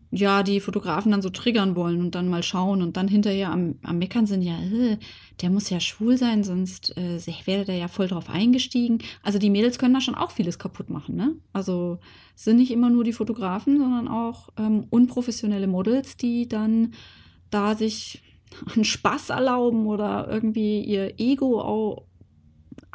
ja, 0.10 0.42
die 0.44 0.60
Fotografen 0.60 1.12
dann 1.12 1.22
so 1.22 1.30
triggern 1.30 1.76
wollen 1.76 2.00
und 2.00 2.16
dann 2.16 2.30
mal 2.30 2.44
schauen 2.44 2.82
und 2.82 2.96
dann 2.96 3.08
hinterher 3.08 3.52
am, 3.52 3.76
am 3.84 3.98
Meckern 3.98 4.26
sind, 4.26 4.42
ja, 4.42 4.58
äh, 4.58 4.98
der 5.42 5.50
muss 5.50 5.70
ja 5.70 5.80
schwul 5.80 6.18
sein, 6.18 6.44
sonst 6.44 6.96
äh, 6.98 7.20
wäre 7.46 7.66
der 7.66 7.76
ja 7.76 7.88
voll 7.88 8.08
drauf 8.08 8.30
eingestiegen. 8.30 9.00
Also 9.22 9.38
die 9.38 9.50
Mädels 9.50 9.80
können 9.80 9.94
da 9.94 10.02
schon 10.02 10.16
auch 10.16 10.32
vieles 10.32 10.60
kaputt 10.60 10.90
machen, 10.90 11.16
ne? 11.16 11.36
Also 11.52 12.00
sind 12.36 12.58
nicht 12.58 12.72
immer 12.72 12.90
nur 12.90 13.04
die 13.04 13.14
Fotografen, 13.14 13.80
sondern 13.80 14.08
auch 14.08 14.50
ähm, 14.58 14.86
unprofessionelle 14.90 15.68
Models, 15.68 16.16
die 16.16 16.48
dann 16.48 16.94
da 17.50 17.76
sich 17.76 18.22
einen 18.74 18.86
Spaß 18.86 19.32
erlauben 19.32 19.88
oder 19.88 20.28
irgendwie 20.30 20.84
ihr 20.84 21.20
Ego 21.20 21.62
auch, 21.62 22.04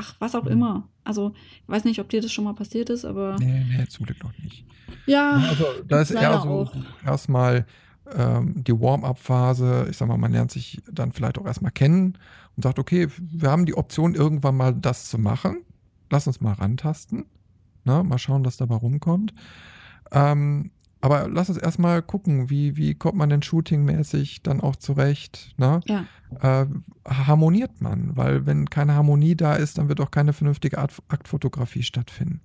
ach, 0.02 0.14
was 0.18 0.34
auch 0.34 0.44
mhm. 0.44 0.52
immer. 0.52 0.88
Also, 1.04 1.32
ich 1.62 1.68
weiß 1.68 1.84
nicht, 1.84 2.00
ob 2.00 2.08
dir 2.08 2.20
das 2.20 2.32
schon 2.32 2.44
mal 2.44 2.54
passiert 2.54 2.90
ist, 2.90 3.04
aber. 3.04 3.36
Nee, 3.38 3.64
nee, 3.68 3.86
zum 3.86 4.06
Glück 4.06 4.22
noch 4.22 4.36
nicht. 4.38 4.66
Ja. 5.06 5.36
Also, 5.48 5.64
da 5.86 6.00
ist 6.00 6.10
eher 6.10 6.40
so 6.40 6.70
erstmal 7.04 7.66
ähm, 8.14 8.64
die 8.64 8.78
Warm-up-Phase. 8.78 9.86
Ich 9.90 9.96
sag 9.96 10.08
mal, 10.08 10.18
man 10.18 10.32
lernt 10.32 10.50
sich 10.50 10.82
dann 10.90 11.12
vielleicht 11.12 11.38
auch 11.38 11.46
erstmal 11.46 11.72
kennen 11.72 12.18
und 12.56 12.62
sagt, 12.62 12.78
okay, 12.78 13.08
wir 13.18 13.50
haben 13.50 13.66
die 13.66 13.74
Option, 13.76 14.14
irgendwann 14.14 14.56
mal 14.56 14.74
das 14.74 15.08
zu 15.08 15.18
machen. 15.18 15.64
Lass 16.10 16.26
uns 16.26 16.40
mal 16.40 16.52
rantasten. 16.52 17.26
Na, 17.84 18.02
mal 18.02 18.18
schauen, 18.18 18.44
was 18.44 18.56
dabei 18.56 18.76
rumkommt. 18.76 19.34
Ähm, 20.12 20.70
aber 21.02 21.28
lass 21.28 21.48
uns 21.48 21.58
erstmal 21.58 22.00
gucken, 22.00 22.48
wie, 22.48 22.76
wie 22.76 22.94
kommt 22.94 23.16
man 23.16 23.28
denn 23.28 23.42
shootingmäßig 23.42 24.42
dann 24.42 24.60
auch 24.60 24.76
zurecht? 24.76 25.52
Ne? 25.58 25.80
Ja. 25.86 26.06
Äh, 26.40 26.66
harmoniert 27.06 27.80
man, 27.80 28.16
weil 28.16 28.46
wenn 28.46 28.70
keine 28.70 28.94
Harmonie 28.94 29.34
da 29.34 29.56
ist, 29.56 29.78
dann 29.78 29.88
wird 29.88 30.00
auch 30.00 30.12
keine 30.12 30.32
vernünftige 30.32 30.78
Art 30.78 30.92
Aktfotografie 31.08 31.82
stattfinden. 31.82 32.40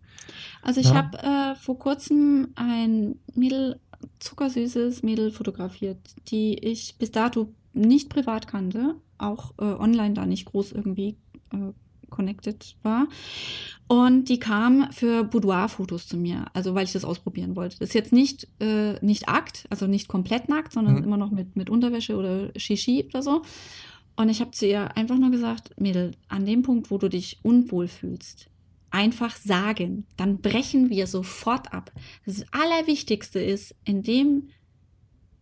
Also 0.64 0.82
ich 0.82 0.90
ja? 0.90 0.96
habe 0.96 1.18
äh, 1.20 1.56
vor 1.56 1.78
kurzem 1.78 2.50
ein 2.56 3.20
Mädel, 3.36 3.80
zuckersüßes 4.20 5.04
Mädel 5.04 5.32
fotografiert, 5.32 6.00
die 6.30 6.58
ich 6.58 6.98
bis 6.98 7.12
dato 7.12 7.54
nicht 7.74 8.10
privat 8.10 8.48
kannte, 8.48 8.96
auch 9.20 9.54
äh, 9.60 9.66
online 9.66 10.16
da 10.16 10.26
nicht 10.26 10.46
groß 10.46 10.72
irgendwie 10.72 11.16
äh, 11.54 11.74
connected 12.10 12.76
war. 12.84 13.08
Und 13.88 14.30
die 14.30 14.40
kam 14.40 14.92
für 14.92 15.24
Boudoir-Fotos 15.24 16.08
zu 16.08 16.18
mir, 16.18 16.46
also 16.54 16.76
weil 16.76 16.84
ich 16.84 16.92
das 16.92 17.06
ausprobieren 17.06 17.56
wollte. 17.56 17.80
Das 17.80 17.90
ist 17.90 17.94
jetzt 17.94 18.12
nicht, 18.12 18.48
äh, 18.60 19.04
nicht 19.06 19.30
Akt, 19.30 19.66
also 19.70 19.88
nicht 19.88 20.08
komplett 20.08 20.50
nackt, 20.50 20.74
sondern 20.74 20.96
mhm. 20.96 21.04
immer 21.04 21.18
noch 21.18 21.32
mit, 21.32 21.56
mit 21.56 21.70
Unterwäsche 21.70 22.18
oder 22.18 22.52
Shishi 22.58 23.06
oder 23.08 23.22
so. 23.22 23.42
Und 24.18 24.30
ich 24.30 24.42
habe 24.42 24.52
zu 24.52 24.66
ihr 24.66 24.98
einfach 24.98 25.18
nur 25.18 25.32
gesagt, 25.32 25.80
Mädel, 25.80 26.12
an 26.28 26.46
dem 26.46 26.64
Punkt, 26.64 26.92
wo 26.92 26.98
du 26.98 27.08
dich 27.08 27.40
unwohl 27.44 27.88
fühlst, 27.88 28.50
einfach 28.90 29.36
sagen. 29.38 30.08
Dann 30.18 30.40
brechen 30.40 30.90
wir 30.90 31.08
sofort 31.08 31.72
ab. 31.72 31.92
Das 32.26 32.44
Allerwichtigste 32.52 33.40
ist, 33.40 33.76
in 33.86 34.02
dem, 34.02 34.50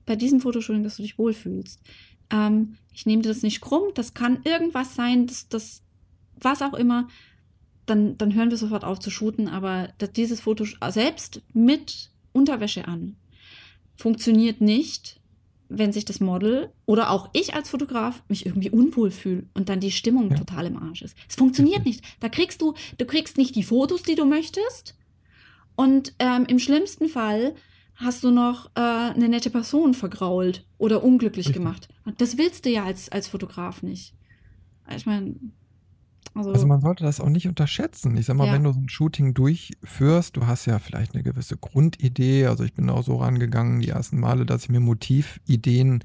bei 0.06 0.16
diesem 0.16 0.42
Fotoshooting, 0.42 0.84
dass 0.84 0.98
du 0.98 1.04
dich 1.04 1.18
wohlfühlst. 1.18 1.82
Ähm, 2.32 2.78
ich 2.94 3.06
nehme 3.06 3.22
dir 3.22 3.30
das 3.30 3.44
nicht 3.44 3.62
krumm, 3.62 3.94
das 3.94 4.14
kann 4.14 4.42
irgendwas 4.44 4.96
sein, 4.96 5.28
das, 5.28 5.48
das 5.48 5.85
was 6.40 6.62
auch 6.62 6.74
immer, 6.74 7.08
dann, 7.86 8.18
dann 8.18 8.34
hören 8.34 8.50
wir 8.50 8.58
sofort 8.58 8.84
auf 8.84 9.00
zu 9.00 9.10
shooten. 9.10 9.48
Aber 9.48 9.90
dieses 10.16 10.42
Foto 10.42 10.66
selbst 10.90 11.42
mit 11.54 12.10
Unterwäsche 12.34 12.88
an 12.88 13.16
funktioniert 13.96 14.62
nicht, 14.62 15.20
wenn 15.70 15.94
sich 15.94 16.06
das 16.06 16.20
Model 16.20 16.70
oder 16.86 17.10
auch 17.10 17.30
ich 17.34 17.54
als 17.56 17.70
Fotograf 17.70 18.24
mich 18.28 18.46
irgendwie 18.46 18.70
unwohl 18.70 19.12
fühle 19.12 19.46
und 19.54 19.70
dann 19.70 19.80
die 19.80 19.92
Stimmung 19.92 20.30
ja. 20.30 20.38
total 20.38 20.68
im 20.68 20.78
Arsch 20.78 21.02
ist. 21.02 21.18
Es 21.28 21.36
funktioniert 21.36 21.86
nicht. 21.86 22.04
Da 22.20 22.30
kriegst 22.30 22.62
du, 22.62 22.74
du 22.98 23.06
kriegst 23.06 23.38
nicht 23.38 23.56
die 23.56 23.64
Fotos, 23.64 24.04
die 24.04 24.16
du 24.16 24.26
möchtest. 24.26 24.96
Und 25.76 26.14
ähm, 26.20 26.46
im 26.48 26.60
schlimmsten 26.60 27.10
Fall 27.10 27.56
hast 27.96 28.24
du 28.24 28.32
noch 28.32 28.68
äh, 28.76 28.80
eine 28.80 29.30
nette 29.30 29.50
Person 29.50 29.94
vergrault 29.94 30.66
oder 30.78 31.04
unglücklich 31.04 31.48
Richtig. 31.48 31.64
gemacht. 31.64 31.88
Und 32.06 32.22
das 32.22 32.38
willst 32.38 32.66
du 32.66 32.70
ja 32.70 32.84
als, 32.84 33.10
als 33.10 33.28
Fotograf 33.28 33.82
nicht. 33.82 34.14
Ich 34.96 35.06
meine, 35.06 35.36
also, 36.34 36.52
also, 36.52 36.68
man 36.68 36.82
sollte 36.82 37.04
das 37.04 37.20
auch 37.20 37.30
nicht 37.30 37.48
unterschätzen. 37.48 38.18
Ich 38.18 38.26
sag 38.26 38.36
mal, 38.36 38.48
ja. 38.48 38.54
wenn 38.54 38.64
du 38.64 38.74
so 38.74 38.80
ein 38.80 38.90
Shooting 38.90 39.34
durchführst, 39.34 40.36
du 40.36 40.48
hast 40.48 40.66
ja 40.66 40.80
vielleicht 40.80 41.14
eine 41.14 41.24
gewisse 41.24 41.58
Grundidee. 41.58 42.48
Also 42.48 42.64
ich 42.64 42.74
bin 42.74 42.90
auch 42.90 43.04
so 43.04 43.18
rangegangen 43.18 43.80
die 43.80 43.90
ersten 43.90 44.20
Male, 44.20 44.46
dass 44.46 44.64
ich 44.64 44.70
mir 44.70 44.80
Motivideen 44.80 46.04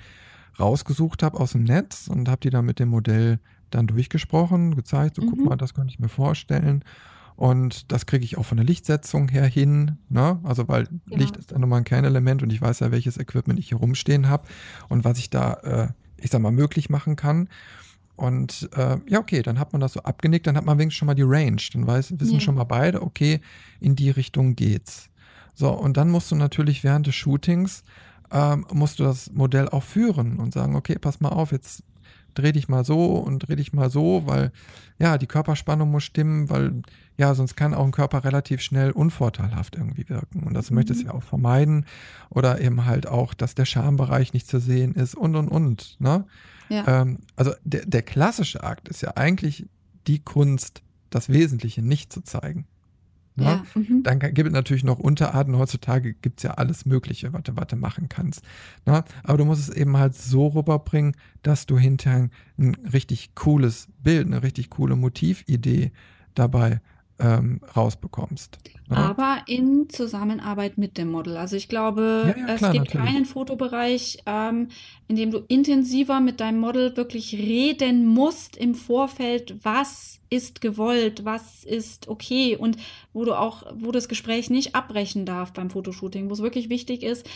rausgesucht 0.59 1.22
habe 1.22 1.40
aus 1.40 1.52
dem 1.52 1.64
Netz 1.64 2.09
und 2.09 2.28
habe 2.28 2.40
die 2.40 2.51
dann 2.51 2.64
mit 2.64 2.78
dem 2.78 2.90
Modell 2.90 3.40
dann 3.70 3.86
durchgesprochen, 3.86 4.74
gezeigt, 4.74 5.16
so 5.16 5.22
mhm. 5.22 5.30
guck 5.30 5.44
mal, 5.44 5.56
das 5.56 5.74
könnte 5.74 5.92
ich 5.92 6.01
mir 6.01 6.09
vorstellen. 6.09 6.84
Und 7.36 7.90
das 7.90 8.05
kriege 8.05 8.24
ich 8.24 8.36
auch 8.36 8.44
von 8.44 8.59
der 8.59 8.66
Lichtsetzung 8.66 9.28
her 9.28 9.47
hin. 9.47 9.97
Ne? 10.10 10.38
Also, 10.42 10.68
weil 10.68 10.88
genau. 11.06 11.16
Licht 11.16 11.38
ist 11.38 11.52
dann 11.52 11.62
nochmal 11.62 11.78
ein 11.78 11.84
Kernelement 11.84 12.42
und 12.42 12.52
ich 12.52 12.60
weiß 12.60 12.80
ja, 12.80 12.90
welches 12.90 13.16
Equipment 13.16 13.59
ich 13.59 13.68
hier 13.68 13.78
rumstehen 13.78 14.28
habe 14.28 14.47
und 14.90 15.05
was 15.05 15.18
ich 15.18 15.30
da, 15.30 15.55
äh, 15.55 15.88
ich 16.18 16.30
sag 16.30 16.42
mal, 16.42 16.52
möglich 16.52 16.90
machen 16.90 17.16
kann. 17.16 17.48
Und 18.20 18.68
äh, 18.76 18.98
ja, 19.09 19.18
okay, 19.18 19.40
dann 19.40 19.59
hat 19.59 19.72
man 19.72 19.80
das 19.80 19.94
so 19.94 20.01
abgenickt, 20.01 20.47
dann 20.47 20.55
hat 20.55 20.66
man 20.66 20.78
wenigstens 20.78 20.98
schon 20.98 21.06
mal 21.06 21.14
die 21.14 21.22
Range. 21.22 21.60
Dann 21.72 21.86
weiß, 21.86 22.20
wissen 22.20 22.34
ja. 22.34 22.40
schon 22.40 22.55
mal 22.55 22.64
beide, 22.64 23.01
okay, 23.01 23.40
in 23.80 23.97
die 23.97 24.10
Richtung 24.10 24.56
geht's. 24.56 25.09
So, 25.55 25.70
und 25.70 25.97
dann 25.97 26.10
musst 26.10 26.30
du 26.30 26.36
natürlich 26.36 26.84
während 26.84 27.06
des 27.06 27.14
Shootings, 27.14 27.82
ähm, 28.30 28.66
musst 28.74 28.98
du 28.98 29.05
das 29.05 29.32
Modell 29.32 29.70
auch 29.70 29.82
führen 29.82 30.38
und 30.38 30.52
sagen, 30.52 30.76
okay, 30.76 30.98
pass 30.98 31.20
mal 31.20 31.30
auf, 31.30 31.51
jetzt 31.51 31.82
dreh 32.35 32.52
dich 32.52 32.69
mal 32.69 32.85
so 32.85 33.16
und 33.16 33.40
dreh 33.40 33.57
dich 33.57 33.73
mal 33.73 33.90
so, 33.90 34.23
weil 34.27 34.52
ja, 34.98 35.19
die 35.19 35.27
Körperspannung 35.27 35.90
muss 35.90 36.05
stimmen, 36.05 36.51
weil 36.51 36.82
ja, 37.16 37.35
sonst 37.35 37.55
kann 37.57 37.74
auch 37.74 37.85
ein 37.85 37.93
Körper 37.93 38.24
relativ 38.24 38.61
schnell 38.61 38.93
unvorteilhaft 38.93 39.77
irgendwie 39.77 40.09
wirken. 40.09 40.43
Und 40.43 40.55
das 40.55 40.70
mhm. 40.70 40.77
möchtest 40.77 41.02
du 41.02 41.07
ja 41.07 41.12
auch 41.12 41.23
vermeiden. 41.23 41.86
Oder 42.31 42.61
eben 42.61 42.86
halt 42.86 43.07
auch, 43.07 43.35
dass 43.35 43.55
der 43.55 43.66
Schambereich 43.66 44.32
nicht 44.32 44.47
zu 44.47 44.59
sehen 44.59 44.94
ist 44.94 45.15
und 45.15 45.36
und 45.36 45.48
und. 45.48 45.97
Ne? 46.01 46.24
Ja. 46.70 47.02
Ähm, 47.02 47.19
also 47.36 47.52
der, 47.65 47.85
der 47.85 48.02
klassische 48.02 48.62
Akt 48.62 48.89
ist 48.89 49.02
ja 49.02 49.16
eigentlich 49.16 49.66
die 50.07 50.20
Kunst, 50.20 50.82
das 51.11 51.28
Wesentliche 51.28 51.82
nicht 51.82 52.12
zu 52.12 52.23
zeigen. 52.23 52.66
Ne? 53.40 53.62
Ja, 53.74 53.80
mhm. 53.80 54.02
Dann 54.02 54.18
gibt 54.18 54.46
es 54.46 54.52
natürlich 54.52 54.84
noch 54.84 54.98
Unterarten. 54.98 55.56
Heutzutage 55.56 56.14
gibt 56.14 56.40
es 56.40 56.44
ja 56.44 56.52
alles 56.52 56.84
Mögliche, 56.84 57.32
was 57.32 57.42
du, 57.44 57.56
was 57.56 57.66
du 57.68 57.76
machen 57.76 58.08
kannst. 58.08 58.42
Ne? 58.86 59.02
Aber 59.24 59.38
du 59.38 59.44
musst 59.44 59.68
es 59.68 59.74
eben 59.74 59.96
halt 59.96 60.14
so 60.14 60.48
rüberbringen, 60.48 61.16
dass 61.42 61.66
du 61.66 61.78
hinterher 61.78 62.28
ein 62.58 62.74
richtig 62.92 63.34
cooles 63.34 63.88
Bild, 64.02 64.26
eine 64.26 64.42
richtig 64.42 64.70
coole 64.70 64.94
Motividee 64.94 65.92
dabei 66.34 66.80
ähm, 67.20 67.60
rausbekommst. 67.76 68.59
Ne? 68.88 68.97
Aber 68.97 69.42
in 69.47 69.88
Zusammenarbeit 69.88 70.78
mit 70.78 70.98
dem 70.98 71.10
Model. 71.10 71.36
Also 71.36 71.56
ich 71.56 71.68
glaube, 71.68 72.34
ja, 72.36 72.47
ja, 72.47 72.55
es 72.55 72.60
gibt 72.60 72.74
natürlich. 72.74 72.92
keinen 72.92 73.24
Fotobereich, 73.24 74.18
ähm, 74.26 74.68
in 75.06 75.16
dem 75.16 75.30
du 75.30 75.44
intensiver 75.48 76.20
mit 76.20 76.40
deinem 76.40 76.59
Model 76.59 76.97
wirklich 76.97 77.34
reden 77.34 78.06
musst 78.06 78.56
im 78.56 78.74
Vorfeld, 78.74 79.56
was 79.62 80.20
ist 80.30 80.60
gewollt, 80.60 81.24
was 81.24 81.64
ist 81.64 82.09
okay 82.09 82.56
und 82.56 82.76
wo 83.12 83.24
du 83.24 83.34
auch, 83.34 83.64
wo 83.74 83.92
das 83.92 84.09
Gespräch 84.09 84.48
nicht 84.48 84.74
abbrechen 84.74 85.26
darf 85.26 85.52
beim 85.52 85.70
Fotoshooting, 85.70 86.28
wo 86.28 86.32
es 86.32 86.42
wirklich 86.42 86.68
wichtig 86.68 87.02
ist, 87.02 87.28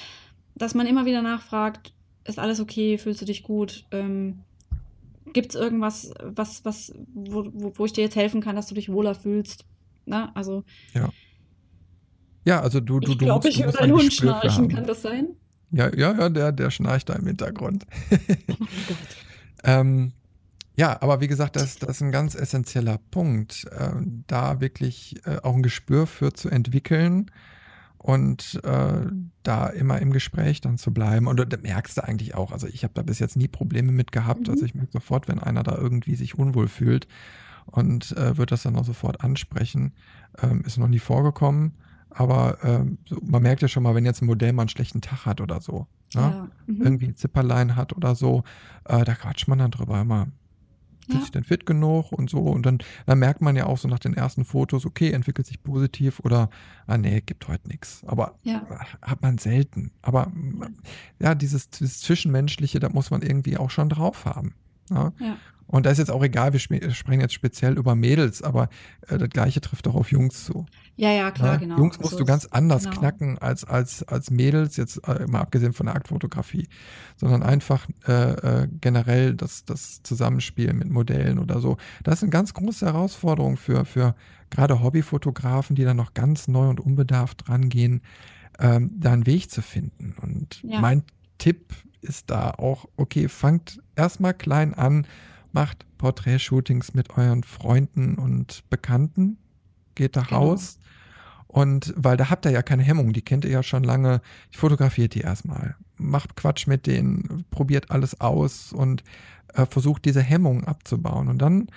dass 0.55 0.75
man 0.75 0.87
immer 0.87 1.05
wieder 1.05 1.23
nachfragt, 1.23 1.93
ist 2.25 2.39
alles 2.39 2.61
okay, 2.61 2.97
fühlst 2.99 3.21
du 3.21 3.27
dich 3.27 3.43
gut? 3.43 3.85
Ähm, 3.91 4.41
Gibt 5.33 5.55
es 5.55 5.61
irgendwas, 5.61 6.13
was, 6.23 6.65
was, 6.65 6.95
wo, 7.13 7.51
wo, 7.53 7.85
ich 7.85 7.93
dir 7.93 8.05
jetzt 8.05 8.17
helfen 8.17 8.41
kann, 8.41 8.57
dass 8.57 8.69
du 8.69 8.75
dich 8.75 8.93
wohler 8.93 9.15
fühlst? 9.15 9.65
Ne? 10.07 10.35
Also. 10.35 10.65
Ja. 10.95 11.11
Ja, 12.47 12.61
also 12.61 12.81
du, 12.81 13.01
du, 13.01 13.13
ich 13.13 13.19
du 13.19 13.25
glaube, 13.25 13.49
ich 13.49 13.65
höre 13.65 13.73
deinen 13.73 13.93
Hund 13.93 14.13
schnarchen, 14.13 14.69
kann 14.69 14.87
das 14.87 15.03
sein? 15.03 15.29
Ja, 15.71 15.95
ja, 15.95 16.13
ja, 16.13 16.29
der, 16.29 16.53
der 16.53 16.71
schnarcht 16.71 17.09
da 17.09 17.15
im 17.15 17.27
Hintergrund. 17.27 17.87
oh 18.11 18.17
Gott. 18.59 18.69
ähm, 19.65 20.13
ja, 20.77 21.01
aber 21.01 21.21
wie 21.21 21.29
gesagt, 21.29 21.57
das, 21.57 21.79
das 21.79 21.91
ist 21.91 22.03
ein 22.03 22.13
ganz 22.13 22.35
essentieller 22.35 22.99
Punkt, 23.11 23.67
äh, 23.71 23.93
da 24.27 24.61
wirklich 24.61 25.17
äh, 25.25 25.39
auch 25.43 25.55
ein 25.55 25.63
Gespür 25.63 26.07
für 26.07 26.33
zu 26.33 26.49
entwickeln 26.49 27.31
und 27.97 28.61
äh, 28.65 29.07
da 29.43 29.67
immer 29.69 30.01
im 30.01 30.13
Gespräch 30.13 30.61
dann 30.61 30.77
zu 30.77 30.93
bleiben. 30.93 31.27
Und 31.27 31.41
da 31.41 31.57
merkst 31.57 31.97
du 31.97 32.05
eigentlich 32.05 32.35
auch, 32.35 32.53
also 32.53 32.67
ich 32.67 32.85
habe 32.85 32.93
da 32.95 33.03
bis 33.03 33.19
jetzt 33.19 33.37
nie 33.37 33.49
Probleme 33.49 33.93
mit 33.93 34.13
gehabt. 34.13 34.49
Mhm. 34.49 34.53
Also 34.53 34.67
ich 34.67 34.75
merke 34.75 34.93
sofort, 34.93 35.29
wenn 35.29 35.39
einer 35.39 35.63
da 35.63 35.77
irgendwie 35.77 36.17
sich 36.17 36.37
unwohl 36.37 36.69
fühlt 36.69 37.09
und 37.67 38.17
äh, 38.17 38.37
wird 38.37 38.53
das 38.53 38.63
dann 38.63 38.77
auch 38.77 38.85
sofort 38.85 39.23
ansprechen. 39.23 39.93
Ähm, 40.43 40.63
ist 40.65 40.79
noch 40.79 40.89
nie 40.89 40.99
vorgekommen, 40.99 41.73
aber 42.11 42.59
ähm, 42.63 42.99
so, 43.07 43.19
man 43.23 43.43
merkt 43.43 43.63
ja 43.63 43.69
schon 43.69 43.83
mal, 43.83 43.95
wenn 43.95 44.05
jetzt 44.05 44.23
ein 44.23 44.27
Modell 44.27 44.53
mal 44.53 44.63
einen 44.63 44.69
schlechten 44.69 45.01
Tag 45.01 45.27
hat 45.27 45.41
oder 45.41 45.61
so, 45.61 45.87
ne? 46.15 46.21
ja. 46.21 46.49
mhm. 46.67 46.83
irgendwie 46.83 47.07
ein 47.07 47.17
Zipperlein 47.17 47.77
hat 47.77 47.95
oder 47.95 48.15
so, 48.15 48.45
äh, 48.85 49.05
da 49.05 49.15
quatscht 49.15 49.49
man 49.49 49.59
dann 49.59 49.71
drüber 49.71 50.01
immer. 50.01 50.29
Fühlt 51.07 51.17
ja. 51.17 51.21
sich 51.21 51.33
denn 51.33 51.45
fit 51.45 51.67
genug 51.67 52.13
und 52.13 52.31
so? 52.31 52.39
Und 52.39 52.65
dann, 52.65 52.79
dann 53.05 53.19
merkt 53.19 53.43
man 53.43 53.57
ja 53.57 53.67
auch 53.67 53.77
so 53.77 53.89
nach 53.89 53.99
den 53.99 54.15
ersten 54.15 54.47
Fotos, 54.47 54.87
okay, 54.87 55.11
entwickelt 55.11 55.47
sich 55.47 55.63
positiv 55.63 56.21
oder, 56.21 56.49
ah 56.87 56.97
nee, 56.97 57.21
gibt 57.21 57.47
heute 57.47 57.69
nichts. 57.69 58.03
Aber 58.07 58.39
ja. 58.43 58.67
hat 59.03 59.21
man 59.21 59.37
selten. 59.37 59.91
Aber 60.01 60.33
ja, 61.19 61.35
dieses, 61.35 61.69
dieses 61.69 62.01
Zwischenmenschliche, 62.01 62.81
da 62.81 62.89
muss 62.89 63.11
man 63.11 63.21
irgendwie 63.21 63.59
auch 63.59 63.71
schon 63.71 63.91
drauf 63.91 64.25
haben. 64.25 64.55
Ja? 64.91 65.13
Und 65.67 65.87
da 65.87 65.91
ist 65.91 65.99
jetzt 65.99 66.11
auch 66.11 66.23
egal, 66.23 66.53
wir 66.53 66.61
sprechen 66.61 67.21
jetzt 67.21 67.35
speziell 67.35 67.79
über 67.79 67.95
Mädels, 67.95 68.43
aber 68.43 68.69
äh, 69.09 69.19
das 69.19 69.31
Gleiche 69.31 69.61
trifft 69.61 69.89
auch 69.89 69.95
auf 69.95 70.11
Jungs 70.11 70.45
zu. 70.45 70.67
Ja, 70.97 71.11
ja, 71.11 71.31
klar, 71.31 71.55
ja? 71.55 71.57
genau. 71.59 71.79
Jungs 71.79 71.99
musst 71.99 72.13
also, 72.13 72.19
du 72.19 72.25
ganz 72.25 72.47
anders 72.47 72.85
genau. 72.85 72.99
knacken 72.99 73.39
als, 73.39 73.65
als, 73.65 74.03
als 74.05 74.31
Mädels, 74.31 74.77
jetzt 74.77 74.99
äh, 75.09 75.27
mal 75.27 75.41
abgesehen 75.41 75.73
von 75.73 75.87
der 75.87 75.97
Aktfotografie, 75.97 76.69
sondern 77.17 77.43
einfach 77.43 77.89
äh, 78.07 78.63
äh, 78.63 78.69
generell 78.81 79.35
das, 79.35 79.65
das 79.65 80.03
Zusammenspiel 80.03 80.73
mit 80.73 80.91
Modellen 80.91 81.39
oder 81.39 81.61
so. 81.61 81.77
Das 82.03 82.17
ist 82.17 82.23
eine 82.23 82.31
ganz 82.31 82.55
große 82.55 82.87
Herausforderung 82.87 83.57
für, 83.57 83.85
für 83.85 84.15
gerade 84.51 84.83
Hobbyfotografen, 84.83 85.75
die 85.75 85.85
da 85.85 85.95
noch 85.95 86.15
ganz 86.15 86.47
neu 86.47 86.69
und 86.69 86.81
unbedarft 86.81 87.49
rangehen, 87.49 88.03
ähm, 88.61 88.93
da 88.99 89.13
einen 89.13 89.27
Weg 89.27 89.51
zu 89.51 89.63
finden. 89.63 90.15
Und 90.21 90.63
ja. 90.63 90.81
mein 90.81 91.03
Tipp 91.39 91.75
ist 92.03 92.31
da 92.31 92.51
auch, 92.51 92.87
okay, 92.97 93.29
fangt 93.29 93.81
erstmal 93.97 94.35
klein 94.35 94.75
an, 94.75 95.07
macht 95.55 95.87
Porträtshootings 95.99 96.95
mit 96.95 97.17
euren 97.17 97.45
Freunden 97.45 98.17
und 98.17 98.69
Bekannten, 98.71 99.39
geht 99.95 100.17
da 100.17 100.23
genau. 100.23 100.49
raus. 100.49 100.79
Und 101.47 101.95
weil 101.97 102.17
da 102.17 102.31
habt 102.31 102.45
ihr 102.47 102.51
ja 102.51 102.63
keine 102.63 102.83
Hemmung, 102.83 103.13
die 103.13 103.23
kennt 103.23 103.45
ihr 103.45 103.51
ja 103.53 103.63
schon 103.63 103.85
lange. 103.85 104.21
Ich 104.51 104.59
fotografiert 104.59 105.15
die 105.15 105.21
erstmal, 105.21 105.77
macht 105.97 106.35
Quatsch 106.35 106.67
mit 106.67 106.87
denen, 106.87 107.45
probiert 107.51 107.93
alles 107.93 108.21
aus 108.21 108.73
und 108.73 109.05
äh, 109.55 109.65
versucht 109.65 110.05
diese 110.05 110.21
Hemmung 110.21 110.65
abzubauen. 110.65 111.29
Und 111.29 111.39
dann, 111.39 111.69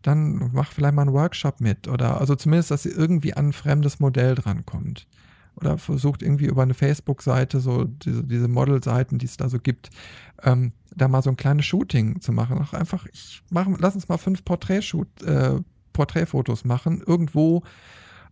dann 0.00 0.50
macht 0.52 0.72
vielleicht 0.72 0.94
mal 0.94 1.02
einen 1.02 1.12
Workshop 1.12 1.60
mit 1.60 1.86
oder 1.86 2.18
also 2.18 2.34
zumindest, 2.34 2.70
dass 2.70 2.86
ihr 2.86 2.96
irgendwie 2.96 3.34
an 3.34 3.48
ein 3.48 3.52
fremdes 3.52 4.00
Modell 4.00 4.34
drankommt 4.34 5.06
oder 5.56 5.78
versucht 5.78 6.22
irgendwie 6.22 6.46
über 6.46 6.62
eine 6.62 6.74
Facebook-Seite, 6.74 7.60
so 7.60 7.84
diese, 7.84 8.22
diese 8.24 8.48
Model-Seiten, 8.48 9.18
die 9.18 9.26
es 9.26 9.36
da 9.36 9.48
so 9.48 9.58
gibt, 9.58 9.90
ähm, 10.42 10.72
da 10.94 11.08
mal 11.08 11.22
so 11.22 11.30
ein 11.30 11.36
kleines 11.36 11.66
Shooting 11.66 12.20
zu 12.20 12.32
machen. 12.32 12.58
Auch 12.58 12.74
einfach, 12.74 13.06
ich 13.06 13.42
mach, 13.50 13.66
lass 13.78 13.94
uns 13.94 14.08
mal 14.08 14.18
fünf 14.18 14.44
Porträtshoot, 14.44 15.22
äh, 15.22 15.60
Porträtfotos 15.92 16.64
machen, 16.64 17.02
irgendwo. 17.06 17.62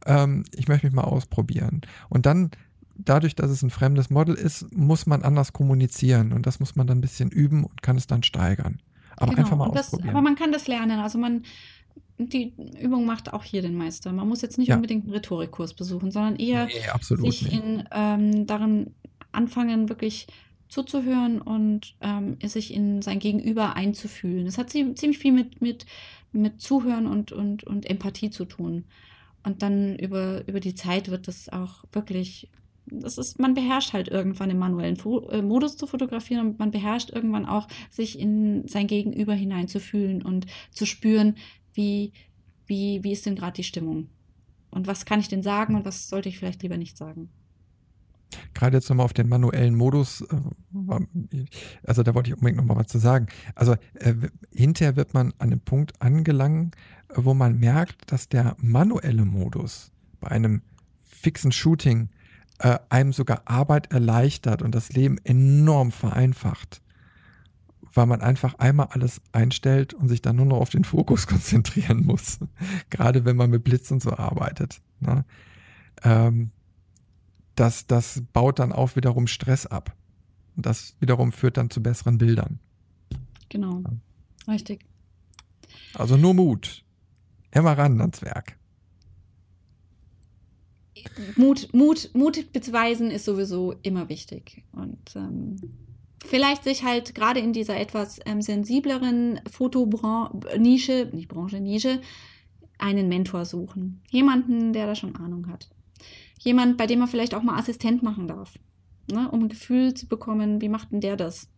Ähm, 0.05 0.45
ich 0.55 0.69
möchte 0.69 0.87
mich 0.87 0.95
mal 0.95 1.05
ausprobieren. 1.05 1.81
Und 2.11 2.27
dann, 2.27 2.51
dadurch, 2.97 3.35
dass 3.35 3.51
es 3.51 3.63
ein 3.63 3.71
fremdes 3.71 4.11
Model 4.11 4.35
ist, 4.35 4.71
muss 4.77 5.07
man 5.07 5.23
anders 5.23 5.53
kommunizieren 5.55 6.33
und 6.33 6.47
das 6.47 6.61
muss 6.61 6.77
man 6.77 6.87
dann 6.87 6.99
ein 6.99 7.03
bisschen 7.03 7.31
üben 7.31 7.65
und 7.65 7.83
kann 7.83 7.97
es 7.97 8.07
dann 8.07 8.23
steigern. 8.23 8.81
Aber 9.17 9.31
genau, 9.33 9.43
einfach 9.43 9.57
mal 9.57 9.71
das, 9.73 9.87
ausprobieren. 9.87 10.11
Aber 10.11 10.23
man 10.23 10.35
kann 10.37 10.53
das 10.53 10.67
lernen. 10.69 11.01
Also 11.01 11.19
man 11.19 11.43
die 12.17 12.53
Übung 12.81 13.07
macht 13.07 13.33
auch 13.33 13.43
hier 13.43 13.61
den 13.61 13.75
Meister. 13.75 14.13
Man 14.13 14.29
muss 14.29 14.41
jetzt 14.41 14.57
nicht 14.57 14.69
Ja. 14.69 14.77
unbedingt 14.77 15.05
einen 15.05 15.15
Rhetorikkurs 15.15 15.75
besuchen, 15.75 16.13
sondern 16.13 16.37
eher 16.37 16.67
Nee, 16.67 16.73
sich 17.17 17.43
nicht. 17.43 17.53
in 17.53 17.85
ähm, 17.93 18.47
darin 18.47 18.95
anfangen, 19.33 19.89
wirklich 19.89 20.29
zuzuhören 20.69 21.41
und 21.41 21.97
ähm, 22.01 22.37
sich 22.45 22.73
in 22.73 23.03
sein 23.03 23.19
Gegenüber 23.19 23.75
einzufühlen. 23.75 24.45
Das 24.45 24.59
hat 24.59 24.71
zie- 24.71 24.95
ziemlich 24.95 25.19
viel 25.19 25.33
mit, 25.33 25.61
mit, 25.61 25.87
mit 26.33 26.61
Zuhören 26.61 27.07
und, 27.07 27.33
und, 27.33 27.65
und 27.65 27.89
Empathie 27.91 28.31
zu 28.31 28.45
tun. 28.45 28.85
Und 29.43 29.63
dann 29.63 29.97
über, 29.99 30.47
über 30.49 30.61
die 30.61 30.75
Zeit 30.75 31.11
wird 31.11 31.27
das 31.29 31.49
auch 31.49 31.85
wirklich, 31.93 32.49
das 32.87 33.19
ist, 33.19 33.39
man 33.39 33.55
beherrscht 33.55 33.93
halt 33.93 34.09
irgendwann 34.09 34.51
im 34.51 34.59
manuellen 34.59 34.97
Fo 34.97 35.29
äh, 35.29 35.43
Modus 35.43 35.77
zu 35.77 35.87
fotografieren 35.87 36.47
und 36.47 36.59
man 36.59 36.71
beherrscht 36.71 37.11
irgendwann 37.11 37.47
auch, 37.47 37.67
sich 37.91 38.19
in 38.19 38.67
sein 38.69 38.87
Gegenüber 38.87 39.35
hineinzufühlen 39.35 40.23
und 40.23 40.47
zu 40.71 40.87
spüren, 40.87 41.37
wie, 41.73 42.13
wie, 42.67 43.03
wie 43.03 43.13
ist 43.13 43.27
denn 43.27 43.37
gerade 43.37 43.55
die 43.55 43.65
Stimmung? 43.65 44.09
Und 44.71 44.87
was 44.87 45.05
kann 45.05 45.21
ich 45.21 45.29
denn 45.29 45.43
sagen 45.43 45.75
und 45.75 45.85
was 45.85 46.09
sollte 46.09 46.29
ich 46.29 46.39
vielleicht 46.39 46.63
lieber 46.63 46.77
nicht 46.77 46.97
sagen? 46.97 47.31
Gerade 48.53 48.77
jetzt 48.77 48.89
nochmal 48.89 49.05
auf 49.05 49.13
den 49.13 49.29
manuellen 49.29 49.77
Modus, 49.77 50.23
äh, 50.23 51.07
also 51.85 52.03
da 52.03 52.15
wollte 52.15 52.31
ich 52.31 52.35
unbedingt 52.35 52.59
nochmal 52.59 52.79
was 52.79 52.89
zu 52.89 52.99
sagen. 52.99 53.29
Also 53.55 53.77
äh, 53.95 54.15
hinterher 54.53 54.97
wird 54.97 55.15
man 55.15 55.33
an 55.39 55.51
einem 55.51 55.61
Punkt 55.61 56.01
angelangen, 56.03 56.73
wo 57.15 57.35
man 57.35 57.59
merkt, 57.59 58.11
dass 58.11 58.29
der 58.29 58.57
manuelle 58.59 59.25
Modus 59.25 59.93
bei 60.21 60.29
einem 60.29 60.63
fixen 61.05 61.53
Shooting 61.53 62.09
äh, 62.59 62.79
einem 62.89 63.13
sogar 63.13 63.43
Arbeit 63.47 63.93
erleichtert 63.93 64.63
und 64.63 64.75
das 64.75 64.93
Leben 64.93 65.19
enorm 65.25 65.93
vereinfacht. 65.93 66.81
Weil 67.93 68.07
man 68.07 68.23
einfach 68.23 68.55
einmal 68.59 68.89
alles 68.91 69.21
einstellt 69.33 69.95
und 69.95 70.09
sich 70.09 70.21
dann 70.21 70.37
nur 70.37 70.47
noch 70.47 70.59
auf 70.59 70.71
den 70.71 70.85
Fokus 70.85 71.27
konzentrieren 71.29 72.05
muss. 72.05 72.39
Gerade 72.91 73.25
wenn 73.25 73.37
man 73.37 73.51
mit 73.51 73.65
Blitz 73.65 73.91
und 73.91 74.03
so 74.03 74.13
arbeitet. 74.13 74.81
Ne? 75.01 75.25
Ähm, 76.03 76.51
das, 77.55 77.87
das 77.87 78.23
baut 78.33 78.59
dann 78.59 78.73
auch 78.73 78.97
wiederum 78.97 79.27
Stress 79.27 79.67
ab. 79.67 79.95
Und 80.57 80.67
das 80.67 80.95
wiederum 81.01 81.33
führt 81.33 81.57
dann 81.57 81.71
zu 81.71 81.83
besseren 81.83 82.19
Bildern. 82.19 82.59
Genau. 83.49 83.83
Richtig. 84.49 84.85
Also 85.95 86.17
nur 86.17 86.35
Mut. 86.35 86.85
Immer 87.51 87.79
ran 87.79 88.01
ans 88.01 88.23
Werk. 88.23 88.57
Mut, 91.37 91.69
Mut, 91.73 92.11
Mut 92.15 92.53
beweisen 92.53 93.11
ist 93.11 93.25
sowieso 93.25 93.75
immer 93.83 94.09
wichtig. 94.09 94.65
Und 94.73 95.17
ähm, 95.17 95.57
vielleicht 96.25 96.65
sich 96.65 96.85
halt 96.85 97.15
gerade 97.15 97.41
in 97.41 97.53
dieser 97.53 97.79
etwas 97.79 98.21
ähm, 98.27 98.43
sensibleren 98.43 99.41
Fotobranche, 99.51 101.11
nicht 101.13 101.29
Branche, 101.29 101.61
Nische, 101.61 102.01
einen 102.79 103.09
Mentor 103.09 103.45
suchen. 103.45 104.03
Jemanden, 104.11 104.73
der 104.73 104.87
da 104.87 104.95
schon 104.95 105.17
Ahnung 105.17 105.49
hat. 105.49 105.69
Jemand, 106.41 106.77
bei 106.77 106.87
dem 106.87 106.99
man 106.99 107.09
vielleicht 107.09 107.35
auch 107.35 107.43
mal 107.43 107.59
Assistent 107.59 108.03
machen 108.03 108.29
darf. 108.29 108.59
Ne? 109.11 109.31
Um 109.31 109.45
ein 109.45 109.49
Gefühl 109.49 109.95
zu 109.95 110.07
bekommen, 110.07 110.61
wie 110.61 110.69
macht 110.69 110.93
denn 110.93 111.01
der 111.01 111.17
das? 111.17 111.49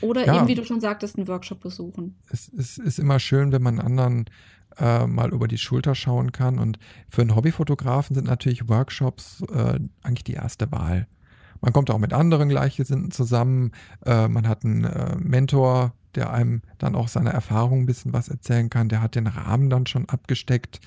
Oder 0.00 0.26
Ja. 0.26 0.38
eben, 0.38 0.48
wie 0.48 0.54
du 0.54 0.64
schon 0.64 0.80
sagtest, 0.80 1.16
einen 1.16 1.28
Workshop 1.28 1.60
besuchen. 1.60 2.16
Es, 2.30 2.52
es 2.52 2.78
ist 2.78 2.98
immer 2.98 3.18
schön, 3.18 3.52
wenn 3.52 3.62
man 3.62 3.80
anderen 3.80 4.26
äh, 4.78 5.06
mal 5.06 5.32
über 5.32 5.48
die 5.48 5.58
Schulter 5.58 5.94
schauen 5.94 6.32
kann. 6.32 6.58
Und 6.58 6.78
für 7.08 7.22
einen 7.22 7.34
Hobbyfotografen 7.34 8.14
sind 8.14 8.26
natürlich 8.26 8.68
Workshops 8.68 9.42
äh, 9.52 9.78
eigentlich 10.02 10.24
die 10.24 10.34
erste 10.34 10.70
Wahl. 10.72 11.06
Man 11.60 11.72
kommt 11.72 11.90
auch 11.90 11.98
mit 11.98 12.12
anderen 12.12 12.48
Gleichgesinnten 12.48 13.10
zusammen. 13.10 13.72
Äh, 14.04 14.28
man 14.28 14.46
hat 14.46 14.64
einen 14.64 14.84
äh, 14.84 15.16
Mentor, 15.16 15.94
der 16.14 16.32
einem 16.32 16.62
dann 16.78 16.94
auch 16.94 17.08
seine 17.08 17.32
Erfahrung 17.32 17.82
ein 17.82 17.86
bisschen 17.86 18.12
was 18.12 18.28
erzählen 18.28 18.70
kann. 18.70 18.88
Der 18.88 19.00
hat 19.00 19.14
den 19.14 19.26
Rahmen 19.26 19.70
dann 19.70 19.86
schon 19.86 20.08
abgesteckt. 20.08 20.80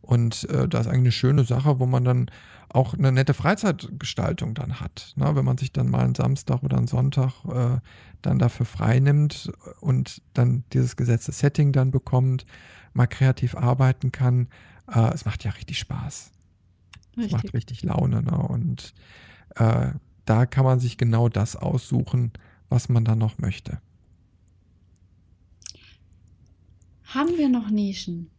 Und 0.00 0.48
äh, 0.50 0.68
das 0.68 0.82
ist 0.82 0.86
eigentlich 0.86 1.00
eine 1.00 1.12
schöne 1.12 1.44
Sache, 1.44 1.78
wo 1.78 1.86
man 1.86 2.04
dann 2.04 2.30
auch 2.68 2.94
eine 2.94 3.12
nette 3.12 3.34
Freizeitgestaltung 3.34 4.54
dann 4.54 4.80
hat. 4.80 5.12
Ne? 5.16 5.36
Wenn 5.36 5.44
man 5.44 5.58
sich 5.58 5.72
dann 5.72 5.90
mal 5.90 6.04
einen 6.04 6.14
Samstag 6.14 6.62
oder 6.62 6.76
einen 6.76 6.88
Sonntag 6.88 7.32
äh, 7.44 7.78
dann 8.22 8.38
dafür 8.38 8.66
frei 8.66 9.00
nimmt 9.00 9.52
und 9.80 10.22
dann 10.32 10.64
dieses 10.72 10.96
gesetzte 10.96 11.32
Setting 11.32 11.72
dann 11.72 11.90
bekommt, 11.90 12.46
mal 12.94 13.06
kreativ 13.06 13.54
arbeiten 13.54 14.12
kann. 14.12 14.48
Äh, 14.90 15.12
es 15.12 15.24
macht 15.24 15.44
ja 15.44 15.50
richtig 15.52 15.78
Spaß. 15.78 16.32
Es 17.16 17.30
macht 17.30 17.44
Richtig. 17.44 17.54
richtig 17.54 17.82
Laune. 17.82 18.22
Ne? 18.22 18.36
Und 18.36 18.94
äh, 19.56 19.92
da 20.24 20.46
kann 20.46 20.64
man 20.64 20.80
sich 20.80 20.96
genau 20.98 21.28
das 21.28 21.54
aussuchen, 21.56 22.32
was 22.68 22.88
man 22.88 23.04
dann 23.04 23.18
noch 23.18 23.38
möchte. 23.38 23.80
Haben 27.04 27.36
wir 27.36 27.48
noch 27.48 27.70
Nischen? 27.70 28.30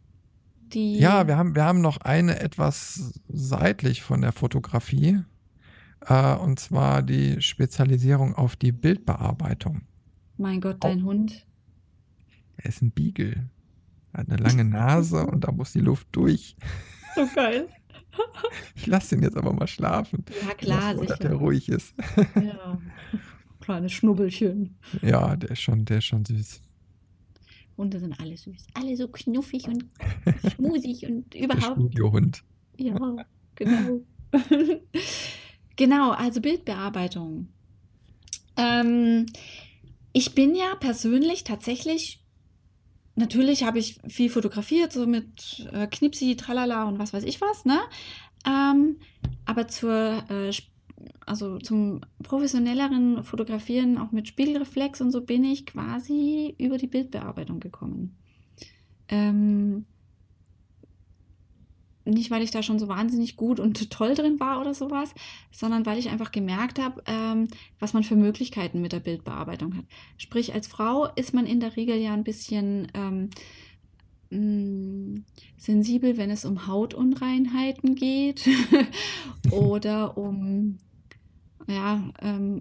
Die 0.72 0.98
Ja, 0.98 1.26
wir 1.26 1.36
haben, 1.36 1.54
wir 1.54 1.64
haben 1.64 1.80
noch 1.80 1.98
eine 1.98 2.40
etwas 2.40 3.14
seitlich 3.28 4.02
von 4.02 4.20
der 4.20 4.32
Fotografie. 4.32 5.20
Äh, 6.00 6.34
und 6.36 6.58
zwar 6.60 7.02
die 7.02 7.40
Spezialisierung 7.40 8.34
auf 8.34 8.56
die 8.56 8.72
Bildbearbeitung. 8.72 9.82
Mein 10.36 10.60
Gott, 10.60 10.78
dein 10.80 11.04
Hund. 11.04 11.46
Er 12.56 12.66
ist 12.66 12.82
ein 12.82 12.90
Beagle. 12.90 13.48
Er 14.16 14.20
hat 14.20 14.30
eine 14.30 14.42
lange 14.42 14.64
Nase 14.64 15.26
und 15.26 15.44
da 15.44 15.52
muss 15.52 15.72
die 15.72 15.80
Luft 15.80 16.08
durch. 16.12 16.56
So 17.14 17.26
geil. 17.34 17.68
Ich 18.74 18.86
lasse 18.86 19.14
ihn 19.14 19.22
jetzt 19.22 19.36
aber 19.36 19.52
mal 19.52 19.66
schlafen. 19.66 20.24
Ja, 20.46 20.54
klar, 20.54 20.80
mal, 20.80 20.92
dass 20.94 21.00
sicher. 21.02 21.16
der 21.16 21.34
ruhig 21.34 21.68
ist. 21.68 21.94
Ja. 22.34 22.78
Kleine 23.60 23.90
Schnubbelchen. 23.90 24.78
Ja, 25.02 25.36
der 25.36 25.50
ist 25.50 25.60
schon, 25.60 25.84
der 25.84 25.98
ist 25.98 26.06
schon 26.06 26.24
süß. 26.24 26.62
Hunde 27.76 28.00
sind 28.00 28.18
alle 28.18 28.36
süß. 28.38 28.68
Alle 28.72 28.96
so 28.96 29.08
knuffig 29.08 29.68
und 29.68 29.84
schmusig 30.54 31.04
und 31.06 31.34
Der 31.34 31.42
überhaupt. 31.44 31.76
Studiohund. 31.76 32.42
Ja, 32.78 33.16
genau. 33.54 34.00
genau, 35.76 36.12
also 36.12 36.40
Bildbearbeitung. 36.40 37.48
Ähm, 38.56 39.26
ich 40.14 40.34
bin 40.34 40.54
ja 40.54 40.74
persönlich 40.80 41.44
tatsächlich, 41.44 42.24
natürlich 43.16 43.64
habe 43.64 43.78
ich 43.78 43.98
viel 44.06 44.30
fotografiert, 44.30 44.92
so 44.92 45.06
mit 45.06 45.68
äh, 45.72 45.86
Knipsi, 45.86 46.36
Tralala 46.36 46.84
und 46.84 46.98
was 46.98 47.12
weiß 47.12 47.24
ich 47.24 47.40
was, 47.40 47.64
ne? 47.64 47.80
Ähm, 48.46 48.96
aber 49.44 49.66
zur, 49.68 50.22
äh, 50.30 50.52
also 51.24 51.58
zum 51.58 52.02
professionelleren 52.22 53.24
Fotografieren, 53.24 53.98
auch 53.98 54.12
mit 54.12 54.28
Spiegelreflex 54.28 55.00
und 55.00 55.10
so, 55.10 55.22
bin 55.22 55.44
ich 55.44 55.66
quasi 55.66 56.54
über 56.58 56.78
die 56.78 56.86
Bildbearbeitung 56.86 57.58
gekommen. 57.58 58.16
Ähm, 59.08 59.86
nicht, 62.06 62.30
weil 62.30 62.42
ich 62.42 62.50
da 62.50 62.62
schon 62.62 62.78
so 62.78 62.88
wahnsinnig 62.88 63.36
gut 63.36 63.60
und 63.60 63.90
toll 63.90 64.14
drin 64.14 64.40
war 64.40 64.60
oder 64.60 64.74
sowas, 64.74 65.14
sondern 65.50 65.86
weil 65.86 65.98
ich 65.98 66.10
einfach 66.10 66.32
gemerkt 66.32 66.78
habe, 66.78 67.02
ähm, 67.06 67.48
was 67.78 67.92
man 67.92 68.04
für 68.04 68.16
Möglichkeiten 68.16 68.80
mit 68.80 68.92
der 68.92 69.00
Bildbearbeitung 69.00 69.76
hat. 69.76 69.84
Sprich, 70.16 70.54
als 70.54 70.66
Frau 70.66 71.06
ist 71.16 71.34
man 71.34 71.46
in 71.46 71.60
der 71.60 71.76
Regel 71.76 71.96
ja 71.96 72.12
ein 72.12 72.24
bisschen 72.24 72.88
ähm, 72.94 73.30
mh, 74.30 75.22
sensibel, 75.56 76.16
wenn 76.16 76.30
es 76.30 76.44
um 76.44 76.66
Hautunreinheiten 76.66 77.94
geht 77.94 78.48
oder 79.50 80.16
um 80.16 80.78
ja, 81.66 82.02
ähm, 82.20 82.60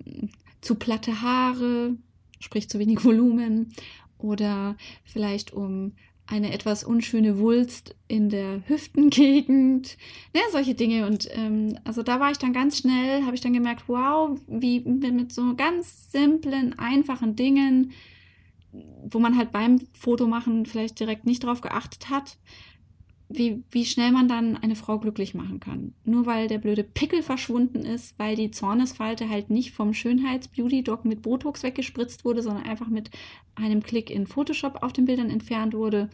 zu 0.62 0.76
platte 0.76 1.22
Haare, 1.22 1.96
sprich 2.40 2.70
zu 2.70 2.80
wenig 2.80 3.04
Volumen 3.04 3.72
oder 4.18 4.76
vielleicht 5.04 5.54
um 5.54 5.94
eine 6.28 6.54
etwas 6.54 6.84
unschöne 6.84 7.38
Wulst 7.38 7.96
in 8.08 8.30
der 8.30 8.68
Hüftengegend, 8.68 9.98
ja, 10.34 10.42
solche 10.52 10.74
Dinge. 10.74 11.06
Und 11.06 11.28
ähm, 11.32 11.78
also 11.84 12.02
da 12.02 12.20
war 12.20 12.32
ich 12.32 12.38
dann 12.38 12.54
ganz 12.54 12.80
schnell, 12.80 13.24
habe 13.24 13.36
ich 13.36 13.42
dann 13.42 13.54
gemerkt, 13.54 13.84
wow, 13.88 14.40
wie 14.48 14.80
mit 14.82 15.32
so 15.32 15.56
ganz 15.56 16.12
simplen, 16.12 16.78
einfachen 16.80 17.36
Dingen, 17.36 17.92
wo 19.08 19.20
man 19.20 19.38
halt 19.38 19.52
beim 19.52 19.80
Fotomachen 19.94 20.66
vielleicht 20.66 21.00
direkt 21.00 21.26
nicht 21.26 21.44
drauf 21.44 21.62
geachtet 21.62 22.10
hat, 22.10 22.38
wie, 23.28 23.64
wie 23.72 23.86
schnell 23.86 24.12
man 24.12 24.28
dann 24.28 24.56
eine 24.58 24.76
Frau 24.76 25.00
glücklich 25.00 25.34
machen 25.34 25.60
kann. 25.60 25.94
Nur 26.04 26.26
weil 26.26 26.48
der 26.48 26.60
blöde 26.60 26.84
Pickel 26.84 27.24
verschwunden 27.24 27.80
ist, 27.80 28.18
weil 28.20 28.36
die 28.36 28.52
Zornesfalte 28.52 29.30
halt 29.30 29.50
nicht 29.50 29.72
vom 29.72 29.94
Schönheits-Beauty-Doc 29.94 31.06
mit 31.06 31.24
Botox 31.24 31.64
weggespritzt 31.64 32.24
wurde, 32.24 32.44
sondern 32.44 32.66
einfach 32.66 32.88
mit 32.88 33.10
einem 33.56 33.82
Klick 33.82 34.10
in 34.10 34.28
Photoshop 34.28 34.84
auf 34.84 34.94
den 34.94 35.06
Bildern 35.06 35.30
entfernt 35.30 35.74
wurde. 35.74 36.10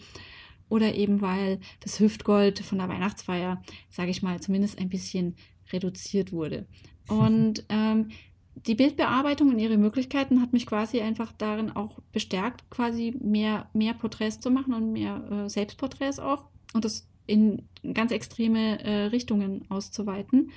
Oder 0.69 0.95
eben 0.95 1.19
weil 1.19 1.59
das 1.81 1.99
Hüftgold 1.99 2.59
von 2.59 2.77
der 2.77 2.88
Weihnachtsfeier, 2.88 3.61
sage 3.89 4.11
ich 4.11 4.21
mal, 4.21 4.39
zumindest 4.39 4.79
ein 4.79 4.88
bisschen 4.88 5.35
reduziert 5.73 6.31
wurde. 6.31 6.65
Und 7.09 7.65
ähm, 7.69 8.07
die 8.55 8.75
Bildbearbeitung 8.75 9.49
und 9.49 9.59
ihre 9.59 9.77
Möglichkeiten 9.77 10.41
hat 10.41 10.53
mich 10.53 10.65
quasi 10.65 11.01
einfach 11.01 11.33
darin 11.33 11.71
auch 11.71 11.99
bestärkt, 12.13 12.69
quasi 12.69 13.13
mehr, 13.19 13.69
mehr 13.73 13.93
Porträts 13.93 14.39
zu 14.39 14.49
machen 14.49 14.73
und 14.73 14.93
mehr 14.93 15.23
äh, 15.29 15.49
Selbstporträts 15.49 16.19
auch 16.19 16.51
und 16.73 16.85
das 16.85 17.07
in 17.27 17.64
ganz 17.93 18.11
extreme 18.11 18.84
äh, 18.84 19.06
Richtungen 19.06 19.65
auszuweiten. 19.69 20.52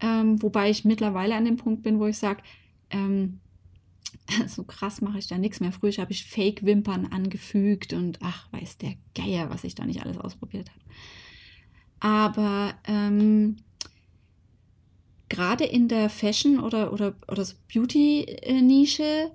Ähm, 0.00 0.42
wobei 0.42 0.70
ich 0.70 0.84
mittlerweile 0.84 1.36
an 1.36 1.44
dem 1.44 1.56
Punkt 1.56 1.82
bin, 1.82 1.98
wo 1.98 2.06
ich 2.06 2.18
sage, 2.18 2.42
ähm, 2.90 3.40
so 4.46 4.64
krass 4.64 5.00
mache 5.00 5.18
ich 5.18 5.26
da 5.26 5.38
nichts 5.38 5.60
mehr. 5.60 5.72
Früher 5.72 5.92
habe 5.98 6.12
ich 6.12 6.24
Fake-Wimpern 6.24 7.06
angefügt 7.06 7.92
und 7.92 8.18
ach, 8.22 8.50
weiß 8.52 8.78
der 8.78 8.94
Geier, 9.14 9.50
was 9.50 9.64
ich 9.64 9.74
da 9.74 9.84
nicht 9.84 10.02
alles 10.02 10.18
ausprobiert 10.18 10.70
habe. 10.70 10.80
Aber 12.00 12.74
ähm, 12.86 13.56
gerade 15.28 15.64
in 15.64 15.88
der 15.88 16.08
Fashion- 16.08 16.60
oder, 16.60 16.92
oder, 16.92 17.14
oder 17.28 17.46
Beauty-Nische 17.72 19.30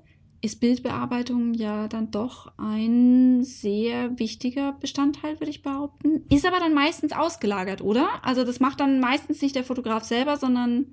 ist 0.46 0.60
Bildbearbeitung 0.60 1.56
ja 1.56 1.88
dann 1.88 2.12
doch 2.12 2.54
ein 2.58 3.44
sehr 3.44 4.20
wichtiger 4.20 4.74
Bestandteil, 4.74 5.40
würde 5.40 5.50
ich 5.50 5.64
behaupten. 5.64 6.24
Ist 6.30 6.46
aber 6.46 6.60
dann 6.60 6.76
meistens 6.76 7.14
ausgelagert, 7.14 7.82
oder? 7.82 8.08
Also 8.22 8.46
das 8.46 8.60
macht 8.60 8.80
dann 8.80 9.00
meistens 9.00 9.42
nicht 9.42 9.56
der 9.56 9.64
Fotograf 9.64 10.04
selber, 10.04 10.38
sondern 10.38 10.86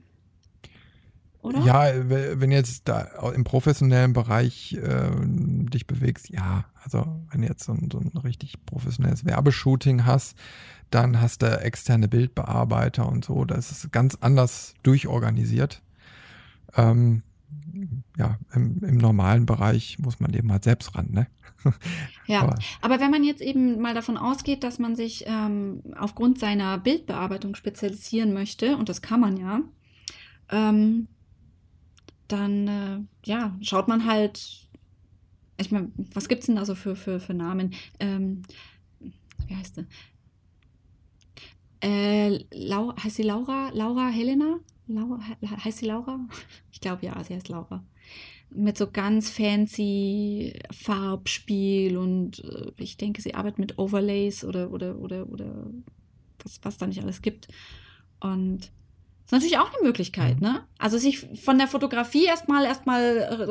oder? 1.43 1.59
Ja, 1.65 1.91
wenn 2.09 2.53
jetzt 2.53 2.89
da 2.89 3.01
im 3.35 3.45
professionellen 3.45 4.12
Bereich 4.12 4.74
äh, 4.74 5.11
dich 5.23 5.87
bewegst, 5.87 6.31
ja, 6.31 6.65
also 6.83 7.05
wenn 7.31 7.43
jetzt 7.43 7.65
so 7.65 7.73
ein, 7.73 7.89
so 7.93 7.99
ein 7.99 8.16
richtig 8.19 8.65
professionelles 8.65 9.24
Werbeshooting 9.24 10.07
hast, 10.07 10.39
dann 10.91 11.20
hast 11.20 11.43
du 11.43 11.61
externe 11.61 12.09
Bildbearbeiter 12.09 13.09
und 13.09 13.24
so, 13.24 13.45
das 13.45 13.70
ist 13.70 13.93
ganz 13.93 14.16
anders 14.20 14.74
durchorganisiert. 14.83 15.83
Ähm, 16.77 17.23
ja, 18.17 18.39
im, 18.55 18.83
im, 18.83 18.97
normalen 18.97 19.47
Bereich 19.47 19.99
muss 19.99 20.21
man 20.21 20.33
eben 20.35 20.51
halt 20.53 20.65
selbst 20.65 20.95
ran, 20.95 21.09
ne? 21.11 21.27
Ja, 22.27 22.43
aber, 22.43 22.59
aber, 22.81 23.01
wenn 23.01 23.11
man 23.11 23.25
jetzt 23.25 23.41
eben 23.41 23.81
mal 23.81 23.95
davon 23.95 24.17
ausgeht, 24.17 24.65
dass 24.65 24.79
man 24.79 24.97
sich 24.97 25.25
ähm, 25.27 25.83
aufgrund 25.97 26.39
seiner 26.39 26.79
Bildbearbeitung 26.79 27.55
spezialisieren 27.55 28.33
möchte, 28.33 28.77
und 28.77 28.89
das 28.89 29.03
kann 29.03 29.21
man 29.21 29.37
ja, 29.37 29.61
ähm, 30.51 31.09
dann 32.29 32.69
äh, 32.69 33.01
ja, 33.25 33.57
schaut 33.61 33.89
man 33.89 34.07
halt, 34.07 34.69
ich 35.59 35.71
meine, 35.71 35.93
was 36.15 36.29
gibt 36.29 36.41
es 36.41 36.47
denn 36.47 36.57
da 36.57 36.65
so 36.65 36.75
für, 36.75 36.97
für, 36.97 37.21
für 37.21 37.35
Namen? 37.35 37.75
Ähm, 38.01 38.43
wie 39.47 39.57
heißt 39.57 39.77
sie? 39.77 39.87
Äh, 41.81 42.45
heißt 43.03 43.17
sie 43.17 43.23
Laura? 43.23 43.71
Laura 43.73 44.09
Helena? 44.09 44.59
Laura, 44.94 45.20
heißt 45.64 45.78
sie 45.78 45.86
Laura? 45.86 46.20
Ich 46.70 46.81
glaube 46.81 47.06
ja, 47.06 47.23
sie 47.24 47.35
heißt 47.35 47.48
Laura. 47.48 47.85
Mit 48.51 48.77
so 48.77 48.90
ganz 48.90 49.31
fancy 49.31 50.60
Farbspiel 50.70 51.97
und 51.97 52.44
äh, 52.44 52.73
ich 52.77 52.97
denke, 52.97 53.23
sie 53.23 53.35
arbeitet 53.35 53.59
mit 53.59 53.78
Overlays 53.78 54.44
oder, 54.44 54.70
oder, 54.70 54.98
oder, 54.98 55.28
oder 55.28 55.66
was, 56.44 56.60
was 56.62 56.78
da 56.78 56.86
nicht 56.86 57.02
alles 57.02 57.23
gibt. 57.23 57.48
Und 58.20 58.70
ist 59.24 59.32
natürlich 59.32 59.59
auch 59.59 59.73
eine 59.73 59.86
Möglichkeit, 59.86 60.40
mhm. 60.40 60.47
ne? 60.47 60.64
Also 60.78 60.98
sich 60.98 61.20
von 61.20 61.56
der 61.56 61.69
Fotografie 61.69 62.27
erstmal 62.27 62.64
erstmal 62.64 63.02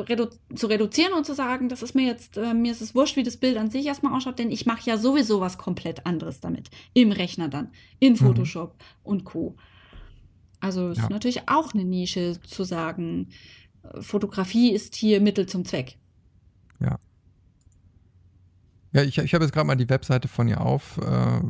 redu 0.08 0.28
zu 0.54 0.68
reduzieren 0.68 1.12
und 1.12 1.26
zu 1.26 1.34
sagen, 1.34 1.68
das 1.68 1.82
ist 1.82 1.94
mir 1.94 2.06
jetzt, 2.06 2.36
äh, 2.36 2.54
mir 2.54 2.70
ist 2.70 2.82
es 2.82 2.94
wurscht, 2.94 3.16
wie 3.16 3.24
das 3.24 3.36
Bild 3.36 3.56
an 3.56 3.70
sich 3.70 3.86
erstmal 3.86 4.14
ausschaut, 4.14 4.38
denn 4.38 4.52
ich 4.52 4.66
mache 4.66 4.88
ja 4.88 4.96
sowieso 4.96 5.40
was 5.40 5.58
komplett 5.58 6.06
anderes 6.06 6.40
damit. 6.40 6.70
Im 6.94 7.10
Rechner 7.10 7.48
dann, 7.48 7.72
in 7.98 8.12
mhm. 8.12 8.18
Photoshop 8.18 8.74
mhm. 8.74 8.84
und 9.02 9.24
Co. 9.24 9.56
Also 10.62 10.90
ist 10.90 10.98
ja. 10.98 11.08
natürlich 11.08 11.48
auch 11.48 11.74
eine 11.74 11.84
Nische 11.84 12.40
zu 12.40 12.62
sagen, 12.62 13.30
Fotografie 14.00 14.70
ist 14.70 14.94
hier 14.94 15.20
Mittel 15.20 15.46
zum 15.46 15.64
Zweck. 15.64 15.98
Ja. 16.78 17.00
Ja, 18.92 19.02
ich, 19.02 19.18
ich 19.18 19.34
habe 19.34 19.42
jetzt 19.42 19.52
gerade 19.52 19.66
mal 19.66 19.74
die 19.74 19.88
Webseite 19.88 20.28
von 20.28 20.46
ihr 20.46 20.60
auf. 20.60 20.98
Äh, 20.98 21.40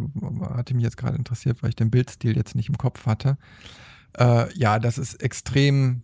hatte 0.54 0.74
mich 0.74 0.84
jetzt 0.84 0.96
gerade 0.96 1.18
interessiert, 1.18 1.62
weil 1.62 1.70
ich 1.70 1.76
den 1.76 1.90
Bildstil 1.90 2.36
jetzt 2.36 2.54
nicht 2.54 2.70
im 2.70 2.78
Kopf 2.78 3.04
hatte. 3.04 3.36
Äh, 4.16 4.50
ja, 4.56 4.78
das 4.78 4.96
ist 4.96 5.22
extrem, 5.22 6.00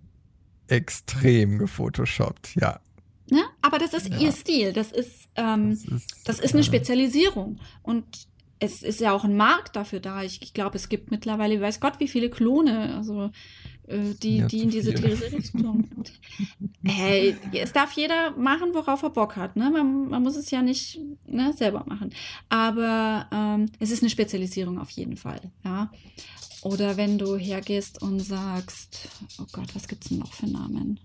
extrem 0.66 1.58
gefotoshoppt, 1.58 2.56
ja. 2.56 2.80
Ne? 3.30 3.42
Aber 3.62 3.78
das 3.78 3.94
ist 3.94 4.08
ja. 4.08 4.18
ihr 4.18 4.32
Stil, 4.32 4.74
das 4.74 4.92
ist, 4.92 5.28
ähm, 5.36 5.70
das 5.70 5.84
ist, 5.84 6.28
das 6.28 6.40
ist 6.40 6.54
eine 6.54 6.64
Spezialisierung. 6.64 7.58
Und 7.82 8.27
es 8.60 8.82
ist 8.82 9.00
ja 9.00 9.12
auch 9.12 9.24
ein 9.24 9.36
Markt 9.36 9.76
dafür 9.76 10.00
da. 10.00 10.22
Ich, 10.22 10.42
ich 10.42 10.52
glaube, 10.52 10.76
es 10.76 10.88
gibt 10.88 11.10
mittlerweile, 11.10 11.60
weiß 11.60 11.80
Gott, 11.80 12.00
wie 12.00 12.08
viele 12.08 12.30
Klone, 12.30 12.94
also 12.96 13.30
äh, 13.86 14.14
die, 14.22 14.38
ja, 14.38 14.46
die 14.46 14.62
in 14.62 14.70
diese, 14.70 14.92
Richtung. 14.92 15.88
hey, 16.84 17.36
es 17.52 17.72
darf 17.72 17.92
jeder 17.92 18.32
machen, 18.32 18.70
worauf 18.74 19.02
er 19.02 19.10
Bock 19.10 19.36
hat. 19.36 19.56
Ne? 19.56 19.70
Man, 19.70 20.08
man 20.08 20.22
muss 20.22 20.36
es 20.36 20.50
ja 20.50 20.62
nicht 20.62 21.00
ne, 21.26 21.52
selber 21.52 21.84
machen. 21.86 22.10
Aber 22.48 23.26
ähm, 23.32 23.66
es 23.78 23.90
ist 23.90 24.02
eine 24.02 24.10
Spezialisierung 24.10 24.78
auf 24.78 24.90
jeden 24.90 25.16
Fall. 25.16 25.40
Ja? 25.64 25.90
Oder 26.62 26.96
wenn 26.96 27.18
du 27.18 27.36
hergehst 27.36 28.02
und 28.02 28.20
sagst, 28.20 29.08
oh 29.38 29.46
Gott, 29.52 29.74
was 29.74 29.86
gibt 29.86 30.02
es 30.04 30.08
denn 30.10 30.18
noch 30.18 30.32
für 30.32 30.48
Namen? 30.48 30.98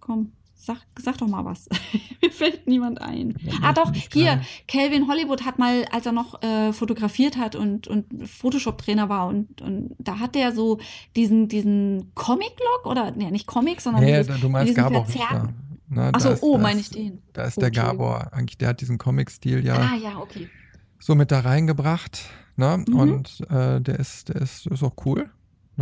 Komm, 0.00 0.32
sag, 0.62 0.78
sag 0.98 1.18
doch 1.18 1.26
mal 1.26 1.44
was. 1.44 1.68
Mir 2.22 2.30
fällt 2.30 2.66
niemand 2.66 3.00
ein. 3.00 3.34
Ja, 3.42 3.54
ah 3.62 3.72
doch, 3.72 3.92
hier, 4.12 4.40
Calvin 4.68 5.08
Hollywood 5.08 5.44
hat 5.44 5.58
mal, 5.58 5.84
als 5.90 6.06
er 6.06 6.12
noch 6.12 6.40
äh, 6.42 6.72
fotografiert 6.72 7.36
hat 7.36 7.56
und, 7.56 7.88
und 7.88 8.28
Photoshop-Trainer 8.28 9.08
war 9.08 9.26
und, 9.26 9.60
und 9.60 9.94
da 9.98 10.20
hat 10.20 10.36
er 10.36 10.52
so 10.52 10.78
diesen, 11.16 11.48
diesen 11.48 12.14
Comic-Log 12.14 12.86
oder, 12.86 13.10
nee, 13.10 13.30
nicht 13.30 13.46
Comic, 13.46 13.80
sondern 13.80 14.04
nee, 14.04 14.16
dieses, 14.16 14.40
du 14.40 14.48
meinst 14.48 14.74
Gabor 14.74 15.06
Richter. 15.06 15.52
Achso, 15.94 16.36
oh, 16.40 16.56
meine 16.56 16.80
ich 16.80 16.90
den. 16.90 17.20
Da 17.32 17.44
ist 17.44 17.58
okay. 17.58 17.70
der 17.70 17.82
Gabor, 17.82 18.32
eigentlich, 18.32 18.56
der 18.56 18.68
hat 18.68 18.80
diesen 18.80 18.98
Comic-Stil 18.98 19.64
ja, 19.64 19.74
ah, 19.74 19.96
ja 19.96 20.18
okay. 20.18 20.48
so 20.98 21.14
mit 21.14 21.30
da 21.30 21.40
reingebracht. 21.40 22.30
Ne? 22.56 22.84
Mhm. 22.86 22.94
Und 22.94 23.40
äh, 23.50 23.80
der 23.80 23.98
ist, 23.98 24.28
der 24.28 24.36
ist, 24.36 24.66
ist 24.66 24.82
auch 24.82 24.94
cool, 25.04 25.28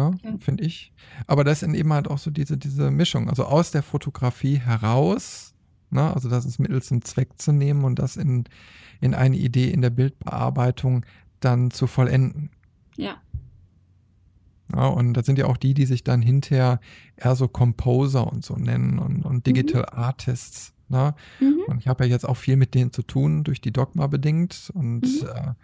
ne? 0.01 0.19
Okay. 0.19 0.37
finde 0.39 0.65
ich. 0.65 0.93
Aber 1.27 1.45
das 1.45 1.63
ist 1.63 1.75
eben 1.75 1.93
halt 1.93 2.09
auch 2.09 2.19
so 2.19 2.31
diese, 2.31 2.57
diese 2.57 2.91
Mischung. 2.91 3.29
Also 3.29 3.45
aus 3.45 3.71
der 3.71 3.83
Fotografie 3.83 4.59
heraus, 4.59 5.55
ne? 5.91 6.13
also 6.13 6.29
das 6.29 6.45
ist 6.45 6.59
Mittel 6.59 6.83
zum 6.83 7.03
Zweck 7.03 7.41
zu 7.41 7.53
nehmen 7.53 7.85
und 7.85 7.99
das 7.99 8.17
in, 8.17 8.45
in 9.01 9.15
eine 9.15 9.37
Idee 9.37 9.71
in 9.71 9.83
der 9.83 9.91
Bildbearbeitung 9.91 11.05
dann 11.41 11.71
zu 11.71 11.87
vollenden. 11.87 12.51
Ja. 12.97 13.17
Ja, 14.75 14.87
und 14.87 15.15
das 15.15 15.27
sind 15.27 15.39
ja 15.39 15.47
auch 15.47 15.57
die, 15.57 15.75
die 15.75 15.87
sich 15.87 16.05
dann 16.05 16.23
hinterher 16.23 16.81
eher 17.17 17.35
so 17.35 17.49
Composer 17.49 18.31
und 18.31 18.45
so 18.45 18.55
nennen 18.55 18.99
und, 19.01 19.25
und 19.25 19.47
Digital 19.47 19.83
mhm. 19.83 19.99
Artists. 19.99 20.73
Ne? 20.89 21.15
Mhm. 21.41 21.63
Und 21.67 21.79
ich 21.79 21.89
habe 21.89 22.05
ja 22.05 22.11
jetzt 22.11 22.29
auch 22.29 22.37
viel 22.37 22.57
mit 22.57 22.75
denen 22.75 22.93
zu 22.93 23.03
tun, 23.03 23.43
durch 23.43 23.61
die 23.61 23.73
Dogma 23.73 24.07
bedingt. 24.07 24.71
Und 24.73 25.03
mhm. 25.03 25.27
äh, 25.27 25.55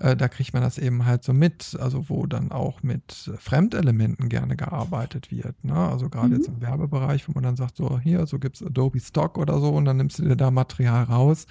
äh, 0.00 0.16
da 0.16 0.28
kriegt 0.28 0.52
man 0.52 0.62
das 0.62 0.78
eben 0.78 1.04
halt 1.04 1.24
so 1.24 1.32
mit, 1.32 1.76
also 1.80 2.08
wo 2.08 2.26
dann 2.26 2.52
auch 2.52 2.82
mit 2.82 3.30
Fremdelementen 3.38 4.28
gerne 4.28 4.56
gearbeitet 4.56 5.30
wird. 5.30 5.64
Ne? 5.64 5.74
Also 5.74 6.08
gerade 6.08 6.28
mhm. 6.28 6.36
jetzt 6.36 6.48
im 6.48 6.60
Werbebereich, 6.60 7.28
wo 7.28 7.32
man 7.32 7.42
dann 7.42 7.56
sagt, 7.56 7.76
so 7.76 7.98
hier, 7.98 8.26
so 8.26 8.38
gibt 8.38 8.56
es 8.56 8.62
Adobe 8.62 9.00
Stock 9.00 9.38
oder 9.38 9.60
so 9.60 9.70
und 9.70 9.84
dann 9.84 9.96
nimmst 9.96 10.18
du 10.18 10.24
dir 10.24 10.36
da 10.36 10.50
Material 10.50 11.04
raus 11.04 11.46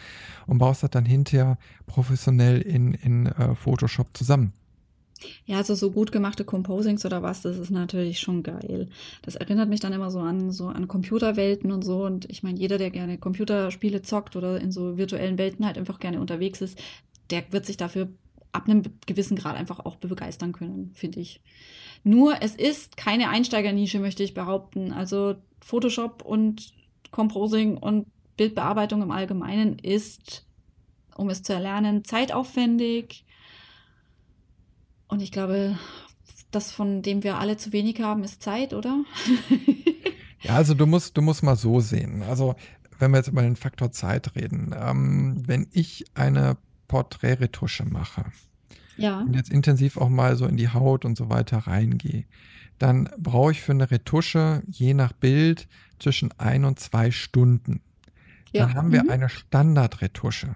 und 0.45 0.57
baust 0.57 0.83
das 0.83 0.89
dann 0.91 1.05
hinterher 1.05 1.57
professionell 1.85 2.61
in, 2.61 2.93
in 2.93 3.27
uh, 3.27 3.55
Photoshop 3.55 4.15
zusammen. 4.15 4.53
Ja, 5.45 5.57
also 5.57 5.73
so 5.73 5.91
gut 5.91 6.11
gemachte 6.11 6.45
Composings 6.45 7.03
oder 7.05 7.23
was, 7.23 7.41
das 7.41 7.57
ist 7.57 7.71
natürlich 7.71 8.19
schon 8.19 8.43
geil. 8.43 8.87
Das 9.23 9.35
erinnert 9.35 9.67
mich 9.67 9.79
dann 9.79 9.93
immer 9.93 10.11
so 10.11 10.19
an 10.19 10.51
so 10.51 10.67
an 10.67 10.87
Computerwelten 10.87 11.71
und 11.71 11.83
so. 11.83 12.05
Und 12.05 12.29
ich 12.29 12.43
meine, 12.43 12.59
jeder, 12.59 12.77
der 12.77 12.91
gerne 12.91 13.17
Computerspiele 13.17 14.03
zockt 14.03 14.35
oder 14.35 14.61
in 14.61 14.71
so 14.71 14.97
virtuellen 14.97 15.39
Welten 15.39 15.65
halt 15.65 15.79
einfach 15.79 15.99
gerne 15.99 16.19
unterwegs 16.19 16.61
ist, 16.61 16.77
der 17.31 17.51
wird 17.51 17.65
sich 17.65 17.77
dafür 17.77 18.09
ab 18.51 18.67
einem 18.67 18.83
gewissen 19.05 19.37
Grad 19.37 19.55
einfach 19.55 19.79
auch 19.79 19.97
begeistern 19.97 20.51
können, 20.51 20.91
finde 20.93 21.19
ich. 21.19 21.41
Nur 22.03 22.41
es 22.41 22.55
ist 22.55 22.97
keine 22.97 23.29
Einsteigernische, 23.29 23.99
möchte 23.99 24.23
ich 24.23 24.33
behaupten. 24.33 24.91
Also 24.91 25.35
Photoshop 25.61 26.23
und 26.23 26.73
Composing 27.11 27.77
und 27.77 28.07
Bildbearbeitung 28.37 29.01
im 29.01 29.11
Allgemeinen 29.11 29.79
ist, 29.79 30.45
um 31.15 31.29
es 31.29 31.43
zu 31.43 31.53
erlernen, 31.53 32.03
zeitaufwendig. 32.03 33.25
Und 35.07 35.21
ich 35.21 35.31
glaube, 35.31 35.77
das, 36.51 36.71
von 36.71 37.01
dem 37.01 37.23
wir 37.23 37.39
alle 37.39 37.57
zu 37.57 37.73
wenig 37.73 38.01
haben, 38.01 38.23
ist 38.23 38.41
Zeit, 38.41 38.73
oder? 38.73 39.03
ja, 40.41 40.55
also 40.55 40.73
du 40.73 40.85
musst, 40.85 41.17
du 41.17 41.21
musst 41.21 41.43
mal 41.43 41.55
so 41.55 41.79
sehen. 41.79 42.23
Also 42.23 42.55
wenn 42.99 43.11
wir 43.11 43.17
jetzt 43.17 43.27
über 43.27 43.41
den 43.41 43.55
Faktor 43.55 43.91
Zeit 43.91 44.35
reden, 44.35 44.75
ähm, 44.77 45.43
wenn 45.45 45.67
ich 45.71 46.05
eine 46.15 46.57
Porträtretusche 46.87 47.85
mache, 47.85 48.25
ja. 48.97 49.19
und 49.21 49.35
jetzt 49.35 49.51
intensiv 49.51 49.97
auch 49.97 50.09
mal 50.09 50.35
so 50.35 50.45
in 50.45 50.57
die 50.57 50.69
Haut 50.69 51.05
und 51.05 51.17
so 51.17 51.29
weiter 51.29 51.59
reingehe, 51.59 52.25
dann 52.79 53.09
brauche 53.17 53.51
ich 53.51 53.61
für 53.61 53.71
eine 53.71 53.89
Retusche 53.89 54.63
je 54.67 54.93
nach 54.93 55.13
Bild 55.13 55.67
zwischen 55.99 56.31
ein 56.37 56.65
und 56.65 56.79
zwei 56.79 57.11
Stunden. 57.11 57.81
Ja. 58.51 58.65
Dann 58.65 58.75
haben 58.75 58.91
wir 58.91 59.03
mhm. 59.03 59.09
eine 59.09 59.29
Standardretusche. 59.29 60.55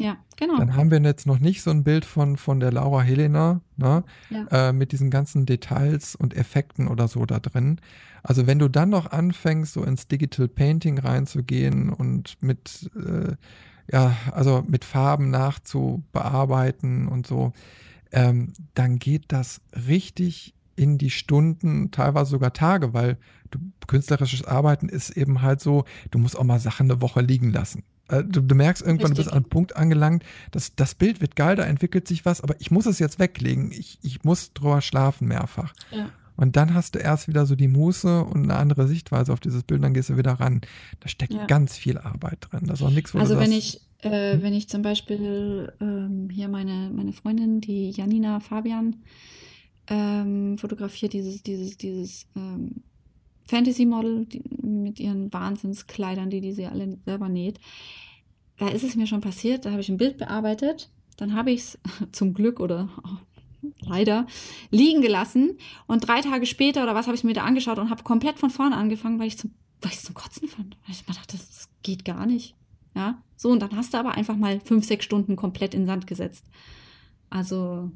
Ja, 0.00 0.16
genau. 0.36 0.56
Dann 0.56 0.76
haben 0.76 0.90
wir 0.90 0.98
jetzt 1.02 1.26
noch 1.26 1.40
nicht 1.40 1.60
so 1.60 1.70
ein 1.70 1.84
Bild 1.84 2.06
von, 2.06 2.38
von 2.38 2.58
der 2.58 2.72
Laura 2.72 3.02
Helena, 3.02 3.60
ne, 3.76 4.02
ja. 4.30 4.68
äh, 4.68 4.72
mit 4.72 4.92
diesen 4.92 5.10
ganzen 5.10 5.44
Details 5.44 6.14
und 6.14 6.34
Effekten 6.34 6.88
oder 6.88 7.06
so 7.06 7.26
da 7.26 7.38
drin. 7.38 7.80
Also 8.22 8.46
wenn 8.46 8.58
du 8.58 8.68
dann 8.68 8.88
noch 8.88 9.10
anfängst, 9.12 9.74
so 9.74 9.84
ins 9.84 10.08
Digital 10.08 10.48
Painting 10.48 10.98
reinzugehen 10.98 11.90
und 11.90 12.38
mit 12.40 12.90
äh, 12.96 13.34
ja, 13.92 14.16
also 14.32 14.64
mit 14.66 14.84
Farben 14.84 15.30
nachzubearbeiten 15.30 17.08
und 17.08 17.26
so, 17.26 17.52
ähm, 18.12 18.52
dann 18.74 18.98
geht 18.98 19.24
das 19.28 19.60
richtig 19.86 20.54
in 20.76 20.96
die 20.96 21.10
Stunden, 21.10 21.90
teilweise 21.90 22.30
sogar 22.30 22.52
Tage, 22.52 22.94
weil 22.94 23.18
du, 23.50 23.58
künstlerisches 23.86 24.44
Arbeiten 24.44 24.88
ist 24.88 25.10
eben 25.10 25.42
halt 25.42 25.60
so, 25.60 25.84
du 26.10 26.18
musst 26.18 26.38
auch 26.38 26.44
mal 26.44 26.60
Sachen 26.60 26.90
eine 26.90 27.00
Woche 27.02 27.20
liegen 27.20 27.52
lassen. 27.52 27.82
Äh, 28.08 28.24
du, 28.24 28.40
du, 28.40 28.54
merkst 28.54 28.82
irgendwann, 28.82 29.10
Richtig. 29.10 29.24
du 29.26 29.30
bist 29.30 29.32
an 29.32 29.42
einem 29.42 29.50
Punkt 29.50 29.76
angelangt, 29.76 30.24
dass 30.52 30.74
das 30.74 30.94
Bild 30.94 31.20
wird 31.20 31.36
geil, 31.36 31.56
da 31.56 31.64
entwickelt 31.64 32.08
sich 32.08 32.24
was, 32.24 32.40
aber 32.40 32.54
ich 32.60 32.70
muss 32.70 32.86
es 32.86 32.98
jetzt 32.98 33.18
weglegen. 33.18 33.72
Ich, 33.72 33.98
ich 34.02 34.24
muss 34.24 34.52
drüber 34.52 34.80
schlafen 34.80 35.28
mehrfach. 35.28 35.74
Ja. 35.90 36.10
Und 36.40 36.56
dann 36.56 36.72
hast 36.72 36.94
du 36.94 36.98
erst 36.98 37.28
wieder 37.28 37.44
so 37.44 37.54
die 37.54 37.68
Muße 37.68 38.24
und 38.24 38.44
eine 38.44 38.56
andere 38.56 38.88
Sichtweise 38.88 39.30
auf 39.30 39.40
dieses 39.40 39.62
Bild, 39.62 39.84
dann 39.84 39.92
gehst 39.92 40.08
du 40.08 40.16
wieder 40.16 40.32
ran. 40.32 40.62
Da 41.00 41.08
steckt 41.10 41.34
ja. 41.34 41.44
ganz 41.44 41.76
viel 41.76 41.98
Arbeit 41.98 42.38
drin. 42.40 42.62
Das 42.64 42.80
ist 42.80 42.86
auch 42.86 42.90
nichts, 42.90 43.12
wo 43.12 43.18
Also 43.18 43.38
wenn 43.38 43.52
ich, 43.52 43.82
äh, 43.98 44.32
hm? 44.32 44.42
wenn 44.42 44.54
ich 44.54 44.66
zum 44.66 44.80
Beispiel 44.80 45.70
ähm, 45.82 46.30
hier 46.32 46.48
meine, 46.48 46.90
meine 46.94 47.12
Freundin, 47.12 47.60
die 47.60 47.90
Janina 47.90 48.40
Fabian, 48.40 48.96
ähm, 49.88 50.56
fotografiert 50.56 51.12
dieses, 51.12 51.42
dieses, 51.42 51.76
dieses 51.76 52.26
ähm, 52.34 52.84
Fantasy-Model 53.46 54.26
mit 54.62 54.98
ihren 54.98 55.30
Wahnsinnskleidern, 55.30 56.30
die, 56.30 56.40
die 56.40 56.52
sie 56.52 56.64
alle 56.64 56.96
selber 57.04 57.28
näht. 57.28 57.60
Da 58.56 58.68
ist 58.68 58.84
es 58.84 58.96
mir 58.96 59.06
schon 59.06 59.20
passiert, 59.20 59.66
da 59.66 59.72
habe 59.72 59.82
ich 59.82 59.90
ein 59.90 59.98
Bild 59.98 60.16
bearbeitet, 60.16 60.88
dann 61.18 61.34
habe 61.34 61.50
ich 61.50 61.60
es 61.60 61.78
zum 62.12 62.32
Glück 62.32 62.60
oder 62.60 62.88
leider 63.80 64.26
liegen 64.70 65.02
gelassen. 65.02 65.58
Und 65.86 66.06
drei 66.06 66.20
Tage 66.20 66.46
später 66.46 66.82
oder 66.82 66.94
was 66.94 67.06
habe 67.06 67.16
ich 67.16 67.24
mir 67.24 67.34
da 67.34 67.44
angeschaut 67.44 67.78
und 67.78 67.90
habe 67.90 68.02
komplett 68.02 68.38
von 68.38 68.50
vorne 68.50 68.76
angefangen, 68.76 69.18
weil 69.18 69.28
ich 69.28 69.38
zum, 69.38 69.54
weil 69.80 69.92
ich 69.92 70.00
zum 70.00 70.14
Kotzen 70.14 70.48
fand. 70.48 70.76
Weil 70.86 70.94
ich 70.94 71.06
mir 71.06 71.14
dachte, 71.14 71.36
das 71.36 71.68
geht 71.82 72.04
gar 72.04 72.26
nicht. 72.26 72.54
Ja, 72.94 73.22
so 73.36 73.50
und 73.50 73.60
dann 73.60 73.76
hast 73.76 73.94
du 73.94 73.98
aber 73.98 74.12
einfach 74.12 74.36
mal 74.36 74.60
fünf, 74.60 74.84
sechs 74.84 75.04
Stunden 75.04 75.36
komplett 75.36 75.74
in 75.74 75.86
Sand 75.86 76.06
gesetzt. 76.06 76.44
Also, 77.28 77.90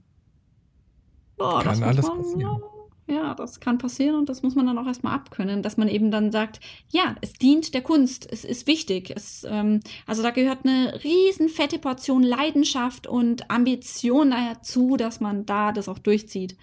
boah, 1.37 1.63
kann 1.63 1.83
alles 1.83 2.09
passieren. 2.09 2.63
Ja, 3.07 3.35
das 3.35 3.61
kann 3.61 3.77
passieren 3.77 4.15
und 4.17 4.31
das 4.31 4.43
muss 4.43 4.55
man 4.55 4.67
dann 4.67 4.79
auch 4.79 4.87
erstmal 4.87 5.15
abkönnen, 5.15 5.63
dass 5.63 5.77
man 5.77 5.89
eben 5.89 6.11
dann 6.11 6.33
sagt, 6.33 6.61
ja, 6.91 7.17
es 7.21 7.35
dient 7.35 7.75
der 7.75 7.83
Kunst, 7.83 8.27
es 8.31 8.47
ist 8.47 8.67
wichtig. 8.67 9.13
Es, 9.15 9.45
ähm, 9.47 9.81
also 10.07 10.23
da 10.23 10.31
gehört 10.31 10.65
eine 10.65 11.05
riesen 11.05 11.51
fette 11.51 11.79
Portion 11.79 12.23
Leidenschaft 12.23 13.07
und 13.07 13.51
Ambition 13.51 14.31
dazu, 14.31 14.97
dass 14.97 15.21
man 15.21 15.45
da 15.45 15.73
das 15.73 15.89
auch 15.91 15.99
durchzieht. 15.99 16.57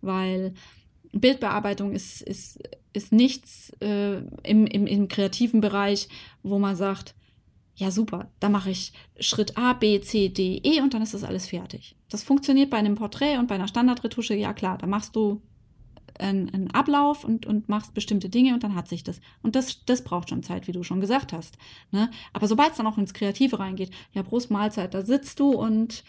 Weil 0.00 0.54
Bildbearbeitung 1.12 1.92
ist, 1.92 2.20
ist, 2.20 2.58
ist 2.92 3.12
nichts 3.12 3.70
äh, 3.80 4.16
im, 4.42 4.66
im, 4.66 4.88
im 4.88 5.06
kreativen 5.06 5.60
Bereich, 5.60 6.08
wo 6.42 6.58
man 6.58 6.74
sagt, 6.74 7.14
ja 7.76 7.92
super, 7.92 8.32
da 8.40 8.48
mache 8.48 8.70
ich 8.70 8.92
Schritt 9.20 9.56
A, 9.56 9.72
B, 9.74 10.00
C, 10.00 10.30
D, 10.30 10.60
E 10.64 10.80
und 10.80 10.94
dann 10.94 11.02
ist 11.02 11.14
das 11.14 11.22
alles 11.22 11.46
fertig. 11.46 11.94
Das 12.10 12.24
funktioniert 12.24 12.70
bei 12.70 12.78
einem 12.78 12.96
Porträt 12.96 13.38
und 13.38 13.46
bei 13.46 13.54
einer 13.54 13.68
Standardretusche, 13.68 14.34
ja 14.34 14.52
klar, 14.52 14.78
da 14.78 14.86
machst 14.88 15.14
du 15.14 15.42
einen, 16.20 16.52
einen 16.52 16.70
Ablauf 16.70 17.24
und, 17.24 17.46
und 17.46 17.68
machst 17.68 17.94
bestimmte 17.94 18.28
Dinge 18.28 18.54
und 18.54 18.62
dann 18.62 18.74
hat 18.74 18.88
sich 18.88 19.04
das. 19.04 19.20
Und 19.42 19.56
das, 19.56 19.84
das 19.84 20.04
braucht 20.04 20.30
schon 20.30 20.42
Zeit, 20.42 20.66
wie 20.66 20.72
du 20.72 20.82
schon 20.82 21.00
gesagt 21.00 21.32
hast. 21.32 21.56
Ne? 21.90 22.10
Aber 22.32 22.46
sobald 22.46 22.72
es 22.72 22.76
dann 22.76 22.86
auch 22.86 22.98
ins 22.98 23.14
Kreative 23.14 23.58
reingeht, 23.58 23.90
ja, 24.12 24.22
Prost 24.22 24.50
Mahlzeit, 24.50 24.94
da 24.94 25.02
sitzt 25.02 25.40
du 25.40 25.52
und 25.52 26.04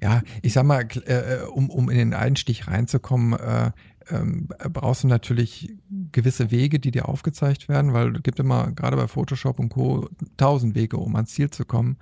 ja, 0.00 0.20
ich 0.42 0.52
sag 0.52 0.64
mal, 0.64 0.86
äh, 1.06 1.46
um, 1.46 1.70
um 1.70 1.88
in 1.88 1.96
den 1.96 2.14
Einstich 2.14 2.68
reinzukommen, 2.68 3.32
äh, 3.32 3.70
ähm, 4.10 4.48
brauchst 4.72 5.04
du 5.04 5.08
natürlich 5.08 5.74
gewisse 6.12 6.50
Wege, 6.50 6.78
die 6.78 6.90
dir 6.90 7.08
aufgezeigt 7.08 7.68
werden, 7.68 7.94
weil 7.94 8.14
es 8.14 8.22
gibt 8.22 8.38
immer, 8.38 8.72
gerade 8.72 8.96
bei 8.96 9.08
Photoshop 9.08 9.58
und 9.58 9.70
Co., 9.70 10.08
tausend 10.36 10.74
Wege, 10.74 10.98
um 10.98 11.16
ans 11.16 11.32
Ziel 11.32 11.50
zu 11.50 11.64
kommen 11.64 11.96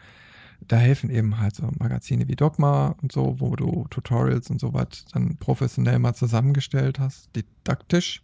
da 0.61 0.77
helfen 0.77 1.11
eben 1.11 1.39
halt 1.39 1.57
so 1.57 1.71
Magazine 1.79 2.29
wie 2.29 2.37
Dogma 2.37 2.95
und 3.03 3.13
so, 3.13 3.41
wo 3.41 3.57
du 3.57 3.87
Tutorials 3.91 4.51
und 4.51 4.61
so 4.61 4.73
was 4.73 5.05
dann 5.13 5.37
professionell 5.37 5.99
mal 5.99 6.15
zusammengestellt 6.15 6.99
hast, 6.99 7.31
didaktisch, 7.37 8.23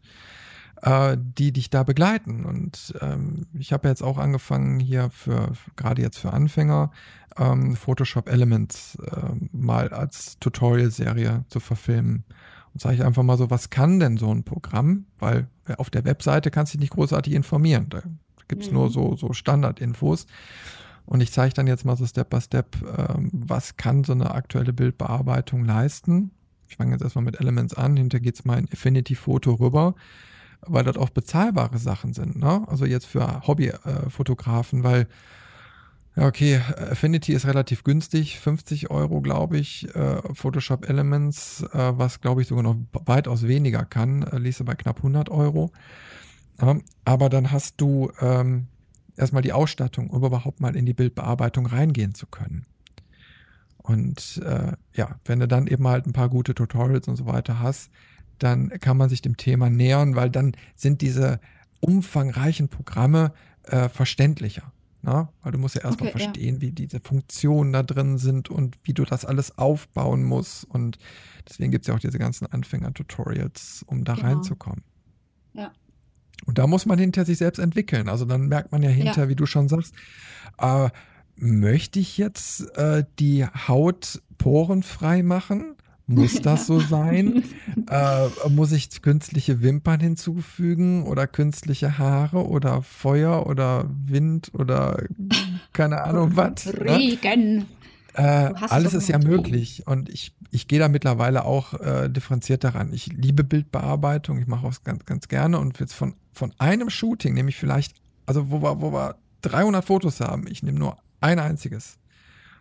äh, 0.82 1.16
die 1.18 1.52
dich 1.52 1.70
da 1.70 1.82
begleiten. 1.82 2.44
Und 2.44 2.94
ähm, 3.00 3.46
ich 3.58 3.72
habe 3.72 3.88
jetzt 3.88 4.02
auch 4.02 4.18
angefangen 4.18 4.80
hier 4.80 5.10
für, 5.10 5.52
gerade 5.76 6.02
jetzt 6.02 6.18
für 6.18 6.32
Anfänger, 6.32 6.90
ähm, 7.36 7.76
Photoshop 7.76 8.28
Elements 8.28 8.96
äh, 8.96 9.46
mal 9.52 9.88
als 9.88 10.38
Tutorial-Serie 10.40 11.44
zu 11.48 11.60
verfilmen. 11.60 12.24
Und 12.72 12.80
sage 12.80 12.96
ich 12.96 13.04
einfach 13.04 13.22
mal 13.22 13.36
so, 13.36 13.50
was 13.50 13.70
kann 13.70 14.00
denn 14.00 14.16
so 14.16 14.32
ein 14.32 14.44
Programm? 14.44 15.06
Weil 15.18 15.48
auf 15.76 15.90
der 15.90 16.04
Webseite 16.04 16.50
kannst 16.50 16.72
du 16.72 16.78
dich 16.78 16.82
nicht 16.82 16.94
großartig 16.94 17.32
informieren. 17.34 17.86
Da 17.88 18.02
gibt 18.48 18.62
es 18.62 18.68
mhm. 18.68 18.74
nur 18.74 18.90
so, 18.90 19.16
so 19.16 19.32
Standardinfos. 19.32 20.26
Und 21.06 21.20
ich 21.22 21.32
zeige 21.32 21.54
dann 21.54 21.66
jetzt 21.66 21.84
mal 21.84 21.96
so 21.96 22.06
Step 22.06 22.30
by 22.30 22.40
Step, 22.40 22.76
ähm, 22.82 23.30
was 23.32 23.76
kann 23.76 24.04
so 24.04 24.12
eine 24.12 24.32
aktuelle 24.32 24.72
Bildbearbeitung 24.72 25.64
leisten. 25.64 26.30
Ich 26.68 26.76
fange 26.76 26.92
jetzt 26.92 27.02
erstmal 27.02 27.24
mit 27.24 27.40
Elements 27.40 27.74
an, 27.74 27.96
hinter 27.96 28.20
geht 28.20 28.36
es 28.36 28.44
mal 28.44 28.58
in 28.58 28.68
Affinity 28.72 29.16
Photo 29.16 29.54
rüber, 29.54 29.94
weil 30.62 30.84
das 30.84 30.96
auch 30.96 31.10
bezahlbare 31.10 31.78
Sachen 31.78 32.12
sind. 32.12 32.36
Ne? 32.36 32.64
Also 32.68 32.84
jetzt 32.84 33.06
für 33.06 33.46
Hobbyfotografen, 33.46 34.84
weil 34.84 35.08
ja, 36.16 36.26
okay, 36.26 36.60
Affinity 36.76 37.32
ist 37.32 37.46
relativ 37.46 37.84
günstig, 37.84 38.40
50 38.40 38.90
Euro, 38.90 39.20
glaube 39.20 39.58
ich. 39.58 39.94
Äh, 39.94 40.20
Photoshop 40.34 40.88
Elements, 40.88 41.62
äh, 41.72 41.92
was 41.98 42.20
glaube 42.20 42.42
ich 42.42 42.48
sogar 42.48 42.64
noch 42.64 42.76
weitaus 42.92 43.46
weniger 43.46 43.84
kann, 43.84 44.22
äh, 44.24 44.38
ließe 44.38 44.64
bei 44.64 44.74
knapp 44.74 44.98
100 44.98 45.28
Euro. 45.28 45.70
Ja, 46.60 46.76
aber 47.04 47.28
dann 47.28 47.52
hast 47.52 47.80
du 47.80 48.10
ähm, 48.20 48.66
erstmal 49.16 49.42
die 49.42 49.52
Ausstattung, 49.52 50.10
um 50.10 50.24
überhaupt 50.24 50.60
mal 50.60 50.76
in 50.76 50.86
die 50.86 50.94
Bildbearbeitung 50.94 51.66
reingehen 51.66 52.14
zu 52.14 52.26
können. 52.26 52.66
Und 53.78 54.40
äh, 54.44 54.72
ja, 54.94 55.18
wenn 55.24 55.40
du 55.40 55.48
dann 55.48 55.66
eben 55.66 55.86
halt 55.88 56.06
ein 56.06 56.12
paar 56.12 56.28
gute 56.28 56.54
Tutorials 56.54 57.08
und 57.08 57.16
so 57.16 57.26
weiter 57.26 57.60
hast, 57.60 57.90
dann 58.38 58.68
kann 58.80 58.96
man 58.96 59.08
sich 59.08 59.22
dem 59.22 59.36
Thema 59.36 59.70
nähern, 59.70 60.16
weil 60.16 60.30
dann 60.30 60.52
sind 60.76 61.00
diese 61.00 61.40
umfangreichen 61.80 62.68
Programme 62.68 63.32
äh, 63.64 63.88
verständlicher. 63.88 64.72
Na? 65.02 65.22
Ne? 65.22 65.28
Weil 65.42 65.52
du 65.52 65.58
musst 65.58 65.76
ja 65.76 65.82
erstmal 65.82 66.10
okay, 66.10 66.18
verstehen, 66.18 66.56
ja. 66.56 66.60
wie 66.60 66.72
diese 66.72 67.00
Funktionen 67.00 67.72
da 67.72 67.82
drin 67.82 68.18
sind 68.18 68.50
und 68.50 68.76
wie 68.82 68.92
du 68.92 69.04
das 69.04 69.24
alles 69.24 69.56
aufbauen 69.56 70.22
musst. 70.24 70.64
Und 70.64 70.98
deswegen 71.48 71.70
gibt 71.70 71.84
es 71.84 71.88
ja 71.88 71.94
auch 71.94 72.00
diese 72.00 72.18
ganzen 72.18 72.46
Anfänger-Tutorials, 72.46 73.84
um 73.86 74.04
da 74.04 74.14
genau. 74.14 74.28
reinzukommen. 74.28 74.82
Ja. 75.54 75.72
Und 76.46 76.58
da 76.58 76.66
muss 76.66 76.86
man 76.86 76.98
hinter 76.98 77.24
sich 77.24 77.38
selbst 77.38 77.58
entwickeln. 77.58 78.08
Also 78.08 78.24
dann 78.24 78.48
merkt 78.48 78.72
man 78.72 78.82
ja 78.82 78.90
hinter, 78.90 79.22
ja. 79.24 79.28
wie 79.28 79.36
du 79.36 79.46
schon 79.46 79.68
sagst, 79.68 79.94
äh, 80.58 80.88
möchte 81.36 81.98
ich 81.98 82.18
jetzt 82.18 82.76
äh, 82.76 83.04
die 83.18 83.44
Haut 83.44 84.20
porenfrei 84.38 85.22
machen? 85.22 85.74
Muss 86.06 86.34
das 86.42 86.66
so 86.66 86.80
sein? 86.80 87.44
äh, 87.88 88.28
muss 88.48 88.72
ich 88.72 89.00
künstliche 89.02 89.62
Wimpern 89.62 90.00
hinzufügen 90.00 91.04
oder 91.04 91.26
künstliche 91.26 91.98
Haare 91.98 92.46
oder 92.46 92.82
Feuer 92.82 93.46
oder 93.46 93.88
Wind 93.88 94.50
oder 94.54 95.04
keine 95.72 96.02
Ahnung 96.02 96.36
was? 96.36 96.66
Ne? 96.66 96.96
Regen. 96.96 97.66
Äh, 98.14 98.22
alles 98.68 98.94
ist 98.94 99.08
ja 99.08 99.18
möglich 99.18 99.86
und 99.86 100.08
ich, 100.08 100.34
ich 100.50 100.66
gehe 100.66 100.78
da 100.78 100.88
mittlerweile 100.88 101.44
auch 101.44 101.74
äh, 101.74 102.08
differenziert 102.08 102.64
daran. 102.64 102.92
Ich 102.92 103.06
liebe 103.06 103.44
Bildbearbeitung, 103.44 104.38
ich 104.38 104.46
mache 104.46 104.66
es 104.68 104.82
ganz, 104.82 105.04
ganz 105.04 105.28
gerne 105.28 105.58
und 105.58 105.78
jetzt 105.78 105.94
von, 105.94 106.14
von 106.32 106.52
einem 106.58 106.90
Shooting 106.90 107.34
nehme 107.34 107.50
ich 107.50 107.56
vielleicht, 107.56 108.00
also 108.26 108.50
wo 108.50 108.62
wir, 108.62 108.80
wo 108.80 108.92
wir 108.92 109.16
300 109.42 109.84
Fotos 109.84 110.20
haben, 110.20 110.46
ich 110.48 110.62
nehme 110.62 110.78
nur 110.78 110.96
ein 111.20 111.38
einziges. 111.38 111.98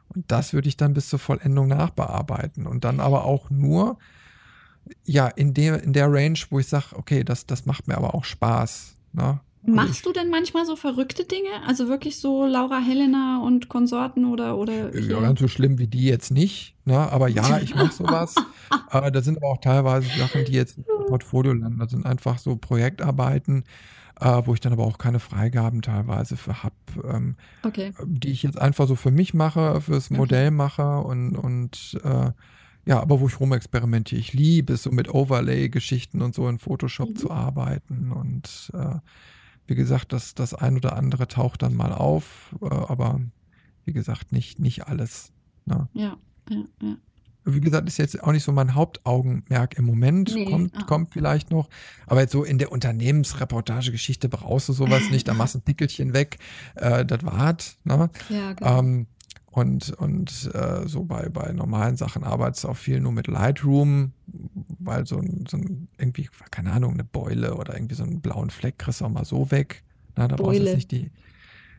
Und 0.09 0.31
das 0.31 0.53
würde 0.53 0.67
ich 0.67 0.77
dann 0.77 0.93
bis 0.93 1.09
zur 1.09 1.19
Vollendung 1.19 1.67
nachbearbeiten 1.67 2.65
und 2.65 2.84
dann 2.84 2.99
aber 2.99 3.26
auch 3.26 3.49
nur, 3.49 3.97
ja, 5.03 5.27
in 5.27 5.53
der, 5.53 5.84
in 5.84 5.93
der 5.93 6.11
Range, 6.11 6.39
wo 6.49 6.59
ich 6.59 6.67
sage, 6.67 6.95
okay, 6.95 7.23
das, 7.23 7.45
das 7.45 7.65
macht 7.65 7.88
mir 7.88 7.95
aber 7.95 8.15
auch 8.15 8.23
Spaß. 8.23 8.95
Ne? 9.13 9.39
Machst 9.61 10.06
du 10.06 10.14
denn 10.14 10.30
manchmal 10.30 10.65
so 10.65 10.76
verrückte 10.76 11.26
Dinge? 11.26 11.49
Also 11.68 11.90
wirklich 11.90 12.19
so 12.19 12.45
Laura 12.45 12.80
Helena 12.80 13.41
und 13.44 13.68
Konsorten 13.68 14.26
oder 14.26 14.57
oder 14.57 14.98
Ja, 14.98 15.19
ganz 15.19 15.40
so 15.40 15.48
schlimm 15.48 15.80
wie 15.80 15.88
die 15.88 16.06
jetzt 16.06 16.31
nicht, 16.31 16.76
ne? 16.86 16.98
Aber 16.98 17.27
ja, 17.27 17.60
ich 17.64 17.76
mache 17.76 17.94
sowas. 17.94 18.36
äh, 18.91 19.11
da 19.11 19.22
sind 19.22 19.38
aber 19.38 19.48
auch 19.48 19.61
teilweise 19.61 20.07
Sachen, 20.18 20.45
die 20.45 20.53
jetzt 20.53 20.77
im 20.77 20.86
Portfolio 21.07 21.53
landen. 21.53 21.80
Das 21.80 21.91
sind 21.91 22.06
einfach 22.06 22.38
so 22.38 22.56
Projektarbeiten, 22.56 23.65
äh, 24.22 24.41
wo 24.45 24.53
ich 24.53 24.61
dann 24.61 24.72
aber 24.72 24.86
auch 24.86 24.98
keine 24.98 25.19
Freigaben 25.19 25.81
teilweise 25.81 26.38
für 26.38 26.64
habe, 26.64 26.76
ähm, 27.03 27.36
okay. 27.64 27.91
die 28.06 28.31
ich 28.31 28.44
jetzt 28.44 28.60
einfach 28.60 28.88
so 28.88 28.95
für 28.95 29.11
mich 29.11 29.34
mache, 29.34 29.81
fürs 29.81 30.10
Modell 30.10 30.48
okay. 30.48 30.56
mache 30.56 30.99
und, 30.99 31.36
und 31.36 31.99
äh, 32.03 32.31
ja, 32.86 33.02
aber 33.02 33.19
wo 33.19 33.27
ich 33.27 33.40
rumexperimentiere. 33.40 34.19
Ich 34.19 34.34
liebe 34.34 34.73
es 34.73 34.84
so 34.84 34.91
mit 34.91 35.14
Overlay-Geschichten 35.14 36.22
und 36.22 36.34
so 36.34 36.48
in 36.48 36.60
Photoshop 36.60 37.10
mhm. 37.10 37.15
zu 37.18 37.30
arbeiten 37.30 38.11
und 38.11 38.72
äh, 38.73 38.95
wie 39.69 39.75
gesagt, 39.75 40.13
das, 40.13 40.35
das 40.35 40.53
ein 40.53 40.75
oder 40.75 40.95
andere 40.95 41.27
taucht 41.27 41.61
dann 41.61 41.75
mal 41.75 41.93
auf, 41.93 42.55
äh, 42.61 42.65
aber 42.65 43.21
wie 43.85 43.93
gesagt, 43.93 44.31
nicht, 44.31 44.59
nicht 44.59 44.87
alles. 44.87 45.31
Ne? 45.65 45.87
Ja, 45.93 46.17
ja, 46.49 46.63
ja. 46.81 46.97
Wie 47.45 47.61
gesagt, 47.61 47.87
ist 47.87 47.97
jetzt 47.97 48.21
auch 48.21 48.31
nicht 48.31 48.43
so 48.43 48.51
mein 48.51 48.75
Hauptaugenmerk 48.75 49.77
im 49.77 49.85
Moment. 49.85 50.33
Nee, 50.35 50.45
kommt, 50.45 50.75
ah. 50.75 50.83
kommt 50.83 51.13
vielleicht 51.13 51.51
noch. 51.51 51.69
Aber 52.05 52.21
jetzt 52.21 52.31
so 52.31 52.43
in 52.43 52.57
der 52.57 52.71
Unternehmensreportagegeschichte 52.71 54.29
brauchst 54.29 54.69
du 54.69 54.73
sowas 54.73 55.03
nicht. 55.11 55.27
Da 55.27 55.33
machst 55.33 55.55
du 55.55 55.59
ein 55.59 55.63
Pickelchen 55.63 56.13
weg. 56.13 56.37
Äh, 56.75 57.05
das 57.05 57.23
war's. 57.23 57.77
Ne? 57.83 58.09
Ja, 58.29 58.53
genau. 58.53 58.79
Ähm, 58.79 59.07
und, 59.60 59.91
und 59.91 60.49
äh, 60.53 60.88
so 60.88 61.03
bei, 61.03 61.30
bei 61.30 61.52
normalen 61.52 61.95
Sachen 61.95 62.23
arbeitest 62.23 62.64
du 62.64 62.69
auch 62.69 62.77
viel 62.77 62.99
nur 62.99 63.11
mit 63.11 63.27
Lightroom, 63.27 64.14
weil 64.80 65.06
so 65.06 65.18
ein, 65.18 65.45
so 65.49 65.57
ein, 65.57 65.88
irgendwie, 65.98 66.30
keine 66.52 66.72
Ahnung, 66.72 66.94
eine 66.94 67.03
Beule 67.03 67.56
oder 67.56 67.76
irgendwie 67.76 67.95
so 67.95 68.03
einen 68.03 68.22
blauen 68.22 68.49
Fleck 68.49 68.80
kriegst 68.80 69.02
du 69.02 69.06
auch 69.06 69.10
mal 69.10 69.26
so 69.26 69.52
weg. 69.52 69.84
Na, 70.15 70.27
da 70.27 70.36
brauchst 70.36 70.60
du 70.60 70.64
nicht 70.64 70.91
die, 70.91 71.11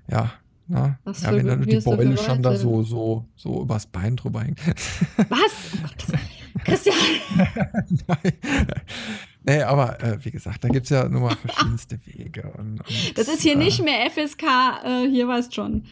ja, 0.08 0.32
na, 0.68 0.98
Was 1.02 1.22
ja, 1.22 1.34
wenn 1.34 1.46
dann 1.46 1.62
die 1.62 1.80
Beule 1.80 2.16
schon 2.16 2.42
da 2.42 2.54
so, 2.54 2.82
so, 2.84 3.26
so 3.34 3.62
übers 3.62 3.86
Bein 3.86 4.14
drüber 4.16 4.42
hängt. 4.42 4.60
Was? 5.28 5.72
Oh 5.74 5.78
Gott. 5.82 6.20
Christian! 6.64 6.94
Nein. 8.06 8.32
Nee, 9.42 9.62
aber 9.62 10.00
äh, 10.02 10.24
wie 10.24 10.30
gesagt, 10.30 10.62
da 10.62 10.68
gibt 10.68 10.84
es 10.84 10.90
ja 10.90 11.08
nur 11.08 11.22
mal 11.22 11.36
verschiedenste 11.44 11.98
Wege. 12.04 12.52
Und, 12.56 12.80
und, 12.80 13.18
Das 13.18 13.28
ist 13.28 13.42
hier 13.42 13.54
äh, 13.54 13.56
nicht 13.56 13.82
mehr 13.82 14.10
FSK, 14.10 14.42
äh, 14.84 15.08
hier 15.10 15.26
weißt 15.26 15.54
schon. 15.54 15.84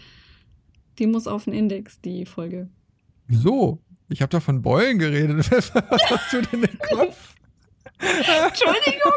Die 0.98 1.06
muss 1.06 1.26
auf 1.26 1.44
den 1.44 1.52
Index, 1.54 2.00
die 2.00 2.26
Folge. 2.26 2.68
Wieso? 3.26 3.78
Ich 4.08 4.22
habe 4.22 4.30
doch 4.30 4.42
von 4.42 4.62
Beulen 4.62 4.98
geredet. 4.98 5.50
Was 5.50 5.72
hast 6.10 6.32
du 6.32 6.42
denn 6.42 6.64
im 6.64 6.78
Kopf? 6.78 7.34
Entschuldigung, 8.00 9.12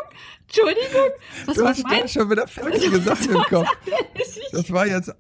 Entschuldigung. 0.48 1.10
Was, 1.46 1.56
Du 1.56 1.66
hast 1.66 1.86
gleich 1.86 2.12
schon 2.12 2.30
wieder 2.30 2.48
falsche 2.48 3.00
Sachen 3.02 3.36
im 3.36 3.42
Kopf. 3.44 3.68
Das 4.52 4.72
war 4.72 4.88
jetzt, 4.88 5.14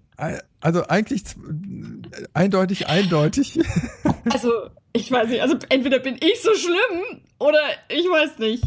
also 0.59 0.83
eigentlich 0.88 1.23
eindeutig, 2.33 2.88
eindeutig. 2.88 3.59
Also, 4.31 4.51
ich 4.93 5.11
weiß 5.11 5.29
nicht, 5.29 5.41
also 5.41 5.57
entweder 5.69 5.99
bin 5.99 6.17
ich 6.19 6.41
so 6.41 6.53
schlimm 6.55 7.21
oder 7.39 7.59
ich 7.89 8.05
weiß 8.05 8.39
nicht. 8.39 8.63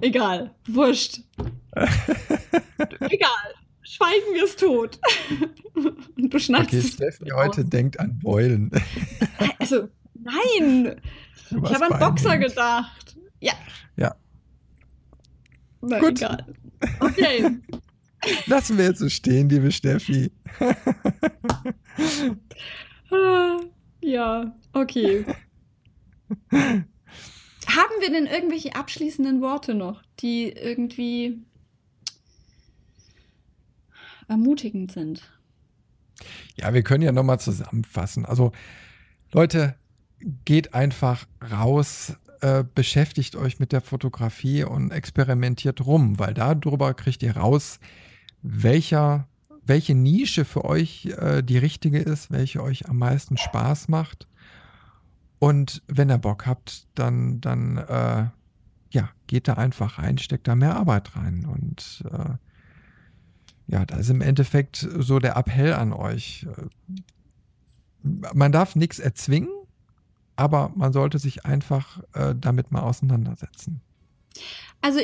Egal, 0.00 0.54
wurscht. 0.66 1.20
Egal, 3.00 3.54
schweigen 3.94 4.34
wir 4.34 4.44
es 4.44 4.56
tot. 4.56 4.98
Und 6.16 6.32
du 6.34 6.38
schneidest 6.38 6.72
Okay, 6.74 6.78
es 6.86 6.92
Steffi 6.94 7.32
aus. 7.32 7.46
heute 7.46 7.64
denkt 7.64 7.98
an 8.00 8.18
Beulen. 8.18 8.70
Also, 9.58 9.88
nein, 10.14 11.00
ich 11.50 11.74
habe 11.74 11.90
an 11.94 11.98
Boxer 11.98 12.36
gedacht. 12.36 13.16
Ja. 13.40 13.54
Ja. 13.96 14.14
Na, 15.80 15.98
Gut. 15.98 16.18
egal. 16.18 16.46
Okay. 17.00 17.50
Lassen 18.46 18.76
wir 18.76 18.84
jetzt 18.86 18.98
so 18.98 19.08
stehen, 19.08 19.48
liebe 19.48 19.72
Steffi. 19.72 20.32
Ja, 24.02 24.54
okay. 24.72 25.24
Haben 26.50 27.94
wir 28.00 28.10
denn 28.10 28.26
irgendwelche 28.26 28.74
abschließenden 28.74 29.40
Worte 29.40 29.74
noch, 29.74 30.02
die 30.20 30.50
irgendwie 30.50 31.42
ermutigend 34.28 34.92
sind? 34.92 35.22
Ja, 36.56 36.72
wir 36.72 36.82
können 36.82 37.02
ja 37.02 37.12
nochmal 37.12 37.40
zusammenfassen. 37.40 38.24
Also, 38.24 38.52
Leute, 39.32 39.74
geht 40.44 40.74
einfach 40.74 41.26
raus, 41.50 42.16
äh, 42.40 42.64
beschäftigt 42.74 43.36
euch 43.36 43.58
mit 43.58 43.72
der 43.72 43.80
Fotografie 43.80 44.64
und 44.64 44.90
experimentiert 44.90 45.84
rum, 45.84 46.18
weil 46.18 46.34
darüber 46.34 46.94
kriegt 46.94 47.22
ihr 47.22 47.36
raus, 47.36 47.80
welcher, 48.42 49.26
welche 49.64 49.94
Nische 49.94 50.44
für 50.44 50.64
euch 50.64 51.06
äh, 51.06 51.42
die 51.42 51.58
richtige 51.58 51.98
ist, 51.98 52.30
welche 52.30 52.62
euch 52.62 52.88
am 52.88 52.98
meisten 52.98 53.36
Spaß 53.36 53.88
macht. 53.88 54.28
Und 55.38 55.82
wenn 55.88 56.10
ihr 56.10 56.18
Bock 56.18 56.46
habt, 56.46 56.86
dann, 56.94 57.40
dann 57.40 57.76
äh, 57.76 58.28
ja, 58.90 59.10
geht 59.26 59.48
da 59.48 59.54
einfach 59.54 59.98
rein, 59.98 60.18
steckt 60.18 60.48
da 60.48 60.54
mehr 60.54 60.76
Arbeit 60.76 61.16
rein. 61.16 61.44
Und 61.44 62.04
äh, 62.10 62.34
ja, 63.66 63.84
da 63.86 63.96
ist 63.96 64.10
im 64.10 64.20
Endeffekt 64.20 64.76
so 64.76 65.18
der 65.18 65.36
Appell 65.36 65.72
an 65.72 65.92
euch. 65.92 66.46
Man 68.02 68.52
darf 68.52 68.76
nichts 68.76 68.98
erzwingen, 68.98 69.50
aber 70.36 70.72
man 70.74 70.92
sollte 70.92 71.18
sich 71.18 71.46
einfach 71.46 72.02
äh, 72.12 72.34
damit 72.38 72.70
mal 72.70 72.82
auseinandersetzen. 72.82 73.80
Also, 74.82 75.00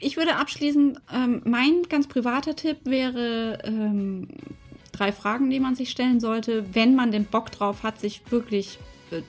ich 0.00 0.16
würde 0.16 0.36
abschließend, 0.36 1.00
ähm, 1.12 1.40
mein 1.44 1.84
ganz 1.88 2.06
privater 2.08 2.54
Tipp 2.54 2.78
wäre 2.84 3.60
ähm, 3.64 4.28
drei 4.92 5.12
Fragen, 5.12 5.48
die 5.48 5.60
man 5.60 5.74
sich 5.74 5.90
stellen 5.90 6.20
sollte, 6.20 6.74
wenn 6.74 6.94
man 6.94 7.10
den 7.10 7.24
Bock 7.24 7.50
drauf 7.50 7.82
hat, 7.82 8.00
sich 8.00 8.22
wirklich 8.30 8.78
äh, 9.10 9.22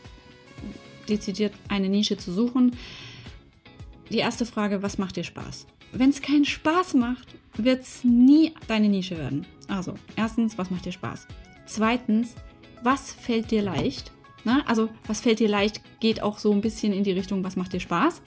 dezidiert 1.07 1.53
eine 1.69 1.87
Nische 1.87 2.17
zu 2.17 2.33
suchen. 2.33 2.75
Die 4.09 4.17
erste 4.17 4.45
Frage, 4.45 4.83
was 4.83 4.97
macht 4.97 5.15
dir 5.15 5.23
Spaß? 5.23 5.67
Wenn 5.91 6.09
es 6.09 6.21
keinen 6.21 6.45
Spaß 6.45 6.95
macht, 6.95 7.35
wird 7.57 7.83
es 7.83 8.03
nie 8.03 8.53
deine 8.67 8.89
Nische 8.89 9.17
werden. 9.17 9.45
Also, 9.67 9.95
erstens, 10.15 10.57
was 10.57 10.69
macht 10.69 10.85
dir 10.85 10.91
Spaß? 10.91 11.27
Zweitens, 11.65 12.35
was 12.83 13.11
fällt 13.11 13.51
dir 13.51 13.61
leicht? 13.61 14.11
Na, 14.43 14.63
also, 14.67 14.89
was 15.07 15.21
fällt 15.21 15.39
dir 15.39 15.49
leicht, 15.49 15.81
geht 15.99 16.21
auch 16.21 16.37
so 16.37 16.51
ein 16.51 16.61
bisschen 16.61 16.93
in 16.93 17.03
die 17.03 17.11
Richtung, 17.11 17.43
was 17.43 17.55
macht 17.55 17.73
dir 17.73 17.79
Spaß? 17.79 18.21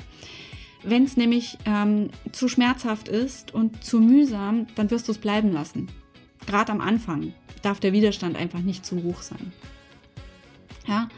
Wenn 0.82 1.04
es 1.04 1.16
nämlich 1.16 1.58
ähm, 1.64 2.10
zu 2.32 2.48
schmerzhaft 2.48 3.08
ist 3.08 3.54
und 3.54 3.84
zu 3.84 4.00
mühsam, 4.00 4.66
dann 4.74 4.90
wirst 4.90 5.08
du 5.08 5.12
es 5.12 5.18
bleiben 5.18 5.52
lassen. 5.52 5.88
Gerade 6.46 6.72
am 6.72 6.80
Anfang 6.80 7.34
darf 7.62 7.80
der 7.80 7.92
Widerstand 7.92 8.36
einfach 8.36 8.60
nicht 8.60 8.86
zu 8.86 9.02
hoch 9.02 9.22
sein. 9.22 9.52
Ja. 10.86 11.08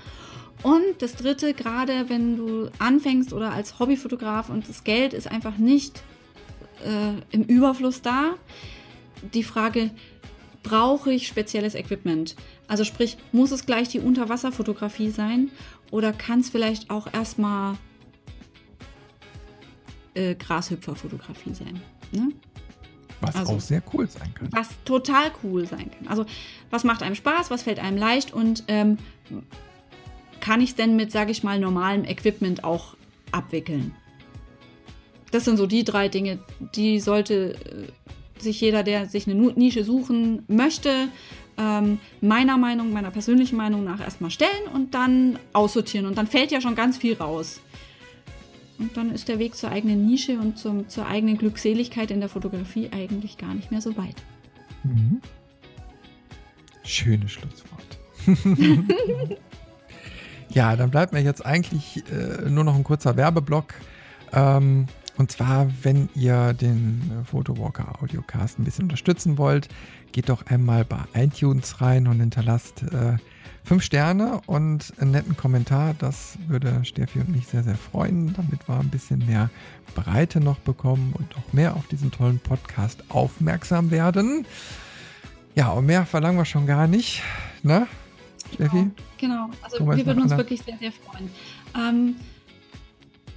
Und 0.62 1.00
das 1.00 1.14
dritte, 1.14 1.54
gerade 1.54 2.08
wenn 2.08 2.36
du 2.36 2.70
anfängst 2.78 3.32
oder 3.32 3.52
als 3.52 3.78
Hobbyfotograf 3.78 4.50
und 4.50 4.68
das 4.68 4.84
Geld 4.84 5.14
ist 5.14 5.30
einfach 5.30 5.56
nicht 5.56 6.02
äh, 6.84 7.12
im 7.30 7.42
Überfluss 7.44 8.02
da, 8.02 8.34
die 9.34 9.42
Frage, 9.42 9.90
brauche 10.62 11.12
ich 11.12 11.26
spezielles 11.26 11.74
Equipment? 11.74 12.36
Also 12.68 12.84
sprich, 12.84 13.16
muss 13.32 13.50
es 13.50 13.66
gleich 13.66 13.88
die 13.88 13.98
Unterwasserfotografie 14.00 15.10
sein 15.10 15.50
oder 15.90 16.12
kann 16.12 16.40
es 16.40 16.50
vielleicht 16.50 16.90
auch 16.90 17.12
erstmal 17.12 17.76
äh, 20.14 20.34
Grashüpferfotografie 20.34 21.54
sein? 21.54 21.80
Ne? 22.12 22.28
Was 23.20 23.36
Also- 23.36 23.52
auch 23.54 23.60
sehr 23.60 23.82
cool 23.92 24.08
sein 24.08 24.32
kann. 24.34 24.48
was 24.52 24.68
total 24.84 25.30
cool 25.42 25.66
sein 25.66 25.90
kann. 25.90 26.08
Also, 26.08 26.24
was 26.70 26.84
macht 26.84 27.02
einem 27.02 27.14
Spaß, 27.14 27.50
was 27.50 27.62
fällt 27.62 27.78
einem 27.78 27.98
leicht 27.98 28.32
und 28.32 28.64
ähm, 28.68 28.96
kann 30.40 30.60
ich 30.62 30.70
es 30.70 30.76
denn 30.76 30.96
mit, 30.96 31.12
sage 31.12 31.30
ich 31.30 31.42
mal, 31.42 31.58
normalem 31.60 32.04
Equipment 32.04 32.64
auch 32.64 32.96
abwickeln? 33.30 33.94
Das 35.30 35.44
sind 35.44 35.56
so 35.56 35.66
die 35.66 35.84
drei 35.84 36.08
Dinge, 36.08 36.38
die 36.74 37.00
sollte 37.00 37.54
äh, 37.54 38.42
sich 38.42 38.60
jeder, 38.60 38.82
der 38.82 39.06
sich 39.06 39.28
eine 39.28 39.52
Nische 39.52 39.84
suchen 39.84 40.44
möchte, 40.48 41.08
ähm, 41.58 41.98
meiner 42.20 42.56
Meinung, 42.56 42.92
meiner 42.92 43.10
persönlichen 43.10 43.56
Meinung 43.56 43.84
nach 43.84 44.00
erstmal 44.00 44.30
stellen 44.30 44.66
und 44.72 44.94
dann 44.94 45.38
aussortieren. 45.52 46.06
Und 46.06 46.16
dann 46.16 46.26
fällt 46.26 46.50
ja 46.50 46.60
schon 46.60 46.74
ganz 46.74 46.96
viel 46.96 47.14
raus. 47.14 47.60
Und 48.78 48.96
dann 48.96 49.12
ist 49.12 49.28
der 49.28 49.38
Weg 49.38 49.56
zur 49.56 49.70
eigenen 49.70 50.06
Nische 50.06 50.38
und 50.38 50.58
zum, 50.58 50.88
zur 50.88 51.06
eigenen 51.06 51.36
Glückseligkeit 51.36 52.10
in 52.10 52.20
der 52.20 52.30
Fotografie 52.30 52.88
eigentlich 52.92 53.36
gar 53.36 53.54
nicht 53.54 53.70
mehr 53.70 53.82
so 53.82 53.96
weit. 53.98 54.16
Mhm. 54.84 55.20
Schönes 56.82 57.32
Schlusswort. 57.32 57.98
ja, 60.48 60.76
dann 60.76 60.90
bleibt 60.90 61.12
mir 61.12 61.20
jetzt 61.20 61.44
eigentlich 61.44 62.02
äh, 62.10 62.48
nur 62.48 62.64
noch 62.64 62.74
ein 62.74 62.84
kurzer 62.84 63.18
Werbeblock. 63.18 63.74
Ähm, 64.32 64.86
und 65.20 65.30
zwar, 65.30 65.70
wenn 65.82 66.08
ihr 66.14 66.54
den 66.54 67.02
äh, 67.20 67.24
Photowalker 67.24 68.02
Audiocast 68.02 68.58
ein 68.58 68.64
bisschen 68.64 68.84
unterstützen 68.84 69.36
wollt, 69.36 69.68
geht 70.12 70.30
doch 70.30 70.46
einmal 70.46 70.82
bei 70.86 71.00
iTunes 71.12 71.82
rein 71.82 72.06
und 72.06 72.20
hinterlasst 72.20 72.84
äh, 72.84 73.18
fünf 73.62 73.82
Sterne 73.82 74.40
und 74.46 74.94
einen 74.98 75.10
netten 75.10 75.36
Kommentar. 75.36 75.94
Das 75.98 76.38
würde 76.48 76.86
Steffi 76.86 77.18
und 77.18 77.28
mich 77.28 77.46
sehr, 77.46 77.62
sehr 77.62 77.74
freuen, 77.74 78.32
damit 78.32 78.66
wir 78.66 78.80
ein 78.80 78.88
bisschen 78.88 79.26
mehr 79.26 79.50
Breite 79.94 80.40
noch 80.40 80.58
bekommen 80.60 81.12
und 81.18 81.36
auch 81.36 81.52
mehr 81.52 81.76
auf 81.76 81.86
diesen 81.88 82.10
tollen 82.10 82.38
Podcast 82.38 83.04
aufmerksam 83.10 83.90
werden. 83.90 84.46
Ja, 85.54 85.68
und 85.68 85.84
mehr 85.84 86.06
verlangen 86.06 86.38
wir 86.38 86.46
schon 86.46 86.66
gar 86.66 86.86
nicht, 86.86 87.22
ne? 87.62 87.86
Steffi? 88.54 88.90
Genau, 89.18 89.50
also 89.60 89.76
Thomas 89.76 89.98
wir 89.98 90.06
würden 90.06 90.22
uns 90.22 90.30
wirklich 90.30 90.62
sehr, 90.62 90.78
sehr 90.78 90.92
freuen. 90.92 91.30
Ähm, 91.76 92.16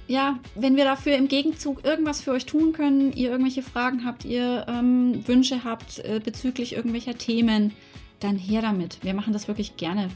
ja, 0.06 0.38
wenn 0.54 0.76
wir 0.76 0.84
dafür 0.84 1.16
im 1.16 1.28
Gegenzug 1.28 1.84
irgendwas 1.84 2.20
für 2.20 2.32
euch 2.32 2.44
tun 2.44 2.72
können, 2.72 3.12
ihr 3.12 3.30
irgendwelche 3.30 3.62
Fragen 3.62 4.04
habt, 4.04 4.24
ihr 4.24 4.66
ähm, 4.68 5.26
Wünsche 5.26 5.64
habt 5.64 6.00
äh, 6.00 6.20
bezüglich 6.22 6.74
irgendwelcher 6.74 7.16
Themen, 7.16 7.72
dann 8.20 8.36
her 8.36 8.62
damit. 8.62 8.98
Wir 9.02 9.14
machen 9.14 9.32
das 9.32 9.48
wirklich 9.48 9.76
gerne. 9.76 10.08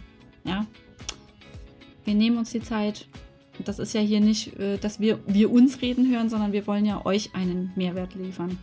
Ja. 0.44 0.66
Wir 2.04 2.14
nehmen 2.14 2.38
uns 2.38 2.50
die 2.50 2.62
Zeit. 2.62 3.06
Das 3.64 3.78
ist 3.78 3.92
ja 3.94 4.00
hier 4.00 4.20
nicht, 4.20 4.58
äh, 4.58 4.76
dass 4.78 5.00
wir, 5.00 5.20
wir 5.26 5.50
uns 5.50 5.80
reden 5.80 6.10
hören, 6.10 6.28
sondern 6.28 6.52
wir 6.52 6.66
wollen 6.66 6.84
ja 6.84 7.04
euch 7.04 7.34
einen 7.34 7.72
Mehrwert 7.74 8.14
liefern. 8.14 8.58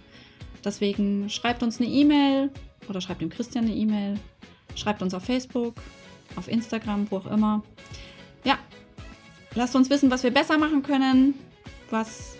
Deswegen 0.63 1.29
schreibt 1.29 1.63
uns 1.63 1.79
eine 1.79 1.89
E-Mail 1.89 2.51
oder 2.87 3.01
schreibt 3.01 3.21
dem 3.21 3.29
Christian 3.29 3.65
eine 3.65 3.75
E-Mail. 3.75 4.19
Schreibt 4.75 5.01
uns 5.01 5.13
auf 5.13 5.23
Facebook, 5.23 5.75
auf 6.35 6.47
Instagram, 6.47 7.07
wo 7.09 7.17
auch 7.17 7.27
immer. 7.27 7.63
Ja, 8.43 8.57
lasst 9.55 9.75
uns 9.75 9.89
wissen, 9.89 10.11
was 10.11 10.23
wir 10.23 10.31
besser 10.31 10.57
machen 10.57 10.83
können, 10.83 11.33
was 11.89 12.35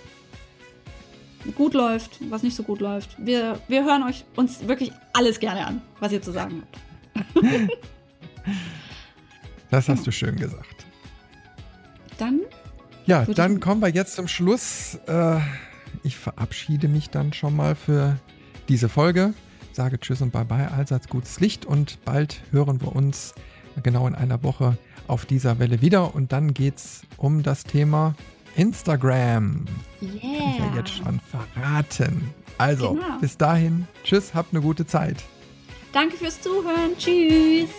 gut 1.55 1.73
läuft, 1.73 2.19
was 2.29 2.43
nicht 2.43 2.55
so 2.55 2.63
gut 2.63 2.79
läuft. 2.79 3.15
Wir, 3.17 3.59
wir 3.67 3.85
hören 3.85 4.03
euch 4.03 4.25
uns 4.35 4.67
wirklich 4.67 4.91
alles 5.13 5.39
gerne 5.39 5.65
an, 5.65 5.81
was 5.99 6.11
ihr 6.11 6.21
zu 6.21 6.31
sagen 6.31 6.63
habt. 7.15 7.35
Das 9.71 9.89
hast 9.89 10.05
du 10.05 10.11
schön 10.11 10.35
gesagt. 10.35 10.85
Dann 12.17 12.41
Ja, 13.05 13.25
dann 13.25 13.59
kommen 13.59 13.81
wir 13.81 13.89
jetzt 13.89 14.15
zum 14.15 14.27
Schluss. 14.27 14.97
Äh, 15.07 15.39
ich 16.03 16.15
verabschiede 16.15 16.87
mich 16.87 17.09
dann 17.09 17.33
schon 17.33 17.55
mal 17.55 17.75
für 17.75 18.17
diese 18.69 18.89
Folge. 18.89 19.33
Sage 19.73 19.99
Tschüss 19.99 20.21
und 20.21 20.31
Bye-bye, 20.31 20.71
allseits 20.71 21.09
gutes 21.09 21.39
Licht 21.39 21.65
und 21.65 22.05
bald 22.05 22.41
hören 22.51 22.79
wir 22.79 22.95
uns 22.95 23.33
genau 23.84 24.07
in 24.07 24.15
einer 24.15 24.43
Woche 24.43 24.77
auf 25.07 25.26
dieser 25.26 25.60
Welle 25.60 25.81
wieder 25.81 26.15
und 26.15 26.31
dann 26.31 26.53
geht 26.53 26.77
es 26.77 27.02
um 27.18 27.43
das 27.43 27.64
Thema 27.64 28.15
Instagram. 28.56 29.65
Yeah. 30.02 30.11
Kann 30.22 30.49
ich 30.49 30.60
ja 30.60 30.76
jetzt 30.76 30.89
schon 30.91 31.19
verraten. 31.19 32.34
Also, 32.57 32.93
genau. 32.93 33.19
bis 33.19 33.38
dahin, 33.38 33.88
tschüss, 34.03 34.34
habt 34.34 34.53
eine 34.53 34.61
gute 34.61 34.85
Zeit. 34.85 35.18
Danke 35.91 36.18
fürs 36.18 36.41
Zuhören. 36.41 36.97
Tschüss. 36.97 37.69